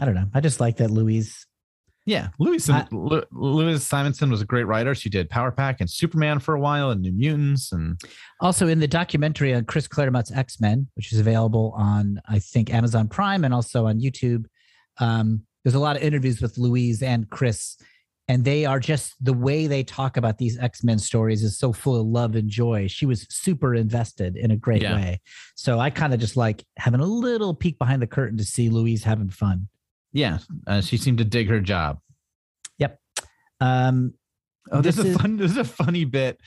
I 0.00 0.04
don't 0.06 0.14
know. 0.14 0.28
I 0.34 0.40
just 0.40 0.60
like 0.60 0.78
that 0.78 0.90
Louise. 0.90 1.46
Yeah, 2.06 2.28
Louise 2.38 2.68
I- 2.70 2.86
Lu- 2.90 3.22
Louise 3.30 3.86
Simonson 3.86 4.30
was 4.30 4.40
a 4.40 4.46
great 4.46 4.64
writer. 4.64 4.94
She 4.94 5.10
did 5.10 5.28
Power 5.28 5.52
Pack 5.52 5.80
and 5.80 5.88
Superman 5.90 6.38
for 6.38 6.54
a 6.54 6.60
while, 6.60 6.90
and 6.90 7.02
New 7.02 7.12
Mutants, 7.12 7.72
and 7.72 8.00
Also 8.40 8.66
in 8.68 8.80
the 8.80 8.88
documentary 8.88 9.54
on 9.54 9.64
Chris 9.66 9.86
Claremont's 9.86 10.32
X-Men, 10.32 10.88
which 10.94 11.12
is 11.12 11.20
available 11.20 11.74
on 11.76 12.20
I 12.26 12.38
think 12.38 12.72
Amazon 12.72 13.06
Prime 13.08 13.44
and 13.44 13.52
also 13.52 13.86
on 13.86 14.00
YouTube. 14.00 14.46
Um, 14.98 15.42
there's 15.62 15.74
a 15.74 15.78
lot 15.78 15.96
of 15.96 16.02
interviews 16.02 16.40
with 16.40 16.56
Louise 16.56 17.02
and 17.02 17.28
Chris, 17.28 17.76
and 18.28 18.44
they 18.46 18.64
are 18.64 18.80
just 18.80 19.14
the 19.22 19.34
way 19.34 19.66
they 19.66 19.82
talk 19.84 20.16
about 20.16 20.38
these 20.38 20.58
X-Men 20.58 20.98
stories 20.98 21.44
is 21.44 21.58
so 21.58 21.70
full 21.72 22.00
of 22.00 22.06
love 22.06 22.34
and 22.34 22.48
joy. 22.48 22.86
She 22.88 23.04
was 23.04 23.26
super 23.28 23.74
invested 23.74 24.36
in 24.38 24.50
a 24.50 24.56
great 24.56 24.80
Yeah. 24.82 24.94
way. 24.96 25.20
So 25.54 25.78
I 25.78 25.90
kind 25.90 26.14
of 26.14 26.18
just 26.20 26.36
like 26.36 26.64
having 26.78 27.00
a 27.00 27.06
little 27.06 27.54
peek 27.54 27.78
behind 27.78 28.00
the 28.00 28.06
curtain 28.06 28.38
to 28.38 28.44
see 28.44 28.70
Louise 28.70 29.04
having 29.04 29.28
fun. 29.28 29.68
Yeah, 30.12 30.38
uh, 30.66 30.80
she 30.80 30.96
seemed 30.96 31.18
to 31.18 31.24
dig 31.24 31.48
her 31.48 31.60
job. 31.60 31.98
Yep. 32.78 32.98
Um, 33.60 34.14
Oh, 34.70 34.80
this, 34.82 34.96
This 34.96 35.04
is 35.06 35.10
is- 35.10 35.16
a 35.16 35.18
fun. 35.18 35.36
This 35.36 35.50
is 35.52 35.56
a 35.56 35.64
funny 35.64 36.04
bit 36.04 36.38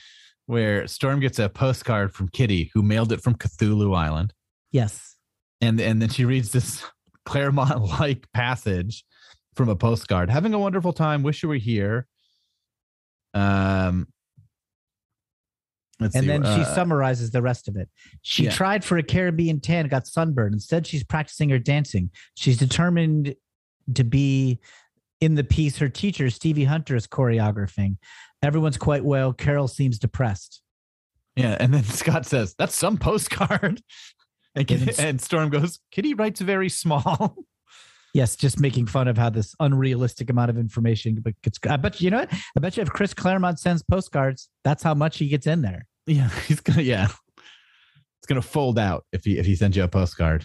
where 0.46 0.86
Storm 0.86 1.20
gets 1.20 1.38
a 1.38 1.48
postcard 1.48 2.14
from 2.14 2.28
Kitty, 2.28 2.70
who 2.72 2.82
mailed 2.82 3.12
it 3.12 3.20
from 3.20 3.34
Cthulhu 3.34 3.94
Island, 3.96 4.32
yes. 4.70 5.16
and 5.60 5.80
and 5.80 6.00
then 6.00 6.08
she 6.08 6.24
reads 6.24 6.52
this 6.52 6.84
Claremont 7.26 7.82
like 8.00 8.26
passage, 8.32 9.04
from 9.54 9.68
a 9.68 9.76
postcard. 9.76 10.30
Having 10.30 10.54
a 10.54 10.58
wonderful 10.58 10.92
time. 10.92 11.22
Wish 11.22 11.42
you 11.42 11.48
were 11.48 11.56
here. 11.56 12.06
Um, 13.34 14.06
let's 16.00 16.14
and 16.14 16.22
see, 16.22 16.28
then 16.28 16.42
she 16.44 16.62
uh, 16.62 16.74
summarizes 16.74 17.30
the 17.30 17.42
rest 17.42 17.68
of 17.68 17.76
it. 17.76 17.88
She 18.22 18.44
yeah. 18.44 18.50
tried 18.50 18.84
for 18.84 18.96
a 18.96 19.02
Caribbean 19.02 19.60
tan, 19.60 19.88
got 19.88 20.06
sunburned. 20.06 20.54
Instead, 20.54 20.86
she's 20.86 21.04
practicing 21.04 21.50
her 21.50 21.58
dancing. 21.58 22.10
She's 22.36 22.58
determined 22.58 23.34
to 23.94 24.04
be 24.04 24.60
in 25.20 25.34
the 25.34 25.44
piece 25.44 25.78
her 25.78 25.88
teacher, 25.88 26.30
Stevie 26.30 26.64
Hunter, 26.64 26.96
is 26.96 27.06
choreographing. 27.06 27.96
Everyone's 28.42 28.76
quite 28.76 29.04
well. 29.04 29.32
Carol 29.32 29.68
seems 29.68 29.98
depressed. 29.98 30.60
Yeah, 31.36 31.56
and 31.58 31.72
then 31.72 31.84
Scott 31.84 32.26
says, 32.26 32.54
"That's 32.58 32.74
some 32.74 32.98
postcard," 32.98 33.82
and, 34.54 34.66
Kitty, 34.66 34.92
and 35.02 35.20
Storm 35.20 35.50
goes, 35.50 35.80
"Kitty 35.90 36.14
writes 36.14 36.40
very 36.40 36.68
small." 36.68 37.36
Yes, 38.12 38.36
just 38.36 38.60
making 38.60 38.86
fun 38.86 39.08
of 39.08 39.18
how 39.18 39.28
this 39.30 39.56
unrealistic 39.58 40.30
amount 40.30 40.48
of 40.48 40.56
information. 40.56 41.18
But 41.20 41.34
gets, 41.42 41.58
I 41.68 41.76
bet 41.76 42.00
you, 42.00 42.04
you 42.04 42.10
know 42.12 42.18
what? 42.18 42.32
I 42.32 42.60
bet 42.60 42.76
you 42.76 42.82
if 42.82 42.90
Chris 42.90 43.12
Claremont 43.12 43.58
sends 43.58 43.82
postcards, 43.82 44.48
that's 44.62 44.84
how 44.84 44.94
much 44.94 45.18
he 45.18 45.26
gets 45.26 45.48
in 45.48 45.62
there. 45.62 45.86
yeah, 46.06 46.28
he's 46.46 46.60
gonna 46.60 46.82
yeah, 46.82 47.08
it's 48.20 48.26
gonna 48.28 48.42
fold 48.42 48.78
out 48.78 49.04
if 49.12 49.24
he 49.24 49.38
if 49.38 49.46
he 49.46 49.56
sends 49.56 49.76
you 49.76 49.82
a 49.82 49.88
postcard. 49.88 50.44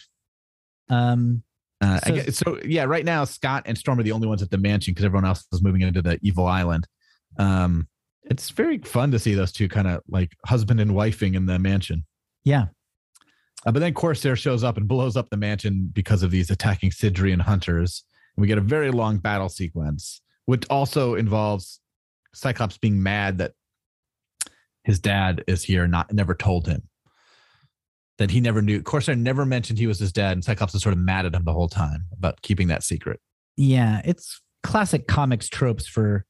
Um, 0.89 1.43
Uh, 1.81 1.99
I 2.03 2.07
So- 2.07 2.15
guess, 2.15 2.37
so 2.37 2.59
yeah, 2.65 2.83
right 2.83 3.05
now 3.05 3.23
Scott 3.23 3.63
and 3.65 3.77
Storm 3.77 3.99
are 3.99 4.03
the 4.03 4.11
only 4.11 4.27
ones 4.27 4.41
at 4.41 4.51
the 4.51 4.57
mansion 4.57 4.93
because 4.93 5.05
everyone 5.05 5.25
else 5.25 5.45
is 5.53 5.61
moving 5.61 5.81
into 5.81 6.01
the 6.01 6.19
evil 6.21 6.45
island. 6.45 6.87
Um, 7.37 7.87
it's 8.23 8.49
very 8.49 8.79
fun 8.79 9.11
to 9.11 9.19
see 9.19 9.33
those 9.33 9.51
two 9.51 9.69
kind 9.69 9.87
of 9.87 10.01
like 10.09 10.33
husband 10.45 10.79
and 10.81 10.91
wifing 10.91 11.35
in 11.35 11.45
the 11.45 11.57
mansion. 11.59 12.03
yeah, 12.43 12.65
Uh, 13.65 13.71
but 13.71 13.79
then 13.79 13.93
Corsair 13.93 14.35
shows 14.35 14.63
up 14.63 14.77
and 14.77 14.87
blows 14.87 15.15
up 15.17 15.29
the 15.29 15.37
mansion 15.37 15.89
because 15.93 16.21
of 16.23 16.31
these 16.31 16.49
attacking 16.49 16.91
Sidrian 16.91 17.41
hunters. 17.41 18.03
And 18.35 18.41
we 18.41 18.47
get 18.47 18.57
a 18.57 18.61
very 18.61 18.91
long 18.91 19.17
battle 19.17 19.49
sequence, 19.49 20.21
which 20.45 20.65
also 20.69 21.15
involves 21.15 21.79
Cyclops 22.33 22.77
being 22.77 23.01
mad 23.01 23.37
that 23.39 23.53
his 24.83 24.99
dad 24.99 25.43
is 25.47 25.63
here, 25.63 25.87
not 25.87 26.11
never 26.13 26.33
told 26.35 26.67
him 26.67 26.88
that 28.19 28.29
he 28.31 28.39
never 28.39 28.61
knew. 28.61 28.83
Corsair 28.83 29.15
never 29.15 29.45
mentioned 29.45 29.79
he 29.79 29.87
was 29.87 29.97
his 29.99 30.11
dad, 30.13 30.33
and 30.33 30.43
Cyclops 30.43 30.75
is 30.75 30.81
sort 30.83 30.93
of 30.93 30.99
mad 30.99 31.25
at 31.25 31.33
him 31.33 31.43
the 31.45 31.53
whole 31.53 31.67
time 31.69 32.05
about 32.13 32.41
keeping 32.43 32.67
that 32.67 32.83
secret. 32.83 33.19
yeah. 33.57 34.01
It's 34.05 34.39
classic 34.61 35.07
comics 35.07 35.47
tropes 35.49 35.87
for 35.87 36.25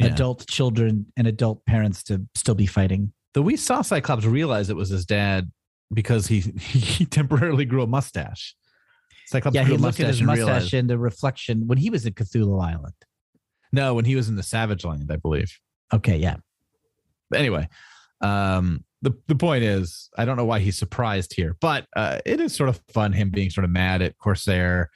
Yeah. 0.00 0.06
adult 0.06 0.46
children 0.48 1.06
and 1.16 1.26
adult 1.26 1.64
parents 1.66 2.02
to 2.04 2.26
still 2.34 2.54
be 2.54 2.66
fighting. 2.66 3.12
Though 3.34 3.42
we 3.42 3.56
saw 3.56 3.82
Cyclops 3.82 4.24
realize 4.24 4.70
it 4.70 4.76
was 4.76 4.88
his 4.88 5.04
dad 5.04 5.50
because 5.92 6.26
he 6.26 6.40
he 6.60 7.04
temporarily 7.06 7.64
grew 7.66 7.82
a 7.82 7.86
mustache. 7.86 8.54
Cyclops 9.26 9.54
yeah, 9.54 9.64
grew 9.64 9.76
he 9.76 9.78
a 9.78 9.82
looked 9.82 10.00
at 10.00 10.06
his 10.06 10.18
and 10.20 10.26
mustache 10.26 10.46
realized. 10.46 10.74
in 10.74 10.86
the 10.86 10.98
reflection 10.98 11.66
when 11.66 11.76
he 11.78 11.90
was 11.90 12.06
at 12.06 12.14
Cthulhu 12.14 12.62
Island. 12.64 12.94
No, 13.70 13.92
when 13.92 14.06
he 14.06 14.16
was 14.16 14.30
in 14.30 14.36
the 14.36 14.42
Savage 14.42 14.82
Land, 14.86 15.10
I 15.12 15.16
believe. 15.16 15.50
Okay, 15.92 16.16
yeah. 16.16 16.36
But 17.28 17.40
anyway, 17.40 17.68
um, 18.22 18.82
the 19.02 19.16
the 19.28 19.34
point 19.34 19.64
is, 19.64 20.08
I 20.16 20.24
don't 20.24 20.36
know 20.36 20.44
why 20.44 20.60
he's 20.60 20.78
surprised 20.78 21.34
here, 21.34 21.56
but 21.60 21.86
uh, 21.96 22.18
it 22.26 22.40
is 22.40 22.54
sort 22.54 22.68
of 22.68 22.80
fun 22.88 23.12
him 23.12 23.30
being 23.30 23.50
sort 23.50 23.64
of 23.64 23.70
mad 23.70 24.02
at 24.02 24.18
Corsair 24.18 24.90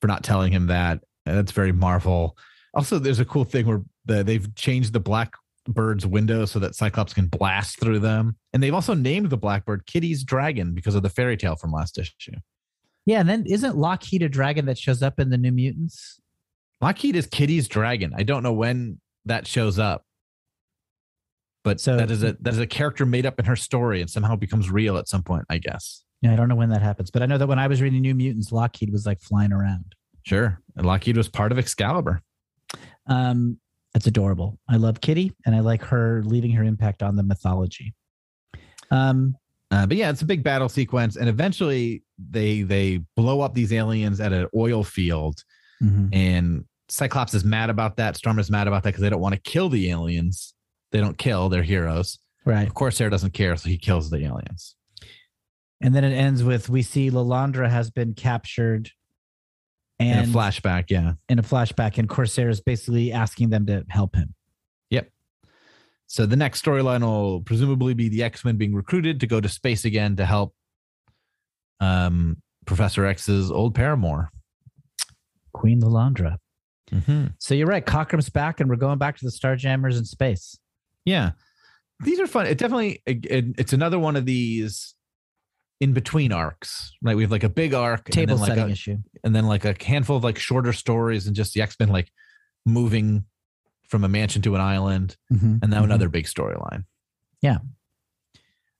for 0.00 0.06
not 0.06 0.24
telling 0.24 0.52
him 0.52 0.66
that. 0.66 1.00
And 1.24 1.36
that's 1.36 1.52
very 1.52 1.72
Marvel. 1.72 2.36
Also, 2.74 2.98
there's 2.98 3.20
a 3.20 3.24
cool 3.24 3.44
thing 3.44 3.66
where 3.66 3.82
the, 4.04 4.22
they've 4.22 4.54
changed 4.54 4.92
the 4.92 5.00
Blackbird's 5.00 6.06
window 6.06 6.44
so 6.44 6.58
that 6.58 6.74
Cyclops 6.74 7.14
can 7.14 7.26
blast 7.26 7.80
through 7.80 8.00
them, 8.00 8.36
and 8.52 8.62
they've 8.62 8.74
also 8.74 8.94
named 8.94 9.30
the 9.30 9.36
Blackbird 9.36 9.86
Kitty's 9.86 10.24
Dragon 10.24 10.74
because 10.74 10.94
of 10.94 11.02
the 11.02 11.10
fairy 11.10 11.36
tale 11.36 11.56
from 11.56 11.72
last 11.72 11.98
issue. 11.98 12.32
Yeah, 13.06 13.20
and 13.20 13.28
then 13.28 13.44
isn't 13.46 13.76
Lockheed 13.76 14.22
a 14.22 14.28
dragon 14.28 14.66
that 14.66 14.78
shows 14.78 15.02
up 15.02 15.20
in 15.20 15.30
the 15.30 15.38
New 15.38 15.52
Mutants? 15.52 16.20
Lockheed 16.80 17.14
is 17.14 17.26
Kitty's 17.26 17.68
Dragon. 17.68 18.12
I 18.16 18.24
don't 18.24 18.42
know 18.42 18.52
when 18.52 19.00
that 19.24 19.46
shows 19.46 19.78
up. 19.78 20.05
But 21.66 21.80
So- 21.80 21.96
that 21.96 22.12
is 22.12 22.22
a 22.22 22.36
that 22.40 22.54
is 22.54 22.60
a 22.60 22.66
character 22.66 23.04
made 23.04 23.26
up 23.26 23.40
in 23.40 23.44
her 23.44 23.56
story 23.56 24.00
and 24.00 24.08
somehow 24.08 24.36
becomes 24.36 24.70
real 24.70 24.96
at 24.98 25.08
some 25.08 25.24
point, 25.24 25.44
I 25.50 25.58
guess. 25.58 26.04
Yeah, 26.22 26.32
I 26.32 26.36
don't 26.36 26.48
know 26.48 26.54
when 26.54 26.70
that 26.70 26.80
happens, 26.80 27.10
but 27.10 27.22
I 27.22 27.26
know 27.26 27.38
that 27.38 27.48
when 27.48 27.58
I 27.58 27.66
was 27.66 27.82
reading 27.82 28.00
New 28.02 28.14
Mutants, 28.14 28.52
Lockheed 28.52 28.90
was 28.92 29.04
like 29.04 29.20
flying 29.20 29.52
around. 29.52 29.96
Sure. 30.22 30.62
And 30.76 30.86
Lockheed 30.86 31.16
was 31.16 31.28
part 31.28 31.50
of 31.50 31.58
Excalibur. 31.58 32.22
Um, 33.08 33.58
that's 33.92 34.06
adorable. 34.06 34.58
I 34.68 34.76
love 34.76 35.00
Kitty, 35.00 35.32
and 35.44 35.56
I 35.56 35.60
like 35.60 35.82
her 35.82 36.22
leaving 36.24 36.52
her 36.52 36.62
impact 36.62 37.02
on 37.02 37.16
the 37.16 37.22
mythology. 37.24 37.94
Um, 38.90 39.36
Uh, 39.72 39.84
but 39.84 39.96
yeah, 39.96 40.10
it's 40.10 40.22
a 40.22 40.26
big 40.26 40.44
battle 40.44 40.68
sequence, 40.68 41.16
and 41.16 41.28
eventually 41.28 42.04
they 42.30 42.62
they 42.62 42.98
blow 43.16 43.40
up 43.40 43.54
these 43.54 43.72
aliens 43.72 44.20
at 44.20 44.32
an 44.32 44.46
oil 44.54 44.84
field, 44.84 45.42
mhm. 45.82 46.08
and 46.12 46.64
Cyclops 46.88 47.34
is 47.34 47.44
mad 47.44 47.68
about 47.68 47.96
that. 47.96 48.16
Storm 48.16 48.38
is 48.38 48.48
mad 48.48 48.68
about 48.68 48.84
that 48.84 48.90
because 48.90 49.02
they 49.02 49.10
don't 49.10 49.20
want 49.20 49.34
to 49.34 49.40
kill 49.40 49.68
the 49.68 49.90
aliens. 49.90 50.54
They 50.92 51.00
don't 51.00 51.18
kill; 51.18 51.48
they're 51.48 51.62
heroes. 51.62 52.18
right. 52.44 52.66
Of 52.66 52.74
course, 52.74 52.96
Sarah 52.96 53.10
doesn't 53.10 53.32
care, 53.32 53.56
so 53.56 53.68
he 53.68 53.78
kills 53.78 54.10
the 54.10 54.24
aliens. 54.24 54.76
And 55.80 55.94
then 55.94 56.04
it 56.04 56.14
ends 56.14 56.42
with 56.42 56.68
we 56.68 56.82
see 56.82 57.10
Lilandra 57.10 57.68
has 57.68 57.90
been 57.90 58.14
captured, 58.14 58.90
and 59.98 60.24
in 60.24 60.30
a 60.30 60.32
flashback, 60.32 60.86
yeah. 60.88 61.12
in 61.28 61.38
a 61.38 61.42
flashback, 61.42 61.98
and 61.98 62.08
Corsair 62.08 62.48
is 62.48 62.60
basically 62.60 63.12
asking 63.12 63.50
them 63.50 63.66
to 63.66 63.84
help 63.88 64.16
him. 64.16 64.34
Yep. 64.90 65.10
So 66.06 66.24
the 66.24 66.36
next 66.36 66.64
storyline 66.64 67.02
will 67.02 67.42
presumably 67.42 67.94
be 67.94 68.08
the 68.08 68.22
X 68.22 68.44
Men 68.44 68.56
being 68.56 68.74
recruited 68.74 69.20
to 69.20 69.26
go 69.26 69.40
to 69.40 69.48
space 69.48 69.84
again 69.84 70.16
to 70.16 70.24
help 70.24 70.54
um, 71.80 72.38
Professor 72.64 73.04
X's 73.04 73.50
old 73.50 73.74
paramour. 73.74 74.30
Queen 75.52 75.80
Lilandra. 75.80 76.36
Mm-hmm. 76.92 77.26
So 77.38 77.54
you're 77.54 77.66
right. 77.66 77.84
Cockrum's 77.84 78.28
back, 78.30 78.60
and 78.60 78.70
we're 78.70 78.76
going 78.76 78.98
back 78.98 79.16
to 79.18 79.24
the 79.24 79.30
Starjammers 79.30 79.98
in 79.98 80.04
space. 80.04 80.58
Yeah, 81.06 81.30
these 82.00 82.20
are 82.20 82.26
fun. 82.26 82.46
It 82.46 82.58
definitely 82.58 83.00
it, 83.06 83.24
it's 83.56 83.72
another 83.72 83.98
one 83.98 84.16
of 84.16 84.26
these 84.26 84.94
in 85.80 85.92
between 85.94 86.32
arcs. 86.32 86.92
Right, 87.02 87.16
we 87.16 87.22
have 87.22 87.30
like 87.32 87.44
a 87.44 87.48
big 87.48 87.72
arc, 87.72 88.10
Table 88.10 88.20
and 88.20 88.28
then 88.30 88.38
like 88.40 88.48
setting 88.48 88.68
a, 88.68 88.72
issue. 88.72 88.96
and 89.24 89.34
then 89.34 89.46
like 89.46 89.64
a 89.64 89.74
handful 89.82 90.16
of 90.18 90.24
like 90.24 90.38
shorter 90.38 90.74
stories, 90.74 91.26
and 91.26 91.34
just 91.34 91.54
the 91.54 91.62
X 91.62 91.76
Men 91.80 91.88
like 91.88 92.10
moving 92.66 93.24
from 93.88 94.04
a 94.04 94.08
mansion 94.08 94.42
to 94.42 94.54
an 94.56 94.60
island, 94.60 95.16
Mhm, 95.32 95.60
and 95.62 95.70
now 95.70 95.80
mhm. 95.80 95.84
another 95.84 96.08
big 96.08 96.26
storyline. 96.26 96.84
Yeah, 97.40 97.58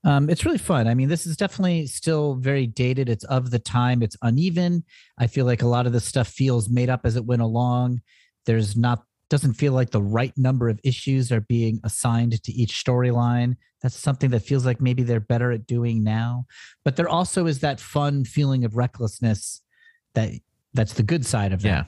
um, 0.05 0.29
it's 0.31 0.45
really 0.45 0.59
fun. 0.59 0.87
I 0.89 0.95
mean, 0.95 1.09
this 1.09 1.27
is 1.27 1.37
definitely 1.37 1.87
still 1.87 2.35
very 2.35 2.67
dated. 2.67 3.09
It's 3.09 3.25
of 3.25 3.51
the 3.51 3.59
time. 3.59 4.03
It's 4.03 4.17
uneven. 4.23 4.85
I 5.19 5.27
feel 5.27 5.47
like 5.47 5.63
a 5.63 5.67
lot 5.69 5.87
of 5.87 5.93
this 5.93 6.05
stuff 6.05 6.29
feels 6.29 6.69
made 6.69 6.91
up 6.91 7.01
as 7.05 7.17
it 7.17 7.25
went 7.25 7.43
along. 7.43 8.03
There's 8.47 8.77
not 8.77 9.05
doesn't 9.29 9.55
feel 9.55 9.73
like 9.73 9.91
the 9.91 10.03
right 10.03 10.33
number 10.37 10.69
of 10.69 10.81
issues 10.85 11.33
are 11.33 11.41
being 11.41 11.81
assigned 11.85 12.43
to 12.43 12.53
each 12.53 12.83
storyline. 12.85 13.57
That's 13.83 13.99
something 13.99 14.31
that 14.31 14.41
feels 14.41 14.65
like 14.65 14.81
maybe 14.81 15.03
they're 15.03 15.21
better 15.21 15.51
at 15.53 15.67
doing 15.67 16.05
now. 16.05 16.47
But 16.85 16.97
there 16.97 17.09
also 17.09 17.47
is 17.47 17.61
that 17.61 17.81
fun 17.81 18.25
feeling 18.25 18.65
of 18.65 18.77
recklessness 18.77 19.63
that 20.15 20.31
that's 20.75 20.95
the 20.95 21.03
good 21.03 21.27
side 21.27 21.53
of 21.53 21.63
that. 21.63 21.69
Yeah. 21.69 21.85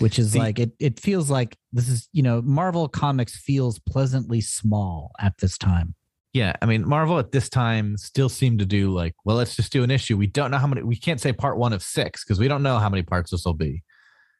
Which 0.00 0.18
is 0.18 0.32
The- 0.32 0.38
like 0.38 0.58
it 0.58 0.72
it 0.78 1.00
feels 1.00 1.28
like 1.30 1.56
this 1.72 1.88
is, 1.88 2.08
you 2.12 2.22
know, 2.22 2.40
Marvel 2.42 2.88
Comics 2.88 3.36
feels 3.36 3.78
pleasantly 3.80 4.40
small 4.40 5.12
at 5.18 5.36
this 5.38 5.58
time. 5.58 5.94
Yeah, 6.34 6.52
I 6.62 6.66
mean, 6.66 6.86
Marvel 6.86 7.18
at 7.18 7.32
this 7.32 7.48
time 7.48 7.96
still 7.96 8.28
seemed 8.28 8.58
to 8.60 8.66
do 8.66 8.90
like, 8.90 9.14
well, 9.24 9.36
let's 9.36 9.56
just 9.56 9.72
do 9.72 9.82
an 9.82 9.90
issue. 9.90 10.16
We 10.16 10.26
don't 10.26 10.50
know 10.50 10.58
how 10.58 10.66
many. 10.66 10.82
We 10.82 10.96
can't 10.96 11.20
say 11.20 11.32
part 11.32 11.58
one 11.58 11.72
of 11.72 11.82
six 11.82 12.22
because 12.22 12.38
we 12.38 12.48
don't 12.48 12.62
know 12.62 12.78
how 12.78 12.88
many 12.88 13.02
parts 13.02 13.30
this 13.30 13.44
will 13.44 13.54
be. 13.54 13.82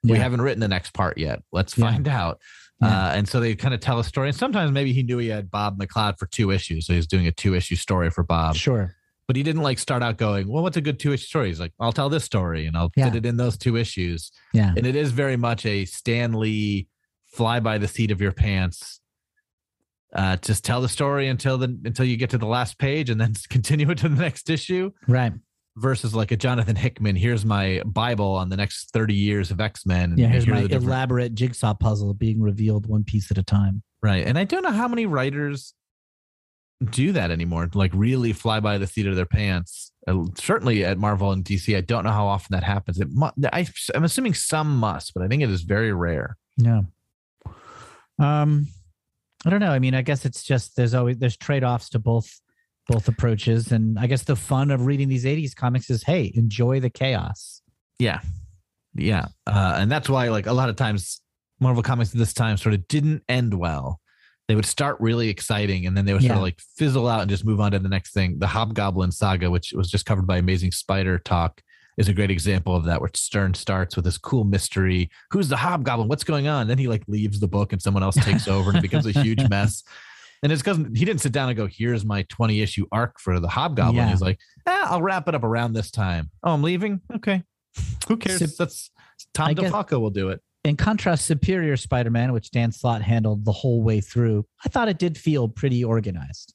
We 0.05 0.19
haven't 0.19 0.41
written 0.43 0.61
the 0.61 0.69
next 0.69 0.93
part 0.95 1.19
yet. 1.19 1.43
Let's 1.53 1.77
Yeah. 1.77 1.91
find 1.91 2.07
out. 2.09 2.41
Yeah. 2.81 2.89
Uh, 3.09 3.13
and 3.17 3.29
so 3.29 3.41
they 3.41 3.55
kind 3.57 3.75
of 3.75 3.81
tell 3.81 3.99
a 3.99 4.05
story. 4.05 4.29
And 4.29 4.37
sometimes 4.37 4.71
maybe 4.71 4.93
he 4.93 5.03
knew 5.03 5.19
he 5.19 5.29
had 5.29 5.51
Bob 5.51 5.79
McLeod 5.79 6.19
for 6.19 6.27
two 6.27 6.51
issues, 6.53 6.87
so 6.87 6.93
he's 6.95 7.07
doing 7.09 7.27
a 7.27 7.33
two 7.33 7.55
issue 7.55 7.75
story 7.77 8.09
for 8.11 8.23
Bob. 8.23 8.55
Sure. 8.57 8.95
But 9.27 9.37
he 9.37 9.43
didn't 9.43 9.63
like 9.63 9.79
start 9.79 10.03
out 10.03 10.17
going, 10.17 10.49
well, 10.49 10.63
what's 10.63 10.77
a 10.77 10.81
good 10.81 10.99
two 11.01 11.13
issue 11.13 11.27
story? 11.27 11.49
He's 11.49 11.61
like, 11.61 11.73
I'll 11.81 11.93
tell 11.93 12.09
this 12.09 12.25
story 12.25 12.67
and 12.67 12.77
I'll 12.77 12.91
Yeah. 12.97 13.07
fit 13.07 13.17
it 13.17 13.27
in 13.27 13.37
those 13.37 13.59
two 13.59 13.77
issues. 13.77 14.31
Yeah. 14.55 14.73
And 14.77 14.87
it 14.87 14.95
is 14.97 15.11
very 15.13 15.37
much 15.37 15.67
a 15.67 15.85
Stan 15.85 16.33
Lee 16.35 16.87
fly 17.33 17.59
by 17.61 17.79
the 17.79 17.89
seat 17.89 18.11
of 18.13 18.21
your 18.21 18.33
pants. 18.33 19.01
Uh, 20.15 20.37
just 20.37 20.65
tell 20.65 20.81
the 20.81 20.89
story 20.89 21.29
until 21.29 21.59
the 21.59 21.67
until 21.85 22.07
you 22.07 22.17
get 22.17 22.31
to 22.31 22.39
the 22.39 22.47
last 22.47 22.79
page 22.79 23.11
and 23.11 23.21
then 23.21 23.35
continue 23.51 23.91
it 23.91 23.99
to 23.99 24.09
the 24.09 24.17
next 24.23 24.49
issue 24.49 24.91
Right. 25.07 25.33
Versus 25.79 26.15
like 26.15 26.31
a 26.33 26.37
Jonathan 26.37 26.77
Hickman. 26.77 27.17
Here's 27.17 27.45
my 27.45 27.83
Bible 27.87 28.33
on 28.35 28.49
the 28.49 28.57
next 28.57 28.91
30 28.93 29.15
years 29.15 29.51
of 29.51 29.61
X-Men. 29.61 30.17
Yeah, 30.19 30.27
here's 30.29 30.45
here 30.45 30.55
my 30.55 30.63
different- 30.63 30.85
elaborate 30.85 31.35
jigsaw 31.35 31.75
puzzle 31.75 32.15
being 32.15 32.41
revealed 32.41 32.87
one 32.87 33.05
piece 33.05 33.31
at 33.31 33.39
a 33.39 33.43
time. 33.43 33.83
Right. 34.03 34.27
And 34.27 34.39
I 34.39 34.45
don't 34.45 34.63
know 34.63 34.71
how 34.73 34.89
many 34.89 35.07
writers 35.07 35.75
do 36.91 37.11
that 37.13 37.31
anymore, 37.33 37.69
like 37.75 37.91
really 37.95 38.33
fly 38.33 38.61
by 38.61 38.79
the 38.79 38.87
seat 38.87 39.07
of 39.07 39.17
their 39.17 39.27
pants. 39.27 39.91
Uh, 40.07 40.25
Certainly 40.37 40.85
at 40.85 40.97
Marvel 40.99 41.33
and 41.33 41.45
DC, 41.45 41.77
I 41.77 41.81
don't 41.81 42.05
know 42.05 42.13
how 42.13 42.27
often 42.29 42.55
that 42.55 42.63
happens. 42.63 43.01
It 43.01 43.09
mu- 43.11 43.31
I, 43.53 43.67
I'm 43.95 44.05
assuming 44.05 44.35
some 44.35 44.77
must, 44.77 45.13
but 45.15 45.23
I 45.25 45.29
think 45.29 45.43
it 45.43 45.51
is 45.51 45.63
very 45.63 45.93
rare. 45.93 46.37
Yeah. 46.57 46.83
Um, 48.19 48.67
I 49.47 49.51
don't 49.51 49.61
know. 49.61 49.71
I 49.71 49.79
mean, 49.79 49.95
I 49.95 50.03
guess 50.03 50.25
it's 50.25 50.43
just 50.43 50.77
there's 50.77 50.95
always 50.95 51.19
there's 51.19 51.37
trade 51.37 51.65
offs 51.65 51.89
to 51.91 51.99
both 51.99 52.41
both 52.89 53.07
approaches, 53.07 53.71
and 53.71 53.99
I 53.99 54.09
guess 54.09 54.25
the 54.25 54.35
fun 54.35 54.73
of 54.73 54.87
reading 54.87 55.09
these 55.09 55.25
'80s 55.25 55.55
comics 55.55 55.89
is, 55.91 56.03
hey, 56.03 56.33
enjoy 56.35 56.81
the 56.81 56.91
chaos. 56.91 57.63
Yeah. 58.01 58.21
Yeah, 58.95 59.27
uh, 59.47 59.77
and 59.77 59.91
that's 59.91 60.09
why 60.09 60.29
like 60.29 60.47
a 60.47 60.53
lot 60.53 60.69
of 60.69 60.77
times 60.77 61.21
Marvel 61.61 61.83
comics 61.83 62.13
at 62.13 62.19
this 62.19 62.33
time 62.33 62.57
sort 62.57 62.75
of 62.75 62.89
didn't 62.89 63.23
end 63.29 63.55
well. 63.55 64.01
They 64.49 64.55
would 64.55 64.67
start 64.67 64.97
really 64.99 65.29
exciting, 65.29 65.87
and 65.87 65.97
then 65.97 66.07
they 66.07 66.15
would 66.15 66.23
sort 66.23 66.37
of 66.37 66.43
like 66.43 66.59
fizzle 66.77 67.07
out 67.07 67.21
and 67.21 67.31
just 67.31 67.45
move 67.45 67.61
on 67.61 67.73
to 67.73 67.79
the 67.79 67.89
next 67.89 68.13
thing. 68.13 68.39
The 68.39 68.47
Hobgoblin 68.47 69.13
saga, 69.13 69.51
which 69.51 69.73
was 69.75 69.91
just 69.91 70.07
covered 70.07 70.27
by 70.27 70.39
Amazing 70.39 70.73
Spider 70.73 71.19
Talk, 71.19 71.61
is 71.99 72.09
a 72.09 72.15
great 72.15 72.31
example 72.31 72.75
of 72.75 72.85
that. 72.87 73.01
Where 73.01 73.11
Stern 73.15 73.53
starts 73.53 73.95
with 73.95 74.07
this 74.07 74.17
cool 74.17 74.45
mystery: 74.45 75.11
who's 75.31 75.49
the 75.49 75.57
Hobgoblin? 75.57 76.09
What's 76.09 76.25
going 76.25 76.49
on? 76.49 76.67
Then 76.67 76.79
he 76.79 76.89
like 76.89 77.03
leaves 77.09 77.41
the 77.41 77.49
book, 77.49 77.73
and 77.75 77.83
someone 77.83 78.03
else 78.03 78.17
takes 78.17 78.49
over, 78.49 78.71
and 78.71 78.79
it 78.79 78.83
becomes 78.83 79.07
a 79.07 79.13
huge 79.13 79.47
mess. 79.51 79.83
And 80.43 80.53
it's 80.53 80.63
because 80.63 80.79
he 80.95 81.05
didn't 81.05 81.21
sit 81.21 81.33
down 81.33 81.49
and 81.49 81.57
go, 81.57 81.67
"Here's 81.67 82.05
my 82.05 82.23
20 82.29 82.61
issue 82.61 82.87
arc 82.93 83.19
for 83.21 83.41
the 83.41 83.49
Hobgoblin." 83.49 83.97
Yeah. 83.97 84.11
He's 84.11 84.21
like, 84.21 84.39
eh, 84.67 84.85
"I'll 84.87 85.03
wrap 85.03 85.29
it 85.29 85.35
up 85.35 85.43
around 85.45 85.73
this 85.73 85.91
time." 85.91 86.31
Oh, 86.43 86.53
I'm 86.53 86.63
leaving. 86.63 87.01
Okay, 87.15 87.43
who 88.07 88.17
cares? 88.17 88.57
That's 88.57 88.91
Tom 89.35 89.55
guess- 89.55 89.73
DeFalco 89.73 90.01
will 90.01 90.11
do 90.11 90.29
it. 90.31 90.41
In 90.65 90.77
contrast, 90.77 91.25
Superior 91.25 91.77
Spider-Man, 91.77 92.33
which 92.33 92.51
Dan 92.51 92.73
Slott 92.73 93.01
handled 93.01 93.45
the 93.45 93.53
whole 93.53 93.83
way 93.83 94.01
through, 94.01 94.45
I 94.65 94.69
thought 94.69 94.89
it 94.89 94.99
did 94.99 95.17
feel 95.17 95.49
pretty 95.49 95.83
organized. 95.85 96.53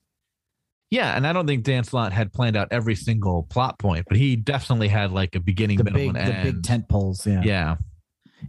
Yeah, 0.91 1.15
and 1.15 1.25
I 1.25 1.33
don't 1.33 1.47
think 1.47 1.63
Dan 1.63 1.83
Slott 1.83 2.11
had 2.13 2.31
planned 2.33 2.55
out 2.55 2.67
every 2.69 2.93
single 2.95 3.43
plot 3.43 3.79
point, 3.79 4.05
but 4.07 4.17
he 4.17 4.35
definitely 4.35 4.89
had 4.89 5.11
like 5.11 5.33
a 5.35 5.39
beginning, 5.39 5.77
The 5.77 5.85
middle, 5.85 5.99
big, 5.99 6.07
and 6.09 6.15
the 6.17 6.21
end. 6.35 6.43
big 6.43 6.63
tent 6.63 6.87
poles. 6.89 7.25
Yeah. 7.25 7.41
yeah, 7.43 7.75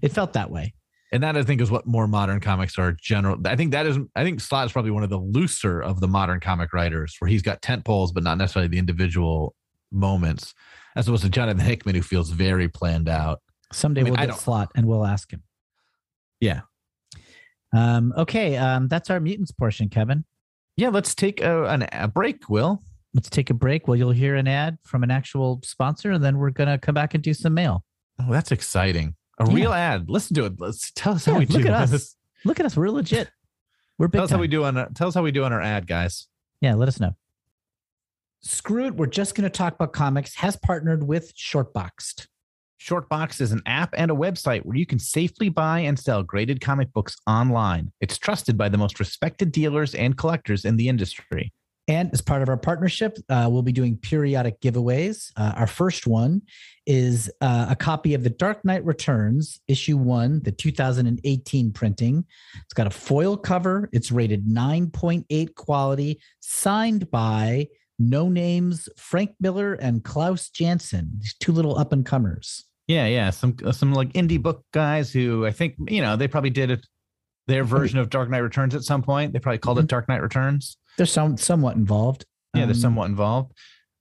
It 0.02 0.10
felt 0.12 0.34
that 0.34 0.50
way. 0.50 0.74
And 1.14 1.22
that 1.22 1.36
I 1.36 1.44
think 1.44 1.60
is 1.60 1.70
what 1.70 1.86
more 1.86 2.08
modern 2.08 2.40
comics 2.40 2.76
are 2.76 2.90
general. 2.90 3.38
I 3.44 3.54
think 3.54 3.70
that 3.70 3.86
is. 3.86 3.98
I 4.16 4.24
think 4.24 4.40
Slott 4.40 4.66
is 4.66 4.72
probably 4.72 4.90
one 4.90 5.04
of 5.04 5.10
the 5.10 5.18
looser 5.18 5.80
of 5.80 6.00
the 6.00 6.08
modern 6.08 6.40
comic 6.40 6.72
writers, 6.72 7.14
where 7.20 7.28
he's 7.28 7.40
got 7.40 7.62
tent 7.62 7.84
poles, 7.84 8.10
but 8.10 8.24
not 8.24 8.36
necessarily 8.36 8.66
the 8.66 8.78
individual 8.78 9.54
moments, 9.92 10.54
as 10.96 11.06
opposed 11.06 11.22
to 11.22 11.28
Jonathan 11.28 11.64
Hickman, 11.64 11.94
who 11.94 12.02
feels 12.02 12.30
very 12.30 12.66
planned 12.66 13.08
out. 13.08 13.40
Someday 13.72 14.00
I 14.00 14.04
mean, 14.04 14.14
we'll 14.14 14.26
get 14.26 14.36
Slott 14.36 14.70
and 14.74 14.86
we'll 14.86 15.06
ask 15.06 15.32
him. 15.32 15.44
Yeah. 16.40 16.62
Um, 17.72 18.12
okay. 18.16 18.56
Um, 18.56 18.88
that's 18.88 19.08
our 19.08 19.20
mutants 19.20 19.52
portion, 19.52 19.88
Kevin. 19.88 20.24
Yeah, 20.76 20.88
let's 20.88 21.14
take 21.14 21.40
a, 21.40 21.66
an, 21.66 21.86
a 21.92 22.08
break, 22.08 22.48
Will. 22.48 22.82
Let's 23.14 23.30
take 23.30 23.50
a 23.50 23.54
break. 23.54 23.86
Well, 23.86 23.96
you'll 23.96 24.10
hear 24.10 24.34
an 24.34 24.48
ad 24.48 24.78
from 24.82 25.04
an 25.04 25.12
actual 25.12 25.60
sponsor, 25.62 26.10
and 26.10 26.24
then 26.24 26.38
we're 26.38 26.50
gonna 26.50 26.76
come 26.76 26.96
back 26.96 27.14
and 27.14 27.22
do 27.22 27.34
some 27.34 27.54
mail. 27.54 27.84
Oh, 28.18 28.32
that's 28.32 28.50
exciting. 28.50 29.14
A 29.38 29.48
Yeah. 29.48 29.54
real 29.54 29.72
ad. 29.72 30.08
Listen 30.08 30.34
to 30.36 30.44
it. 30.46 30.54
Let's 30.58 30.90
tell 30.92 31.14
us 31.14 31.26
Yeah, 31.26 31.34
how 31.34 31.38
we 31.40 31.46
look 31.46 31.62
do. 31.62 31.68
at 31.68 31.74
us. 31.92 32.16
Look 32.44 32.60
at 32.60 32.66
us. 32.66 32.76
We're 32.76 32.90
legit. 32.90 33.30
We're 33.98 34.08
big 34.08 34.18
Tell 34.18 34.24
us 34.24 34.30
how 34.30 34.38
we 34.38 34.48
do 34.48 34.64
on. 34.64 34.74
Tell 34.94 35.08
us 35.08 35.14
how 35.14 35.22
we 35.22 35.32
do 35.32 35.44
on 35.44 35.52
our 35.52 35.60
ad, 35.60 35.86
guys. 35.86 36.26
Yeah, 36.60 36.74
let 36.74 36.88
us 36.88 37.00
know. 37.00 37.14
Screw 38.42 38.86
it. 38.86 38.94
We're 38.96 39.06
just 39.06 39.34
going 39.34 39.44
to 39.50 39.56
talk 39.56 39.74
about 39.74 39.92
comics. 39.92 40.34
Has 40.36 40.56
partnered 40.56 41.04
with 41.06 41.34
Shortboxed. 41.34 42.26
Shortbox 42.80 43.40
is 43.40 43.52
an 43.52 43.62
app 43.64 43.94
and 43.96 44.10
a 44.10 44.14
website 44.14 44.64
where 44.66 44.76
you 44.76 44.84
can 44.84 44.98
safely 44.98 45.48
buy 45.48 45.80
and 45.80 45.98
sell 45.98 46.22
graded 46.22 46.60
comic 46.60 46.92
books 46.92 47.16
online. 47.26 47.92
It's 48.00 48.18
trusted 48.18 48.58
by 48.58 48.68
the 48.68 48.76
most 48.76 49.00
respected 49.00 49.52
dealers 49.52 49.94
and 49.94 50.18
collectors 50.18 50.66
in 50.66 50.76
the 50.76 50.88
industry. 50.88 51.52
And 51.88 52.10
as 52.12 52.20
part 52.20 52.42
of 52.42 52.48
our 52.50 52.56
partnership, 52.58 53.16
uh, 53.30 53.48
we'll 53.50 53.62
be 53.62 53.72
doing 53.72 53.96
periodic 53.96 54.60
giveaways. 54.60 55.32
Uh, 55.36 55.52
our 55.56 55.66
first 55.66 56.06
one 56.06 56.42
is 56.86 57.30
uh, 57.40 57.66
a 57.70 57.76
copy 57.76 58.14
of 58.14 58.22
The 58.22 58.30
Dark 58.30 58.64
Knight 58.64 58.84
Returns, 58.84 59.60
issue 59.68 59.96
one, 59.96 60.40
the 60.42 60.52
2018 60.52 61.72
printing. 61.72 62.24
It's 62.62 62.74
got 62.74 62.86
a 62.86 62.90
foil 62.90 63.36
cover. 63.36 63.88
It's 63.92 64.12
rated 64.12 64.46
9.8 64.46 65.54
quality, 65.54 66.20
signed 66.40 67.10
by 67.10 67.68
no 67.98 68.28
names 68.28 68.88
Frank 68.96 69.34
Miller 69.40 69.74
and 69.74 70.02
Klaus 70.04 70.48
Janson, 70.50 71.12
these 71.18 71.34
two 71.38 71.52
little 71.52 71.78
up 71.78 71.92
and 71.92 72.04
comers. 72.04 72.64
Yeah, 72.86 73.06
yeah, 73.06 73.30
some 73.30 73.56
some 73.72 73.94
like 73.94 74.12
indie 74.12 74.42
book 74.42 74.62
guys 74.72 75.10
who 75.10 75.46
I 75.46 75.52
think 75.52 75.76
you 75.88 76.02
know 76.02 76.16
they 76.16 76.28
probably 76.28 76.50
did 76.50 76.70
it 76.70 76.86
their 77.46 77.64
version 77.64 77.98
of 77.98 78.10
Dark 78.10 78.30
Knight 78.30 78.38
Returns 78.38 78.74
at 78.74 78.82
some 78.82 79.02
point. 79.02 79.32
They 79.32 79.38
probably 79.38 79.58
called 79.58 79.78
it 79.78 79.86
Dark 79.86 80.08
Knight 80.08 80.22
Returns. 80.22 80.76
They're 80.96 81.06
some, 81.06 81.36
somewhat 81.36 81.76
involved. 81.76 82.24
Yeah, 82.54 82.66
they're 82.66 82.74
Um, 82.74 82.80
somewhat 82.80 83.06
involved. 83.06 83.52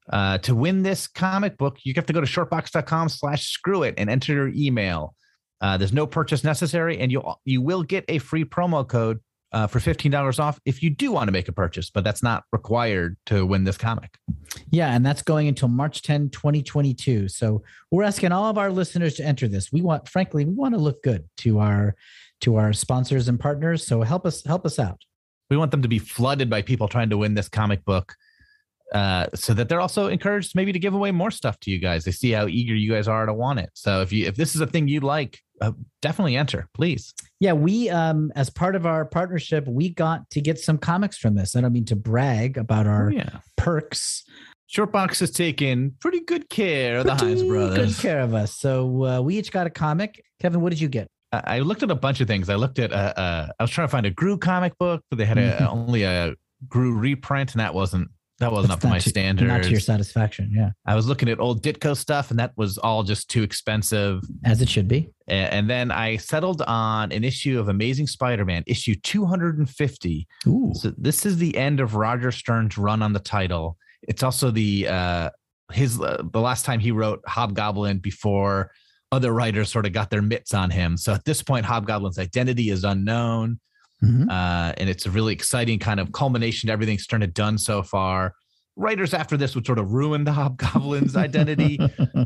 Uh, 0.09 0.37
to 0.39 0.53
win 0.53 0.83
this 0.83 1.07
comic 1.07 1.57
book, 1.57 1.77
you 1.83 1.93
have 1.95 2.05
to 2.05 2.13
go 2.13 2.21
to 2.21 2.27
shortbox.com 2.27 3.09
slash 3.09 3.47
screw 3.47 3.83
it 3.83 3.93
and 3.97 4.09
enter 4.09 4.33
your 4.33 4.51
email. 4.53 5.15
Uh, 5.61 5.77
there's 5.77 5.93
no 5.93 6.05
purchase 6.05 6.43
necessary, 6.43 6.99
and 6.99 7.11
you'll 7.11 7.39
you 7.45 7.61
will 7.61 7.83
get 7.83 8.03
a 8.09 8.17
free 8.17 8.43
promo 8.43 8.85
code 8.87 9.19
uh, 9.53 9.67
for 9.67 9.79
$15 9.79 10.39
off 10.39 10.59
if 10.65 10.81
you 10.81 10.89
do 10.89 11.11
want 11.11 11.27
to 11.27 11.31
make 11.31 11.47
a 11.47 11.51
purchase, 11.51 11.89
but 11.89 12.03
that's 12.03 12.23
not 12.23 12.43
required 12.51 13.15
to 13.27 13.45
win 13.45 13.63
this 13.63 13.77
comic. 13.77 14.17
Yeah, 14.71 14.93
and 14.93 15.05
that's 15.05 15.21
going 15.21 15.47
until 15.47 15.67
March 15.67 16.01
10, 16.01 16.31
2022. 16.31 17.29
So 17.29 17.61
we're 17.91 18.03
asking 18.03 18.31
all 18.31 18.49
of 18.49 18.57
our 18.57 18.71
listeners 18.71 19.13
to 19.15 19.23
enter 19.23 19.47
this. 19.47 19.71
We 19.71 19.81
want, 19.81 20.09
frankly, 20.09 20.43
we 20.43 20.53
want 20.53 20.73
to 20.73 20.79
look 20.79 21.03
good 21.03 21.29
to 21.37 21.59
our 21.59 21.95
to 22.41 22.57
our 22.57 22.73
sponsors 22.73 23.29
and 23.29 23.39
partners. 23.39 23.85
So 23.85 24.01
help 24.01 24.25
us 24.25 24.43
help 24.43 24.65
us 24.65 24.79
out. 24.79 25.01
We 25.49 25.57
want 25.57 25.71
them 25.71 25.83
to 25.83 25.87
be 25.87 25.99
flooded 25.99 26.49
by 26.49 26.63
people 26.63 26.87
trying 26.87 27.11
to 27.11 27.17
win 27.17 27.35
this 27.35 27.47
comic 27.47 27.85
book 27.85 28.15
uh, 28.93 29.27
so 29.33 29.53
that 29.53 29.69
they're 29.69 29.81
also 29.81 30.07
encouraged 30.07 30.55
maybe 30.55 30.71
to 30.71 30.79
give 30.79 30.93
away 30.93 31.11
more 31.11 31.31
stuff 31.31 31.59
to 31.61 31.71
you 31.71 31.79
guys. 31.79 32.05
They 32.05 32.11
see 32.11 32.31
how 32.31 32.47
eager 32.47 32.75
you 32.75 32.91
guys 32.91 33.07
are 33.07 33.25
to 33.25 33.33
want 33.33 33.59
it. 33.59 33.69
So 33.73 34.01
if 34.01 34.11
you 34.13 34.27
if 34.27 34.35
this 34.35 34.55
is 34.55 34.61
a 34.61 34.67
thing 34.67 34.87
you 34.87 34.99
like, 34.99 35.39
uh, 35.61 35.71
definitely 36.01 36.35
enter, 36.35 36.67
please. 36.73 37.13
Yeah, 37.39 37.53
we 37.53 37.89
um 37.89 38.31
as 38.35 38.49
part 38.49 38.75
of 38.75 38.85
our 38.85 39.05
partnership, 39.05 39.67
we 39.67 39.89
got 39.89 40.29
to 40.31 40.41
get 40.41 40.59
some 40.59 40.77
comics 40.77 41.17
from 41.17 41.35
this. 41.35 41.55
I 41.55 41.61
don't 41.61 41.73
mean 41.73 41.85
to 41.85 41.95
brag 41.95 42.57
about 42.57 42.87
our 42.87 43.07
Oh, 43.07 43.11
yeah. 43.11 43.39
perks. 43.57 44.23
Shortbox 44.71 45.19
has 45.19 45.29
taken 45.31 45.95
pretty 45.99 46.21
good 46.21 46.49
care 46.49 46.97
of 46.99 47.05
the 47.05 47.13
Hines 47.15 47.43
brothers. 47.43 47.95
Good 47.95 48.01
care 48.01 48.19
of 48.21 48.33
us. 48.33 48.55
So 48.55 49.05
uh, 49.05 49.21
we 49.21 49.37
each 49.37 49.51
got 49.51 49.67
a 49.67 49.69
comic. 49.69 50.23
Kevin, 50.41 50.61
what 50.61 50.69
did 50.69 50.81
you 50.81 50.87
get? 50.87 51.07
I 51.31 51.41
I 51.57 51.59
looked 51.59 51.83
at 51.83 51.91
a 51.91 51.95
bunch 51.95 52.21
of 52.21 52.27
things. 52.27 52.49
I 52.49 52.55
looked 52.55 52.79
at 52.79 52.91
uh, 52.93 53.13
uh 53.15 53.47
I 53.59 53.63
was 53.63 53.71
trying 53.71 53.87
to 53.87 53.91
find 53.91 54.05
a 54.05 54.11
Groo 54.11 54.39
comic 54.39 54.77
book, 54.77 55.01
but 55.09 55.17
they 55.17 55.25
had 55.25 55.37
a, 55.37 55.69
only 55.71 56.03
a 56.03 56.35
Groo 56.67 56.99
reprint, 56.99 57.53
and 57.53 57.59
that 57.59 57.73
wasn't 57.73 58.09
that 58.39 58.51
wasn't 58.51 58.69
That's 58.69 58.77
up 58.77 58.81
to 58.81 58.87
my 58.87 58.99
to- 58.99 59.09
standards. 59.09 59.47
Not 59.47 59.63
to 59.63 59.69
your 59.69 59.79
satisfaction. 59.79 60.51
Yeah, 60.53 60.71
I 60.85 60.95
was 60.95 61.07
looking 61.07 61.29
at 61.29 61.39
old 61.39 61.63
Ditko 61.63 61.95
stuff, 61.95 62.29
and 62.31 62.39
that 62.39 62.51
was 62.57 62.77
all 62.77 63.03
just 63.03 63.29
too 63.29 63.43
expensive. 63.43 64.21
as 64.43 64.61
it 64.61 64.69
should 64.69 64.87
be. 64.87 65.11
And 65.27 65.69
then 65.69 65.91
I 65.91 66.17
settled 66.17 66.61
on 66.63 67.11
an 67.11 67.23
issue 67.23 67.59
of 67.59 67.69
Amazing 67.69 68.07
Spider-Man, 68.07 68.63
issue 68.67 68.95
250. 68.95 70.27
Ooh. 70.47 70.71
So 70.73 70.93
this 70.97 71.25
is 71.25 71.37
the 71.37 71.55
end 71.57 71.79
of 71.79 71.95
Roger 71.95 72.31
Stern's 72.31 72.77
run 72.77 73.01
on 73.01 73.13
the 73.13 73.19
title. 73.19 73.77
It's 74.01 74.23
also 74.23 74.51
the 74.51 74.87
uh 74.87 75.29
his 75.71 75.99
uh, 75.99 76.21
the 76.31 76.41
last 76.41 76.65
time 76.65 76.79
he 76.79 76.91
wrote 76.91 77.21
Hobgoblin 77.25 77.99
before 77.99 78.71
other 79.11 79.31
writers 79.31 79.71
sort 79.71 79.85
of 79.85 79.93
got 79.93 80.09
their 80.09 80.21
mitts 80.21 80.53
on 80.53 80.69
him. 80.71 80.97
So 80.97 81.13
at 81.13 81.23
this 81.23 81.41
point, 81.41 81.65
Hobgoblin's 81.65 82.19
identity 82.19 82.69
is 82.69 82.83
unknown, 82.83 83.59
Mhm. 84.03 84.29
uh, 84.29 84.73
and 84.77 84.89
it's 84.89 85.05
a 85.05 85.11
really 85.11 85.33
exciting 85.33 85.79
kind 85.79 85.99
of 85.99 86.11
culmination 86.11 86.67
to 86.67 86.73
everything 86.73 86.97
Stern 86.97 87.21
had 87.21 87.33
done 87.33 87.57
so 87.57 87.81
far. 87.81 88.33
Writers 88.75 89.13
after 89.13 89.37
this 89.37 89.55
would 89.55 89.65
sort 89.65 89.79
of 89.79 89.91
ruin 89.91 90.23
the 90.23 90.31
Hobgoblin's 90.33 91.15
identity 91.15 91.79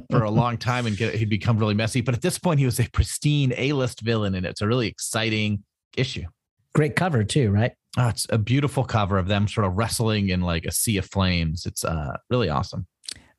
for 0.10 0.24
a 0.24 0.32
long 0.32 0.58
time 0.58 0.86
and 0.86 0.96
get 0.96 1.14
he'd 1.16 1.30
become 1.30 1.58
really 1.58 1.74
messy. 1.76 2.02
But 2.02 2.16
at 2.16 2.22
this 2.22 2.40
point, 2.40 2.60
he 2.60 2.66
was 2.66 2.80
a 2.80 2.90
pristine 2.90 3.54
A-list 3.58 4.02
villain, 4.02 4.34
and 4.34 4.46
it's 4.46 4.62
a 4.62 4.68
really 4.68 4.88
exciting 4.88 5.64
issue. 5.98 6.24
Great 6.74 6.96
cover 6.96 7.24
too, 7.24 7.52
right? 7.52 7.74
Oh, 7.98 8.08
it's 8.08 8.28
a 8.30 8.38
beautiful 8.38 8.84
cover 8.84 9.18
of 9.18 9.28
them 9.28 9.48
sort 9.48 9.66
of 9.66 9.74
wrestling 9.74 10.30
in 10.30 10.42
like 10.42 10.66
a 10.66 10.72
sea 10.72 10.98
of 10.98 11.06
flames. 11.06 11.66
It's 11.66 11.84
uh, 11.84 12.16
really 12.30 12.48
awesome. 12.50 12.86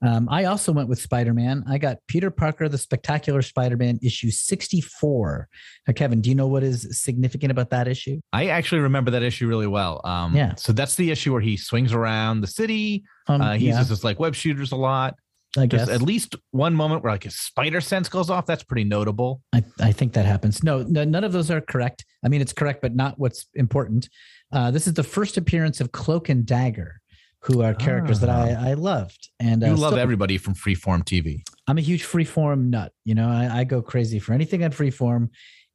Um, 0.01 0.29
I 0.31 0.45
also 0.45 0.71
went 0.73 0.89
with 0.89 1.01
Spider 1.01 1.35
Man. 1.35 1.65
I 1.69 1.79
got 1.79 1.99
Peter 2.07 2.31
Parker, 2.31 2.69
the 2.69 2.79
Spectacular 2.79 3.43
Spider 3.43 3.77
Man, 3.77 3.99
issue 4.03 4.31
64. 4.31 5.49
Now, 5.87 5.93
Kevin, 5.95 6.21
do 6.21 6.29
you 6.31 6.37
know 6.37 6.47
what 6.47 6.63
is 6.63 6.87
significant 7.03 7.51
about 7.51 7.71
that 7.71 7.89
issue? 7.89 8.21
I 8.33 8.47
actually 8.49 8.81
remember 8.83 9.11
that 9.13 9.23
issue 9.23 9.49
really 9.49 9.67
well. 9.67 10.01
Um, 10.05 10.35
Yeah. 10.37 10.55
So 10.57 10.73
that's 10.73 10.95
the 10.97 11.11
issue 11.11 11.33
where 11.33 11.41
he 11.41 11.57
swings 11.57 11.93
around 11.93 12.41
the 12.43 12.47
city. 12.47 13.05
Um, 13.27 13.41
Uh, 13.41 13.53
he 13.55 13.69
yeah, 13.69 13.79
uses 13.79 14.05
like 14.05 14.19
web 14.21 14.35
shooters 14.35 14.73
a 14.73 14.77
lot. 14.77 15.17
I 15.57 15.67
There's 15.67 15.87
guess. 15.87 15.89
at 15.89 16.03
least 16.03 16.37
one 16.51 16.75
moment 16.75 17.03
where 17.03 17.13
like 17.13 17.25
his 17.25 17.35
spider 17.37 17.81
sense 17.81 18.09
goes 18.09 18.29
off. 18.31 18.45
That's 18.47 18.63
pretty 18.63 18.85
notable. 18.85 19.41
I, 19.53 19.65
I 19.81 19.93
think 19.93 20.13
that 20.13 20.27
happens. 20.27 20.63
No, 20.63 20.83
no, 20.83 21.05
none 21.05 21.25
of 21.25 21.33
those 21.33 21.51
are 21.51 21.61
correct. 21.63 22.05
I 22.25 22.29
mean, 22.29 22.41
it's 22.43 22.53
correct, 22.53 22.83
but 22.83 22.95
not 22.95 23.19
what's 23.19 23.47
important. 23.55 24.09
Uh, 24.53 24.71
this 24.71 24.87
is 24.87 24.93
the 24.95 25.03
first 25.03 25.37
appearance 25.39 25.81
of 25.81 25.91
Cloak 25.91 26.29
and 26.29 26.45
Dagger, 26.45 27.01
who 27.43 27.63
are 27.63 27.73
characters 27.75 28.21
that 28.21 28.29
I, 28.31 28.71
I 28.71 28.75
loved. 28.75 29.29
And 29.41 29.63
You 29.63 29.69
uh, 29.69 29.77
love 29.77 29.93
still- 29.93 29.99
everybody 29.99 30.39
from 30.39 30.55
Freeform 30.55 31.05
TV. 31.05 31.43
I'm 31.67 31.79
a 31.79 31.83
huge 31.83 32.05
freeform 32.05 32.71
nut. 32.71 32.93
You 33.05 33.15
know, 33.15 33.29
I, 33.29 33.61
I 33.61 33.65
go 33.65 33.83
crazy 33.83 34.19
for 34.19 34.33
anything 34.33 34.65
on 34.65 34.71
freeform. 34.73 35.29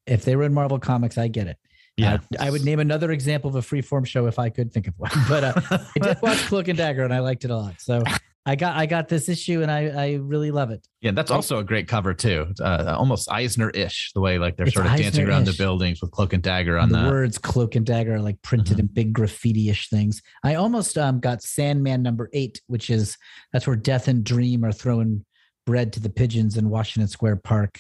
If 0.06 0.26
they 0.26 0.36
were 0.36 0.44
in 0.44 0.54
Marvel 0.54 0.80
Comics, 0.80 1.18
I 1.18 1.28
get 1.30 1.48
it. 1.48 1.58
Yeah. 1.96 2.16
Uh, 2.16 2.18
I 2.40 2.50
would 2.50 2.66
name 2.66 2.80
another 2.80 3.12
example 3.12 3.50
of 3.50 3.56
a 3.56 3.62
freeform 3.62 4.06
show 4.06 4.26
if 4.26 4.40
I 4.40 4.50
could 4.50 4.74
think 4.74 4.88
of 4.88 4.96
one. 4.98 5.12
But 5.30 5.44
uh, 5.44 5.54
I 5.72 6.00
did 6.02 6.18
watch 6.22 6.40
Cloak 6.48 6.68
and 6.68 6.78
Dagger, 6.78 7.04
and 7.04 7.14
I 7.14 7.20
liked 7.20 7.46
it 7.46 7.52
a 7.52 7.56
lot. 7.56 7.76
So 7.80 8.04
I 8.46 8.56
got 8.56 8.76
I 8.76 8.86
got 8.86 9.08
this 9.08 9.30
issue, 9.30 9.62
and 9.62 9.72
I 9.72 9.88
I 9.88 10.14
really 10.16 10.52
love 10.52 10.70
it. 10.72 10.86
yeah, 11.02 11.12
that's 11.12 11.32
also 11.32 11.60
a 11.60 11.64
great 11.64 11.88
cover 11.88 12.14
too. 12.14 12.48
Uh, 12.60 12.94
almost 12.98 13.32
Eisner-ish, 13.32 14.12
the 14.14 14.20
way 14.20 14.38
like 14.38 14.58
they're 14.58 14.66
It's 14.66 14.76
sort 14.76 14.86
of 14.88 14.98
dancing 14.98 15.28
around 15.28 15.46
the 15.46 15.54
buildings 15.54 16.02
with 16.02 16.12
cloak 16.12 16.34
and 16.34 16.44
dagger 16.44 16.78
on 16.78 16.86
And 16.86 16.92
the 16.94 16.98
that. 17.04 17.10
words 17.12 17.38
Cloak 17.38 17.76
and 17.76 17.86
Dagger 17.86 18.16
are 18.16 18.20
like 18.22 18.42
printed 18.42 18.78
Mhm. 18.78 18.80
in 18.82 18.88
big 18.88 19.14
graffiti-ish 19.14 19.90
things. 19.90 20.22
I 20.44 20.56
almost 20.56 20.98
um, 20.98 21.20
got 21.22 21.42
Sandman 21.42 22.04
number 22.04 22.30
eight, 22.34 22.60
which 22.68 22.90
is 22.90 23.18
that's 23.54 23.66
where 23.66 23.78
Death 23.78 24.10
and 24.10 24.24
Dream 24.26 24.66
are 24.66 24.74
throwing 24.74 25.24
bread 25.66 25.94
to 25.94 26.02
the 26.02 26.10
pigeons 26.10 26.58
in 26.58 26.70
Washington 26.70 27.08
Square 27.08 27.38
Park. 27.38 27.80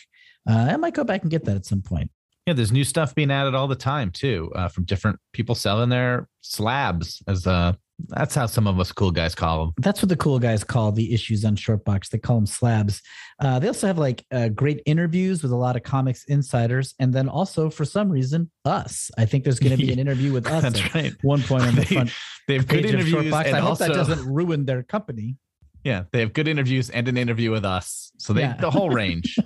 Uh, 0.49 0.67
I 0.71 0.77
might 0.77 0.93
go 0.93 1.03
back 1.03 1.23
and 1.23 1.31
get 1.31 1.43
that 1.45 1.57
at 1.57 1.65
some 1.65 1.81
point. 1.81 2.09
Yeah, 2.47 2.53
there's 2.53 2.71
new 2.71 2.83
stuff 2.85 3.13
being 3.15 3.31
added 3.31 3.53
all 3.55 3.67
the 3.67 3.75
time 3.75 4.11
too, 4.11 4.49
uh, 4.55 4.67
from 4.69 4.85
different 4.85 5.19
people 5.33 5.55
selling 5.55 5.89
their 5.89 6.27
slabs. 6.41 7.21
As 7.27 7.45
uh, 7.47 7.73
that's 8.09 8.35
how 8.35 8.45
some 8.45 8.67
of 8.67 8.79
us 8.79 8.91
cool 8.91 9.11
guys 9.11 9.33
call 9.35 9.65
them. 9.65 9.73
That's 9.77 10.01
what 10.01 10.09
the 10.09 10.17
cool 10.17 10.39
guys 10.39 10.63
call 10.63 10.91
the 10.91 11.13
issues 11.13 11.45
on 11.45 11.55
Shortbox. 11.55 12.09
They 12.09 12.17
call 12.17 12.35
them 12.37 12.45
slabs. 12.45 13.01
Uh, 13.39 13.59
they 13.59 13.67
also 13.67 13.87
have 13.87 13.97
like 13.97 14.25
uh, 14.31 14.49
great 14.49 14.81
interviews 14.85 15.41
with 15.43 15.51
a 15.51 15.55
lot 15.55 15.75
of 15.75 15.83
comics 15.83 16.23
insiders, 16.25 16.93
and 16.99 17.13
then 17.13 17.27
also 17.29 17.69
for 17.69 17.85
some 17.85 18.09
reason 18.09 18.49
us. 18.65 19.09
I 19.17 19.25
think 19.25 19.43
there's 19.43 19.59
going 19.59 19.77
to 19.77 19.83
be 19.85 19.91
an 19.91 19.99
interview 20.05 20.31
with 20.33 20.47
us 20.47 20.63
That's 20.63 20.81
at 20.81 20.93
right. 20.93 21.13
one 21.21 21.41
point 21.41 21.63
on 21.63 21.75
the 21.75 21.85
front 21.93 22.11
They 22.47 22.55
have 22.55 22.67
good 22.67 22.85
interviews, 22.85 23.25
Shortbox. 23.25 23.45
and 23.45 23.55
I 23.55 23.59
hope 23.59 23.69
also 23.71 23.87
that 23.87 23.93
doesn't 23.93 24.25
ruin 24.31 24.65
their 24.65 24.83
company. 24.83 25.37
yeah, 25.83 26.03
they 26.11 26.19
have 26.21 26.31
good 26.33 26.47
interviews 26.47 26.89
and 26.89 27.07
an 27.07 27.17
interview 27.17 27.51
with 27.51 27.65
us. 27.65 28.11
So 28.23 28.31
they 28.31 28.41
Yeah. 28.41 28.55
the 28.55 28.71
whole 28.71 28.89
range. 28.89 29.37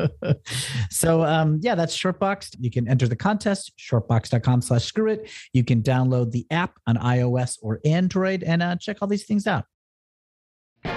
so 0.90 1.24
um, 1.24 1.58
yeah, 1.60 1.74
that's 1.74 1.96
Shortbox. 1.96 2.54
You 2.60 2.70
can 2.70 2.86
enter 2.86 3.08
the 3.08 3.16
contest, 3.16 3.72
shortbox.com 3.78 4.62
slash 4.62 4.84
screw 4.84 5.10
it. 5.10 5.28
You 5.52 5.64
can 5.64 5.82
download 5.82 6.30
the 6.30 6.46
app 6.52 6.78
on 6.86 6.96
iOS 6.98 7.58
or 7.62 7.80
Android 7.84 8.44
and 8.44 8.62
uh, 8.62 8.76
check 8.76 8.98
all 9.02 9.08
these 9.08 9.24
things 9.24 9.48
out. 9.48 9.64
All 10.84 10.92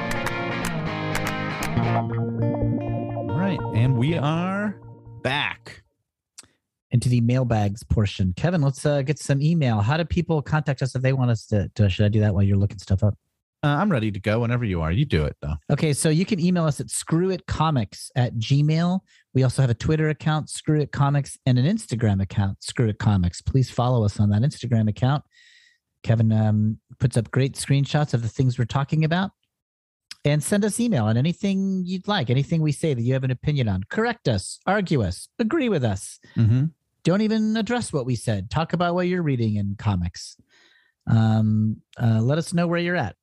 right, 3.36 3.60
and 3.74 3.98
we 3.98 4.16
are 4.16 4.80
back. 5.24 5.82
Into 6.92 7.10
the 7.10 7.22
mailbags 7.22 7.82
portion. 7.84 8.34
Kevin, 8.38 8.62
let's 8.62 8.86
uh, 8.86 9.02
get 9.02 9.18
some 9.18 9.42
email. 9.42 9.80
How 9.80 9.98
do 9.98 10.06
people 10.06 10.44
contact 10.44 10.84
us 10.84 10.94
if 10.96 11.02
they 11.02 11.14
want 11.14 11.32
us 11.32 11.48
to, 11.48 11.70
to 11.76 11.90
should 11.90 12.06
I 12.06 12.10
do 12.10 12.20
that 12.20 12.34
while 12.36 12.44
you're 12.44 12.58
looking 12.58 12.78
stuff 12.80 13.04
up? 13.04 13.16
Uh, 13.62 13.68
I'm 13.68 13.92
ready 13.92 14.10
to 14.12 14.20
go 14.20 14.40
whenever 14.40 14.64
you 14.64 14.82
are. 14.82 14.92
You 14.92 15.04
do 15.06 15.26
it 15.26 15.36
though. 15.42 15.56
Okay, 15.70 15.92
so 15.92 16.10
you 16.10 16.26
can 16.26 16.40
email 16.40 16.66
us 16.66 16.80
at 16.80 16.88
screwitcomics 16.88 18.10
at 18.16 18.36
gmail. 18.36 19.02
We 19.34 19.44
also 19.44 19.62
have 19.62 19.70
a 19.70 19.76
Twitter 19.76 20.10
account, 20.10 20.50
Screw 20.50 20.80
It 20.80 20.92
Comics, 20.92 21.38
and 21.46 21.60
an 21.60 21.66
Instagram 21.66 22.22
account, 22.22 22.64
Screw 22.64 22.88
It 22.88 23.00
Comics. 23.00 23.42
Please 23.42 23.70
follow 23.70 24.06
us 24.06 24.20
on 24.20 24.30
that 24.30 24.44
Instagram 24.44 24.90
account. 24.90 25.24
Kevin 26.04 26.32
um, 26.32 26.80
puts 27.00 27.18
up 27.18 27.32
great 27.32 27.56
screenshots 27.56 28.14
of 28.14 28.22
the 28.22 28.30
things 28.30 28.58
we're 28.58 28.66
talking 28.66 29.04
about. 29.04 29.32
And 30.26 30.44
send 30.44 30.66
us 30.66 30.82
email 30.82 31.06
on 31.06 31.16
anything 31.16 31.84
you'd 31.86 32.08
like, 32.08 32.30
anything 32.30 32.62
we 32.62 32.74
say 32.74 32.94
that 32.94 33.02
you 33.02 33.14
have 33.14 33.24
an 33.24 33.32
opinion 33.32 33.70
on. 33.70 33.84
Correct 33.90 34.28
us, 34.28 34.60
argue 34.66 35.02
us, 35.02 35.30
agree 35.40 35.70
with 35.70 35.84
us. 35.84 36.20
Mm-hmm. 36.36 36.66
Don't 37.06 37.22
even 37.22 37.56
address 37.56 37.94
what 37.94 38.06
we 38.06 38.16
said. 38.16 38.50
Talk 38.50 38.74
about 38.74 38.96
what 38.96 39.08
you're 39.08 39.24
reading 39.24 39.56
in 39.56 39.76
comics. 39.80 40.36
Um, 41.08 41.78
uh, 41.98 42.20
let 42.22 42.38
us 42.38 42.54
know 42.54 42.68
where 42.68 42.80
you're 42.80 42.98
at. 42.98 43.16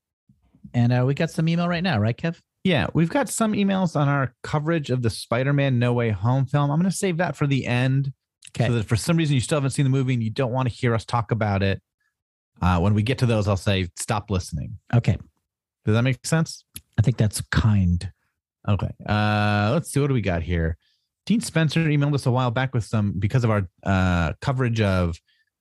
And 0.74 0.92
uh, 0.92 1.04
we 1.06 1.14
got 1.14 1.30
some 1.30 1.48
email 1.48 1.68
right 1.68 1.82
now, 1.82 1.98
right, 1.98 2.16
Kev? 2.16 2.40
Yeah, 2.64 2.86
we've 2.94 3.08
got 3.08 3.28
some 3.28 3.52
emails 3.52 3.94
on 3.94 4.08
our 4.08 4.34
coverage 4.42 4.90
of 4.90 5.02
the 5.02 5.10
Spider-Man 5.10 5.78
No 5.78 5.92
Way 5.92 6.10
Home 6.10 6.46
film. 6.46 6.70
I'm 6.70 6.80
going 6.80 6.90
to 6.90 6.96
save 6.96 7.18
that 7.18 7.36
for 7.36 7.46
the 7.46 7.64
end, 7.66 8.12
Okay. 8.56 8.66
so 8.66 8.74
that 8.74 8.86
for 8.86 8.96
some 8.96 9.16
reason 9.16 9.34
you 9.34 9.40
still 9.40 9.56
haven't 9.56 9.70
seen 9.70 9.84
the 9.84 9.90
movie 9.90 10.14
and 10.14 10.22
you 10.22 10.30
don't 10.30 10.52
want 10.52 10.68
to 10.68 10.74
hear 10.74 10.94
us 10.94 11.04
talk 11.04 11.30
about 11.30 11.62
it, 11.62 11.80
uh, 12.60 12.78
when 12.80 12.94
we 12.94 13.02
get 13.02 13.18
to 13.18 13.26
those, 13.26 13.46
I'll 13.46 13.56
say 13.56 13.88
stop 13.96 14.30
listening. 14.30 14.78
Okay. 14.94 15.16
Does 15.84 15.94
that 15.94 16.02
make 16.02 16.24
sense? 16.26 16.64
I 16.98 17.02
think 17.02 17.16
that's 17.18 17.40
kind. 17.52 18.10
Okay. 18.68 18.90
Uh, 19.06 19.70
let's 19.72 19.92
see 19.92 20.00
what 20.00 20.08
do 20.08 20.14
we 20.14 20.20
got 20.22 20.42
here. 20.42 20.76
Dean 21.26 21.40
Spencer 21.40 21.80
emailed 21.84 22.14
us 22.14 22.26
a 22.26 22.30
while 22.30 22.50
back 22.50 22.74
with 22.74 22.84
some 22.84 23.12
because 23.18 23.44
of 23.44 23.50
our 23.50 23.68
uh, 23.84 24.32
coverage 24.40 24.80
of 24.80 25.16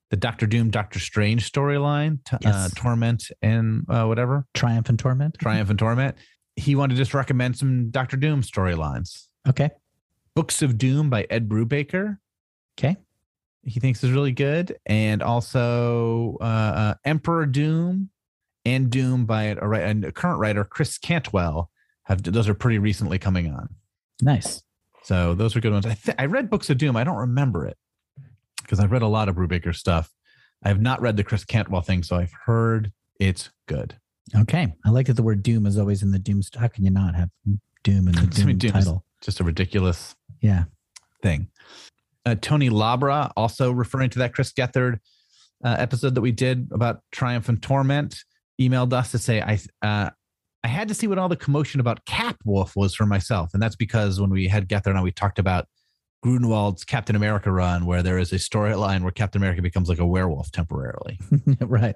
the 0.09 0.17
Doctor 0.17 0.45
Doom, 0.45 0.69
Doctor 0.69 0.99
Strange 0.99 1.51
storyline, 1.51 2.19
t- 2.25 2.37
uh, 2.45 2.69
Torment, 2.75 3.31
and 3.41 3.85
uh, 3.89 4.05
whatever 4.05 4.45
Triumph 4.53 4.89
and 4.89 4.99
Torment. 4.99 5.37
Triumph 5.39 5.69
and 5.69 5.79
Torment. 5.79 6.15
He 6.55 6.75
wanted 6.75 6.93
to 6.95 7.01
just 7.01 7.13
recommend 7.13 7.57
some 7.57 7.89
Doctor 7.89 8.17
Doom 8.17 8.41
storylines. 8.41 9.27
Okay. 9.47 9.71
Books 10.35 10.61
of 10.61 10.77
Doom 10.77 11.09
by 11.09 11.25
Ed 11.29 11.49
Brubaker. 11.49 12.17
Okay. 12.77 12.97
He 13.63 13.79
thinks 13.79 14.03
is 14.03 14.11
really 14.11 14.31
good, 14.31 14.77
and 14.85 15.23
also 15.23 16.37
uh, 16.39 16.43
uh, 16.43 16.93
Emperor 17.03 17.47
Doom 17.47 18.11
and 18.63 18.91
Doom 18.91 19.25
by 19.25 19.43
a, 19.43 19.55
a 19.57 20.11
current 20.11 20.39
writer 20.39 20.63
Chris 20.63 20.97
Cantwell. 20.99 21.71
Have 22.03 22.21
those 22.21 22.47
are 22.47 22.53
pretty 22.53 22.77
recently 22.77 23.17
coming 23.17 23.51
on. 23.51 23.69
Nice. 24.21 24.61
So 25.03 25.33
those 25.33 25.55
are 25.55 25.61
good 25.61 25.73
ones. 25.73 25.87
I 25.87 25.95
th- 25.95 26.15
I 26.19 26.25
read 26.25 26.51
Books 26.51 26.69
of 26.69 26.77
Doom. 26.77 26.95
I 26.95 27.03
don't 27.03 27.17
remember 27.17 27.65
it 27.65 27.77
because 28.65 28.79
I've 28.79 28.91
read 28.91 29.01
a 29.01 29.07
lot 29.07 29.29
of 29.29 29.35
Brubaker 29.35 29.73
stuff. 29.75 30.09
I 30.63 30.69
have 30.69 30.81
not 30.81 31.01
read 31.01 31.15
the 31.17 31.23
Chris 31.23 31.45
Cantwell 31.45 31.81
thing, 31.81 32.03
so 32.03 32.15
I've 32.15 32.33
heard 32.45 32.91
it's 33.19 33.49
good. 33.67 33.95
Okay. 34.35 34.73
I 34.85 34.89
like 34.89 35.05
that 35.07 35.13
the 35.13 35.23
word 35.23 35.43
doom 35.43 35.65
is 35.65 35.77
always 35.77 36.01
in 36.01 36.11
the 36.11 36.19
doom. 36.19 36.41
How 36.57 36.67
can 36.67 36.83
you 36.83 36.89
not 36.91 37.15
have 37.15 37.29
doom 37.83 38.07
in 38.07 38.15
the 38.15 38.41
I 38.41 38.45
mean, 38.45 38.57
Doom 38.57 38.71
title? 38.71 39.05
Just 39.21 39.39
a 39.39 39.43
ridiculous 39.43 40.15
Yeah. 40.41 40.63
thing. 41.21 41.47
Uh, 42.25 42.35
Tony 42.41 42.69
Labra 42.71 43.31
also 43.37 43.71
referring 43.71 44.09
to 44.11 44.19
that 44.19 44.33
Chris 44.33 44.51
Gethard 44.51 44.99
uh, 45.63 45.75
episode 45.77 46.15
that 46.15 46.21
we 46.21 46.31
did 46.31 46.67
about 46.71 47.01
Triumph 47.11 47.47
and 47.49 47.61
Torment, 47.61 48.17
emailed 48.59 48.93
us 48.93 49.11
to 49.11 49.19
say 49.19 49.41
I 49.41 49.59
uh, 49.85 50.09
I 50.63 50.67
had 50.67 50.87
to 50.87 50.95
see 50.95 51.05
what 51.05 51.19
all 51.19 51.29
the 51.29 51.35
commotion 51.35 51.79
about 51.79 52.03
Cap 52.05 52.37
Wolf 52.43 52.75
was 52.75 52.95
for 52.95 53.05
myself, 53.05 53.51
and 53.53 53.61
that's 53.61 53.75
because 53.75 54.19
when 54.19 54.31
we 54.31 54.47
had 54.47 54.67
Gethard 54.67 54.95
on, 54.97 55.03
we 55.03 55.11
talked 55.11 55.37
about 55.37 55.67
Gruenwald's 56.25 56.83
Captain 56.83 57.15
America 57.15 57.51
run, 57.51 57.85
where 57.85 58.01
there 58.01 58.17
is 58.17 58.33
a 58.33 58.37
storyline 58.37 59.03
where 59.03 59.11
Captain 59.11 59.39
America 59.39 59.61
becomes 59.61 59.87
like 59.87 59.99
a 59.99 60.05
werewolf 60.05 60.51
temporarily. 60.51 61.19
right. 61.59 61.95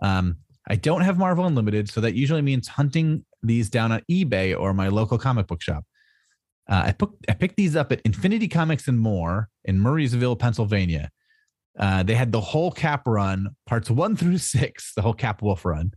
Um, 0.00 0.36
I 0.68 0.76
don't 0.76 1.00
have 1.00 1.18
Marvel 1.18 1.44
Unlimited, 1.44 1.90
so 1.90 2.00
that 2.00 2.14
usually 2.14 2.42
means 2.42 2.68
hunting 2.68 3.24
these 3.42 3.68
down 3.68 3.90
on 3.90 4.02
eBay 4.08 4.58
or 4.58 4.72
my 4.72 4.86
local 4.86 5.18
comic 5.18 5.48
book 5.48 5.60
shop. 5.60 5.84
Uh, 6.68 6.84
I, 6.86 6.92
put, 6.92 7.10
I 7.28 7.34
picked 7.34 7.56
these 7.56 7.74
up 7.74 7.90
at 7.90 8.00
Infinity 8.02 8.46
Comics 8.46 8.86
and 8.86 9.00
More 9.00 9.48
in 9.64 9.80
Murrysville, 9.80 10.38
Pennsylvania. 10.38 11.10
Uh, 11.76 12.04
they 12.04 12.14
had 12.14 12.30
the 12.30 12.40
whole 12.40 12.70
Cap 12.70 13.02
run, 13.04 13.56
parts 13.66 13.90
one 13.90 14.14
through 14.16 14.38
six, 14.38 14.94
the 14.94 15.02
whole 15.02 15.12
Cap 15.12 15.42
Wolf 15.42 15.64
run. 15.64 15.92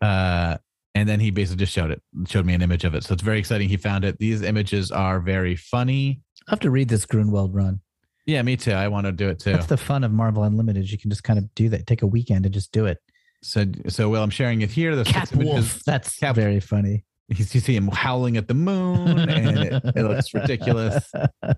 Uh, 0.00 0.56
and 0.94 1.08
then 1.08 1.18
he 1.20 1.30
basically 1.30 1.58
just 1.58 1.72
showed 1.72 1.90
it, 1.90 2.00
showed 2.26 2.46
me 2.46 2.54
an 2.54 2.62
image 2.62 2.84
of 2.84 2.94
it. 2.94 3.04
So 3.04 3.12
it's 3.12 3.22
very 3.22 3.40
exciting. 3.40 3.68
He 3.68 3.76
found 3.76 4.04
it. 4.04 4.18
These 4.18 4.42
images 4.42 4.90
are 4.92 5.20
very 5.20 5.56
funny. 5.56 6.20
I 6.48 6.52
have 6.52 6.60
to 6.60 6.70
read 6.70 6.88
this 6.88 7.06
Gruenwald 7.06 7.50
run. 7.54 7.80
Yeah, 8.26 8.42
me 8.42 8.56
too. 8.56 8.72
I 8.72 8.88
want 8.88 9.06
to 9.06 9.12
do 9.12 9.28
it 9.28 9.38
too. 9.38 9.52
That's 9.52 9.66
the 9.66 9.76
fun 9.76 10.02
of 10.04 10.12
Marvel 10.12 10.42
Unlimited. 10.44 10.90
You 10.90 10.98
can 10.98 11.10
just 11.10 11.24
kind 11.24 11.38
of 11.38 11.54
do 11.54 11.68
that. 11.70 11.86
Take 11.86 12.02
a 12.02 12.06
weekend 12.06 12.44
and 12.46 12.52
just 12.52 12.72
do 12.72 12.86
it. 12.86 12.98
So, 13.42 13.64
so 13.88 14.08
well, 14.08 14.22
I'm 14.22 14.30
sharing 14.30 14.62
it 14.62 14.70
here. 14.70 14.96
The 14.96 15.04
Cap 15.04 15.28
six 15.28 15.32
images- 15.32 15.52
Wolf. 15.54 15.84
That's 15.84 16.16
Cap- 16.18 16.34
very 16.34 16.60
funny. 16.60 17.04
you 17.28 17.44
see 17.44 17.74
him 17.76 17.88
howling 17.88 18.36
at 18.38 18.48
the 18.48 18.54
moon 18.54 19.18
and 19.28 19.58
it, 19.58 19.82
it 19.96 20.02
looks 20.02 20.32
ridiculous 20.32 21.12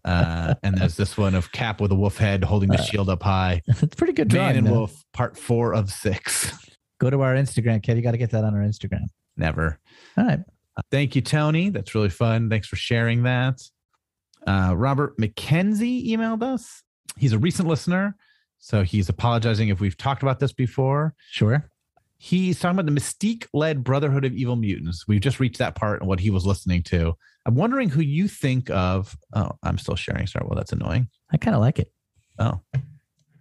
uh, 0.04 0.54
and 0.64 0.76
there's 0.76 0.96
this 0.96 1.16
one 1.16 1.32
of 1.36 1.52
cap 1.52 1.80
with 1.80 1.92
a 1.92 1.94
wolf 1.94 2.16
head 2.18 2.42
holding 2.42 2.68
the 2.68 2.78
Uh, 2.78 2.82
shield 2.82 3.08
up 3.08 3.22
high 3.22 3.62
It's 3.68 3.94
pretty 3.94 4.12
good 4.12 4.32
man 4.32 4.36
drawing. 4.42 4.56
and 4.58 4.66
though. 4.66 4.72
wolf 4.80 5.04
part 5.12 5.36
four 5.38 5.72
of 5.74 5.88
six 5.88 6.52
Go 6.98 7.08
to 7.08 7.20
our 7.22 7.34
Instagram, 7.36 7.80
Kev. 7.84 7.94
You 7.94 8.02
got 8.02 8.10
to 8.10 8.18
get 8.18 8.30
that 8.32 8.42
on 8.44 8.52
our 8.54 8.62
Instagram. 8.62 9.04
never 9.36 9.78
All 10.18 10.24
right. 10.24 10.40
Thank 10.90 11.14
you 11.14 11.22
tony 11.22 11.70
that's 11.70 11.94
really 11.94 12.10
fun 12.10 12.50
thanks 12.50 12.66
for 12.66 12.74
sharing 12.76 13.22
that 13.22 13.60
uh, 14.46 14.74
robert 14.76 15.16
mckenzie 15.18 16.08
emailed 16.08 16.42
us 16.42 16.82
he's 17.16 17.32
a 17.32 17.38
recent 17.38 17.68
listener 17.68 18.16
so 18.58 18.82
he's 18.82 19.08
apologizing 19.08 19.68
if 19.68 19.80
we've 19.80 19.96
talked 19.96 20.22
about 20.22 20.38
this 20.40 20.52
before 20.52 21.14
Sure. 21.30 21.70
He's 22.22 22.60
talking 22.60 22.78
about 22.78 22.84
the 22.92 23.00
Mystique 23.00 23.46
led 23.54 23.82
Brotherhood 23.82 24.26
of 24.26 24.34
Evil 24.34 24.54
Mutants. 24.54 25.08
We've 25.08 25.22
just 25.22 25.40
reached 25.40 25.56
that 25.56 25.74
part 25.74 26.00
and 26.00 26.06
what 26.08 26.20
he 26.20 26.28
was 26.28 26.44
listening 26.44 26.82
to. 26.82 27.14
I'm 27.46 27.54
wondering 27.54 27.88
who 27.88 28.02
you 28.02 28.28
think 28.28 28.68
of. 28.68 29.16
Oh, 29.32 29.52
I'm 29.62 29.78
still 29.78 29.96
sharing. 29.96 30.26
Sorry. 30.26 30.44
Well, 30.46 30.54
that's 30.54 30.72
annoying. 30.72 31.08
I 31.32 31.38
kind 31.38 31.54
of 31.54 31.62
like 31.62 31.78
it. 31.78 31.90
Oh, 32.38 32.60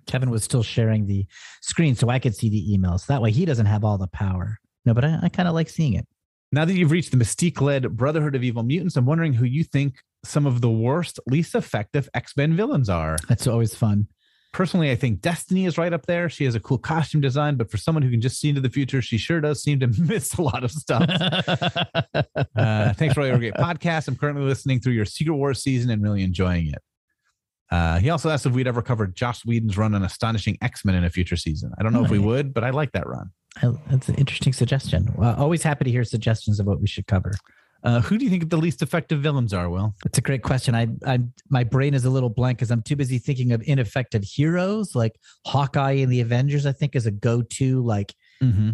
Kevin 0.07 0.29
was 0.29 0.45
still 0.45 0.63
sharing 0.63 1.07
the 1.07 1.25
screen 1.61 1.95
so 1.95 2.07
I 2.07 2.19
could 2.19 2.37
see 2.37 2.47
the 2.47 2.77
emails. 2.77 3.05
That 3.07 3.21
way 3.21 3.31
he 3.31 3.43
doesn't 3.43 3.65
have 3.65 3.83
all 3.83 3.97
the 3.97 4.07
power. 4.07 4.57
No, 4.85 4.93
but 4.93 5.03
I, 5.03 5.19
I 5.23 5.27
kind 5.29 5.49
of 5.49 5.53
like 5.55 5.67
seeing 5.67 5.95
it. 5.95 6.07
now 6.53 6.63
that 6.63 6.73
you've 6.73 6.91
reached 6.91 7.11
the 7.11 7.17
Mystique 7.17 7.59
led 7.59 7.97
Brotherhood 7.97 8.35
of 8.35 8.45
Evil 8.45 8.63
Mutants, 8.63 8.95
I'm 8.95 9.05
wondering 9.05 9.33
who 9.33 9.43
you 9.43 9.65
think 9.65 9.95
some 10.23 10.45
of 10.45 10.61
the 10.61 10.69
worst, 10.69 11.19
least 11.27 11.55
effective 11.55 12.09
X 12.13 12.35
Men 12.35 12.55
villains 12.55 12.89
are. 12.89 13.17
That's 13.27 13.47
always 13.47 13.73
fun. 13.75 14.07
Personally, 14.51 14.89
I 14.89 14.95
think 14.95 15.21
Destiny 15.21 15.65
is 15.67 15.77
right 15.77 15.93
up 15.93 16.07
there. 16.07 16.27
She 16.27 16.43
has 16.45 16.55
a 16.55 16.59
cool 16.59 16.79
costume 16.79 17.21
design, 17.21 17.55
but 17.55 17.69
for 17.69 17.77
someone 17.77 18.01
who 18.01 18.09
can 18.09 18.19
just 18.19 18.39
see 18.39 18.49
into 18.49 18.61
the 18.61 18.69
future, 18.69 18.99
she 18.99 19.19
sure 19.19 19.39
does 19.41 19.61
seem 19.61 19.79
to 19.81 19.87
miss 19.99 20.33
a 20.35 20.41
lot 20.41 20.63
of 20.63 20.71
stuff. 20.71 21.07
Uh, 22.55 22.93
thanks 22.93 23.13
for 23.13 23.21
all 23.21 23.27
your 23.27 23.37
great 23.37 23.53
podcasts. 23.53 24.07
I'm 24.07 24.15
currently 24.15 24.43
listening 24.43 24.79
through 24.79 24.93
your 24.93 25.05
Secret 25.05 25.33
Wars 25.35 25.61
season 25.63 25.89
and 25.91 26.01
really 26.03 26.23
enjoying 26.23 26.67
it. 26.67 26.79
Uh, 27.71 27.99
he 27.99 28.09
also 28.09 28.29
asked 28.29 28.45
if 28.45 28.51
we'd 28.53 28.67
ever 28.67 28.81
covered 28.81 29.15
Joss 29.15 29.45
Whedon's 29.45 29.77
run 29.77 29.93
on 29.93 30.03
Astonishing 30.03 30.57
X 30.61 30.83
Men 30.83 30.95
in 30.95 31.03
a 31.03 31.09
future 31.09 31.35
season. 31.37 31.71
I 31.79 31.83
don't 31.83 31.93
know 31.93 32.03
if 32.03 32.09
we 32.11 32.17
Right. 32.17 32.25
would, 32.27 32.53
but 32.53 32.63
I 32.63 32.71
like 32.71 32.91
that 32.93 33.07
run. 33.07 33.29
I- 33.61 33.71
That's 33.89 34.09
an 34.09 34.15
interesting 34.15 34.51
suggestion. 34.53 35.13
Well, 35.15 35.35
always 35.35 35.63
happy 35.63 35.85
to 35.85 35.91
hear 35.91 36.03
suggestions 36.03 36.59
of 36.59 36.65
what 36.65 36.81
we 36.81 36.87
should 36.87 37.07
cover. 37.07 37.31
Uh, 37.83 38.01
who 38.01 38.17
do 38.17 38.25
you 38.25 38.29
think 38.29 38.49
the 38.49 38.57
least 38.57 38.81
effective 38.81 39.21
villains 39.21 39.53
are, 39.53 39.69
Will? 39.69 39.95
It's 40.05 40.17
a 40.17 40.21
great 40.21 40.43
question. 40.43 40.75
I, 40.75 40.87
I, 41.05 41.19
my 41.49 41.63
brain 41.63 41.93
is 41.93 42.05
a 42.05 42.09
little 42.09 42.29
blank 42.29 42.57
because 42.57 42.71
I'm 42.71 42.81
too 42.81 42.95
busy 42.95 43.19
thinking 43.19 43.51
of 43.51 43.63
ineffective 43.65 44.23
heroes 44.23 44.95
like 44.95 45.15
Hawkeye 45.45 45.93
in 45.93 46.09
the 46.09 46.19
Avengers. 46.19 46.65
I 46.65 46.71
think 46.71 46.95
is 46.95 47.05
a 47.05 47.11
go-to 47.11 47.81
like 47.83 48.13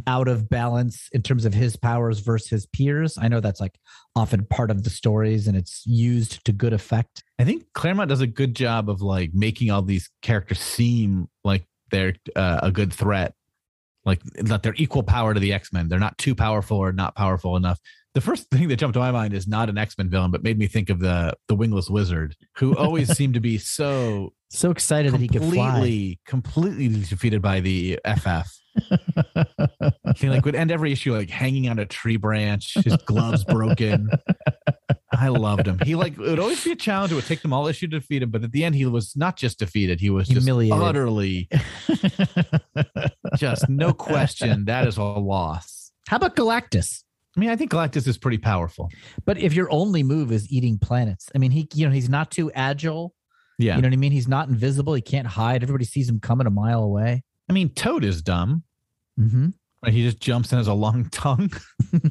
out 0.06 0.28
of 0.28 0.48
balance 0.50 1.10
in 1.12 1.22
terms 1.22 1.46
of 1.46 1.54
his 1.54 1.76
powers 1.76 2.20
versus 2.20 2.50
his 2.50 2.66
peers. 2.68 3.18
I 3.20 3.28
know 3.28 3.40
that's 3.40 3.60
like 3.60 3.80
often 4.16 4.46
part 4.46 4.70
of 4.70 4.84
the 4.84 4.90
stories 4.90 5.48
and 5.48 5.58
it's 5.58 5.84
used 5.86 6.46
to 6.46 6.52
good 6.52 6.74
effect. 6.74 7.24
I 7.40 7.46
think 7.46 7.66
Claremont 7.74 8.10
does 8.10 8.22
a 8.22 8.28
good 8.28 8.56
job 8.56 8.90
of 8.90 9.02
like 9.02 9.32
making 9.34 9.72
all 9.72 9.82
these 9.82 10.10
characters 10.22 10.60
seem 10.60 11.30
like 11.44 11.66
they're 11.90 12.14
uh, 12.36 12.60
a 12.62 12.72
good 12.72 12.94
threat, 12.94 13.34
like 14.06 14.22
that 14.36 14.62
they're 14.62 14.76
equal 14.78 15.04
power 15.04 15.34
to 15.34 15.40
the 15.40 15.54
X 15.54 15.74
Men. 15.74 15.90
They're 15.90 16.00
not 16.00 16.18
too 16.18 16.36
powerful 16.36 16.78
or 16.78 16.92
not 16.92 17.16
powerful 17.16 17.56
enough. 17.56 17.80
The 18.16 18.22
first 18.22 18.50
thing 18.50 18.70
that 18.70 18.78
jumped 18.78 18.94
to 18.94 19.00
my 19.00 19.12
mind 19.12 19.34
is 19.34 19.46
not 19.46 19.70
an 19.70 19.78
X 19.78 19.98
Men 19.98 20.10
villain, 20.10 20.32
but 20.32 20.42
made 20.42 20.58
me 20.58 20.68
think 20.68 20.90
of 20.90 21.00
the 21.00 21.36
the 21.50 21.56
Wingless 21.56 21.90
Wizard, 21.90 22.36
who 22.58 22.76
always 22.76 23.10
seemed 23.18 23.34
to 23.34 23.42
be 23.42 23.58
so 23.58 24.32
So 24.50 24.72
excited 24.72 25.14
that 25.14 25.20
he 25.20 25.28
could 25.28 25.42
fly. 25.44 25.72
completely, 25.74 26.20
completely 26.26 26.88
defeated 26.88 27.42
by 27.42 27.60
the 27.60 28.00
FF. 28.06 28.58
he 30.18 30.30
like 30.30 30.46
would 30.46 30.56
end 30.56 30.72
every 30.72 30.92
issue 30.94 31.14
like 31.14 31.30
hanging 31.30 31.68
on 31.70 31.78
a 31.78 31.86
tree 31.86 32.18
branch, 32.18 32.76
his 32.84 32.96
gloves 33.06 33.44
broken. 33.44 34.10
I 35.18 35.30
loved 35.30 35.68
him. 35.68 35.80
He 35.84 35.96
like 35.96 36.14
it 36.14 36.20
would 36.20 36.40
always 36.40 36.64
be 36.64 36.72
a 36.72 36.76
challenge. 36.76 37.12
It 37.12 37.16
would 37.16 37.26
take 37.26 37.42
them 37.42 37.52
all 37.54 37.68
issue 37.68 37.88
to 37.88 38.00
defeat 38.00 38.24
him, 38.24 38.32
but 38.32 38.44
at 38.44 38.52
the 38.54 38.64
end, 38.64 38.76
he 38.76 38.86
was 38.86 39.16
not 39.16 39.36
just 39.38 39.60
defeated; 39.60 40.00
he 40.00 40.10
was 40.10 40.28
just 40.28 40.46
Humiliated. 40.46 40.82
utterly, 40.82 41.50
just 43.38 43.68
no 43.70 43.94
question. 43.94 44.66
That 44.66 44.88
is 44.88 44.98
a 44.98 45.04
loss. 45.04 45.92
How 46.08 46.18
about 46.18 46.36
Galactus? 46.36 47.04
I 47.36 47.40
mean, 47.40 47.50
I 47.50 47.56
think 47.56 47.72
Galactus 47.72 48.08
is 48.08 48.18
pretty 48.18 48.38
powerful. 48.38 48.90
But 49.26 49.38
if 49.38 49.54
your 49.54 49.70
only 49.72 50.04
move 50.04 50.32
is 50.32 50.50
eating 50.50 50.80
planets, 50.80 51.30
I 51.36 51.38
mean, 51.38 51.52
he 51.52 51.68
you 51.74 51.86
know 51.86 51.92
he's 51.94 52.10
not 52.10 52.32
too 52.32 52.52
agile. 52.54 53.14
Yeah, 53.58 53.76
You 53.78 53.82
know 53.82 53.88
what 53.88 53.94
I 53.94 53.98
mean? 53.98 54.12
He's 54.12 54.28
not 54.28 54.50
invisible. 54.50 54.94
He 54.94 55.02
can't 55.02 55.28
hide. 55.28 55.64
Everybody 55.64 55.86
sees 55.86 56.10
him 56.10 56.20
coming 56.20 56.46
a 56.46 56.50
mile 56.50 56.84
away. 56.84 57.24
I 57.50 57.54
mean, 57.54 57.70
Toad 57.70 58.04
is 58.04 58.22
dumb. 58.22 58.64
Mm-hmm. 59.18 59.50
Right? 59.82 59.94
He 59.94 60.04
just 60.04 60.20
jumps 60.20 60.52
and 60.52 60.58
has 60.60 60.68
a 60.68 60.74
long 60.74 61.06
tongue. 61.12 61.52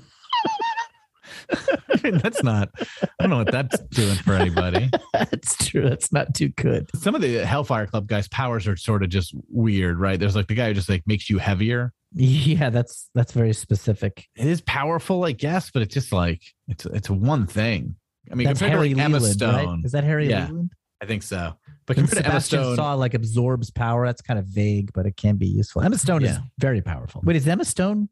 I 1.89 2.01
mean, 2.03 2.19
that's 2.19 2.43
not. 2.43 2.71
I 3.03 3.07
don't 3.21 3.31
know 3.31 3.39
what 3.39 3.51
that's 3.53 3.79
doing 3.91 4.17
for 4.17 4.35
anybody. 4.35 4.91
That's 5.15 5.69
true. 5.69 5.89
That's 5.89 6.13
not 6.13 6.35
too 6.35 6.49
good. 6.49 6.91
Some 7.01 7.15
of 7.15 7.21
the 7.23 7.45
Hellfire 7.47 7.87
Club 7.87 8.07
guys' 8.07 8.29
powers 8.29 8.67
are 8.67 8.77
sort 8.77 9.03
of 9.03 9.09
just 9.09 9.33
weird, 9.49 9.99
right? 9.99 10.19
There's 10.19 10.37
like 10.37 10.49
the 10.49 10.55
guy 10.55 10.69
who 10.69 10.75
just 10.75 10.89
like 10.89 11.03
makes 11.07 11.31
you 11.31 11.39
heavier. 11.39 11.93
Yeah, 12.13 12.71
that's 12.71 13.09
that's 13.15 13.33
very 13.33 13.53
specific. 13.53 14.29
It 14.37 14.47
is 14.47 14.61
powerful, 14.61 15.25
I 15.25 15.33
guess, 15.33 15.71
but 15.71 15.83
it's 15.83 15.95
just 15.95 16.13
like 16.13 16.43
it's 16.69 16.85
it's 16.87 17.09
one 17.09 17.47
thing. 17.47 17.97
I 18.31 18.35
mean, 18.35 18.47
That's 18.47 18.59
compared 18.61 18.79
Harry 18.79 18.89
to 18.91 18.97
like 18.97 19.05
Emma 19.05 19.19
Leland, 19.19 19.41
right? 19.43 19.63
Stone, 19.63 19.83
Is 19.85 19.93
that 19.93 20.05
Harry 20.05 20.29
Yeah. 20.29 20.47
Leland? 20.49 20.73
I 21.03 21.07
think 21.07 21.23
so. 21.23 21.55
But 21.87 21.97
compared 21.97 22.25
to 22.25 22.31
Emma 22.31 22.41
Stone, 22.41 22.77
Saw 22.77 22.95
like 22.95 23.15
absorbs 23.15 23.71
power. 23.71 24.07
That's 24.07 24.23
kind 24.23 24.39
of 24.39 24.47
vague, 24.47 24.93
but 24.95 25.07
it 25.07 25.17
can 25.17 25.37
be 25.37 25.47
useful. 25.47 25.83
Emma 25.83 25.99
Stone 25.99 26.25
is 26.25 26.39
very 26.59 26.81
powerful. 26.83 27.21
Wait, 27.25 27.37
is 27.37 27.47
Emma 27.47 27.65
Stone 27.65 28.09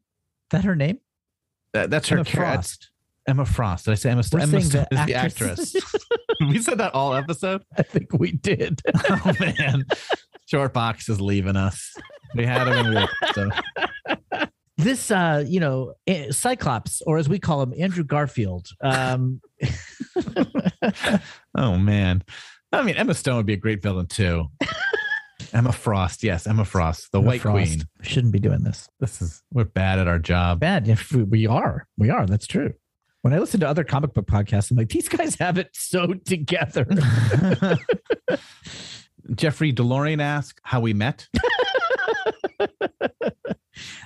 that 0.51 0.63
her 0.63 0.75
name? 0.75 0.99
that, 1.73 1.89
that's 1.89 2.07
her 2.09 2.17
Emma 2.17 2.23
that's 2.23 2.35
Frost. 2.35 2.89
Emma 3.27 3.45
Frost. 3.45 3.85
Did 3.85 3.91
I 3.91 3.95
say 3.95 4.09
Emma 4.11 4.23
Stone? 4.23 4.41
Emma 4.41 4.61
Stone 4.61 4.85
the 4.91 4.99
is 4.99 5.05
the 5.05 5.13
actress. 5.15 5.75
we 6.41 6.59
said 6.61 6.77
that 6.79 6.93
all 6.93 7.13
episode. 7.13 7.63
I 7.77 7.83
think 7.83 8.13
we 8.13 8.31
did. 8.33 8.81
Oh 9.09 9.31
man, 9.39 9.85
Short 10.45 10.73
Box 10.73 11.07
is 11.09 11.21
leaving 11.21 11.55
us. 11.55 11.93
We 12.35 12.45
had 12.45 12.67
him, 12.67 12.93
we 12.93 13.07
so 13.33 13.49
this, 14.77 15.11
uh, 15.11 15.45
you 15.47 15.59
know, 15.59 15.93
eh, 16.07 16.31
Cyclops, 16.31 17.01
or 17.03 17.17
as 17.17 17.29
we 17.29 17.39
call 17.39 17.61
him, 17.61 17.73
Andrew 17.77 18.03
Garfield. 18.03 18.67
Um, 18.81 19.39
Oh 21.55 21.77
man. 21.77 22.23
I 22.71 22.81
mean, 22.81 22.95
Emma 22.95 23.13
Stone 23.13 23.37
would 23.37 23.45
be 23.45 23.53
a 23.53 23.57
great 23.57 23.81
villain 23.83 24.07
too. 24.07 24.47
Emma 25.53 25.71
Frost, 25.71 26.23
yes, 26.23 26.47
Emma 26.47 26.65
Frost, 26.65 27.11
the 27.11 27.19
Emma 27.19 27.27
White 27.27 27.41
Frost. 27.41 27.55
Queen. 27.55 27.83
Shouldn't 28.01 28.33
be 28.33 28.39
doing 28.39 28.63
this. 28.63 28.89
This 28.99 29.21
is 29.21 29.43
we're 29.53 29.65
bad 29.65 29.99
at 29.99 30.07
our 30.07 30.17
job. 30.19 30.59
Bad. 30.59 30.87
If 30.87 31.11
we- 31.11 31.23
we 31.23 31.47
are, 31.47 31.87
we 31.97 32.09
are. 32.09 32.25
That's 32.25 32.47
true. 32.47 32.73
When 33.23 33.33
I 33.33 33.39
listen 33.39 33.59
to 33.61 33.67
other 33.67 33.83
comic 33.85 34.13
book 34.13 34.27
podcasts, 34.27 34.69
I'm 34.69 34.75
like, 34.77 34.89
these 34.89 35.07
guys 35.09 35.35
have 35.35 35.57
it 35.57 35.69
so 35.73 36.13
together. 36.13 36.85
Jeffrey 39.35 39.71
DeLorean 39.71 40.21
asked 40.21 40.59
how 40.63 40.81
we 40.81 40.93
met. 40.93 41.27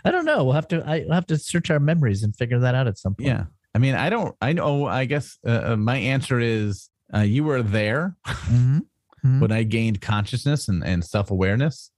I 0.05 0.11
don't 0.11 0.25
know. 0.25 0.43
We'll 0.43 0.53
have 0.53 0.67
to. 0.69 0.83
I, 0.87 0.99
we'll 0.99 1.13
have 1.13 1.25
to 1.27 1.37
search 1.37 1.69
our 1.71 1.79
memories 1.79 2.21
and 2.23 2.35
figure 2.35 2.59
that 2.59 2.75
out 2.75 2.87
at 2.87 2.97
some 2.99 3.15
point. 3.15 3.27
Yeah. 3.27 3.45
I 3.75 3.79
mean, 3.79 3.95
I 3.95 4.09
don't, 4.09 4.35
I 4.41 4.53
know, 4.53 4.85
I 4.85 5.05
guess 5.05 5.37
uh, 5.45 5.71
uh, 5.73 5.75
my 5.75 5.97
answer 5.97 6.39
is 6.39 6.89
uh, 7.13 7.19
you 7.21 7.43
were 7.43 7.61
there 7.61 8.15
Mhm. 8.25 8.81
Mhm. 9.25 9.39
when 9.41 9.51
I 9.51 9.63
gained 9.63 9.99
consciousness 10.01 10.67
and, 10.67 10.83
and 10.83 11.03
self 11.03 11.31
awareness. 11.31 11.91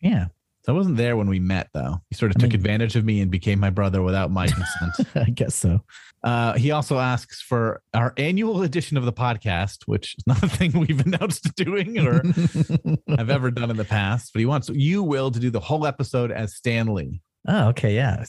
Yeah. 0.00 0.26
So 0.64 0.72
I 0.72 0.76
wasn't 0.76 0.96
there 0.96 1.16
when 1.16 1.28
we 1.28 1.40
met, 1.40 1.68
though. 1.74 1.98
He 2.08 2.14
sort 2.14 2.30
of 2.30 2.36
I 2.38 2.40
took 2.40 2.50
mean- 2.50 2.60
advantage 2.60 2.94
of 2.94 3.04
me 3.04 3.20
and 3.20 3.30
became 3.30 3.58
my 3.58 3.70
brother 3.70 4.00
without 4.02 4.30
my 4.30 4.46
consent. 4.48 5.08
I 5.16 5.30
guess 5.30 5.54
so. 5.56 5.80
Uh, 6.22 6.52
he 6.52 6.70
also 6.70 7.00
asks 7.00 7.42
for 7.42 7.82
our 7.94 8.14
annual 8.16 8.62
edition 8.62 8.96
of 8.96 9.04
the 9.04 9.12
podcast, 9.12 9.78
which 9.86 10.14
is 10.16 10.24
not 10.26 10.40
a 10.42 10.48
thing 10.48 10.78
we've 10.78 11.00
announced 11.06 11.52
doing 11.56 11.98
or 11.98 12.22
I've 13.18 13.28
ever 13.30 13.50
done 13.50 13.70
in 13.70 13.76
the 13.76 13.84
past. 13.84 14.32
But 14.32 14.38
he 14.38 14.46
wants 14.46 14.68
you, 14.68 15.02
Will, 15.02 15.32
to 15.32 15.40
do 15.40 15.50
the 15.50 15.58
whole 15.58 15.84
episode 15.84 16.30
as 16.30 16.54
Stan 16.54 16.94
Lee. 16.94 17.22
Oh, 17.48 17.70
okay, 17.70 17.96
yeah. 17.96 18.22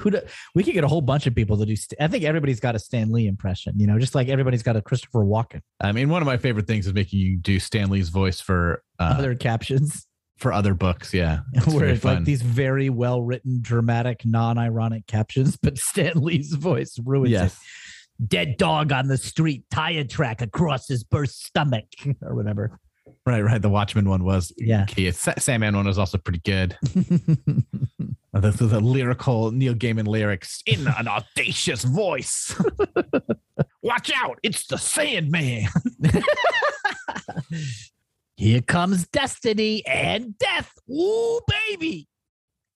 Who 0.00 0.10
do, 0.10 0.20
we 0.54 0.64
could 0.64 0.74
get 0.74 0.84
a 0.84 0.88
whole 0.88 1.00
bunch 1.00 1.26
of 1.26 1.34
people 1.34 1.56
to 1.56 1.64
do. 1.64 1.74
I 1.98 2.08
think 2.08 2.24
everybody's 2.24 2.60
got 2.60 2.74
a 2.74 2.78
Stan 2.78 3.10
Lee 3.10 3.26
impression, 3.26 3.72
you 3.78 3.86
know, 3.86 3.98
just 3.98 4.14
like 4.14 4.28
everybody's 4.28 4.62
got 4.62 4.76
a 4.76 4.82
Christopher 4.82 5.24
Walken. 5.24 5.62
I 5.80 5.92
mean, 5.92 6.10
one 6.10 6.20
of 6.20 6.26
my 6.26 6.36
favorite 6.36 6.66
things 6.66 6.86
is 6.86 6.92
making 6.92 7.20
you 7.20 7.38
do 7.38 7.58
Stan 7.58 7.88
Lee's 7.88 8.10
voice 8.10 8.42
for 8.42 8.82
uh, 8.98 9.14
Other 9.16 9.34
captions 9.34 10.06
for 10.44 10.52
other 10.52 10.74
books. 10.74 11.14
Yeah, 11.14 11.38
where 11.64 11.86
it's 11.86 12.04
like 12.04 12.24
these 12.24 12.42
very 12.42 12.90
well 12.90 13.22
written, 13.22 13.60
dramatic, 13.62 14.26
non 14.26 14.58
ironic 14.58 15.06
captions, 15.06 15.56
but 15.62 15.78
Stan 15.78 16.22
Lee's 16.22 16.52
voice 16.52 16.98
ruins 17.02 17.30
Yes. 17.30 17.54
it. 17.54 18.28
Dead 18.28 18.56
dog 18.58 18.92
on 18.92 19.08
the 19.08 19.16
street, 19.16 19.64
tire 19.70 20.04
track 20.04 20.42
across 20.42 20.86
his 20.86 21.02
burst 21.02 21.46
stomach, 21.46 21.86
or 22.22 22.34
whatever. 22.36 22.78
Right, 23.24 23.40
right. 23.40 23.60
The 23.62 23.70
Watchmen 23.70 24.06
one 24.06 24.22
was 24.22 24.52
Yeah. 24.58 24.84
key. 24.84 25.10
Sa- 25.12 25.32
Sandman 25.38 25.74
one 25.74 25.86
was 25.86 25.98
also 25.98 26.18
pretty 26.18 26.40
good. 26.44 26.76
Uh, 28.34 28.40
The, 28.40 28.50
the, 28.50 28.66
the 28.66 28.80
lyrical 28.80 29.50
Neil 29.52 29.74
Gaiman 29.74 30.06
lyrics 30.08 30.60
in 30.66 30.86
an 30.88 31.06
audacious 31.08 31.84
voice. 31.84 32.54
Watch 33.82 34.10
out! 34.14 34.38
It's 34.42 34.66
the 34.66 34.76
Sandman. 34.76 35.66
Here 38.36 38.60
comes 38.62 39.06
destiny 39.08 39.84
and 39.86 40.36
death. 40.38 40.72
Ooh, 40.90 41.40
baby. 41.70 42.08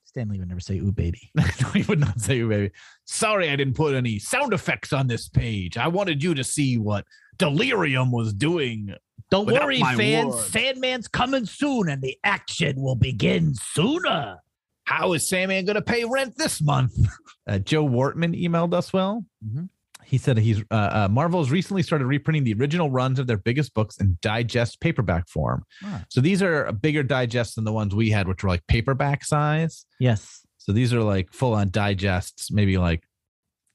Stan 0.05 0.29
Lee 0.29 0.39
would 0.39 0.49
never 0.49 0.61
say 0.61 0.79
ooh, 0.79 0.93
baby. 0.93 1.31
no, 1.35 1.45
he 1.75 1.83
would 1.83 1.99
not 2.01 2.21
say, 2.21 2.39
ooh, 2.41 2.49
"Baby, 2.49 2.71
sorry, 3.05 3.51
I 3.51 3.57
didn't 3.57 3.75
put 3.75 3.95
any 3.95 4.19
sound 4.19 4.53
effects 4.55 4.93
on 4.93 5.07
this 5.07 5.29
page. 5.29 5.77
I 5.77 5.89
wanted 5.89 6.23
you 6.23 6.35
to 6.35 6.43
see 6.45 6.79
what 6.79 7.05
Delirium 7.37 8.11
was 8.11 8.33
doing." 8.33 8.95
Don't 9.31 9.47
worry, 9.47 9.79
my 9.81 9.95
fans. 9.95 10.35
words. 10.35 10.51
Sandman's 10.51 11.09
coming 11.09 11.45
soon 11.45 11.91
and 11.91 12.01
the 12.01 12.17
action 12.25 12.81
will 12.81 12.95
begin 12.95 13.55
sooner. 13.55 14.39
How 14.85 15.13
is 15.13 15.29
Sandman 15.29 15.67
going 15.67 15.75
to 15.77 15.83
pay 15.83 16.07
rent 16.07 16.39
this 16.39 16.63
month? 16.63 16.95
Uh, 17.47 17.59
Joe 17.59 17.87
Wortman 17.87 18.35
emailed 18.43 18.73
us. 18.73 18.91
Well, 18.93 19.27
Mhm. 19.47 19.69
He 20.09 20.17
said 20.17 20.39
he's 20.39 20.63
uh, 20.71 20.75
uh, 20.75 21.09
Marvel 21.11 21.39
has 21.41 21.51
recently 21.51 21.83
started 21.83 22.07
reprinting 22.07 22.43
the 22.43 22.55
original 22.55 22.91
runs 22.91 23.19
of 23.19 23.27
their 23.27 23.37
biggest 23.37 23.75
books 23.75 23.99
in 23.99 24.17
digest 24.23 24.81
paperback 24.81 25.29
form. 25.29 25.65
Ah. 25.85 26.03
So 26.09 26.23
these 26.23 26.43
are 26.43 26.65
a 26.65 26.73
bigger 26.73 27.03
digest 27.03 27.57
than 27.57 27.65
the 27.65 27.73
ones 27.73 27.95
we 27.95 28.09
had, 28.09 28.27
which 28.27 28.43
were 28.43 28.49
like 28.49 28.67
paperback 28.69 29.23
size. 29.23 29.85
Yes. 30.01 30.47
So 30.57 30.73
these 30.73 30.95
are 30.95 31.03
like 31.03 31.31
full 31.35 31.53
on 31.53 31.69
digests, 31.69 32.51
maybe 32.51 32.79
like 32.79 33.03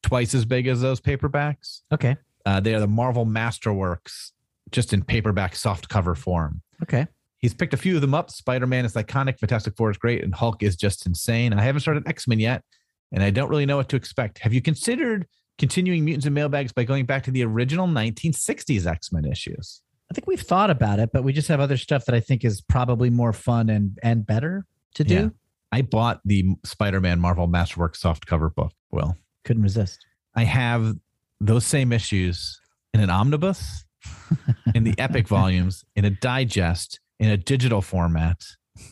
twice 0.02 0.34
as 0.34 0.44
big 0.44 0.66
as 0.66 0.82
those 0.82 1.00
paperbacks. 1.00 1.82
Okay. 1.92 2.18
Uh, 2.48 2.60
they 2.60 2.74
are 2.74 2.80
the 2.80 2.88
Marvel 2.88 3.28
Masterworks, 3.28 4.32
just 4.72 4.92
in 4.92 5.04
paperback 5.04 5.56
soft 5.56 5.88
cover 5.88 6.16
form. 6.16 6.64
Okay. 6.82 7.06
He's 7.38 7.54
picked 7.54 7.76
a 7.76 7.78
few 7.78 7.94
of 7.94 8.02
them 8.02 8.16
up. 8.16 8.32
Spider 8.32 8.66
Man 8.66 8.86
is 8.86 8.94
iconic, 8.96 9.38
Fantastic 9.38 9.76
Four 9.78 9.92
is 9.92 9.98
great, 9.98 10.24
and 10.24 10.34
Hulk 10.34 10.64
is 10.64 10.76
just 10.76 11.06
insane. 11.06 11.54
I 11.54 11.62
haven't 11.62 11.82
started 11.82 12.08
X 12.08 12.28
Men 12.28 12.40
yet, 12.40 12.64
and 13.12 13.22
I 13.24 13.30
don't 13.30 13.50
really 13.50 13.68
know 13.68 13.78
what 13.78 13.90
to 13.90 13.96
expect. 13.96 14.40
Have 14.40 14.52
you 14.52 14.64
considered 14.64 15.28
continuing 15.58 16.06
Mutants 16.06 16.26
and 16.26 16.36
Mailbags 16.36 16.72
by 16.72 16.84
going 16.84 17.06
back 17.06 17.24
to 17.24 17.32
the 17.32 17.44
original 17.44 17.88
1960s 17.88 18.86
X 18.86 19.12
Men 19.12 19.26
issues? 19.26 19.82
I 20.12 20.14
think 20.14 20.28
we've 20.28 20.42
thought 20.42 20.70
about 20.70 21.00
it, 21.00 21.12
but 21.12 21.24
we 21.24 21.34
just 21.34 21.48
have 21.48 21.60
other 21.60 21.78
stuff 21.78 22.06
that 22.06 22.16
I 22.16 22.20
think 22.20 22.44
is 22.44 22.62
probably 22.62 23.10
more 23.10 23.34
fun 23.34 23.70
and 23.70 23.98
and 24.04 24.26
better 24.26 24.66
to 24.96 25.04
do. 25.04 25.16
Yeah. 25.16 25.30
I 25.72 25.82
bought 25.82 26.22
the 26.24 26.56
Spider 26.64 27.02
Man 27.02 27.20
Marvel 27.20 27.48
Masterworks 27.48 27.98
soft 27.98 28.28
cover 28.28 28.50
book. 28.50 28.74
Well, 28.92 29.18
Couldn't 29.44 29.64
resist. 29.64 30.06
I 30.36 30.44
have 30.44 30.96
those 31.40 31.66
same 31.66 31.92
issues 31.92 32.60
in 32.94 33.00
an 33.00 33.10
omnibus, 33.10 33.86
in 34.76 34.84
the 34.84 34.94
Epic 34.98 35.28
volumes, 35.28 35.84
in 35.96 36.06
a 36.06 36.10
digest, 36.12 37.00
in 37.20 37.30
a 37.30 37.38
digital 37.38 37.82
format. 37.82 38.44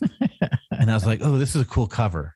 and 0.72 0.90
I 0.90 0.94
was 0.94 1.06
like, 1.06 1.20
oh, 1.22 1.38
this 1.38 1.54
is 1.54 1.62
a 1.62 1.66
cool 1.66 1.86
cover. 1.86 2.34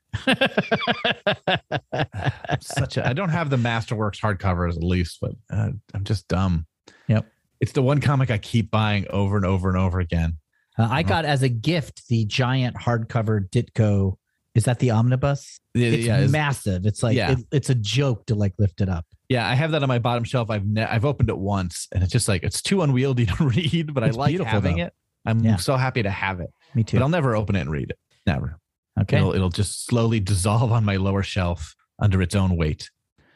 Such 2.61 2.97
a 2.97 3.07
I 3.07 3.13
don't 3.13 3.29
have 3.31 3.51
the 3.51 3.57
Masterworks 3.57 4.21
hardcovers 4.21 4.77
at 4.77 4.83
least, 4.83 5.19
but 5.21 5.33
uh, 5.51 5.71
I'm 5.95 6.05
just 6.05 6.27
dumb. 6.29 6.67
Yep. 7.09 7.27
It's 7.61 7.73
the 7.73 7.83
one 7.83 8.01
comic 8.01 8.31
I 8.31 8.39
keep 8.39 8.71
buying 8.71 9.07
over 9.11 9.37
and 9.37 9.47
over 9.47 9.69
and 9.69 9.79
over 9.79 10.01
again. 10.01 10.39
Uh, 10.79 10.89
I 10.91 11.03
Mhm. 11.03 11.09
got 11.09 11.25
as 11.25 11.43
a 11.43 11.49
gift 11.49 12.07
the 12.09 12.25
giant 12.27 12.77
hardcover 12.77 13.49
Ditko 13.49 14.17
Is 14.55 14.65
that 14.65 14.79
the 14.79 14.91
omnibus? 14.93 15.61
Yeah, 15.75 15.89
It's 15.89 16.07
yeah, 16.07 16.15
it's- 16.17 16.31
massive. 16.31 16.87
It's 16.87 17.03
like 17.03 17.15
Yeah. 17.15 17.33
it- 17.33 17.47
it's 17.53 17.69
a 17.69 17.75
joke 17.75 18.25
to 18.27 18.35
like 18.35 18.55
lift 18.59 18.81
it 18.81 18.89
up. 18.89 19.05
yeah. 19.29 19.47
I 19.47 19.55
have 19.55 19.73
that 19.73 19.83
on 19.83 19.89
my 19.89 19.99
bottom 19.99 20.25
shelf. 20.25 20.49
I've 20.51 20.65
ne- 20.67 20.83
I've 20.85 21.05
opened 21.05 21.29
it 21.29 21.37
once, 21.37 21.89
and 21.93 22.03
it's 22.03 22.11
just 22.11 22.27
like 22.27 22.43
it's 22.43 22.63
too 22.63 22.81
unwieldy 22.81 23.27
to 23.27 23.35
read, 23.45 23.93
but 23.93 24.03
It's 24.03 24.17
I 24.17 24.21
like 24.21 24.41
having 24.41 24.79
though. 24.79 24.85
it. 24.85 24.95
I'm 25.27 25.41
Yeah. 25.41 25.57
so 25.57 25.77
happy 25.77 26.03
to 26.05 26.11
have 26.11 26.41
it, 26.41 26.49
Me 26.75 26.85
too. 26.85 26.97
but 26.97 27.03
I'll 27.03 27.11
never 27.11 27.37
open 27.37 27.55
it 27.55 27.61
and 27.63 27.71
read 27.71 27.91
it. 27.91 27.99
Never. 28.27 28.59
Okay. 29.01 29.19
It'll 29.19 29.35
it'll 29.35 29.51
just 29.51 29.87
slowly 29.87 30.21
dissolve 30.21 30.73
on 30.73 30.85
my 30.85 30.97
lower 30.97 31.23
shelf 31.23 31.75
under 32.01 32.23
its 32.23 32.35
own 32.35 32.57
weight. 32.57 32.91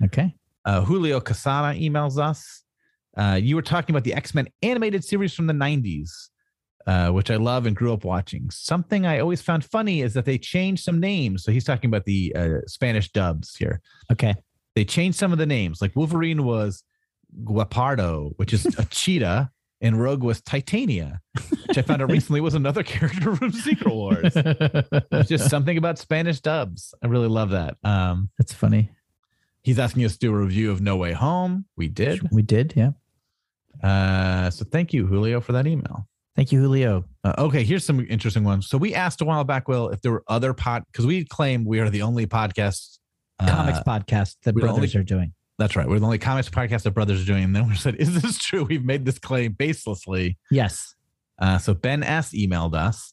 Okay. 0.05 0.35
Uh, 0.65 0.83
Julio 0.83 1.21
Casada 1.21 1.79
emails 1.81 2.19
us. 2.19 2.65
Uh, 3.17 3.39
you 3.41 3.57
were 3.57 3.63
talking 3.63 3.95
about 3.95 4.05
the 4.05 4.15
X 4.15 4.35
Men 4.35 4.49
animated 4.63 5.05
series 5.05 5.35
from 5.35 5.47
the 5.47 5.53
90s, 5.53 6.11
uh, 6.87 7.11
which 7.11 7.31
I 7.31 7.37
love 7.37 7.67
and 7.67 7.75
grew 7.75 7.93
up 7.93 8.05
watching. 8.05 8.51
Something 8.51 9.07
I 9.07 9.19
always 9.19 9.43
found 9.43 9.65
funny 9.65 10.03
is 10.03 10.15
that 10.15 10.25
they 10.25 10.39
changed 10.39 10.85
some 10.85 11.01
names. 11.01 11.45
So 11.45 11.53
he's 11.53 11.65
talking 11.65 11.89
about 11.89 12.05
the 12.05 12.35
uh, 12.35 12.59
Spanish 12.67 13.11
dubs 13.13 13.57
here. 13.57 13.81
Okay. 14.13 14.35
They 14.75 14.85
changed 14.85 15.19
some 15.19 15.33
of 15.33 15.39
the 15.39 15.47
names. 15.47 15.83
Like 15.83 15.97
Wolverine 15.97 16.45
was 16.45 16.83
Guepardo, 17.45 18.33
which 18.37 18.53
is 18.53 18.67
a 18.79 18.85
cheetah, 18.91 19.51
and 19.81 20.01
Rogue 20.01 20.23
was 20.23 20.41
Titania, 20.43 21.21
which 21.67 21.79
I 21.79 21.83
found 21.83 22.03
out 22.03 22.11
recently 22.13 22.41
was 22.41 22.55
another 22.55 22.83
character 22.95 23.35
from 23.37 23.53
Secret 23.53 23.95
Wars. 23.95 24.33
It's 24.37 25.29
just 25.29 25.51
something 25.51 25.77
about 25.79 25.99
Spanish 25.99 26.41
dubs. 26.41 26.95
I 27.03 27.07
really 27.07 27.29
love 27.29 27.51
that. 27.51 27.77
Um, 27.85 28.31
That's 28.39 28.53
funny. 28.53 28.91
he's 29.63 29.79
asking 29.79 30.05
us 30.05 30.13
to 30.15 30.19
do 30.19 30.33
a 30.35 30.39
review 30.39 30.71
of 30.71 30.81
No 30.81 30.97
Way 30.97 31.13
Home. 31.13 31.65
We 31.77 31.89
did. 31.89 32.21
We 32.33 32.43
did. 32.43 32.75
Yeah. 32.77 32.91
Uh, 33.83 34.51
so 34.51 34.65
thank 34.65 34.93
you, 34.93 35.07
Julio, 35.07 35.41
for 35.41 35.53
that 35.53 35.67
email. 35.67 36.07
Thank 36.37 36.53
you, 36.53 36.61
Julio. 36.61 37.05
Uh, 37.25 37.35
okay, 37.39 37.65
here's 37.65 37.85
some 37.85 38.01
interesting 38.09 38.45
ones. 38.45 38.69
So 38.69 38.79
we 38.79 38.95
asked 38.95 39.21
a 39.21 39.25
while 39.25 39.45
back, 39.45 39.69
Will, 39.69 39.89
if 39.91 40.01
there 40.03 40.13
were 40.13 40.25
other 40.29 40.53
pod 40.55 40.85
because 40.91 41.07
we 41.07 41.25
claim 41.25 41.65
we 41.65 41.81
are 41.81 41.91
the 41.91 42.03
only 42.03 42.27
podcast. 42.27 42.99
uh, 43.41 43.49
Comics 43.49 43.79
podcast 43.81 44.37
that 44.45 44.55
brothers 44.55 44.95
only- 44.95 44.97
are 45.01 45.03
doing. 45.05 45.33
That's 45.61 45.77
right. 45.77 45.87
We're 45.87 45.99
the 45.99 46.07
only 46.07 46.19
comics 46.19 46.49
podcast 46.49 46.85
that 46.85 46.93
brothers 46.93 47.23
are 47.23 47.27
doing. 47.27 47.45
And 47.45 47.55
then 47.55 47.69
we 47.69 47.77
said, 47.77 47.97
"Is 47.97 48.23
this 48.23 48.39
true?" 48.39 48.65
We've 48.65 48.85
made 48.85 49.05
this 49.05 49.19
claim 49.19 49.53
baselessly. 49.53 50.37
Yes. 50.51 50.95
Uh, 51.39 51.59
so 51.59 51.75
Ben 51.75 52.03
S 52.03 52.33
emailed 52.33 52.75
us, 52.75 53.13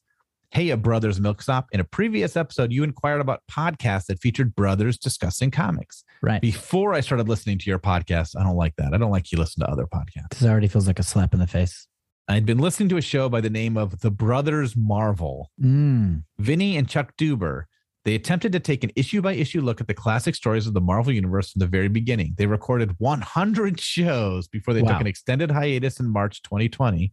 "Hey, 0.52 0.70
a 0.70 0.78
brothers 0.78 1.20
milk 1.20 1.42
stop. 1.42 1.68
In 1.74 1.82
a 1.82 1.84
previous 1.84 2.38
episode, 2.38 2.72
you 2.72 2.84
inquired 2.84 3.20
about 3.20 3.42
podcasts 3.52 4.06
that 4.06 4.20
featured 4.20 4.56
brothers 4.56 4.98
discussing 4.98 5.52
comics. 5.52 6.06
Right. 6.22 6.42
Before 6.42 6.94
I 6.94 7.02
started 7.02 7.28
listening 7.28 7.58
to 7.60 7.70
your 7.70 7.80
podcast, 7.80 8.40
I 8.40 8.44
don't 8.44 8.56
like 8.56 8.78
that. 8.78 8.94
I 8.94 8.98
don't 8.98 9.12
like 9.12 9.30
you 9.32 9.38
listen 9.38 9.64
to 9.66 9.70
other 9.70 9.86
podcasts. 9.86 10.30
This 10.40 10.44
already 10.44 10.70
feels 10.70 10.88
like 10.88 11.00
a 11.00 11.04
slap 11.04 11.34
in 11.34 11.42
the 11.42 11.48
face. 11.48 11.88
I'd 12.30 12.46
been 12.46 12.60
listening 12.60 12.88
to 12.90 12.98
a 12.98 13.02
show 13.02 13.28
by 13.30 13.42
the 13.42 13.50
name 13.50 13.78
of 13.78 14.00
The 14.00 14.12
Brothers 14.12 14.76
Marvel. 14.76 15.52
Mm. 15.62 16.24
Vinny 16.40 16.76
and 16.78 16.88
Chuck 16.88 17.16
Duber, 17.18 17.64
they 18.08 18.16
attempted 18.16 18.54
to 18.54 18.60
take 18.62 18.86
an 18.86 18.92
issue 18.96 19.22
by 19.22 19.34
issue 19.34 19.60
look 19.60 19.82
at 19.82 19.88
the 19.88 19.94
classic 19.94 20.34
stories 20.34 20.66
of 20.66 20.74
the 20.74 20.80
Marvel 20.80 21.12
Universe 21.12 21.52
from 21.52 21.60
the 21.60 21.68
very 21.68 21.90
beginning. 21.90 22.34
They 22.38 22.46
recorded 22.46 22.96
100 23.00 23.82
shows 23.82 24.48
before 24.48 24.74
they 24.74 24.82
Wow. 24.82 24.94
took 24.94 25.02
an 25.02 25.08
extended 25.08 25.52
hiatus 25.52 26.00
in 26.00 26.08
March 26.08 26.42
2020. 26.44 27.12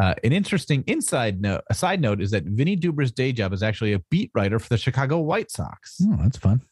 Uh, 0.00 0.14
an 0.22 0.32
interesting 0.32 0.84
inside 0.86 1.40
note, 1.40 1.62
a 1.70 1.74
side 1.74 2.00
note 2.00 2.22
is 2.22 2.30
that 2.30 2.44
Vinny 2.44 2.76
Duber's 2.76 3.10
day 3.10 3.32
job 3.32 3.52
is 3.52 3.64
actually 3.64 3.92
a 3.92 3.98
beat 4.12 4.30
writer 4.32 4.60
for 4.60 4.68
the 4.68 4.78
Chicago 4.78 5.18
White 5.18 5.50
Sox. 5.50 5.96
Oh, 6.00 6.16
that's 6.22 6.36
fun. 6.38 6.62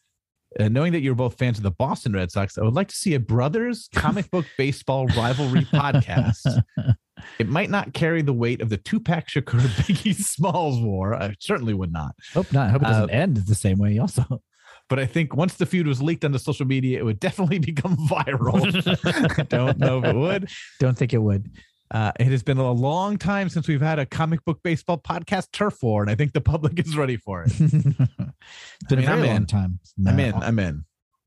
Uh, 0.59 0.67
knowing 0.69 0.91
that 0.93 1.01
you're 1.01 1.13
both 1.15 1.37
fans 1.37 1.57
of 1.57 1.63
the 1.63 1.71
Boston 1.71 2.13
Red 2.13 2.31
Sox, 2.31 2.57
I 2.57 2.63
would 2.63 2.73
like 2.73 2.87
to 2.87 2.95
see 2.95 3.13
a 3.13 3.19
brothers 3.19 3.89
comic 3.93 4.31
book 4.31 4.45
baseball 4.57 5.07
rivalry 5.07 5.61
podcast. 5.65 6.63
It 7.37 7.49
might 7.49 7.69
not 7.69 7.93
carry 7.93 8.21
the 8.21 8.31
weight 8.31 8.61
of 8.61 8.69
the 8.69 8.77
Tupac 8.77 9.27
Shakur 9.27 9.59
Biggie 9.83 10.15
Smalls 10.15 10.79
war. 10.81 11.13
I 11.13 11.35
certainly 11.39 11.73
would 11.73 11.91
not. 11.91 12.15
Hope 12.33 12.49
not. 12.53 12.67
I 12.69 12.71
hope 12.71 12.81
it 12.81 12.85
doesn't 12.85 13.09
Uh, 13.09 13.13
end 13.13 13.35
the 13.35 13.55
same 13.55 13.77
way. 13.77 13.97
Also, 13.99 14.41
But 14.87 14.99
I 14.99 15.05
think 15.05 15.35
once 15.35 15.55
the 15.55 15.65
feud 15.65 15.85
was 15.85 16.01
leaked 16.01 16.23
onto 16.23 16.37
social 16.37 16.65
media, 16.65 16.97
it 16.97 17.03
would 17.03 17.19
definitely 17.19 17.59
become 17.59 17.97
viral. 18.07 18.63
I 19.37 19.43
don't 19.43 19.77
know 19.77 19.97
if 19.99 20.05
it 20.05 20.15
would. 20.15 20.49
don't 20.79 20.97
think 20.97 21.13
it 21.13 21.17
would. 21.21 21.51
Uh, 21.91 22.11
it 22.19 22.27
has 22.27 22.43
been 22.43 22.57
a 22.59 22.71
long 22.71 23.17
time 23.17 23.49
since 23.49 23.67
we've 23.67 23.81
had 23.81 23.97
a 23.99 24.05
comic 24.05 24.43
book 24.45 24.59
baseball 24.63 24.97
podcast 24.99 25.47
turf 25.51 25.81
war, 25.81 26.01
and 26.03 26.11
I 26.11 26.15
think 26.15 26.33
the 26.33 26.41
public 26.53 26.79
is 26.79 26.95
ready 26.95 27.17
for 27.17 27.43
it. 27.43 27.51
it's 27.59 27.63
been 27.67 28.33
I 28.91 28.93
a 28.93 28.97
mean, 28.97 29.09
I'm 29.09 29.19
long 29.25 29.35
in. 29.37 29.45
time. 29.45 29.79
I'm 30.07 30.19
in. 30.19 30.33
I'm 30.35 30.59
in. 30.59 30.85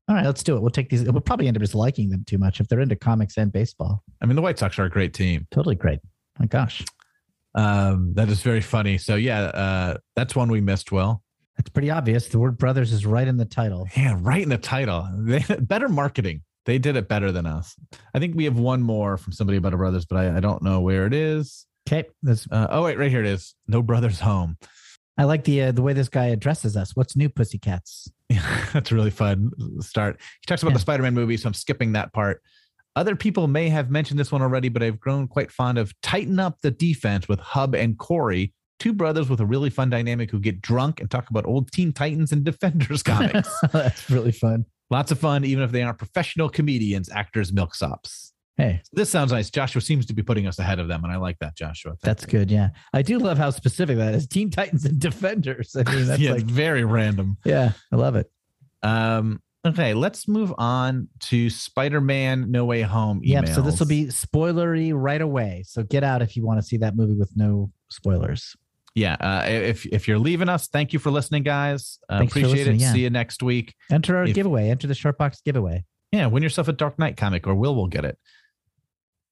All 0.09 0.15
right, 0.15 0.25
let's 0.25 0.43
do 0.43 0.55
it. 0.55 0.61
We'll 0.61 0.69
take 0.71 0.89
these. 0.89 1.03
We'll 1.03 1.21
probably 1.21 1.47
end 1.47 1.57
up 1.57 1.61
just 1.61 1.75
liking 1.75 2.09
them 2.09 2.23
too 2.25 2.37
much 2.37 2.59
if 2.59 2.67
they're 2.67 2.79
into 2.81 2.95
comics 2.95 3.37
and 3.37 3.51
baseball. 3.51 4.03
I 4.21 4.25
mean, 4.25 4.35
the 4.35 4.41
White 4.41 4.59
Sox 4.59 4.77
are 4.79 4.83
a 4.85 4.89
great 4.89 5.13
team. 5.13 5.47
Totally 5.51 5.75
great. 5.75 5.99
My 6.39 6.45
gosh, 6.45 6.83
Um, 7.55 8.13
that 8.15 8.29
is 8.29 8.41
very 8.41 8.61
funny. 8.61 8.97
So 8.97 9.15
yeah, 9.15 9.41
uh, 9.43 9.97
that's 10.15 10.35
one 10.35 10.49
we 10.49 10.61
missed. 10.61 10.91
Will. 10.91 11.21
that's 11.57 11.69
pretty 11.69 11.89
obvious. 11.91 12.27
The 12.27 12.39
word 12.39 12.57
brothers 12.57 12.91
is 12.91 13.05
right 13.05 13.27
in 13.27 13.37
the 13.37 13.45
title. 13.45 13.87
Yeah, 13.95 14.17
right 14.19 14.41
in 14.41 14.49
the 14.49 14.57
title. 14.57 15.07
They 15.19 15.39
better 15.59 15.87
marketing. 15.89 16.41
They 16.65 16.77
did 16.77 16.95
it 16.95 17.07
better 17.09 17.31
than 17.31 17.45
us. 17.45 17.75
I 18.13 18.19
think 18.19 18.35
we 18.35 18.45
have 18.45 18.57
one 18.57 18.81
more 18.81 19.17
from 19.17 19.33
somebody 19.33 19.57
about 19.57 19.73
a 19.73 19.77
brothers, 19.77 20.05
but 20.05 20.17
I, 20.17 20.37
I 20.37 20.39
don't 20.39 20.63
know 20.63 20.79
where 20.79 21.05
it 21.05 21.13
is. 21.13 21.65
Okay, 21.87 22.07
that's, 22.21 22.47
Uh, 22.49 22.67
oh 22.69 22.83
wait, 22.83 22.97
right 22.97 23.11
here 23.11 23.19
it 23.19 23.25
is. 23.27 23.55
No 23.67 23.81
brothers 23.81 24.19
home. 24.21 24.57
I 25.17 25.25
like 25.25 25.43
the 25.43 25.61
uh, 25.63 25.71
the 25.73 25.81
way 25.81 25.93
this 25.93 26.09
guy 26.09 26.27
addresses 26.27 26.75
us. 26.77 26.95
What's 26.95 27.15
new, 27.15 27.29
pussycats? 27.29 28.09
That's 28.73 28.91
a 28.91 28.95
really 28.95 29.11
fun 29.11 29.51
start. 29.79 30.19
He 30.41 30.45
talks 30.47 30.63
about 30.63 30.71
Yeah. 30.71 30.75
the 30.77 30.79
Spider-Man 30.79 31.13
movie, 31.13 31.37
so 31.37 31.47
I'm 31.47 31.53
skipping 31.53 31.91
that 31.91 32.13
part. 32.13 32.41
Other 32.95 33.15
people 33.15 33.47
may 33.47 33.69
have 33.69 33.91
mentioned 33.91 34.19
this 34.19 34.31
one 34.31 34.41
already, 34.41 34.69
but 34.69 34.81
I've 34.81 34.99
grown 34.99 35.27
quite 35.27 35.51
fond 35.51 35.77
of 35.77 35.93
Tighten 36.01 36.39
Up 36.39 36.61
the 36.61 36.71
Defense 36.71 37.27
with 37.27 37.39
Hub 37.39 37.75
and 37.75 37.97
Corey, 37.97 38.53
two 38.79 38.93
brothers 38.93 39.29
with 39.29 39.39
a 39.39 39.45
really 39.45 39.69
fun 39.69 39.89
dynamic 39.91 40.31
who 40.31 40.39
get 40.39 40.61
drunk 40.61 40.99
and 40.99 41.11
talk 41.11 41.29
about 41.29 41.45
old 41.45 41.71
Teen 41.71 41.91
Titans 41.91 42.31
and 42.31 42.43
Defenders 42.45 43.03
comics. 43.03 43.53
that's 43.73 44.09
really 44.09 44.31
fun. 44.31 44.65
Lots 44.93 45.11
of 45.11 45.17
fun, 45.17 45.43
even 45.43 45.63
if 45.63 45.71
they 45.71 45.81
aren't 45.81 45.97
professional 45.97 46.49
comedians, 46.49 47.09
actors, 47.09 47.51
milksops. 47.51 48.31
Hey, 48.57 48.83
This 48.91 49.09
sounds 49.09 49.31
nice. 49.31 49.49
Joshua 49.49 49.81
seems 49.81 50.05
to 50.05 50.13
be 50.13 50.21
putting 50.21 50.45
us 50.45 50.59
ahead 50.59 50.77
of 50.77 50.87
them, 50.87 51.03
and 51.03 51.11
I 51.11 51.15
like 51.17 51.39
that, 51.39 51.55
Joshua. 51.55 51.93
Thank 51.93 52.01
that's 52.01 52.23
you. 52.25 52.29
good. 52.39 52.51
Yeah, 52.51 52.69
I 52.93 53.01
do 53.01 53.17
love 53.17 53.39
how 53.39 53.49
specific 53.49 53.97
that 53.97 54.13
is. 54.13 54.27
Teen 54.27 54.51
Titans 54.51 54.85
and 54.85 54.99
Defenders. 54.99 55.75
I 55.75 55.91
mean, 55.91 56.05
that's 56.05 56.21
yeah, 56.21 56.33
like, 56.33 56.43
very 56.43 56.83
random. 56.83 57.37
yeah, 57.43 57.71
I 57.91 57.95
love 57.95 58.15
it. 58.15 58.31
Um, 58.83 59.41
okay, 59.65 59.95
let's 59.95 60.27
move 60.27 60.53
on 60.59 61.07
to 61.21 61.49
Spider-Man 61.49 62.51
No 62.51 62.65
Way 62.65 62.83
Home. 62.83 63.19
Yep. 63.23 63.47
So 63.47 63.61
this 63.63 63.79
will 63.79 63.87
be 63.87 64.05
spoilery 64.05 64.91
right 64.93 65.21
away. 65.21 65.63
So 65.65 65.81
get 65.81 66.03
out 66.03 66.21
if 66.21 66.37
you 66.37 66.45
want 66.45 66.59
to 66.59 66.63
see 66.63 66.77
that 66.77 66.95
movie 66.95 67.15
with 67.15 67.31
no 67.35 67.71
spoilers. 67.89 68.55
Yeah. 68.95 69.13
Uh, 69.19 69.43
if 69.47 69.85
if 69.87 70.07
you're 70.07 70.19
leaving 70.19 70.49
us, 70.49 70.67
thank 70.67 70.93
you 70.93 70.99
for 70.99 71.11
listening, 71.11 71.43
guys. 71.43 71.99
Uh, 72.09 72.21
appreciate 72.25 72.51
listening, 72.51 72.75
it. 72.75 72.81
yeah. 72.81 72.93
See 72.93 73.01
you 73.01 73.09
next 73.09 73.41
week. 73.43 73.73
Enter 73.91 74.17
our 74.17 74.25
If- 74.25 74.35
giveaway. 74.35 74.69
Enter 74.69 74.87
the 74.87 74.95
short 74.95 75.17
box 75.17 75.41
giveaway. 75.41 75.83
Yeah, 76.11 76.27
win 76.27 76.43
yourself 76.43 76.67
a 76.67 76.73
Dark 76.73 76.99
Knight 76.99 77.17
comic, 77.17 77.47
or 77.47 77.55
Will 77.55 77.75
will 77.75 77.87
get 77.87 78.05
it. 78.05 78.17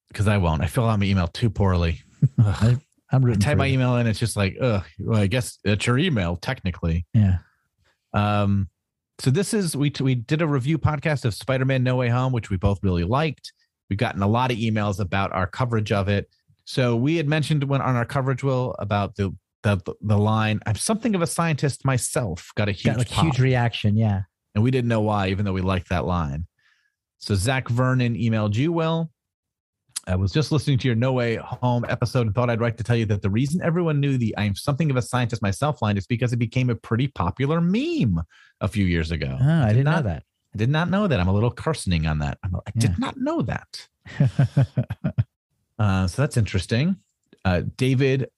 Because 0.07 0.27
I 0.27 0.37
won't. 0.37 0.61
I 0.61 0.67
fill 0.67 0.87
out 0.89 0.99
my 0.99 1.05
email 1.05 1.27
too 1.27 1.49
poorly. 1.49 2.01
Ugh. 2.43 2.79
I'm 3.13 3.25
I 3.25 3.33
type 3.35 3.57
my 3.57 3.65
you. 3.65 3.73
email 3.73 3.97
in. 3.97 4.07
It's 4.07 4.19
just 4.19 4.35
like, 4.37 4.55
ugh. 4.61 4.83
Well, 4.99 5.19
I 5.19 5.27
guess 5.27 5.59
it's 5.65 5.85
your 5.85 5.97
email 5.97 6.37
technically. 6.37 7.05
Yeah. 7.13 7.39
Um, 8.13 8.69
so 9.19 9.29
this 9.31 9.53
is 9.53 9.75
we 9.75 9.91
we 9.99 10.15
did 10.15 10.41
a 10.41 10.47
review 10.47 10.77
podcast 10.77 11.25
of 11.25 11.33
Spider-Man 11.33 11.83
No 11.83 11.97
Way 11.97 12.09
Home, 12.09 12.31
which 12.33 12.49
we 12.49 12.57
both 12.57 12.79
really 12.83 13.03
liked. 13.03 13.53
We've 13.89 13.99
gotten 13.99 14.21
a 14.21 14.27
lot 14.27 14.51
of 14.51 14.57
emails 14.57 14.99
about 14.99 15.31
our 15.33 15.45
coverage 15.45 15.91
of 15.91 16.07
it. 16.07 16.29
So 16.65 16.95
we 16.95 17.17
had 17.17 17.27
mentioned 17.27 17.63
when 17.65 17.81
on 17.81 17.95
our 17.95 18.05
coverage, 18.05 18.43
Will, 18.43 18.75
about 18.79 19.15
the 19.15 19.35
the 19.63 19.77
the 20.01 20.17
line. 20.17 20.59
I'm 20.65 20.75
something 20.75 21.13
of 21.15 21.21
a 21.21 21.27
scientist 21.27 21.85
myself. 21.85 22.51
Got 22.55 22.69
a 22.69 22.71
huge 22.71 22.85
Got 22.93 22.97
like 22.97 23.09
pop. 23.09 23.25
huge 23.25 23.39
reaction. 23.39 23.95
Yeah. 23.97 24.21
and 24.55 24.63
we 24.63 24.71
didn't 24.71 24.87
know 24.89 25.01
why, 25.01 25.29
even 25.29 25.45
though 25.45 25.53
we 25.53 25.61
liked 25.61 25.89
that 25.89 26.05
line. 26.05 26.47
So 27.19 27.35
Zach 27.35 27.69
Vernon 27.69 28.15
emailed 28.15 28.55
you, 28.55 28.71
Will. 28.71 29.11
I 30.07 30.15
was 30.15 30.31
just 30.31 30.51
listening 30.51 30.79
to 30.79 30.87
your 30.87 30.95
No 30.95 31.13
Way 31.13 31.35
Home 31.35 31.85
episode 31.87 32.25
and 32.25 32.33
thought 32.33 32.49
I'd 32.49 32.59
write 32.59 32.77
to 32.79 32.83
tell 32.83 32.95
you 32.95 33.05
that 33.05 33.21
the 33.21 33.29
reason 33.29 33.61
everyone 33.63 33.99
knew 33.99 34.17
the 34.17 34.33
I'm 34.35 34.55
something 34.55 34.89
of 34.89 34.97
a 34.97 35.01
scientist 35.01 35.43
myself 35.43 35.79
line 35.83 35.95
is 35.95 36.07
because 36.07 36.33
it 36.33 36.37
became 36.37 36.71
a 36.71 36.75
pretty 36.75 37.07
popular 37.07 37.61
meme 37.61 38.19
a 38.61 38.67
few 38.67 38.85
years 38.85 39.11
ago. 39.11 39.37
Oh, 39.39 39.61
I 39.63 39.67
didn't 39.69 39.83
not- 39.85 40.03
know 40.03 40.09
that. 40.09 40.23
I 40.53 40.57
did 40.57 40.69
not 40.69 40.89
know 40.89 41.07
that. 41.07 41.17
I'm 41.19 41.27
a 41.29 41.33
little 41.33 41.51
cursoning 41.51 42.07
on 42.07 42.19
that. 42.19 42.37
I'm, 42.43 42.55
I 42.55 42.59
Yeah. 42.75 42.81
did 42.87 42.99
not 42.99 43.15
know 43.17 43.41
that. 43.43 43.87
Uh, 45.79 46.05
so 46.05 46.21
that's 46.21 46.37
interesting. 46.37 46.95
Uh, 47.43 47.61
David 47.77 48.29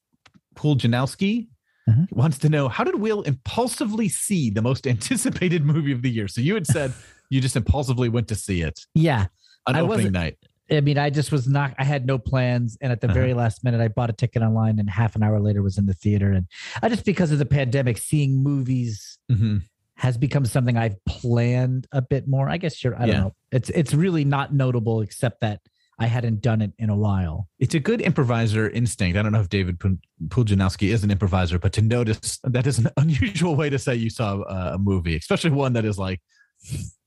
Puljanowski 0.56 1.47
Mhm. 1.89 2.10
wants 2.14 2.38
to 2.38 2.47
know 2.47 2.70
how 2.70 2.86
did 2.86 2.95
Will 2.95 3.24
impulsively 3.24 4.08
see 4.08 4.49
the 4.49 4.62
most 4.62 4.88
anticipated 4.93 5.66
movie 5.66 5.91
of 5.91 6.01
the 6.01 6.10
year? 6.10 6.28
So 6.30 6.39
you 6.41 6.54
had 6.54 6.66
said 6.66 6.93
you 7.30 7.41
just 7.41 7.56
impulsively 7.58 8.08
went 8.10 8.28
to 8.30 8.36
see 8.36 8.62
it 8.62 8.80
yeah. 8.95 9.26
on 9.68 9.76
I 9.76 9.82
opening 9.82 10.12
night. 10.14 10.38
I 10.72 10.80
mean, 10.80 10.97
I 10.97 11.10
just 11.10 11.32
was 11.34 11.45
not, 11.47 11.74
I 11.78 11.84
had 11.84 12.06
no 12.06 12.18
plans. 12.18 12.78
And 12.80 12.91
at 12.93 13.01
the 13.01 13.08
Uh-huh. 13.08 13.14
very 13.14 13.34
last 13.34 13.66
minute, 13.66 13.82
I 13.82 13.89
bought 13.89 14.10
a 14.10 14.14
ticket 14.14 14.41
online 14.41 14.80
and 14.80 14.89
half 14.89 15.16
an 15.18 15.24
hour 15.24 15.39
later 15.41 15.62
was 15.62 15.78
in 15.78 15.86
the 15.88 15.93
theater. 15.93 16.32
And 16.32 16.47
I 16.82 16.88
just, 16.88 17.04
because 17.06 17.32
of 17.34 17.38
the 17.39 17.45
pandemic, 17.45 17.97
seeing 17.97 18.41
movies 18.41 19.18
Mhm. 19.30 19.64
has 19.97 20.18
become 20.18 20.45
something 20.45 20.78
I've 20.78 21.04
planned 21.06 21.88
a 21.91 22.01
bit 22.01 22.28
more. 22.30 22.47
I 22.49 22.58
guess 22.58 22.82
you're, 22.82 22.95
I 22.95 22.99
don't 22.99 23.10
Yeah. 23.10 23.20
know. 23.24 23.36
It's, 23.51 23.70
it's 23.72 23.93
really 23.93 24.24
not 24.24 24.54
notable 24.54 25.01
except 25.01 25.41
that 25.41 25.60
I 26.04 26.08
hadn't 26.08 26.41
done 26.41 26.62
it 26.62 26.72
in 26.78 26.89
a 26.89 26.95
while. 26.95 27.47
It's 27.60 27.74
a 27.76 27.80
good 27.80 28.01
improviser 28.01 28.70
instinct. 28.70 29.18
I 29.18 29.22
don't 29.22 29.32
know 29.32 29.39
if 29.39 29.49
David 29.49 29.80
Pul- 29.80 29.97
Puljanowski 30.28 30.89
is 30.89 31.04
an 31.04 31.12
improviser, 31.12 31.58
but 31.60 31.72
to 31.74 31.82
notice 31.82 32.39
that 32.43 32.68
is 32.68 32.80
an 32.80 32.89
unusual 32.97 33.56
way 33.56 33.70
to 33.70 33.80
say 33.80 33.95
you 33.95 34.10
saw 34.10 34.41
a, 34.41 34.74
a 34.74 34.78
movie, 34.78 35.16
especially 35.16 35.51
one 35.51 35.74
that 35.74 35.86
is 35.86 35.97
like 35.97 36.20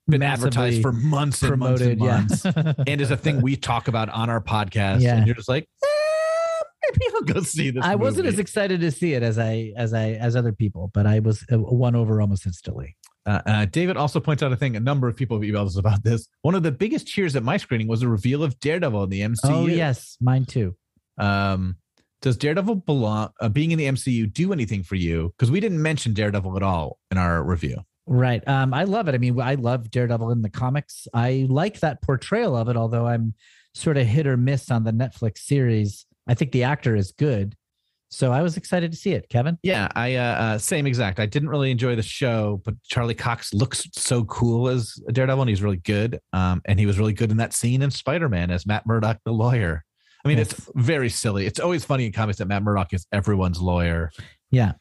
been 0.09 0.23
advertised 0.23 0.83
for 0.83 0.93
months 0.93 1.43
and 1.43 1.51
Promoted, 1.51 1.99
months 1.99 2.45
and 2.45 2.55
months. 2.57 2.77
yeah. 2.79 2.85
and 2.93 3.01
is 3.01 3.11
a 3.11 3.17
thing 3.17 3.43
we 3.43 3.57
talk 3.57 3.89
about 3.89 4.09
on 4.09 4.31
our 4.31 4.41
podcast. 4.41 5.03
Yeah. 5.03 5.17
And 5.17 5.27
you're 5.27 5.37
just 5.37 5.49
like, 5.49 5.69
eh, 5.85 6.63
maybe 6.93 7.13
I'll 7.15 7.23
go 7.23 7.41
see 7.43 7.71
this. 7.71 7.85
I 7.85 7.97
wasn't 7.97 8.27
as 8.29 8.39
excited 8.39 8.81
to 8.81 8.91
see 8.91 9.15
it 9.15 9.23
as 9.23 9.39
I 9.39 9.73
as 9.77 9.93
I 9.93 10.13
as 10.13 10.37
other 10.37 10.53
people, 10.53 10.91
but 10.95 11.07
I 11.07 11.19
was 11.19 11.45
uh, 11.53 11.59
won 11.59 11.95
over 11.97 12.21
almost 12.21 12.47
instantly. 12.47 12.97
Uh, 13.27 13.43
uh, 13.45 13.64
David 13.66 13.97
also 13.97 14.20
points 14.20 14.43
out 14.43 14.53
a 14.53 14.57
thing. 14.57 14.77
A 14.77 14.81
number 14.81 15.09
of 15.09 15.16
people 15.16 15.37
have 15.37 15.49
emailed 15.49 15.66
us 15.66 15.77
about 15.77 16.05
this. 16.05 16.29
One 16.43 16.55
of 16.55 16.62
the 16.62 16.70
biggest 16.70 17.07
cheers 17.07 17.35
at 17.35 17.43
my 17.43 17.57
screening 17.57 17.89
was 17.89 18.03
a 18.03 18.09
reveal 18.09 18.43
of 18.43 18.59
Daredevil 18.61 19.05
in 19.05 19.11
the 19.11 19.20
MCU. 19.20 19.37
Oh 19.45 19.66
yes, 19.66 20.16
mine 20.20 20.45
too. 20.45 20.77
Um, 21.18 21.77
does 22.22 22.37
Daredevil 22.37 22.77
belong? 22.77 23.31
Uh, 23.41 23.49
being 23.49 23.72
in 23.72 23.79
the 23.79 23.87
MCU 23.87 24.33
do 24.33 24.53
anything 24.53 24.83
for 24.83 24.95
you? 24.95 25.35
Because 25.37 25.51
we 25.51 25.61
didn't 25.61 25.83
mention 25.83 26.14
Daredevil 26.14 26.57
at 26.57 26.62
all 26.62 26.99
in 27.11 27.18
our 27.18 27.43
review. 27.43 27.85
Right. 28.07 28.47
Um, 28.47 28.72
I 28.72 28.85
love 28.85 29.09
it. 29.09 29.14
I 29.14 29.18
mean, 29.18 29.41
I 29.41 29.57
love 29.57 29.91
Daredevil 29.91 30.31
in 30.31 30.43
the 30.43 30.51
comics. 30.51 31.09
I 31.12 31.47
like 31.49 31.81
that 31.81 32.03
portrayal 32.03 32.57
of 32.57 32.68
it, 32.68 32.77
although 32.77 33.07
I'm 33.07 33.35
sort 33.74 33.97
of 33.97 34.07
hit 34.07 34.27
or 34.27 34.37
miss 34.37 34.70
on 34.70 34.85
the 34.85 34.93
Netflix 34.93 35.39
series. 35.39 36.07
I 36.29 36.35
think 36.35 36.53
the 36.53 36.62
actor 36.62 36.95
is 36.95 37.12
good. 37.12 37.57
So 38.09 38.33
I 38.33 38.43
was 38.43 38.57
excited 38.57 38.93
to 38.93 38.97
see 38.97 39.13
it, 39.13 39.29
Kevin. 39.29 39.59
Yeah, 39.63 39.89
I 39.95 40.15
uh, 40.15 40.23
uh, 40.23 40.59
same 40.59 40.87
exact. 40.87 41.19
I 41.19 41.27
didn't 41.27 41.49
really 41.49 41.71
enjoy 41.71 41.97
the 41.97 42.03
show, 42.03 42.63
but 42.65 42.75
Charlie 42.85 43.15
Cox 43.15 43.53
looks 43.53 43.87
so 43.93 44.25
cool 44.25 44.69
as 44.69 44.95
Daredevil, 45.13 45.43
and 45.43 45.49
he's 45.49 45.63
really 45.63 45.79
good. 45.79 46.21
Um, 46.33 46.63
and 46.67 46.79
he 46.79 46.87
was 46.87 46.99
really 46.99 47.13
good 47.13 47.31
in 47.31 47.37
that 47.39 47.53
scene 47.53 47.83
in 47.83 47.91
Spider 47.91 48.29
Man 48.29 48.51
as 48.51 48.67
Matt 48.67 48.87
Murdock, 48.87 49.19
the 49.25 49.33
lawyer. 49.33 49.85
I 50.25 50.29
mean, 50.29 50.39
it's 50.39 50.69
very 50.75 51.09
silly. 51.09 51.47
It's 51.47 51.61
always 51.61 51.85
funny 51.85 52.07
in 52.07 52.13
comics 52.13 52.39
that 52.39 52.49
Matt 52.49 52.65
Murdock 52.65 52.93
is 52.93 53.07
everyone's 53.13 53.61
lawyer. 53.61 54.11
Yeah. 54.51 54.73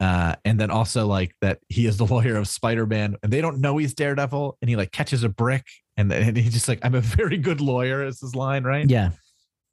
Uh, 0.00 0.34
and 0.44 0.58
then 0.58 0.72
also 0.72 1.06
like 1.06 1.32
that 1.40 1.60
he 1.68 1.86
is 1.86 1.96
the 1.96 2.06
lawyer 2.06 2.34
of 2.34 2.48
Spider-Man 2.48 3.16
and 3.22 3.32
they 3.32 3.40
don't 3.40 3.60
know 3.60 3.76
he's 3.76 3.94
Daredevil 3.94 4.58
and 4.60 4.68
he 4.68 4.74
like 4.74 4.90
catches 4.90 5.22
a 5.22 5.28
brick 5.28 5.64
and, 5.96 6.12
and 6.12 6.36
he's 6.36 6.52
just 6.52 6.66
like, 6.66 6.80
I'm 6.82 6.96
a 6.96 7.00
very 7.00 7.36
good 7.36 7.60
lawyer 7.60 8.04
is 8.04 8.20
his 8.20 8.34
line, 8.34 8.64
right? 8.64 8.88
Yeah. 8.90 9.10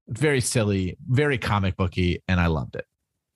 Very 0.10 0.42
silly, 0.42 0.98
very 1.08 1.38
comic 1.38 1.78
booky, 1.78 2.24
and 2.28 2.40
I 2.40 2.48
loved 2.48 2.76
it. 2.76 2.86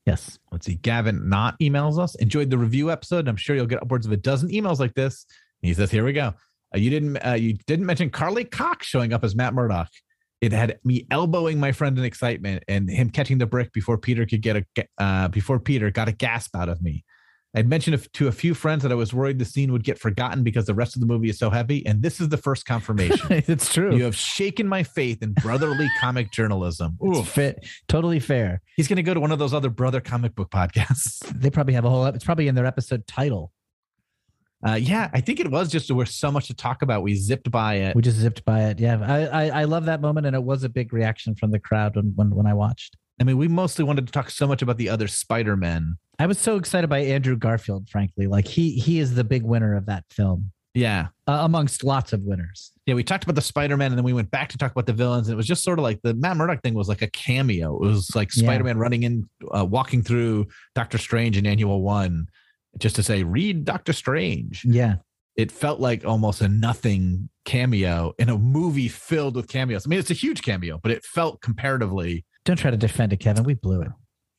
Yes. 0.05 0.37
Let's 0.51 0.65
see. 0.65 0.75
Gavin 0.75 1.29
not 1.29 1.57
emails 1.59 1.97
us. 1.97 2.15
Enjoyed 2.15 2.49
the 2.49 2.57
review 2.57 2.91
episode. 2.91 3.27
I'm 3.27 3.37
sure 3.37 3.55
you'll 3.55 3.67
get 3.67 3.81
upwards 3.81 4.05
of 4.05 4.11
a 4.11 4.17
dozen 4.17 4.49
emails 4.49 4.79
like 4.79 4.93
this. 4.95 5.25
And 5.61 5.69
he 5.69 5.73
says, 5.73 5.91
"Here 5.91 6.03
we 6.03 6.13
go. 6.13 6.33
Uh, 6.73 6.79
you 6.79 6.89
didn't 6.89 7.17
uh, 7.25 7.33
you 7.33 7.53
didn't 7.67 7.85
mention 7.85 8.11
Charlie 8.11 8.43
Cox 8.43 8.87
showing 8.87 9.13
up 9.13 9.23
as 9.23 9.35
Matt 9.35 9.53
Murdock. 9.53 9.89
It 10.41 10.51
had 10.51 10.77
me 10.83 11.07
elbowing 11.09 11.59
my 11.59 11.71
friend 11.71 11.97
in 11.97 12.03
excitement 12.03 12.63
and 12.67 12.89
him 12.89 13.09
catching 13.09 13.37
the 13.37 13.45
brick 13.45 13.71
before 13.71 13.97
Peter 13.97 14.25
could 14.25 14.41
get 14.41 14.57
a 14.57 14.85
uh, 14.97 15.27
before 15.29 15.59
Peter 15.59 15.89
got 15.89 16.09
a 16.09 16.11
gasp 16.11 16.55
out 16.55 16.67
of 16.67 16.81
me. 16.81 17.05
I'd 17.55 17.69
mentioned 17.69 18.07
to 18.13 18.27
a 18.27 18.31
few 18.31 18.55
friends 18.55 18.81
that 18.81 18.91
I 18.91 18.95
was 18.95 19.13
worried 19.13 19.37
the 19.37 19.45
scene 19.45 19.71
would 19.71 19.83
get 19.83 19.99
forgotten 19.99 20.43
because 20.43 20.65
the 20.65 20.73
rest 20.73 20.95
of 20.95 21.01
the 21.01 21.05
movie 21.05 21.29
is 21.29 21.37
so 21.37 21.51
heavy, 21.51 21.85
and 21.85 22.01
this 22.01 22.19
is 22.19 22.29
the 22.29 22.37
first 22.37 22.65
confirmation. 22.65 23.27
it's 23.29 23.71
true. 23.71 23.95
you 23.95 24.03
have 24.05 24.15
shaken 24.15 24.67
my 24.67 24.81
faith 24.81 25.21
in 25.21 25.33
brotherly 25.33 25.87
comic 25.99 26.31
journalism. 26.31 26.97
It's 26.99 27.29
fit, 27.29 27.63
totally 27.87 28.19
fair. 28.19 28.61
He's 28.75 28.87
going 28.87 28.97
to 28.97 29.03
go 29.03 29.13
to 29.13 29.19
one 29.19 29.31
of 29.31 29.37
those 29.37 29.53
other 29.53 29.69
brother 29.69 30.01
comic 30.01 30.35
book 30.35 30.49
podcasts. 30.49 31.21
They 31.43 31.49
probably 31.49 31.73
have 31.73 31.83
a 31.83 31.89
whole. 31.89 32.05
It's 32.05 32.23
probably 32.23 32.47
in 32.47 32.55
their 32.55 32.65
episode 32.65 33.05
title. 33.05 33.51
Uh, 34.65 34.75
yeah, 34.75 35.09
I 35.13 35.19
think 35.19 35.41
it 35.41 35.51
was 35.51 35.69
just 35.69 35.87
there 35.87 35.95
was 35.95 36.15
so 36.15 36.31
much 36.31 36.47
to 36.47 36.53
talk 36.53 36.81
about. 36.81 37.03
We 37.03 37.15
zipped 37.15 37.51
by 37.51 37.75
it. 37.75 37.95
We 37.95 38.01
just 38.01 38.17
zipped 38.17 38.45
by 38.45 38.61
it. 38.69 38.79
Yeah, 38.79 38.99
I, 39.01 39.25
I 39.25 39.61
I 39.61 39.63
love 39.65 39.85
that 39.85 39.99
moment, 39.99 40.25
and 40.25 40.35
it 40.35 40.43
was 40.43 40.63
a 40.63 40.69
big 40.69 40.93
reaction 40.93 41.35
from 41.35 41.51
the 41.51 41.59
crowd 41.59 41.95
when 41.97 42.13
when, 42.15 42.29
when 42.29 42.45
I 42.45 42.53
watched. 42.53 42.95
I 43.19 43.25
mean, 43.25 43.37
we 43.37 43.47
mostly 43.47 43.83
wanted 43.83 44.07
to 44.07 44.13
talk 44.13 44.29
so 44.29 44.47
much 44.47 44.61
about 44.61 44.77
the 44.77 44.89
other 44.89 45.07
Spider 45.07 45.57
Men. 45.57 45.97
I 46.19 46.27
was 46.27 46.37
so 46.39 46.57
excited 46.57 46.89
by 46.89 46.99
Andrew 46.99 47.35
Garfield. 47.35 47.89
Frankly, 47.89 48.27
like 48.27 48.47
he 48.47 48.71
he 48.71 48.99
is 48.99 49.15
the 49.15 49.23
big 49.23 49.43
winner 49.43 49.75
of 49.75 49.85
that 49.87 50.03
film, 50.11 50.51
Yeah, 50.73 51.07
uh, 51.27 51.39
amongst 51.41 51.83
lots 51.83 52.13
of 52.13 52.21
winners. 52.21 52.71
yeah. 52.85 52.93
We 52.93 53.03
talked 53.03 53.23
about 53.23 53.35
the 53.35 53.41
Spider 53.41 53.77
Man, 53.77 53.91
and 53.91 53.97
then 53.97 54.05
we 54.05 54.13
went 54.13 54.29
back 54.31 54.49
to 54.49 54.57
talk 54.57 54.71
about 54.71 54.85
the 54.85 54.93
villains. 54.93 55.27
And 55.27 55.33
it 55.33 55.37
was 55.37 55.47
just 55.47 55.63
sort 55.63 55.79
of 55.79 55.83
like 55.83 56.01
the 56.03 56.13
Matt 56.13 56.37
Murdock 56.37 56.61
thing 56.61 56.75
was 56.75 56.87
like 56.87 57.01
a 57.01 57.09
cameo. 57.09 57.75
It 57.75 57.87
was 57.87 58.15
like 58.15 58.31
Spider 58.31 58.63
Man 58.63 58.77
running 58.77 59.03
in, 59.03 59.27
uh, 59.57 59.65
walking 59.65 60.03
through 60.03 60.47
Doctor 60.75 60.97
Strange 60.97 61.35
in 61.37 61.45
Annual 61.47 61.81
One, 61.81 62.27
just 62.77 62.95
to 62.97 63.03
say, 63.03 63.23
"Read 63.23 63.65
Doctor 63.65 63.91
Strange." 63.93 64.63
Yeah, 64.65 64.95
It 65.35 65.51
felt 65.51 65.79
like 65.79 66.05
almost 66.05 66.41
a 66.41 66.47
nothing 66.47 67.29
cameo 67.45 68.13
in 68.19 68.29
a 68.29 68.37
movie 68.37 68.87
filled 68.87 69.35
with 69.35 69.47
cameos. 69.47 69.85
I 69.85 69.89
mean, 69.89 69.97
it's 69.99 70.11
a 70.11 70.13
huge 70.13 70.43
cameo, 70.43 70.79
but 70.81 70.91
it 70.91 71.03
felt 71.03 71.41
comparatively. 71.41 72.23
don't 72.45 72.57
try 72.57 72.69
to 72.71 72.77
defend 72.77 73.11
it, 73.13 73.17
Kevin. 73.17 73.43
We 73.45 73.53
blew 73.55 73.81
it. 73.81 73.87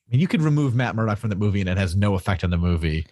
I 0.06 0.12
mean, 0.12 0.20
you 0.20 0.28
could 0.28 0.42
remove 0.42 0.74
Matt 0.74 0.94
Murdock 0.94 1.18
from 1.18 1.30
the 1.30 1.36
movie, 1.36 1.60
and 1.60 1.68
it 1.68 1.78
has 1.78 1.96
no 1.96 2.14
effect 2.14 2.44
on 2.44 2.50
the 2.50 2.58
movie. 2.58 3.06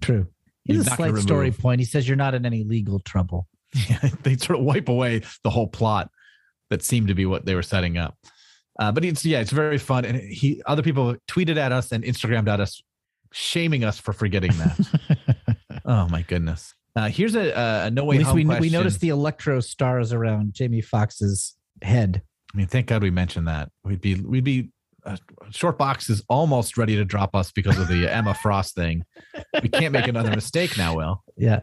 True. 0.00 0.26
He's 0.64 0.86
a 0.86 0.90
slight 0.90 1.16
story 1.16 1.50
point. 1.50 1.80
He 1.80 1.84
says 1.84 2.06
you're 2.06 2.16
not 2.16 2.34
in 2.34 2.46
any 2.46 2.64
legal 2.64 3.00
trouble. 3.00 3.48
Yeah, 3.88 4.10
they 4.22 4.36
sort 4.36 4.58
of 4.58 4.66
wipe 4.66 4.90
away 4.90 5.22
the 5.44 5.48
whole 5.48 5.66
plot 5.66 6.10
that 6.68 6.82
seemed 6.82 7.08
to 7.08 7.14
be 7.14 7.24
what 7.24 7.46
they 7.46 7.54
were 7.54 7.62
setting 7.62 7.96
up. 7.96 8.18
Uh, 8.78 8.92
but 8.92 9.02
it's 9.02 9.24
yeah, 9.24 9.40
it's 9.40 9.50
very 9.50 9.78
fun, 9.78 10.04
and 10.04 10.20
he 10.20 10.62
other 10.66 10.82
people 10.82 11.16
tweeted 11.26 11.56
at 11.56 11.72
us 11.72 11.90
and 11.90 12.04
Instagrammed 12.04 12.48
at 12.48 12.60
us, 12.60 12.82
shaming 13.32 13.82
us 13.82 13.98
for 13.98 14.12
forgetting 14.12 14.52
that. 14.58 15.48
oh 15.86 16.06
my 16.08 16.20
goodness! 16.20 16.74
Uh, 16.94 17.08
here's 17.08 17.34
a, 17.34 17.86
a 17.86 17.90
no 17.90 18.04
way 18.04 18.16
At 18.16 18.18
least 18.20 18.34
we, 18.34 18.44
we 18.44 18.68
noticed 18.68 19.00
the 19.00 19.08
electro 19.08 19.60
stars 19.60 20.12
around 20.12 20.52
Jamie 20.52 20.82
Foxx's 20.82 21.56
head. 21.80 22.20
I 22.52 22.56
mean, 22.58 22.66
thank 22.66 22.88
God 22.88 23.02
we 23.02 23.10
mentioned 23.10 23.48
that. 23.48 23.70
We'd 23.84 24.02
be 24.02 24.16
we'd 24.16 24.44
be 24.44 24.70
uh, 25.04 25.16
Shortbox 25.50 26.10
is 26.10 26.22
almost 26.28 26.76
ready 26.76 26.96
to 26.96 27.04
drop 27.04 27.34
us 27.34 27.50
because 27.50 27.78
of 27.78 27.88
the 27.88 28.06
Emma 28.12 28.34
Frost 28.34 28.74
thing. 28.74 29.04
We 29.62 29.68
can't 29.68 29.92
make 29.92 30.06
another 30.06 30.30
mistake 30.30 30.76
now, 30.78 30.96
Will. 30.96 31.22
Yeah. 31.36 31.60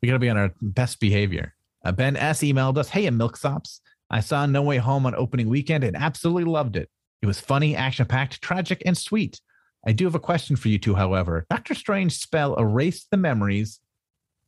We 0.00 0.08
got 0.08 0.14
to 0.14 0.18
be 0.18 0.30
on 0.30 0.36
our 0.36 0.52
best 0.60 1.00
behavior. 1.00 1.54
Uh, 1.84 1.92
ben 1.92 2.16
S 2.16 2.40
emailed 2.40 2.78
us, 2.78 2.88
"Hey, 2.88 3.06
Milksops, 3.08 3.80
I 4.10 4.20
saw 4.20 4.46
No 4.46 4.62
Way 4.62 4.78
Home 4.78 5.06
on 5.06 5.14
opening 5.14 5.48
weekend 5.48 5.84
and 5.84 5.96
absolutely 5.96 6.44
loved 6.44 6.76
it. 6.76 6.88
It 7.22 7.26
was 7.26 7.40
funny, 7.40 7.74
action-packed, 7.74 8.42
tragic, 8.42 8.82
and 8.84 8.96
sweet. 8.96 9.40
I 9.86 9.92
do 9.92 10.04
have 10.04 10.14
a 10.14 10.20
question 10.20 10.56
for 10.56 10.68
you 10.68 10.78
two, 10.78 10.94
however. 10.94 11.46
Doctor 11.48 11.74
Strange 11.74 12.18
spell 12.18 12.56
erased 12.56 13.08
the 13.10 13.16
memories 13.16 13.80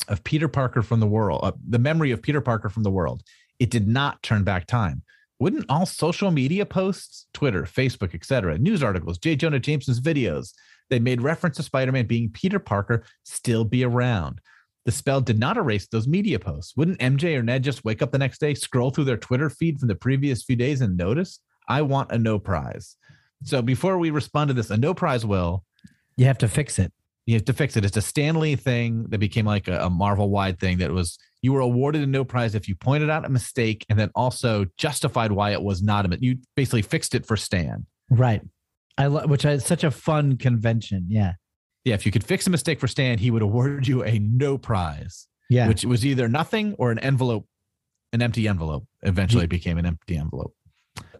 of 0.09 0.25
Peter 0.25 0.49
Parker 0.49 0.83
from 0.83 1.01
the 1.01 1.07
world, 1.07 1.41
uh, 1.43 1.53
the 1.69 1.79
memory 1.79 2.11
of 2.11 2.23
Peter 2.23 2.41
Parker 2.41 2.69
from 2.69 2.83
the 2.83 2.91
world. 2.91 3.23
It 3.59 3.71
did 3.71 3.89
not 3.89 4.23
turn 4.23 4.45
back 4.45 4.67
time. 4.67 5.03
Wouldn't 5.39 5.67
all 5.69 5.87
social 5.87 6.31
media 6.31 6.67
posts, 6.67 7.27
Twitter, 7.33 7.63
Facebook, 7.63 8.15
etc., 8.15 8.59
news 8.59 8.83
articles, 8.83 9.19
J. 9.19 9.37
Jonah 9.37 9.61
Jameson's 9.61 10.01
videos, 10.01 10.53
they 10.91 10.99
made 10.99 11.23
reference 11.23 11.57
to 11.57 11.63
Spider-Man 11.63 12.07
being 12.07 12.31
Peter 12.31 12.59
Parker 12.59 13.05
still 13.25 13.65
be 13.65 13.85
around? 13.85 14.41
The 14.85 14.93
spell 14.93 15.21
did 15.21 15.39
not 15.39 15.57
erase 15.57 15.87
those 15.87 16.09
media 16.09 16.39
posts. 16.39 16.77
Wouldn't 16.77 16.99
MJ 16.99 17.37
or 17.37 17.43
Ned 17.43 17.63
just 17.63 17.85
wake 17.85 18.01
up 18.01 18.11
the 18.11 18.19
next 18.19 18.39
day, 18.41 18.55
scroll 18.55 18.91
through 18.91 19.05
their 19.05 19.19
Twitter 19.19 19.51
feed 19.51 19.79
from 19.79 19.89
the 19.89 19.95
previous 19.95 20.43
few 20.43 20.57
days 20.57 20.81
and 20.81 20.97
notice? 20.97 21.41
I 21.69 21.83
want 21.83 22.11
a 22.11 22.19
no 22.19 22.39
prize. 22.39 22.97
So 23.45 23.61
before 23.63 23.99
we 23.99 24.11
respond 24.11 24.49
to 24.49 24.55
this, 24.55 24.71
a 24.71 24.77
no 24.77 24.95
prize 24.95 25.27
will 25.27 25.65
You 26.17 26.25
have 26.25 26.39
to 26.39 26.49
fix 26.49 26.79
it. 26.79 26.93
you 27.27 27.35
have 27.35 27.45
to 27.45 27.53
fix 27.53 27.77
it. 27.77 27.85
It's 27.85 27.97
a 27.99 28.03
Stan 28.03 28.37
Lee 28.41 28.57
thing 28.57 29.05
that 29.11 29.19
became 29.19 29.45
like 29.45 29.69
a, 29.69 29.85
a 29.85 29.91
Marvel 29.91 30.31
wide 30.31 30.59
thing 30.59 30.79
that 30.79 30.91
was 30.91 31.19
you 31.43 31.53
were 31.53 31.61
awarded 31.61 32.03
a 32.03 32.07
no 32.07 32.25
prize 32.25 32.55
if 32.55 32.69
you 32.69 32.75
pointed 32.75 33.11
out 33.11 33.25
a 33.25 33.29
mistake 33.29 33.87
and 33.89 33.99
then 33.99 34.11
also 34.15 34.67
justified 34.77 35.33
why 35.33 35.53
it 35.53 35.63
was 35.63 35.83
not 35.83 36.05
a 36.13 36.19
you 36.21 36.39
basically 36.57 36.83
fixed 36.83 37.15
it 37.15 37.25
for 37.27 37.37
Stan. 37.37 37.87
Right. 38.11 38.43
I 38.97 39.07
love 39.07 39.31
which 39.31 39.45
is 39.45 39.65
such 39.65 39.85
a 39.85 39.91
fun 39.91 40.37
convention. 40.37 41.07
Yeah. 41.09 41.35
Yeah, 41.85 41.95
if 41.95 42.05
you 42.05 42.13
could 42.13 42.25
fix 42.25 42.47
a 42.47 42.51
mistake 42.51 42.81
for 42.81 42.89
Stan, 42.89 43.19
he 43.19 43.31
would 43.31 43.43
award 43.43 43.87
you 43.87 44.03
a 44.05 44.19
no 44.19 44.59
prize, 44.59 45.29
Yeah. 45.49 45.69
which 45.69 45.85
was 45.85 46.05
either 46.05 46.29
nothing 46.29 46.75
or 46.79 46.91
an 46.91 46.99
envelope, 46.99 47.47
an 48.13 48.21
empty 48.21 48.49
envelope. 48.49 48.87
Eventually 49.03 49.45
it 49.45 49.51
became 49.51 49.79
an 49.79 49.87
empty 49.87 50.17
envelope. 50.17 50.55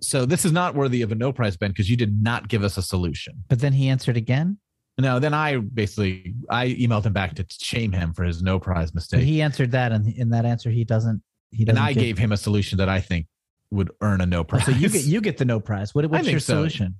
So 0.01 0.27
this 0.27 0.45
is 0.45 0.51
not 0.53 0.75
worthy 0.75 1.03
of 1.03 1.13
a 1.13 1.15
no 1.15 1.33
prize, 1.33 1.57
Ben, 1.57 1.71
because 1.71 1.89
you 1.89 1.97
did 1.97 2.21
not 2.23 2.49
give 2.49 2.65
us 2.65 2.77
a 2.77 2.83
solution. 2.83 3.45
but 3.49 3.61
then 3.61 3.73
he 3.75 3.89
answered 3.89 4.17
again. 4.17 4.59
No, 4.99 5.21
then 5.21 5.33
I 5.33 5.57
basically 5.59 6.35
I 6.51 6.69
emailed 6.69 7.07
him 7.07 7.13
back 7.13 7.35
to 7.37 7.47
shame 7.49 7.93
him 7.93 8.13
for 8.13 8.25
his 8.25 8.43
no 8.43 8.59
prize 8.59 8.91
But 8.91 8.97
mistake. 8.97 9.25
he 9.25 9.41
answered 9.41 9.71
that, 9.71 9.93
and 9.93 10.13
in 10.17 10.31
that 10.31 10.45
answer, 10.45 10.71
he 10.71 10.85
doesn't. 10.85 11.23
He 11.51 11.63
and 11.63 11.69
doesn't. 11.69 11.79
and 11.79 11.89
I 11.89 11.93
gave 11.93 12.19
him 12.19 12.33
a 12.33 12.37
solution 12.37 12.79
that 12.79 12.89
I 12.89 13.01
think 13.01 13.27
would 13.71 13.91
earn 14.01 14.21
a 14.21 14.27
no 14.27 14.43
prize. 14.43 14.65
so 14.67 14.73
you 14.73 14.89
get 14.89 15.05
you 15.05 15.21
get 15.21 15.39
the 15.39 15.45
no 15.45 15.61
prize. 15.61 15.95
What, 15.95 16.07
what's 16.07 16.29
your 16.29 16.41
so. 16.41 16.55
solution? 16.55 16.97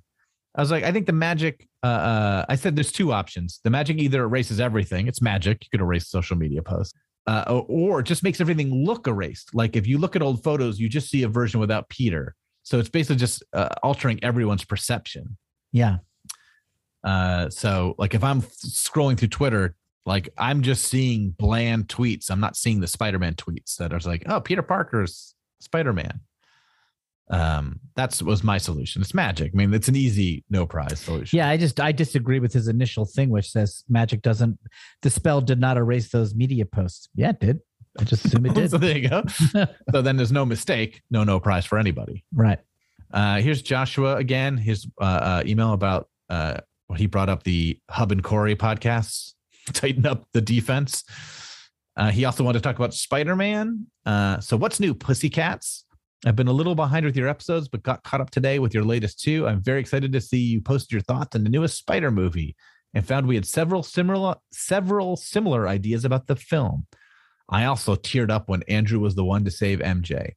I 0.55 0.61
was 0.61 0.71
like, 0.71 0.83
I 0.83 0.91
think 0.91 1.05
the 1.05 1.13
magic. 1.13 1.67
Uh, 1.83 1.87
uh, 1.87 2.45
I 2.49 2.55
said 2.55 2.75
there's 2.75 2.91
two 2.91 3.11
options. 3.11 3.59
The 3.63 3.69
magic 3.69 3.97
either 3.97 4.23
erases 4.23 4.59
everything. 4.59 5.07
It's 5.07 5.21
magic. 5.21 5.63
You 5.63 5.69
could 5.71 5.81
erase 5.83 6.07
social 6.07 6.37
media 6.37 6.61
posts, 6.63 6.97
uh, 7.27 7.43
or, 7.47 7.65
or 7.67 8.01
just 8.01 8.23
makes 8.23 8.39
everything 8.39 8.85
look 8.85 9.07
erased. 9.07 9.53
Like 9.53 9.75
if 9.75 9.85
you 9.85 9.97
look 9.97 10.15
at 10.15 10.21
old 10.21 10.43
photos, 10.43 10.79
you 10.79 10.87
just 10.89 11.09
see 11.09 11.23
a 11.23 11.27
version 11.27 11.59
without 11.59 11.89
Peter. 11.89 12.35
So 12.63 12.79
it's 12.79 12.89
basically 12.89 13.17
just 13.17 13.43
uh, 13.53 13.69
altering 13.83 14.23
everyone's 14.23 14.63
perception. 14.63 15.37
Yeah. 15.71 15.97
Uh, 17.03 17.49
so 17.49 17.95
like 17.97 18.13
if 18.13 18.23
I'm 18.23 18.41
scrolling 18.41 19.17
through 19.17 19.29
Twitter, 19.29 19.75
like 20.05 20.29
I'm 20.37 20.61
just 20.61 20.85
seeing 20.85 21.31
bland 21.31 21.87
tweets. 21.87 22.29
I'm 22.31 22.39
not 22.39 22.57
seeing 22.57 22.79
the 22.79 22.87
Spider-Man 22.87 23.35
tweets 23.35 23.75
that 23.77 23.93
are 23.93 23.99
like, 24.09 24.23
oh, 24.27 24.39
Peter 24.39 24.61
Parker's 24.63 25.35
Spider-Man. 25.59 26.19
Um, 27.31 27.79
that's 27.95 28.23
was 28.23 28.43
my 28.43 28.57
solution. 28.57 29.03
It's 29.03 29.13
magic. 29.13 29.51
I 29.53 29.57
mean, 29.57 29.71
it's 29.73 29.87
an 29.87 29.95
easy 29.95 30.43
no 30.49 30.65
prize 30.65 30.99
solution. 30.99 31.37
Yeah, 31.37 31.47
I 31.47 31.57
just 31.57 31.79
I 31.79 31.91
disagree 31.91 32.39
with 32.39 32.51
his 32.51 32.67
initial 32.67 33.05
thing, 33.05 33.29
which 33.29 33.51
says 33.51 33.83
magic 33.87 34.23
doesn't. 34.23 34.57
The 35.03 35.11
spell 35.11 35.39
did 35.41 35.59
not 35.59 35.77
erase 35.77 36.09
those 36.09 36.33
media 36.33 36.65
posts. 36.65 37.07
Yeah, 37.13 37.29
it 37.29 37.39
did. 37.39 37.59
I 37.99 38.03
just 38.03 38.25
assume 38.25 38.47
it 38.47 38.53
did. 38.55 38.71
so 38.71 38.79
there 38.79 38.97
you 38.97 39.09
go. 39.09 39.23
so 39.91 40.01
then 40.01 40.17
there's 40.17 40.31
no 40.31 40.43
mistake, 40.43 41.03
no 41.11 41.23
no 41.23 41.39
prize 41.39 41.65
for 41.65 41.77
anybody. 41.77 42.25
right. 42.33 42.59
Uh, 43.11 43.39
here's 43.41 43.61
Joshua 43.63 44.17
again. 44.17 44.55
His 44.57 44.87
uh, 45.01 45.03
uh, 45.03 45.43
email 45.45 45.73
about 45.73 46.09
uh, 46.29 46.57
he 46.95 47.05
brought 47.05 47.29
up 47.29 47.43
the 47.43 47.79
Hub 47.89 48.11
and 48.11 48.23
Corey 48.23 48.55
podcasts, 48.55 49.33
tighten 49.73 50.05
up 50.05 50.27
the 50.33 50.41
defense. 50.41 51.03
Uh, 51.95 52.11
he 52.11 52.25
also 52.25 52.43
wanted 52.43 52.59
to 52.59 52.63
talk 52.63 52.77
about 52.77 52.93
Spider 52.93 53.35
Man. 53.35 53.87
Uh, 54.05 54.39
so, 54.39 54.55
what's 54.55 54.79
new, 54.79 54.93
Pussycats? 54.93 55.85
I've 56.25 56.35
been 56.35 56.47
a 56.47 56.53
little 56.53 56.75
behind 56.75 57.05
with 57.05 57.15
your 57.15 57.29
episodes, 57.29 57.69
but 57.69 57.83
got 57.83 58.03
caught 58.03 58.21
up 58.21 58.29
today 58.29 58.59
with 58.59 58.73
your 58.73 58.83
latest 58.83 59.21
two. 59.21 59.47
I'm 59.47 59.61
very 59.61 59.79
excited 59.79 60.11
to 60.11 60.21
see 60.21 60.39
you 60.39 60.61
post 60.61 60.91
your 60.91 61.01
thoughts 61.01 61.35
on 61.35 61.43
the 61.43 61.49
newest 61.49 61.77
Spider 61.77 62.11
movie, 62.11 62.55
and 62.93 63.05
found 63.05 63.27
we 63.27 63.35
had 63.35 63.45
several 63.45 63.83
similar 63.83 64.35
several 64.51 65.15
similar 65.15 65.67
ideas 65.67 66.05
about 66.05 66.27
the 66.27 66.35
film. 66.35 66.87
I 67.49 67.65
also 67.65 67.95
teared 67.95 68.29
up 68.29 68.47
when 68.47 68.63
Andrew 68.63 68.99
was 68.99 69.15
the 69.15 69.23
one 69.23 69.43
to 69.45 69.51
save 69.51 69.79
MJ. 69.79 70.33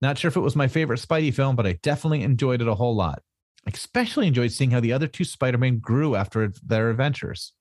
Not 0.00 0.18
sure 0.18 0.28
if 0.28 0.36
it 0.36 0.40
was 0.40 0.56
my 0.56 0.68
favorite 0.68 1.00
Spidey 1.00 1.32
film, 1.32 1.56
but 1.56 1.66
I 1.66 1.78
definitely 1.82 2.22
enjoyed 2.22 2.62
it 2.62 2.68
a 2.68 2.74
whole 2.74 2.96
lot. 2.96 3.22
Especially 3.66 4.26
enjoyed 4.26 4.52
seeing 4.52 4.70
how 4.70 4.80
the 4.80 4.92
other 4.92 5.06
two 5.06 5.24
Spider-Man 5.24 5.78
grew 5.78 6.14
after 6.16 6.52
their 6.64 6.90
adventures. 6.90 7.52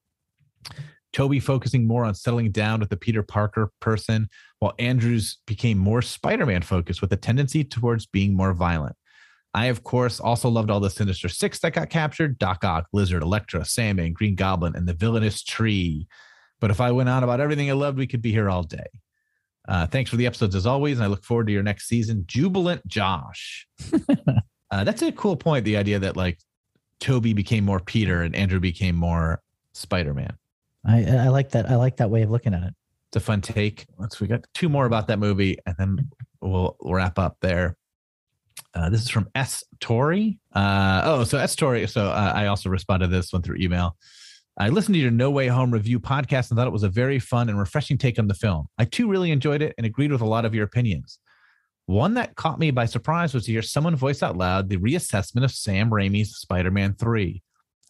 Tobey 1.14 1.40
focusing 1.40 1.88
more 1.88 2.04
on 2.04 2.16
settling 2.16 2.52
down 2.52 2.80
with 2.80 2.90
the 2.90 2.98
Peter 2.98 3.22
Parker 3.22 3.72
person, 3.80 4.28
while 4.60 4.74
Andrews 4.80 5.38
became 5.46 5.78
more 5.78 6.02
Spider-Man 6.02 6.64
focused 6.64 7.02
with 7.02 7.14
a 7.14 7.18
tendency 7.18 7.64
towards 7.64 8.06
being 8.06 8.36
more 8.36 8.54
violent. 8.54 8.96
I, 9.54 9.66
of 9.68 9.84
course, 9.84 10.20
also 10.20 10.50
loved 10.50 10.72
all 10.72 10.80
the 10.80 10.90
Sinister 10.90 11.30
Six 11.30 11.60
that 11.60 11.74
got 11.74 11.92
captured 11.92 12.40
Doc 12.40 12.64
Ock, 12.64 12.88
Lizard, 12.92 13.22
Electro, 13.22 13.62
Sandman, 13.62 14.14
Green 14.14 14.34
Goblin, 14.36 14.76
and 14.76 14.88
the 14.88 14.94
villainous 14.94 15.44
tree. 15.44 16.08
But 16.60 16.72
if 16.72 16.82
I 16.82 16.92
went 16.92 17.10
on 17.10 17.24
about 17.24 17.40
everything 17.40 17.70
I 17.70 17.74
loved, 17.74 18.00
we 18.00 18.08
could 18.08 18.22
be 18.22 18.32
here 18.32 18.50
all 18.50 18.64
day. 18.64 18.88
Uh, 19.68 19.86
thanks 19.86 20.10
for 20.10 20.18
the 20.18 20.26
episodes 20.26 20.56
as 20.56 20.66
always, 20.66 20.98
and 20.98 21.06
I 21.06 21.08
look 21.08 21.24
forward 21.24 21.48
to 21.48 21.54
your 21.54 21.64
next 21.64 21.88
season. 21.88 22.24
Jubilant 22.26 22.86
Josh. 22.88 23.68
uh, 24.74 24.84
that's 24.84 25.04
a 25.04 25.12
cool 25.12 25.36
point. 25.36 25.66
The 25.66 25.78
idea 25.78 26.00
that 26.00 26.18
like 26.18 26.40
Tobey 27.00 27.34
became 27.34 27.64
more 27.64 27.80
Peter 27.80 28.24
and 28.24 28.36
Andrew 28.36 28.60
became 28.60 28.96
more 28.96 29.40
Spider 29.74 30.16
Man. 30.16 30.36
I 30.84 31.06
I 31.06 31.28
like 31.28 31.52
that. 31.52 31.70
I 31.70 31.76
like 31.76 31.98
that 31.98 32.10
way 32.10 32.24
of 32.24 32.32
looking 32.32 32.56
at 32.56 32.64
it. 32.64 32.74
It's 33.10 33.18
a 33.18 33.20
fun 33.20 33.42
take. 33.42 33.86
Let's 34.00 34.20
we 34.20 34.26
got 34.26 34.46
two 34.56 34.70
more 34.70 34.88
about 34.88 35.08
that 35.10 35.20
movie, 35.20 35.60
and 35.68 35.76
then 35.78 36.10
we'll 36.42 36.76
wrap 36.82 37.20
up 37.20 37.38
there. 37.42 37.78
Uh, 38.74 38.90
this 38.90 39.04
is 39.04 39.10
from 39.10 39.30
S 39.36 39.64
Tori. 39.80 40.40
Uh, 40.54 41.02
oh, 41.06 41.24
so 41.24 41.38
S 41.38 41.56
Tori. 41.56 41.86
So 41.86 42.08
uh, 42.08 42.34
I 42.36 42.48
also 42.48 42.70
responded 42.70 43.10
to 43.10 43.16
this 43.16 43.32
one 43.32 43.44
through 43.44 43.58
email. 43.60 43.96
I 44.58 44.70
listened 44.70 44.96
to 44.96 45.00
your 45.00 45.12
No 45.12 45.30
Way 45.30 45.48
Home 45.48 45.70
review 45.70 46.00
podcast 46.00 46.50
and 46.50 46.58
thought 46.58 46.68
it 46.68 46.74
was 46.74 46.84
a 46.84 46.90
very 46.90 47.20
fun 47.20 47.48
and 47.48 47.60
refreshing 47.60 48.00
take 48.00 48.18
on 48.18 48.28
the 48.28 48.34
film. 48.34 48.68
I 48.80 48.86
too 48.86 49.08
really 49.08 49.30
enjoyed 49.30 49.62
it 49.62 49.76
and 49.78 49.86
agreed 49.86 50.12
with 50.12 50.22
a 50.22 50.28
lot 50.28 50.46
of 50.46 50.56
your 50.56 50.64
opinions. 50.64 51.20
One 51.86 52.14
that 52.14 52.36
caught 52.36 52.60
me 52.60 52.72
by 52.72 52.86
surprise 52.86 53.34
was 53.34 53.46
to 53.46 53.52
hear 53.52 53.62
someone 53.62 53.96
voice 53.96 54.24
out 54.24 54.38
loud 54.38 54.70
the 54.70 54.78
reassessment 54.78 55.44
of 55.44 55.52
Sam 55.52 55.90
Raimi's 55.90 56.38
Spider 56.38 56.72
Man 56.72 56.94
3. 56.94 57.42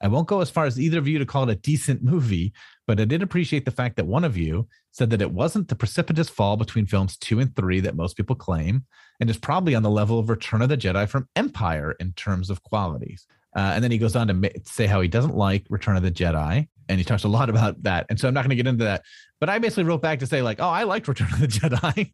I 0.02 0.08
won't 0.08 0.28
go 0.28 0.41
as 0.41 0.50
far 0.50 0.66
as 0.66 0.80
either 0.80 0.98
of 0.98 1.08
you 1.08 1.20
to 1.20 1.26
call 1.26 1.44
it 1.44 1.54
a 1.54 1.56
decent 1.56 2.04
movie, 2.04 2.54
but 2.88 3.00
I 3.00 3.06
did 3.06 3.22
appreciate 3.22 3.64
the 3.64 3.72
fact 3.72 3.96
that 3.96 4.08
one 4.08 4.26
of 4.26 4.36
you 4.36 4.68
said 4.91 5.10
that 5.12 5.22
it 5.22 5.32
wasn't 5.32 5.70
the 5.70 5.76
precipitous 5.76 6.28
fall 6.28 6.58
between 6.58 6.86
films 6.86 7.18
two 7.18 7.39
and 7.39 7.56
three 7.56 7.80
that 7.80 7.96
most 7.96 8.18
people 8.18 8.36
claim, 8.36 8.86
and 9.20 9.30
is 9.30 9.38
probably 9.38 9.76
on 9.76 9.84
the 9.84 9.89
level 9.89 10.20
of 10.20 10.30
Return 10.30 10.62
of 10.62 10.70
the 10.70 10.78
Jedi 10.78 11.08
from 11.08 11.30
Empire 11.36 11.96
in 12.00 12.12
terms 12.14 12.50
of 12.50 12.62
qualities. 12.64 13.26
Uh, 13.56 13.72
and 13.76 13.84
then 13.84 13.91
he 13.91 13.98
goes 13.98 14.16
on 14.16 14.28
to 14.28 14.34
ma- 14.34 14.50
say 14.66 14.88
how 14.88 15.00
he 15.00 15.08
doesn't 15.08 15.36
like 15.36 15.66
Return 15.70 15.96
of 15.96 16.04
the 16.04 16.12
Jedi, 16.12 16.68
and 16.89 16.98
he 16.98 17.06
talks 17.06 17.24
a 17.24 17.30
lot 17.30 17.50
about 17.50 17.82
that. 17.84 18.06
And 18.10 18.20
so 18.20 18.28
I'm 18.28 18.34
not 18.34 18.41
going 18.41 18.50
to 18.50 18.56
get 18.56 18.68
into 18.68 18.84
that. 18.84 19.04
But 19.39 19.50
I 19.50 19.60
basically 19.60 19.86
wrote 19.86 20.02
back 20.02 20.20
to 20.20 20.28
say 20.28 20.41
like, 20.41 20.60
oh, 20.60 20.68
I 20.68 20.84
liked 20.84 21.08
Return 21.08 21.32
of 21.32 21.39
the 21.39 21.48
Jedi. 21.48 22.12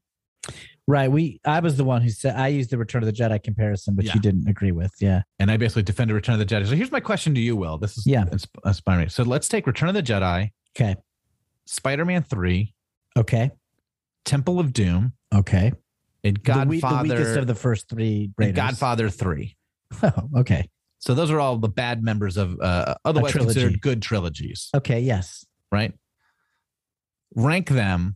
Right. 0.90 1.12
We. 1.12 1.40
I 1.46 1.60
was 1.60 1.78
the 1.78 1.84
one 1.84 2.02
who 2.02 2.10
said 2.10 2.36
I 2.36 2.48
used 2.48 2.72
the 2.72 2.78
Return 2.80 3.04
of 3.04 3.08
the 3.08 3.14
Jedi 3.14 3.42
comparison, 3.44 3.94
but 3.96 4.06
Yeah. 4.06 4.16
you 4.16 4.20
didn't 4.22 4.48
agree 4.50 4.72
with. 4.72 4.92
Yeah. 5.00 5.22
and 5.38 5.52
I 5.52 5.58
basically 5.58 5.84
defended 5.84 6.16
Return 6.16 6.34
of 6.34 6.40
the 6.40 6.46
Jedi. 6.48 6.66
So 6.68 6.76
here's 6.76 6.92
my 6.92 7.00
question 7.00 7.36
to 7.36 7.40
you, 7.40 7.56
Will. 7.56 7.78
This 7.78 7.96
is 7.96 8.08
Yeah. 8.08 8.24
insp- 8.26 8.48
inspiring. 8.66 9.10
So 9.10 9.22
let's 9.22 9.48
take 9.48 9.68
Return 9.68 9.88
of 9.90 9.94
the 9.96 10.02
Jedi, 10.02 10.50
Okay. 10.76 10.96
Spider-Man 11.68 12.24
3, 12.24 12.74
Okay. 13.16 13.52
Temple 14.26 14.60
of 14.60 14.74
Doom, 14.74 15.14
Okay. 15.34 15.72
and 16.24 16.38
The, 16.38 16.66
we- 16.68 16.82
Godfather, 16.82 17.08
the 17.08 17.14
weakest 17.14 17.38
of 17.38 17.46
the 17.46 17.56
first 17.56 17.88
three. 17.88 18.32
Raiders. 18.38 18.56
Godfather 18.56 19.10
3. 19.12 19.56
Oh, 20.04 20.30
okay. 20.38 20.68
So 20.98 21.14
those 21.14 21.30
are 21.32 21.40
all 21.40 21.58
the 21.58 21.70
bad 21.70 22.04
members 22.04 22.36
of 22.38 22.60
uh, 22.60 22.96
otherwise 23.06 23.34
considered 23.34 23.80
good 23.82 24.02
trilogies, 24.02 24.70
Okay. 24.76 25.02
Yes. 25.02 25.46
right? 25.72 25.94
Rank 27.36 27.70
them 27.70 28.16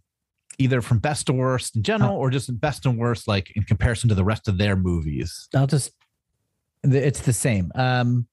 either 0.60 0.82
from 0.82 1.00
best 1.00 1.28
to 1.28 1.34
worst 1.34 1.76
in 1.76 1.84
general, 1.84 2.16
or 2.16 2.30
just 2.30 2.60
best 2.60 2.86
and 2.86 2.98
worst, 2.98 3.28
like 3.28 3.52
in 3.56 3.64
comparison 3.64 4.10
to 4.10 4.16
the 4.16 4.24
rest 4.24 4.48
of 4.48 4.58
their 4.58 4.76
movies. 4.76 5.48
I'll 5.56 5.68
just, 5.68 5.92
it's 6.84 7.22
the 7.22 7.34
same. 7.34 7.72
Um. 7.76 8.28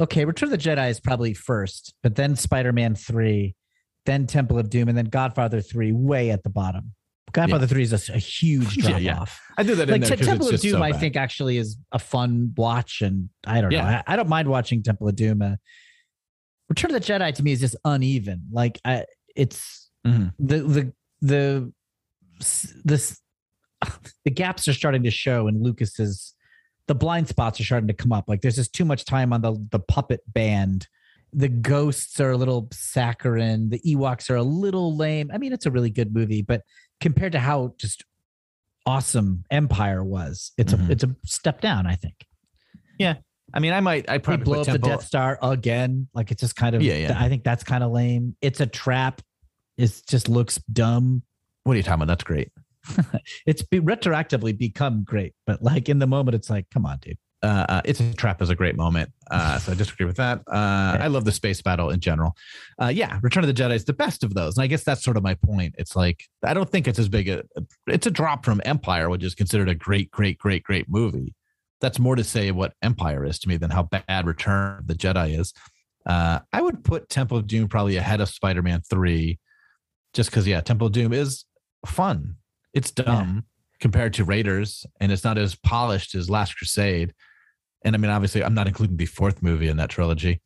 Okay. 0.00 0.24
Return 0.24 0.52
of 0.52 0.62
the 0.62 0.70
Jedi 0.70 0.90
is 0.90 1.00
probably 1.00 1.34
first, 1.34 1.94
but 2.02 2.14
then 2.14 2.36
Spider 2.36 2.72
Man 2.72 2.94
three, 2.94 3.56
then 4.06 4.26
Temple 4.26 4.58
of 4.58 4.70
Doom, 4.70 4.88
and 4.88 4.96
then 4.96 5.06
Godfather 5.06 5.60
three, 5.60 5.92
way 5.92 6.30
at 6.30 6.42
the 6.44 6.50
bottom. 6.50 6.92
Godfather 7.32 7.66
three 7.66 7.82
is 7.82 7.92
a 8.08 8.16
huge 8.18 8.76
drop 8.78 9.00
yeah. 9.00 9.20
off. 9.20 9.38
I 9.58 9.62
do 9.62 9.74
that 9.74 9.90
in 9.90 10.00
like 10.00 10.18
Temple 10.18 10.48
of 10.48 10.60
Doom, 10.60 10.72
so 10.72 10.82
I 10.82 10.92
think 10.92 11.16
actually 11.16 11.58
is 11.58 11.76
a 11.92 11.98
fun 11.98 12.54
watch, 12.56 13.02
and 13.02 13.28
I 13.46 13.60
don't 13.60 13.70
know. 13.70 13.80
I, 13.80 14.02
I 14.06 14.16
don't 14.16 14.28
mind 14.28 14.48
watching 14.48 14.82
Temple 14.82 15.08
of 15.08 15.16
Doom. 15.16 15.42
Uh, 15.42 15.56
Return 16.68 16.94
of 16.94 17.02
the 17.02 17.12
Jedi 17.12 17.34
to 17.34 17.42
me 17.42 17.52
is 17.52 17.60
just 17.60 17.76
uneven. 17.84 18.42
Like 18.52 18.78
I, 18.84 19.04
it's 19.34 19.90
Mhm. 20.06 20.32
the 20.38 20.58
the 20.58 20.92
the 21.20 21.72
this 22.84 23.20
the 24.24 24.30
gaps 24.30 24.66
are 24.68 24.72
starting 24.72 25.02
to 25.04 25.10
show, 25.10 25.46
and 25.48 25.62
Lucas's 25.62 26.34
the 26.86 26.94
blind 26.94 27.28
spots 27.28 27.60
are 27.60 27.64
starting 27.64 27.88
to 27.88 27.94
come 27.94 28.12
up. 28.12 28.24
Like 28.28 28.40
there's 28.40 28.56
just 28.56 28.72
too 28.74 28.84
much 28.84 29.04
time 29.04 29.32
on 29.32 29.42
the 29.42 29.56
the 29.70 29.78
puppet 29.80 30.20
band. 30.26 30.88
The 31.32 31.48
ghosts 31.48 32.18
are 32.20 32.30
a 32.30 32.36
little 32.36 32.68
saccharine. 32.72 33.68
The 33.68 33.80
Ewoks 33.80 34.30
are 34.30 34.36
a 34.36 34.42
little 34.42 34.96
lame. 34.96 35.30
I 35.32 35.36
mean, 35.38 35.52
it's 35.52 35.66
a 35.66 35.70
really 35.70 35.90
good 35.90 36.14
movie, 36.14 36.40
but 36.40 36.62
compared 37.00 37.32
to 37.32 37.38
how 37.38 37.74
just 37.78 38.04
awesome 38.86 39.44
Empire 39.50 40.02
was, 40.02 40.52
it's 40.56 40.72
Mhm. 40.72 40.88
a 40.88 40.92
it's 40.92 41.04
a 41.04 41.14
step 41.26 41.60
down. 41.60 41.86
I 41.86 41.94
think 41.96 42.26
Yeah. 42.98 43.16
I 43.54 43.60
mean, 43.60 43.72
I 43.72 43.80
might, 43.80 44.08
I 44.10 44.18
they 44.18 44.22
probably 44.22 44.44
blow 44.44 44.60
up 44.60 44.66
Temple, 44.66 44.88
the 44.90 44.96
Death 44.96 45.06
Star 45.06 45.38
again. 45.42 46.08
Like 46.14 46.30
it's 46.30 46.40
just 46.40 46.54
kind 46.56 46.74
of 46.74 46.82
Yeah, 46.82 46.96
yeah. 46.96 47.16
I 47.22 47.28
think 47.28 47.44
that's 47.44 47.64
kind 47.64 47.82
of 47.84 47.92
lame. 47.92 48.36
It's 48.42 48.60
a 48.60 48.66
trap. 48.66 49.22
It 49.78 50.02
just 50.06 50.28
looks 50.28 50.58
dumb. 50.72 51.22
What 51.64 51.72
are 51.74 51.76
you 51.76 51.82
talking 51.82 52.02
about? 52.02 52.08
That's 52.08 52.24
great. 52.24 52.50
It's 53.46 53.62
be, 53.62 53.80
retroactively 53.80 54.56
become 54.56 55.04
great, 55.04 55.34
but 55.46 55.62
like 55.62 55.88
in 55.88 55.98
the 55.98 56.06
moment, 56.06 56.34
it's 56.34 56.50
like, 56.50 56.66
come 56.70 56.84
on, 56.84 56.98
dude. 57.00 57.16
uh, 57.42 57.64
uh, 57.68 57.82
it's 57.84 58.00
a 58.00 58.12
trap 58.14 58.42
is 58.42 58.50
a 58.50 58.54
great 58.54 58.76
moment. 58.76 59.10
Uh, 59.30 59.58
so 59.58 59.72
I 59.72 59.74
disagree 59.74 60.06
with 60.06 60.16
that. 60.16 60.40
Uh, 60.46 60.98
I 61.00 61.06
love 61.06 61.24
the 61.24 61.32
space 61.32 61.62
battle 61.62 61.90
in 61.90 62.00
general. 62.00 62.34
Uh, 62.82 62.88
yeah, 62.88 63.18
Return 63.22 63.44
of 63.44 63.54
the 63.54 63.62
Jedi 63.62 63.74
is 63.74 63.84
the 63.84 63.92
best 63.92 64.24
of 64.24 64.34
those, 64.34 64.56
and 64.56 64.64
I 64.64 64.66
guess 64.66 64.84
that's 64.84 65.04
sort 65.04 65.16
of 65.16 65.22
my 65.22 65.34
point. 65.34 65.74
It's 65.78 65.94
like 65.94 66.24
I 66.42 66.52
don't 66.54 66.68
think 66.68 66.88
it's 66.88 66.98
as 66.98 67.08
big 67.08 67.28
a. 67.28 67.44
It's 67.86 68.06
a 68.06 68.10
drop 68.10 68.44
from 68.44 68.60
Empire, 68.64 69.08
which 69.08 69.22
is 69.22 69.34
considered 69.34 69.68
a 69.68 69.74
great, 69.74 70.10
great, 70.10 70.38
great, 70.38 70.64
great 70.64 70.86
movie. 70.88 71.34
That's 71.80 71.98
more 72.00 72.16
to 72.16 72.24
say 72.24 72.50
what 72.50 72.74
Empire 72.82 73.24
is 73.24 73.38
to 73.40 73.48
me 73.48 73.56
than 73.56 73.70
how 73.70 73.84
bad 73.84 74.26
Return 74.26 74.80
of 74.80 74.86
the 74.88 74.94
Jedi 74.94 75.38
is. 75.38 75.52
Uh, 76.04 76.40
I 76.52 76.60
would 76.62 76.82
put 76.82 77.08
Temple 77.08 77.38
of 77.38 77.46
Doom 77.46 77.68
probably 77.68 77.96
ahead 77.96 78.20
of 78.20 78.28
Spider 78.28 78.62
Man 78.62 78.80
Three, 78.80 79.38
just 80.14 80.30
because 80.30 80.46
yeah, 80.46 80.60
Temple 80.60 80.86
of 80.88 80.92
Doom 80.92 81.12
is 81.12 81.44
fun. 81.86 82.36
It's 82.74 82.90
dumb 82.90 83.44
compared 83.80 84.14
to 84.14 84.24
Raiders, 84.24 84.84
and 85.00 85.10
it's 85.12 85.24
not 85.24 85.38
as 85.38 85.54
polished 85.54 86.14
as 86.14 86.28
Last 86.30 86.56
Crusade. 86.56 87.14
And 87.84 87.94
I 87.94 87.98
mean, 87.98 88.10
obviously, 88.10 88.42
I'm 88.42 88.54
not 88.54 88.66
including 88.66 88.96
the 88.96 89.06
fourth 89.06 89.42
movie 89.42 89.68
in 89.68 89.76
that 89.76 89.90
trilogy. 89.90 90.42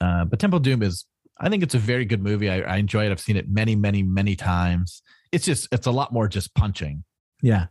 Uh, 0.00 0.24
but 0.24 0.38
Temple 0.38 0.58
Doom 0.58 0.82
is, 0.82 1.06
I 1.40 1.48
think 1.48 1.62
it's 1.62 1.74
a 1.74 1.78
very 1.78 2.04
good 2.04 2.22
movie. 2.22 2.50
I, 2.50 2.60
I 2.60 2.76
enjoy 2.76 3.06
it. 3.06 3.12
I've 3.12 3.20
seen 3.20 3.36
it 3.36 3.48
many, 3.48 3.74
many, 3.76 4.02
many 4.02 4.34
times. 4.36 5.02
It's 5.32 5.44
just, 5.44 5.68
it's 5.72 5.86
a 5.86 5.90
lot 5.92 6.12
more 6.12 6.28
just 6.28 6.54
punching, 6.54 7.04
Yeah. 7.42 7.66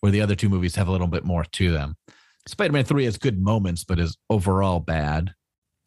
where 0.00 0.12
the 0.12 0.20
other 0.20 0.34
two 0.34 0.48
movies 0.48 0.76
have 0.76 0.88
a 0.88 0.92
little 0.92 1.06
bit 1.06 1.24
more 1.24 1.44
to 1.44 1.72
them. 1.72 1.96
Spider 2.46 2.72
Man 2.72 2.84
3 2.84 3.04
has 3.06 3.16
good 3.18 3.40
moments, 3.40 3.84
but 3.84 3.98
is 3.98 4.16
overall 4.28 4.80
bad. 4.80 5.32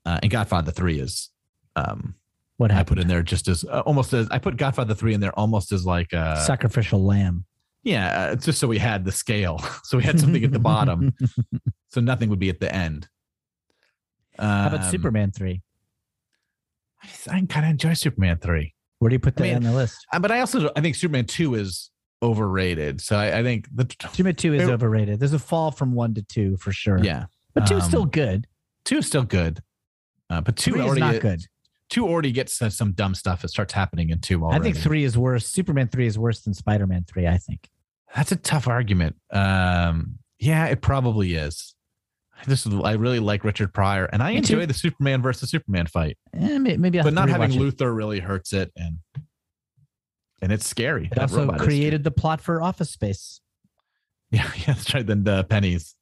Uh, 0.05 0.19
and 0.21 0.31
Godfather 0.31 0.71
3 0.71 0.99
is, 0.99 1.29
um, 1.75 2.15
What 2.57 2.71
I 2.71 2.83
put 2.83 2.99
in 2.99 3.07
there 3.07 3.21
just 3.21 3.47
as 3.49 3.65
uh, 3.65 3.81
almost 3.85 4.13
as 4.13 4.27
I 4.31 4.37
put 4.39 4.55
Godfather 4.55 4.93
3 4.93 5.13
in 5.15 5.19
there 5.19 5.33
almost 5.37 5.71
as 5.73 5.85
like, 5.85 6.13
a 6.13 6.41
Sacrificial 6.45 7.03
lamb. 7.03 7.43
yeah, 7.83 8.27
uh, 8.29 8.31
it's 8.31 8.45
just 8.45 8.59
so 8.59 8.67
we 8.67 8.77
had 8.77 9.03
the 9.03 9.11
scale. 9.11 9.59
So 9.83 9.97
we 9.97 10.03
had 10.03 10.19
something 10.19 10.43
at 10.43 10.51
the 10.51 10.59
bottom. 10.59 11.13
So 11.89 12.01
nothing 12.01 12.29
would 12.29 12.39
be 12.39 12.49
at 12.49 12.59
the 12.59 12.73
end. 12.73 13.07
How 14.39 14.67
about 14.67 14.83
Um, 14.85 14.91
Superman 14.91 15.31
three? 15.31 15.61
I 17.29 17.41
kind 17.47 17.65
of 17.65 17.71
enjoy 17.71 17.93
Superman 17.93 18.37
three, 18.39 18.73
Where 18.99 19.09
do 19.09 19.15
you 19.15 19.19
put 19.19 19.33
I 19.39 19.43
that 19.43 19.43
mean, 19.47 19.55
on 19.57 19.63
the 19.63 19.71
list? 19.71 20.05
Uh, 20.11 20.19
but 20.19 20.31
I 20.31 20.39
also 20.39 20.69
I 20.75 20.81
think 20.81 20.95
Superman 20.95 21.25
two 21.25 21.55
is 21.55 21.91
overrated. 22.23 22.99
So 23.01 23.15
I, 23.17 23.39
I 23.39 23.43
think 23.43 23.67
the 23.73 23.87
Superman 24.11 24.35
two 24.35 24.53
is 24.53 24.63
It- 24.67 24.71
overrated. 24.71 25.19
There's 25.19 25.33
a 25.33 25.39
fall 25.39 25.71
from 25.71 25.93
one 25.93 26.13
to 26.15 26.21
two 26.23 26.57
for 26.57 26.71
sure. 26.71 26.97
yeah, 27.03 27.25
but 27.53 27.65
two 27.67 27.77
is 27.77 27.83
um, 27.83 27.89
still 27.89 28.05
good. 28.05 28.47
two 28.85 28.97
is 28.97 29.05
still 29.07 29.23
good, 29.23 29.61
uh, 30.29 30.41
but 30.41 30.55
two 30.55 30.71
Three 30.71 30.81
is 30.81 30.85
already 30.87 31.01
not 31.01 31.19
good. 31.21 31.41
Two 31.89 32.07
already 32.07 32.31
gets 32.31 32.61
uh, 32.61 32.69
some 32.69 32.93
dumb 32.93 33.13
stuff 33.15 33.41
that 33.43 33.49
starts 33.49 33.73
happening 33.73 34.09
in 34.09 34.19
two. 34.19 34.43
Already. 34.43 34.59
I 34.59 34.63
think 34.63 34.77
three 34.77 35.03
is 35.03 35.17
worse. 35.17 35.45
Superman 35.47 35.87
three 35.87 36.07
is 36.07 36.17
worse 36.17 36.41
than 36.41 36.53
Spider 36.53 36.87
Man 36.87 37.05
three. 37.07 37.27
I 37.27 37.37
think. 37.37 37.69
That's 38.15 38.31
a 38.31 38.35
tough 38.37 38.67
argument. 38.67 39.15
Um, 39.31 40.19
yeah, 40.39 40.65
it 40.67 40.81
probably 40.81 41.35
is. 41.35 41.75
This 42.47 42.65
is, 42.65 42.73
I 42.83 42.93
really 42.93 43.19
like 43.19 43.43
Richard 43.45 43.73
Pryor, 43.73 44.05
and 44.05 44.21
I 44.21 44.33
Me 44.33 44.41
too. 44.41 44.55
enjoy 44.55 44.65
the 44.65 44.73
Superman 44.73 45.21
versus 45.21 45.49
Superman 45.49 45.87
fight. 45.87 46.17
Eh, 46.33 46.57
may- 46.57 46.75
maybe, 46.77 46.99
I'll 46.99 47.05
but 47.05 47.13
not 47.13 47.29
having 47.29 47.53
it. 47.53 47.57
Luthor 47.59 47.95
really 47.95 48.19
hurts 48.19 48.51
it, 48.51 48.71
and 48.75 48.97
and 50.41 50.51
it's 50.51 50.65
scary. 50.67 51.05
It 51.05 51.15
That 51.15 51.21
also 51.21 51.45
robot 51.45 51.59
created 51.59 52.03
the 52.03 52.11
plot 52.11 52.41
for 52.41 52.61
Office 52.61 52.89
Space. 52.89 53.41
Yeah, 54.31 54.49
yeah, 54.57 54.63
that's 54.73 54.93
right. 54.93 55.05
Then 55.05 55.23
the 55.23 55.43
pennies. 55.45 55.95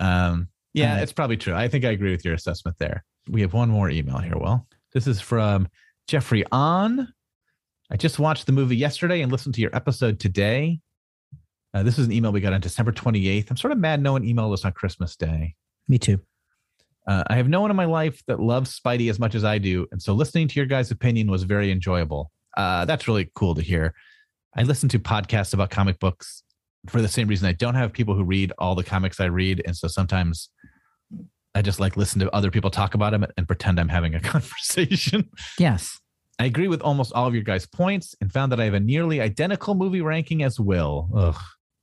Um, 0.00 0.48
yeah, 0.72 0.94
Uh, 0.96 1.02
it's 1.02 1.12
probably 1.12 1.36
true. 1.36 1.54
I 1.54 1.68
think 1.68 1.84
I 1.84 1.90
agree 1.90 2.10
with 2.10 2.24
your 2.24 2.34
assessment 2.34 2.78
there. 2.78 3.04
We 3.28 3.42
have 3.42 3.52
one 3.52 3.68
more 3.68 3.90
email 3.90 4.18
here. 4.18 4.36
Well, 4.36 4.66
this 4.92 5.06
is 5.06 5.20
from 5.20 5.68
Jeffrey 6.06 6.44
On. 6.50 7.12
I 7.90 7.96
just 7.96 8.18
watched 8.18 8.46
the 8.46 8.52
movie 8.52 8.76
yesterday 8.76 9.20
and 9.20 9.30
listened 9.30 9.54
to 9.56 9.60
your 9.60 9.74
episode 9.74 10.20
today. 10.20 10.80
Uh, 11.74 11.82
this 11.82 11.98
is 11.98 12.06
an 12.06 12.12
email 12.12 12.32
we 12.32 12.40
got 12.40 12.52
on 12.52 12.60
December 12.60 12.92
28th. 12.92 13.50
I'm 13.50 13.56
sort 13.56 13.72
of 13.72 13.78
mad 13.78 14.02
no 14.02 14.12
one 14.12 14.24
emailed 14.24 14.54
us 14.54 14.64
on 14.64 14.72
Christmas 14.72 15.16
Day. 15.16 15.54
Me 15.88 15.98
too. 15.98 16.20
Uh, 17.06 17.24
I 17.28 17.36
have 17.36 17.48
no 17.48 17.60
one 17.60 17.70
in 17.70 17.76
my 17.76 17.86
life 17.86 18.22
that 18.26 18.40
loves 18.40 18.78
Spidey 18.78 19.10
as 19.10 19.18
much 19.18 19.34
as 19.34 19.44
I 19.44 19.58
do, 19.58 19.86
and 19.92 20.00
so 20.00 20.12
listening 20.12 20.48
to 20.48 20.60
your 20.60 20.66
guys' 20.66 20.90
opinion 20.90 21.30
was 21.30 21.42
very 21.42 21.70
enjoyable. 21.70 22.30
Uh, 22.56 22.84
that's 22.84 23.08
really 23.08 23.30
cool 23.34 23.54
to 23.54 23.62
hear. 23.62 23.94
I 24.56 24.62
listen 24.62 24.88
to 24.90 24.98
podcasts 24.98 25.54
about 25.54 25.70
comic 25.70 25.98
books 25.98 26.42
for 26.86 27.00
the 27.00 27.08
same 27.08 27.28
reason 27.28 27.48
I 27.48 27.52
don't 27.52 27.74
have 27.74 27.92
people 27.92 28.14
who 28.14 28.24
read 28.24 28.52
all 28.58 28.74
the 28.74 28.84
comics 28.84 29.20
I 29.20 29.26
read, 29.26 29.62
and 29.66 29.76
so 29.76 29.88
sometimes 29.88 30.50
I 31.58 31.62
just 31.62 31.80
like 31.80 31.96
listen 31.96 32.20
to 32.20 32.32
other 32.32 32.52
people 32.52 32.70
talk 32.70 32.94
about 32.94 33.10
them 33.10 33.26
and 33.36 33.48
pretend 33.48 33.80
I'm 33.80 33.88
having 33.88 34.14
a 34.14 34.20
conversation. 34.34 35.28
Yes. 35.58 35.98
I 36.38 36.44
agree 36.44 36.68
with 36.68 36.80
almost 36.82 37.12
all 37.14 37.26
of 37.26 37.34
your 37.34 37.42
guys' 37.42 37.66
points 37.66 38.14
and 38.20 38.32
found 38.32 38.52
that 38.52 38.60
I 38.60 38.64
have 38.64 38.74
a 38.74 38.80
nearly 38.80 39.20
identical 39.20 39.74
movie 39.74 40.00
ranking 40.00 40.44
as 40.44 40.60
Will. 40.60 41.10
Ugh. 41.16 41.36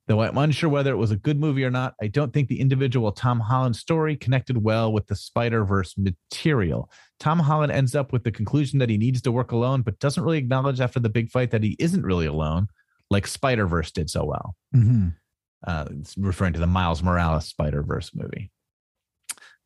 Though 0.07 0.21
I'm 0.21 0.37
unsure 0.37 0.69
whether 0.69 0.91
it 0.91 0.97
was 0.97 1.11
a 1.11 1.17
good 1.17 1.37
movie 1.39 1.65
or 1.65 1.71
not, 1.71 1.93
I 2.01 2.07
don't 2.07 2.31
think 2.31 2.47
the 2.47 2.61
individual 2.61 3.11
Tom 3.11 3.41
Holland 3.41 3.75
story 3.75 4.15
connected 4.15 4.63
well 4.63 4.93
with 4.93 5.07
the 5.07 5.15
Spider 5.15 5.65
Verse 5.65 5.95
material. 5.97 6.89
Tom 7.19 7.39
Holland 7.39 7.73
ends 7.73 7.95
up 7.95 8.13
with 8.13 8.23
the 8.23 8.31
conclusion 8.31 8.79
that 8.79 8.89
he 8.89 8.97
needs 8.97 9.21
to 9.23 9.31
work 9.33 9.51
alone, 9.51 9.81
but 9.81 9.99
doesn't 9.99 10.23
really 10.23 10.37
acknowledge 10.37 10.79
after 10.79 11.01
the 11.01 11.09
big 11.09 11.31
fight 11.31 11.51
that 11.51 11.63
he 11.63 11.75
isn't 11.79 12.03
really 12.03 12.27
alone, 12.27 12.67
like 13.09 13.27
Spider 13.27 13.67
Verse 13.67 13.91
did 13.91 14.09
so 14.09 14.23
well. 14.23 14.55
hmm 14.71 15.09
Uh, 15.67 15.85
it's 15.99 16.15
referring 16.17 16.53
to 16.53 16.59
the 16.59 16.67
Miles 16.67 17.03
Morales 17.03 17.45
Spider 17.47 17.83
Verse 17.83 18.11
movie. 18.15 18.51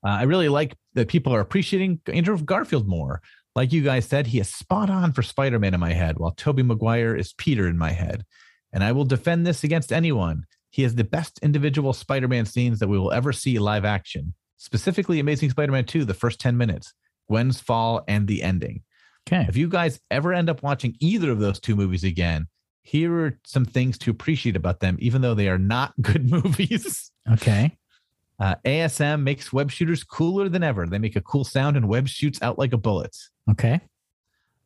Uh, 0.05 0.09
I 0.09 0.23
really 0.23 0.49
like 0.49 0.75
that 0.93 1.07
people 1.07 1.33
are 1.33 1.41
appreciating 1.41 2.01
Andrew 2.07 2.37
Garfield 2.37 2.87
more. 2.87 3.21
Like 3.55 3.73
you 3.73 3.81
guys 3.81 4.05
said, 4.05 4.27
he 4.27 4.39
is 4.39 4.53
spot 4.53 4.89
on 4.89 5.11
for 5.11 5.21
Spider 5.21 5.59
Man 5.59 5.73
in 5.73 5.79
my 5.79 5.93
head, 5.93 6.19
while 6.19 6.31
Tobey 6.31 6.63
Maguire 6.63 7.15
is 7.15 7.33
Peter 7.33 7.67
in 7.67 7.77
my 7.77 7.91
head. 7.91 8.23
And 8.71 8.83
I 8.83 8.91
will 8.91 9.05
defend 9.05 9.45
this 9.45 9.63
against 9.63 9.91
anyone. 9.91 10.45
He 10.69 10.83
has 10.83 10.95
the 10.95 11.03
best 11.03 11.39
individual 11.41 11.93
Spider 11.93 12.27
Man 12.27 12.45
scenes 12.45 12.79
that 12.79 12.87
we 12.87 12.99
will 12.99 13.11
ever 13.11 13.33
see 13.33 13.59
live 13.59 13.85
action, 13.85 14.33
specifically 14.57 15.19
Amazing 15.19 15.49
Spider 15.49 15.71
Man 15.71 15.85
2, 15.85 16.05
the 16.05 16.13
first 16.13 16.39
10 16.39 16.55
minutes, 16.55 16.93
Gwen's 17.27 17.59
fall, 17.59 18.03
and 18.07 18.27
the 18.27 18.43
ending. 18.43 18.83
Okay. 19.27 19.45
If 19.49 19.57
you 19.57 19.67
guys 19.67 19.99
ever 20.09 20.33
end 20.33 20.49
up 20.49 20.63
watching 20.63 20.95
either 20.99 21.31
of 21.31 21.39
those 21.39 21.59
two 21.59 21.75
movies 21.75 22.03
again, 22.03 22.47
here 22.83 23.13
are 23.19 23.39
some 23.45 23.65
things 23.65 23.97
to 23.99 24.11
appreciate 24.11 24.55
about 24.55 24.79
them, 24.79 24.97
even 24.99 25.21
though 25.21 25.35
they 25.35 25.49
are 25.49 25.57
not 25.57 25.93
good 26.01 26.29
movies. 26.29 27.11
Okay. 27.33 27.77
Uh, 28.39 28.55
ASM 28.65 29.23
makes 29.23 29.51
web 29.51 29.69
shooters 29.69 30.03
cooler 30.03 30.47
than 30.49 30.63
ever. 30.63 30.85
They 30.87 30.97
make 30.97 31.15
a 31.15 31.21
cool 31.21 31.43
sound 31.43 31.75
and 31.75 31.87
web 31.89 32.07
shoots 32.07 32.41
out 32.41 32.57
like 32.57 32.71
a 32.73 32.77
bullet. 32.77 33.15
Okay. 33.51 33.81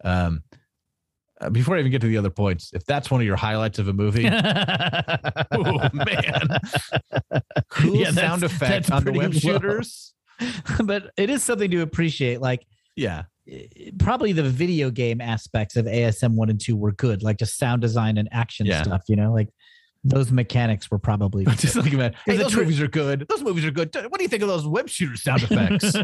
Um, 0.03 0.43
uh, 1.41 1.49
before 1.49 1.75
I 1.75 1.79
even 1.79 1.91
get 1.91 2.01
to 2.01 2.07
the 2.07 2.17
other 2.17 2.29
points, 2.29 2.71
if 2.73 2.85
that's 2.85 3.09
one 3.09 3.19
of 3.21 3.25
your 3.27 3.35
highlights 3.35 3.79
of 3.79 3.87
a 3.87 3.93
movie, 3.93 4.27
oh 5.51 5.89
man, 5.93 6.47
cool 7.69 7.95
Yeah, 7.95 8.11
sound 8.11 8.43
effect 8.43 8.91
on 8.91 9.03
the 9.03 9.11
web 9.11 9.33
shooters. 9.33 10.13
but 10.83 11.11
it 11.17 11.29
is 11.29 11.43
something 11.43 11.69
to 11.71 11.81
appreciate. 11.81 12.41
Like 12.41 12.65
Yeah, 12.95 13.23
probably 13.97 14.31
the 14.33 14.43
video 14.43 14.89
game 14.91 15.19
aspects 15.21 15.75
of 15.75 15.85
ASM 15.85 16.35
one 16.35 16.49
and 16.49 16.59
two 16.61 16.75
were 16.75 16.91
good, 16.91 17.23
like 17.23 17.37
just 17.39 17.57
sound 17.57 17.81
design 17.81 18.17
and 18.17 18.29
action 18.31 18.65
Yeah. 18.67 18.83
stuff. 18.83 19.03
You 19.07 19.15
know, 19.15 19.33
like 19.33 19.49
those 20.03 20.31
mechanics 20.31 20.91
were 20.91 20.99
probably. 20.99 21.45
just 21.55 21.75
like 21.75 21.91
man, 21.93 22.13
hey, 22.25 22.37
those 22.37 22.55
movies 22.55 22.81
are 22.81 22.87
good. 22.87 23.25
Those 23.29 23.41
movies 23.41 23.65
are 23.65 23.71
good. 23.71 23.93
What 23.95 24.17
do 24.17 24.23
you 24.23 24.29
think 24.29 24.43
of 24.43 24.49
those 24.49 24.67
web 24.67 24.89
shooter 24.89 25.15
sound 25.15 25.43
effects? 25.43 25.95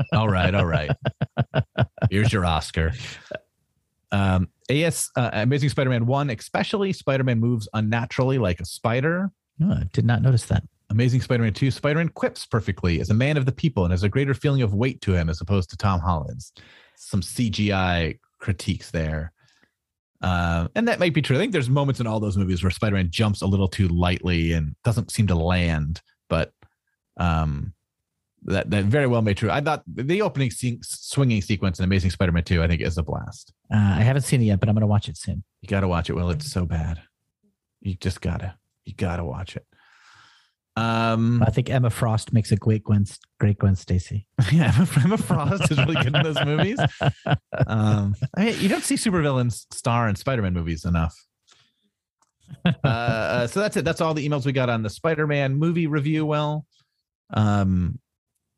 all 0.12 0.28
right, 0.28 0.54
all 0.54 0.66
right. 0.66 0.90
Here's 2.10 2.32
your 2.32 2.44
Oscar. 2.44 2.92
Um, 4.10 4.48
AS 4.70 5.10
uh, 5.16 5.30
Amazing 5.32 5.70
Spider-Man 5.70 6.06
one, 6.06 6.30
especially 6.30 6.92
Spider-Man 6.92 7.40
moves 7.40 7.68
unnaturally 7.74 8.38
like 8.38 8.60
a 8.60 8.64
spider. 8.64 9.30
No, 9.58 9.72
I 9.72 9.84
did 9.92 10.04
not 10.04 10.22
notice 10.22 10.46
that. 10.46 10.62
Amazing 10.90 11.20
Spider-Man 11.20 11.52
2, 11.52 11.70
Spider-Man 11.70 12.08
quips 12.10 12.46
perfectly 12.46 13.00
as 13.00 13.10
a 13.10 13.14
man 13.14 13.36
of 13.36 13.44
the 13.44 13.52
people 13.52 13.84
and 13.84 13.92
has 13.92 14.04
a 14.04 14.08
greater 14.08 14.32
feeling 14.32 14.62
of 14.62 14.72
weight 14.72 15.02
to 15.02 15.12
him 15.12 15.28
as 15.28 15.40
opposed 15.40 15.68
to 15.70 15.76
Tom 15.76 16.00
Holland's. 16.00 16.52
Some 16.96 17.20
CGI 17.20 18.18
critiques 18.38 18.90
there. 18.90 19.32
Uh, 20.20 20.68
and 20.74 20.88
that 20.88 20.98
might 20.98 21.14
be 21.14 21.22
true. 21.22 21.36
I 21.36 21.38
think 21.38 21.52
there's 21.52 21.70
moments 21.70 22.00
in 22.00 22.06
all 22.06 22.20
those 22.20 22.36
movies 22.36 22.62
where 22.62 22.70
Spider-Man 22.70 23.10
jumps 23.10 23.42
a 23.42 23.46
little 23.46 23.68
too 23.68 23.88
lightly 23.88 24.52
and 24.52 24.74
doesn't 24.84 25.12
seem 25.12 25.28
to 25.28 25.36
land, 25.36 26.00
but 26.28 26.52
um, 27.18 27.72
that 28.44 28.70
that 28.70 28.84
very 28.84 29.06
well 29.06 29.22
may 29.22 29.34
true. 29.34 29.50
I 29.50 29.60
thought 29.60 29.82
the 29.86 30.22
opening 30.22 30.50
se- 30.50 30.80
swinging 30.82 31.42
sequence 31.42 31.78
in 31.78 31.84
Amazing 31.84 32.10
Spider-Man 32.10 32.44
2, 32.44 32.62
I 32.62 32.66
think, 32.66 32.82
is 32.82 32.98
a 32.98 33.02
blast. 33.02 33.52
Uh, 33.72 33.76
I 33.76 34.02
haven't 34.02 34.22
seen 34.22 34.42
it 34.42 34.46
yet, 34.46 34.60
but 34.60 34.68
I'm 34.68 34.74
going 34.74 34.82
to 34.82 34.88
watch 34.88 35.08
it 35.08 35.16
soon. 35.16 35.44
You 35.60 35.68
got 35.68 35.80
to 35.80 35.88
watch 35.88 36.10
it. 36.10 36.14
Well, 36.14 36.30
it's 36.30 36.50
so 36.50 36.64
bad. 36.64 37.00
You 37.80 37.94
just 37.94 38.20
gotta, 38.20 38.56
you 38.84 38.94
gotta 38.94 39.24
watch 39.24 39.54
it. 39.56 39.64
Um, 40.78 41.42
I 41.44 41.50
think 41.50 41.70
Emma 41.70 41.90
Frost 41.90 42.32
makes 42.32 42.52
a 42.52 42.56
great 42.56 42.84
Gwen, 42.84 43.04
great 43.40 43.58
Gwen 43.58 43.74
Stacy. 43.74 44.26
yeah, 44.52 44.72
Emma, 44.76 44.88
Emma 45.02 45.18
Frost 45.18 45.72
is 45.72 45.78
really 45.78 45.96
good 45.96 46.14
in 46.14 46.22
those 46.22 46.44
movies. 46.44 46.78
Um, 47.66 48.14
I 48.36 48.44
mean, 48.44 48.60
you 48.60 48.68
don't 48.68 48.84
see 48.84 48.94
supervillains 48.94 49.66
star 49.74 50.08
in 50.08 50.14
Spider-Man 50.14 50.54
movies 50.54 50.84
enough. 50.84 51.14
Uh, 52.64 52.86
uh, 52.86 53.46
so 53.48 53.60
that's 53.60 53.76
it. 53.76 53.84
That's 53.84 54.00
all 54.00 54.14
the 54.14 54.26
emails 54.26 54.46
we 54.46 54.52
got 54.52 54.70
on 54.70 54.82
the 54.82 54.90
Spider-Man 54.90 55.56
movie 55.56 55.88
review. 55.88 56.24
Well, 56.24 56.64
um, 57.34 57.98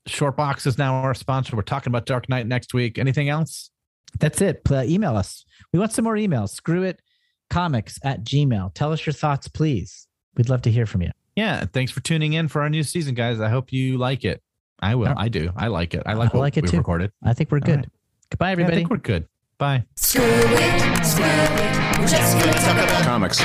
Shortbox 0.07 0.67
is 0.67 0.77
now 0.77 0.97
our 0.97 1.15
sponsor. 1.15 1.57
We're 1.57 1.63
talking 1.63 1.91
about 1.91 2.05
Dark 2.05 2.29
Knight 2.29 2.47
next 2.47 2.75
week. 2.75 2.99
Anything 2.99 3.31
else? 3.31 3.71
That's 4.19 4.41
it. 4.43 4.65
Pl- 4.65 4.85
email 4.85 5.17
us. 5.17 5.45
We 5.73 5.79
want 5.79 5.93
some 5.93 6.05
more 6.05 6.17
emails. 6.17 6.51
Screw 6.51 6.83
it. 6.83 7.01
Comics 7.49 7.99
at 8.05 8.23
Gmail. 8.23 8.75
Tell 8.75 8.93
us 8.93 9.05
your 9.07 9.15
thoughts, 9.15 9.49
please. 9.49 10.07
We'd 10.37 10.51
love 10.51 10.63
to 10.63 10.71
hear 10.71 10.87
from 10.87 11.03
you. 11.03 11.11
Yeah, 11.36 11.65
thanks 11.73 11.93
for 11.93 12.01
tuning 12.01 12.32
in 12.32 12.48
for 12.48 12.62
our 12.62 12.69
new 12.70 12.82
season, 12.82 13.15
guys. 13.15 13.40
I 13.40 13.48
hope 13.48 13.73
you 13.73 13.97
like 13.98 14.24
it. 14.24 14.43
I 14.81 14.94
will. 14.94 15.07
Yeah. 15.07 15.15
I 15.16 15.28
do. 15.28 15.51
I 15.57 15.69
like 15.69 15.94
it. 15.94 16.02
I 16.07 16.15
like 16.15 16.35
I 16.35 16.39
what 16.39 16.43
like 16.43 16.57
it 16.57 16.62
we've 16.65 16.70
too. 16.73 16.78
recorded. 16.78 17.12
I 17.23 17.32
think 17.35 17.51
we're 17.52 17.61
good. 17.61 17.77
right. 17.81 17.89
Goodbye, 18.31 18.47
Yeah, 18.47 18.48
I 18.48 18.52
everybody. 18.52 18.77
think 18.77 18.90
we're 18.90 18.97
good. 18.98 19.28
Bye. 19.59 19.85
Screw 19.97 20.23
it, 20.24 21.05
screw 21.05 21.24
it. 21.24 21.98
We're 22.01 22.07
just 22.07 22.39
gonna 22.39 22.52
talk 22.52 22.78
about 22.89 23.02
Comics. 23.05 23.39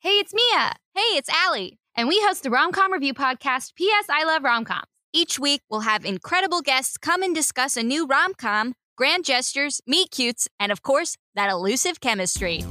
Hey, 0.00 0.10
it's 0.20 0.32
Mia. 0.32 0.72
Hey, 0.94 1.16
it's 1.18 1.28
Allie. 1.28 1.78
And 1.96 2.06
we 2.08 2.20
host 2.22 2.44
the 2.44 2.48
Romcom 2.50 2.90
Review 2.92 3.12
podcast, 3.12 3.74
P.S. 3.74 4.06
I 4.08 4.24
Love 4.24 4.42
Romcoms. 4.42 4.84
Each 5.12 5.38
week, 5.38 5.62
we'll 5.68 5.80
have 5.80 6.04
incredible 6.04 6.60
guests 6.60 6.96
come 6.96 7.22
and 7.22 7.34
discuss 7.34 7.76
a 7.76 7.82
new 7.82 8.06
rom-com, 8.06 8.74
grand 8.96 9.24
gestures, 9.24 9.80
meet 9.86 10.10
cutes, 10.12 10.46
and 10.60 10.70
of 10.70 10.82
course, 10.82 11.16
that 11.34 11.50
elusive 11.50 12.00
chemistry. 12.00 12.64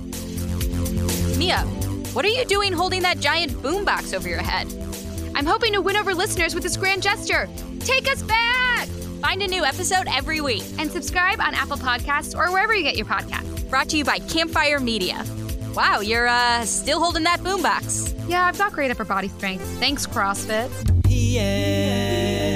Mia, 1.38 1.59
what 2.14 2.26
are 2.26 2.30
you 2.30 2.43
doing 2.45 2.73
holding 2.73 3.03
that 3.03 3.19
giant 3.19 3.51
boombox 3.61 4.15
over 4.15 4.27
your 4.27 4.41
head? 4.41 4.68
I'm 5.35 5.45
hoping 5.45 5.72
to 5.73 5.81
win 5.81 5.95
over 5.95 6.15
listeners 6.15 6.55
with 6.55 6.64
this 6.64 6.76
grand 6.76 7.03
gesture. 7.03 7.47
Take 7.81 8.11
us 8.11 8.23
back! 8.23 8.88
Find 9.22 9.43
a 9.43 9.47
new 9.47 9.64
episode 9.64 10.07
every 10.11 10.41
week 10.41 10.64
and 10.80 10.91
subscribe 10.91 11.39
on 11.39 11.53
Apple 11.53 11.77
Podcasts 11.77 12.35
or 12.35 12.51
wherever 12.51 12.73
you 12.73 12.81
get 12.81 12.97
your 12.97 13.05
podcasts. 13.05 13.69
Brought 13.69 13.88
to 13.89 13.97
you 13.97 14.03
by 14.03 14.18
Campfire 14.18 14.80
Media. 14.80 15.23
Wow, 15.76 15.99
you're 15.99 16.27
uh 16.27 16.65
still 16.65 16.99
holding 16.99 17.23
that 17.26 17.41
boombox. 17.41 18.15
Yeah, 18.27 18.43
I've 18.47 18.57
got 18.57 18.73
great 18.73 18.89
upper 18.89 19.05
body 19.05 19.27
strength. 19.27 19.64
Thanks, 19.80 20.07
CrossFit. 20.07 20.72
Yes, 21.07 22.51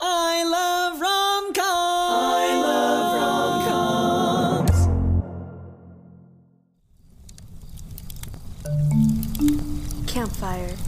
I 0.00 0.42
love 0.44 1.00
rom-coms. 1.02 1.58
I 1.60 2.62
Campfire. 10.14 10.83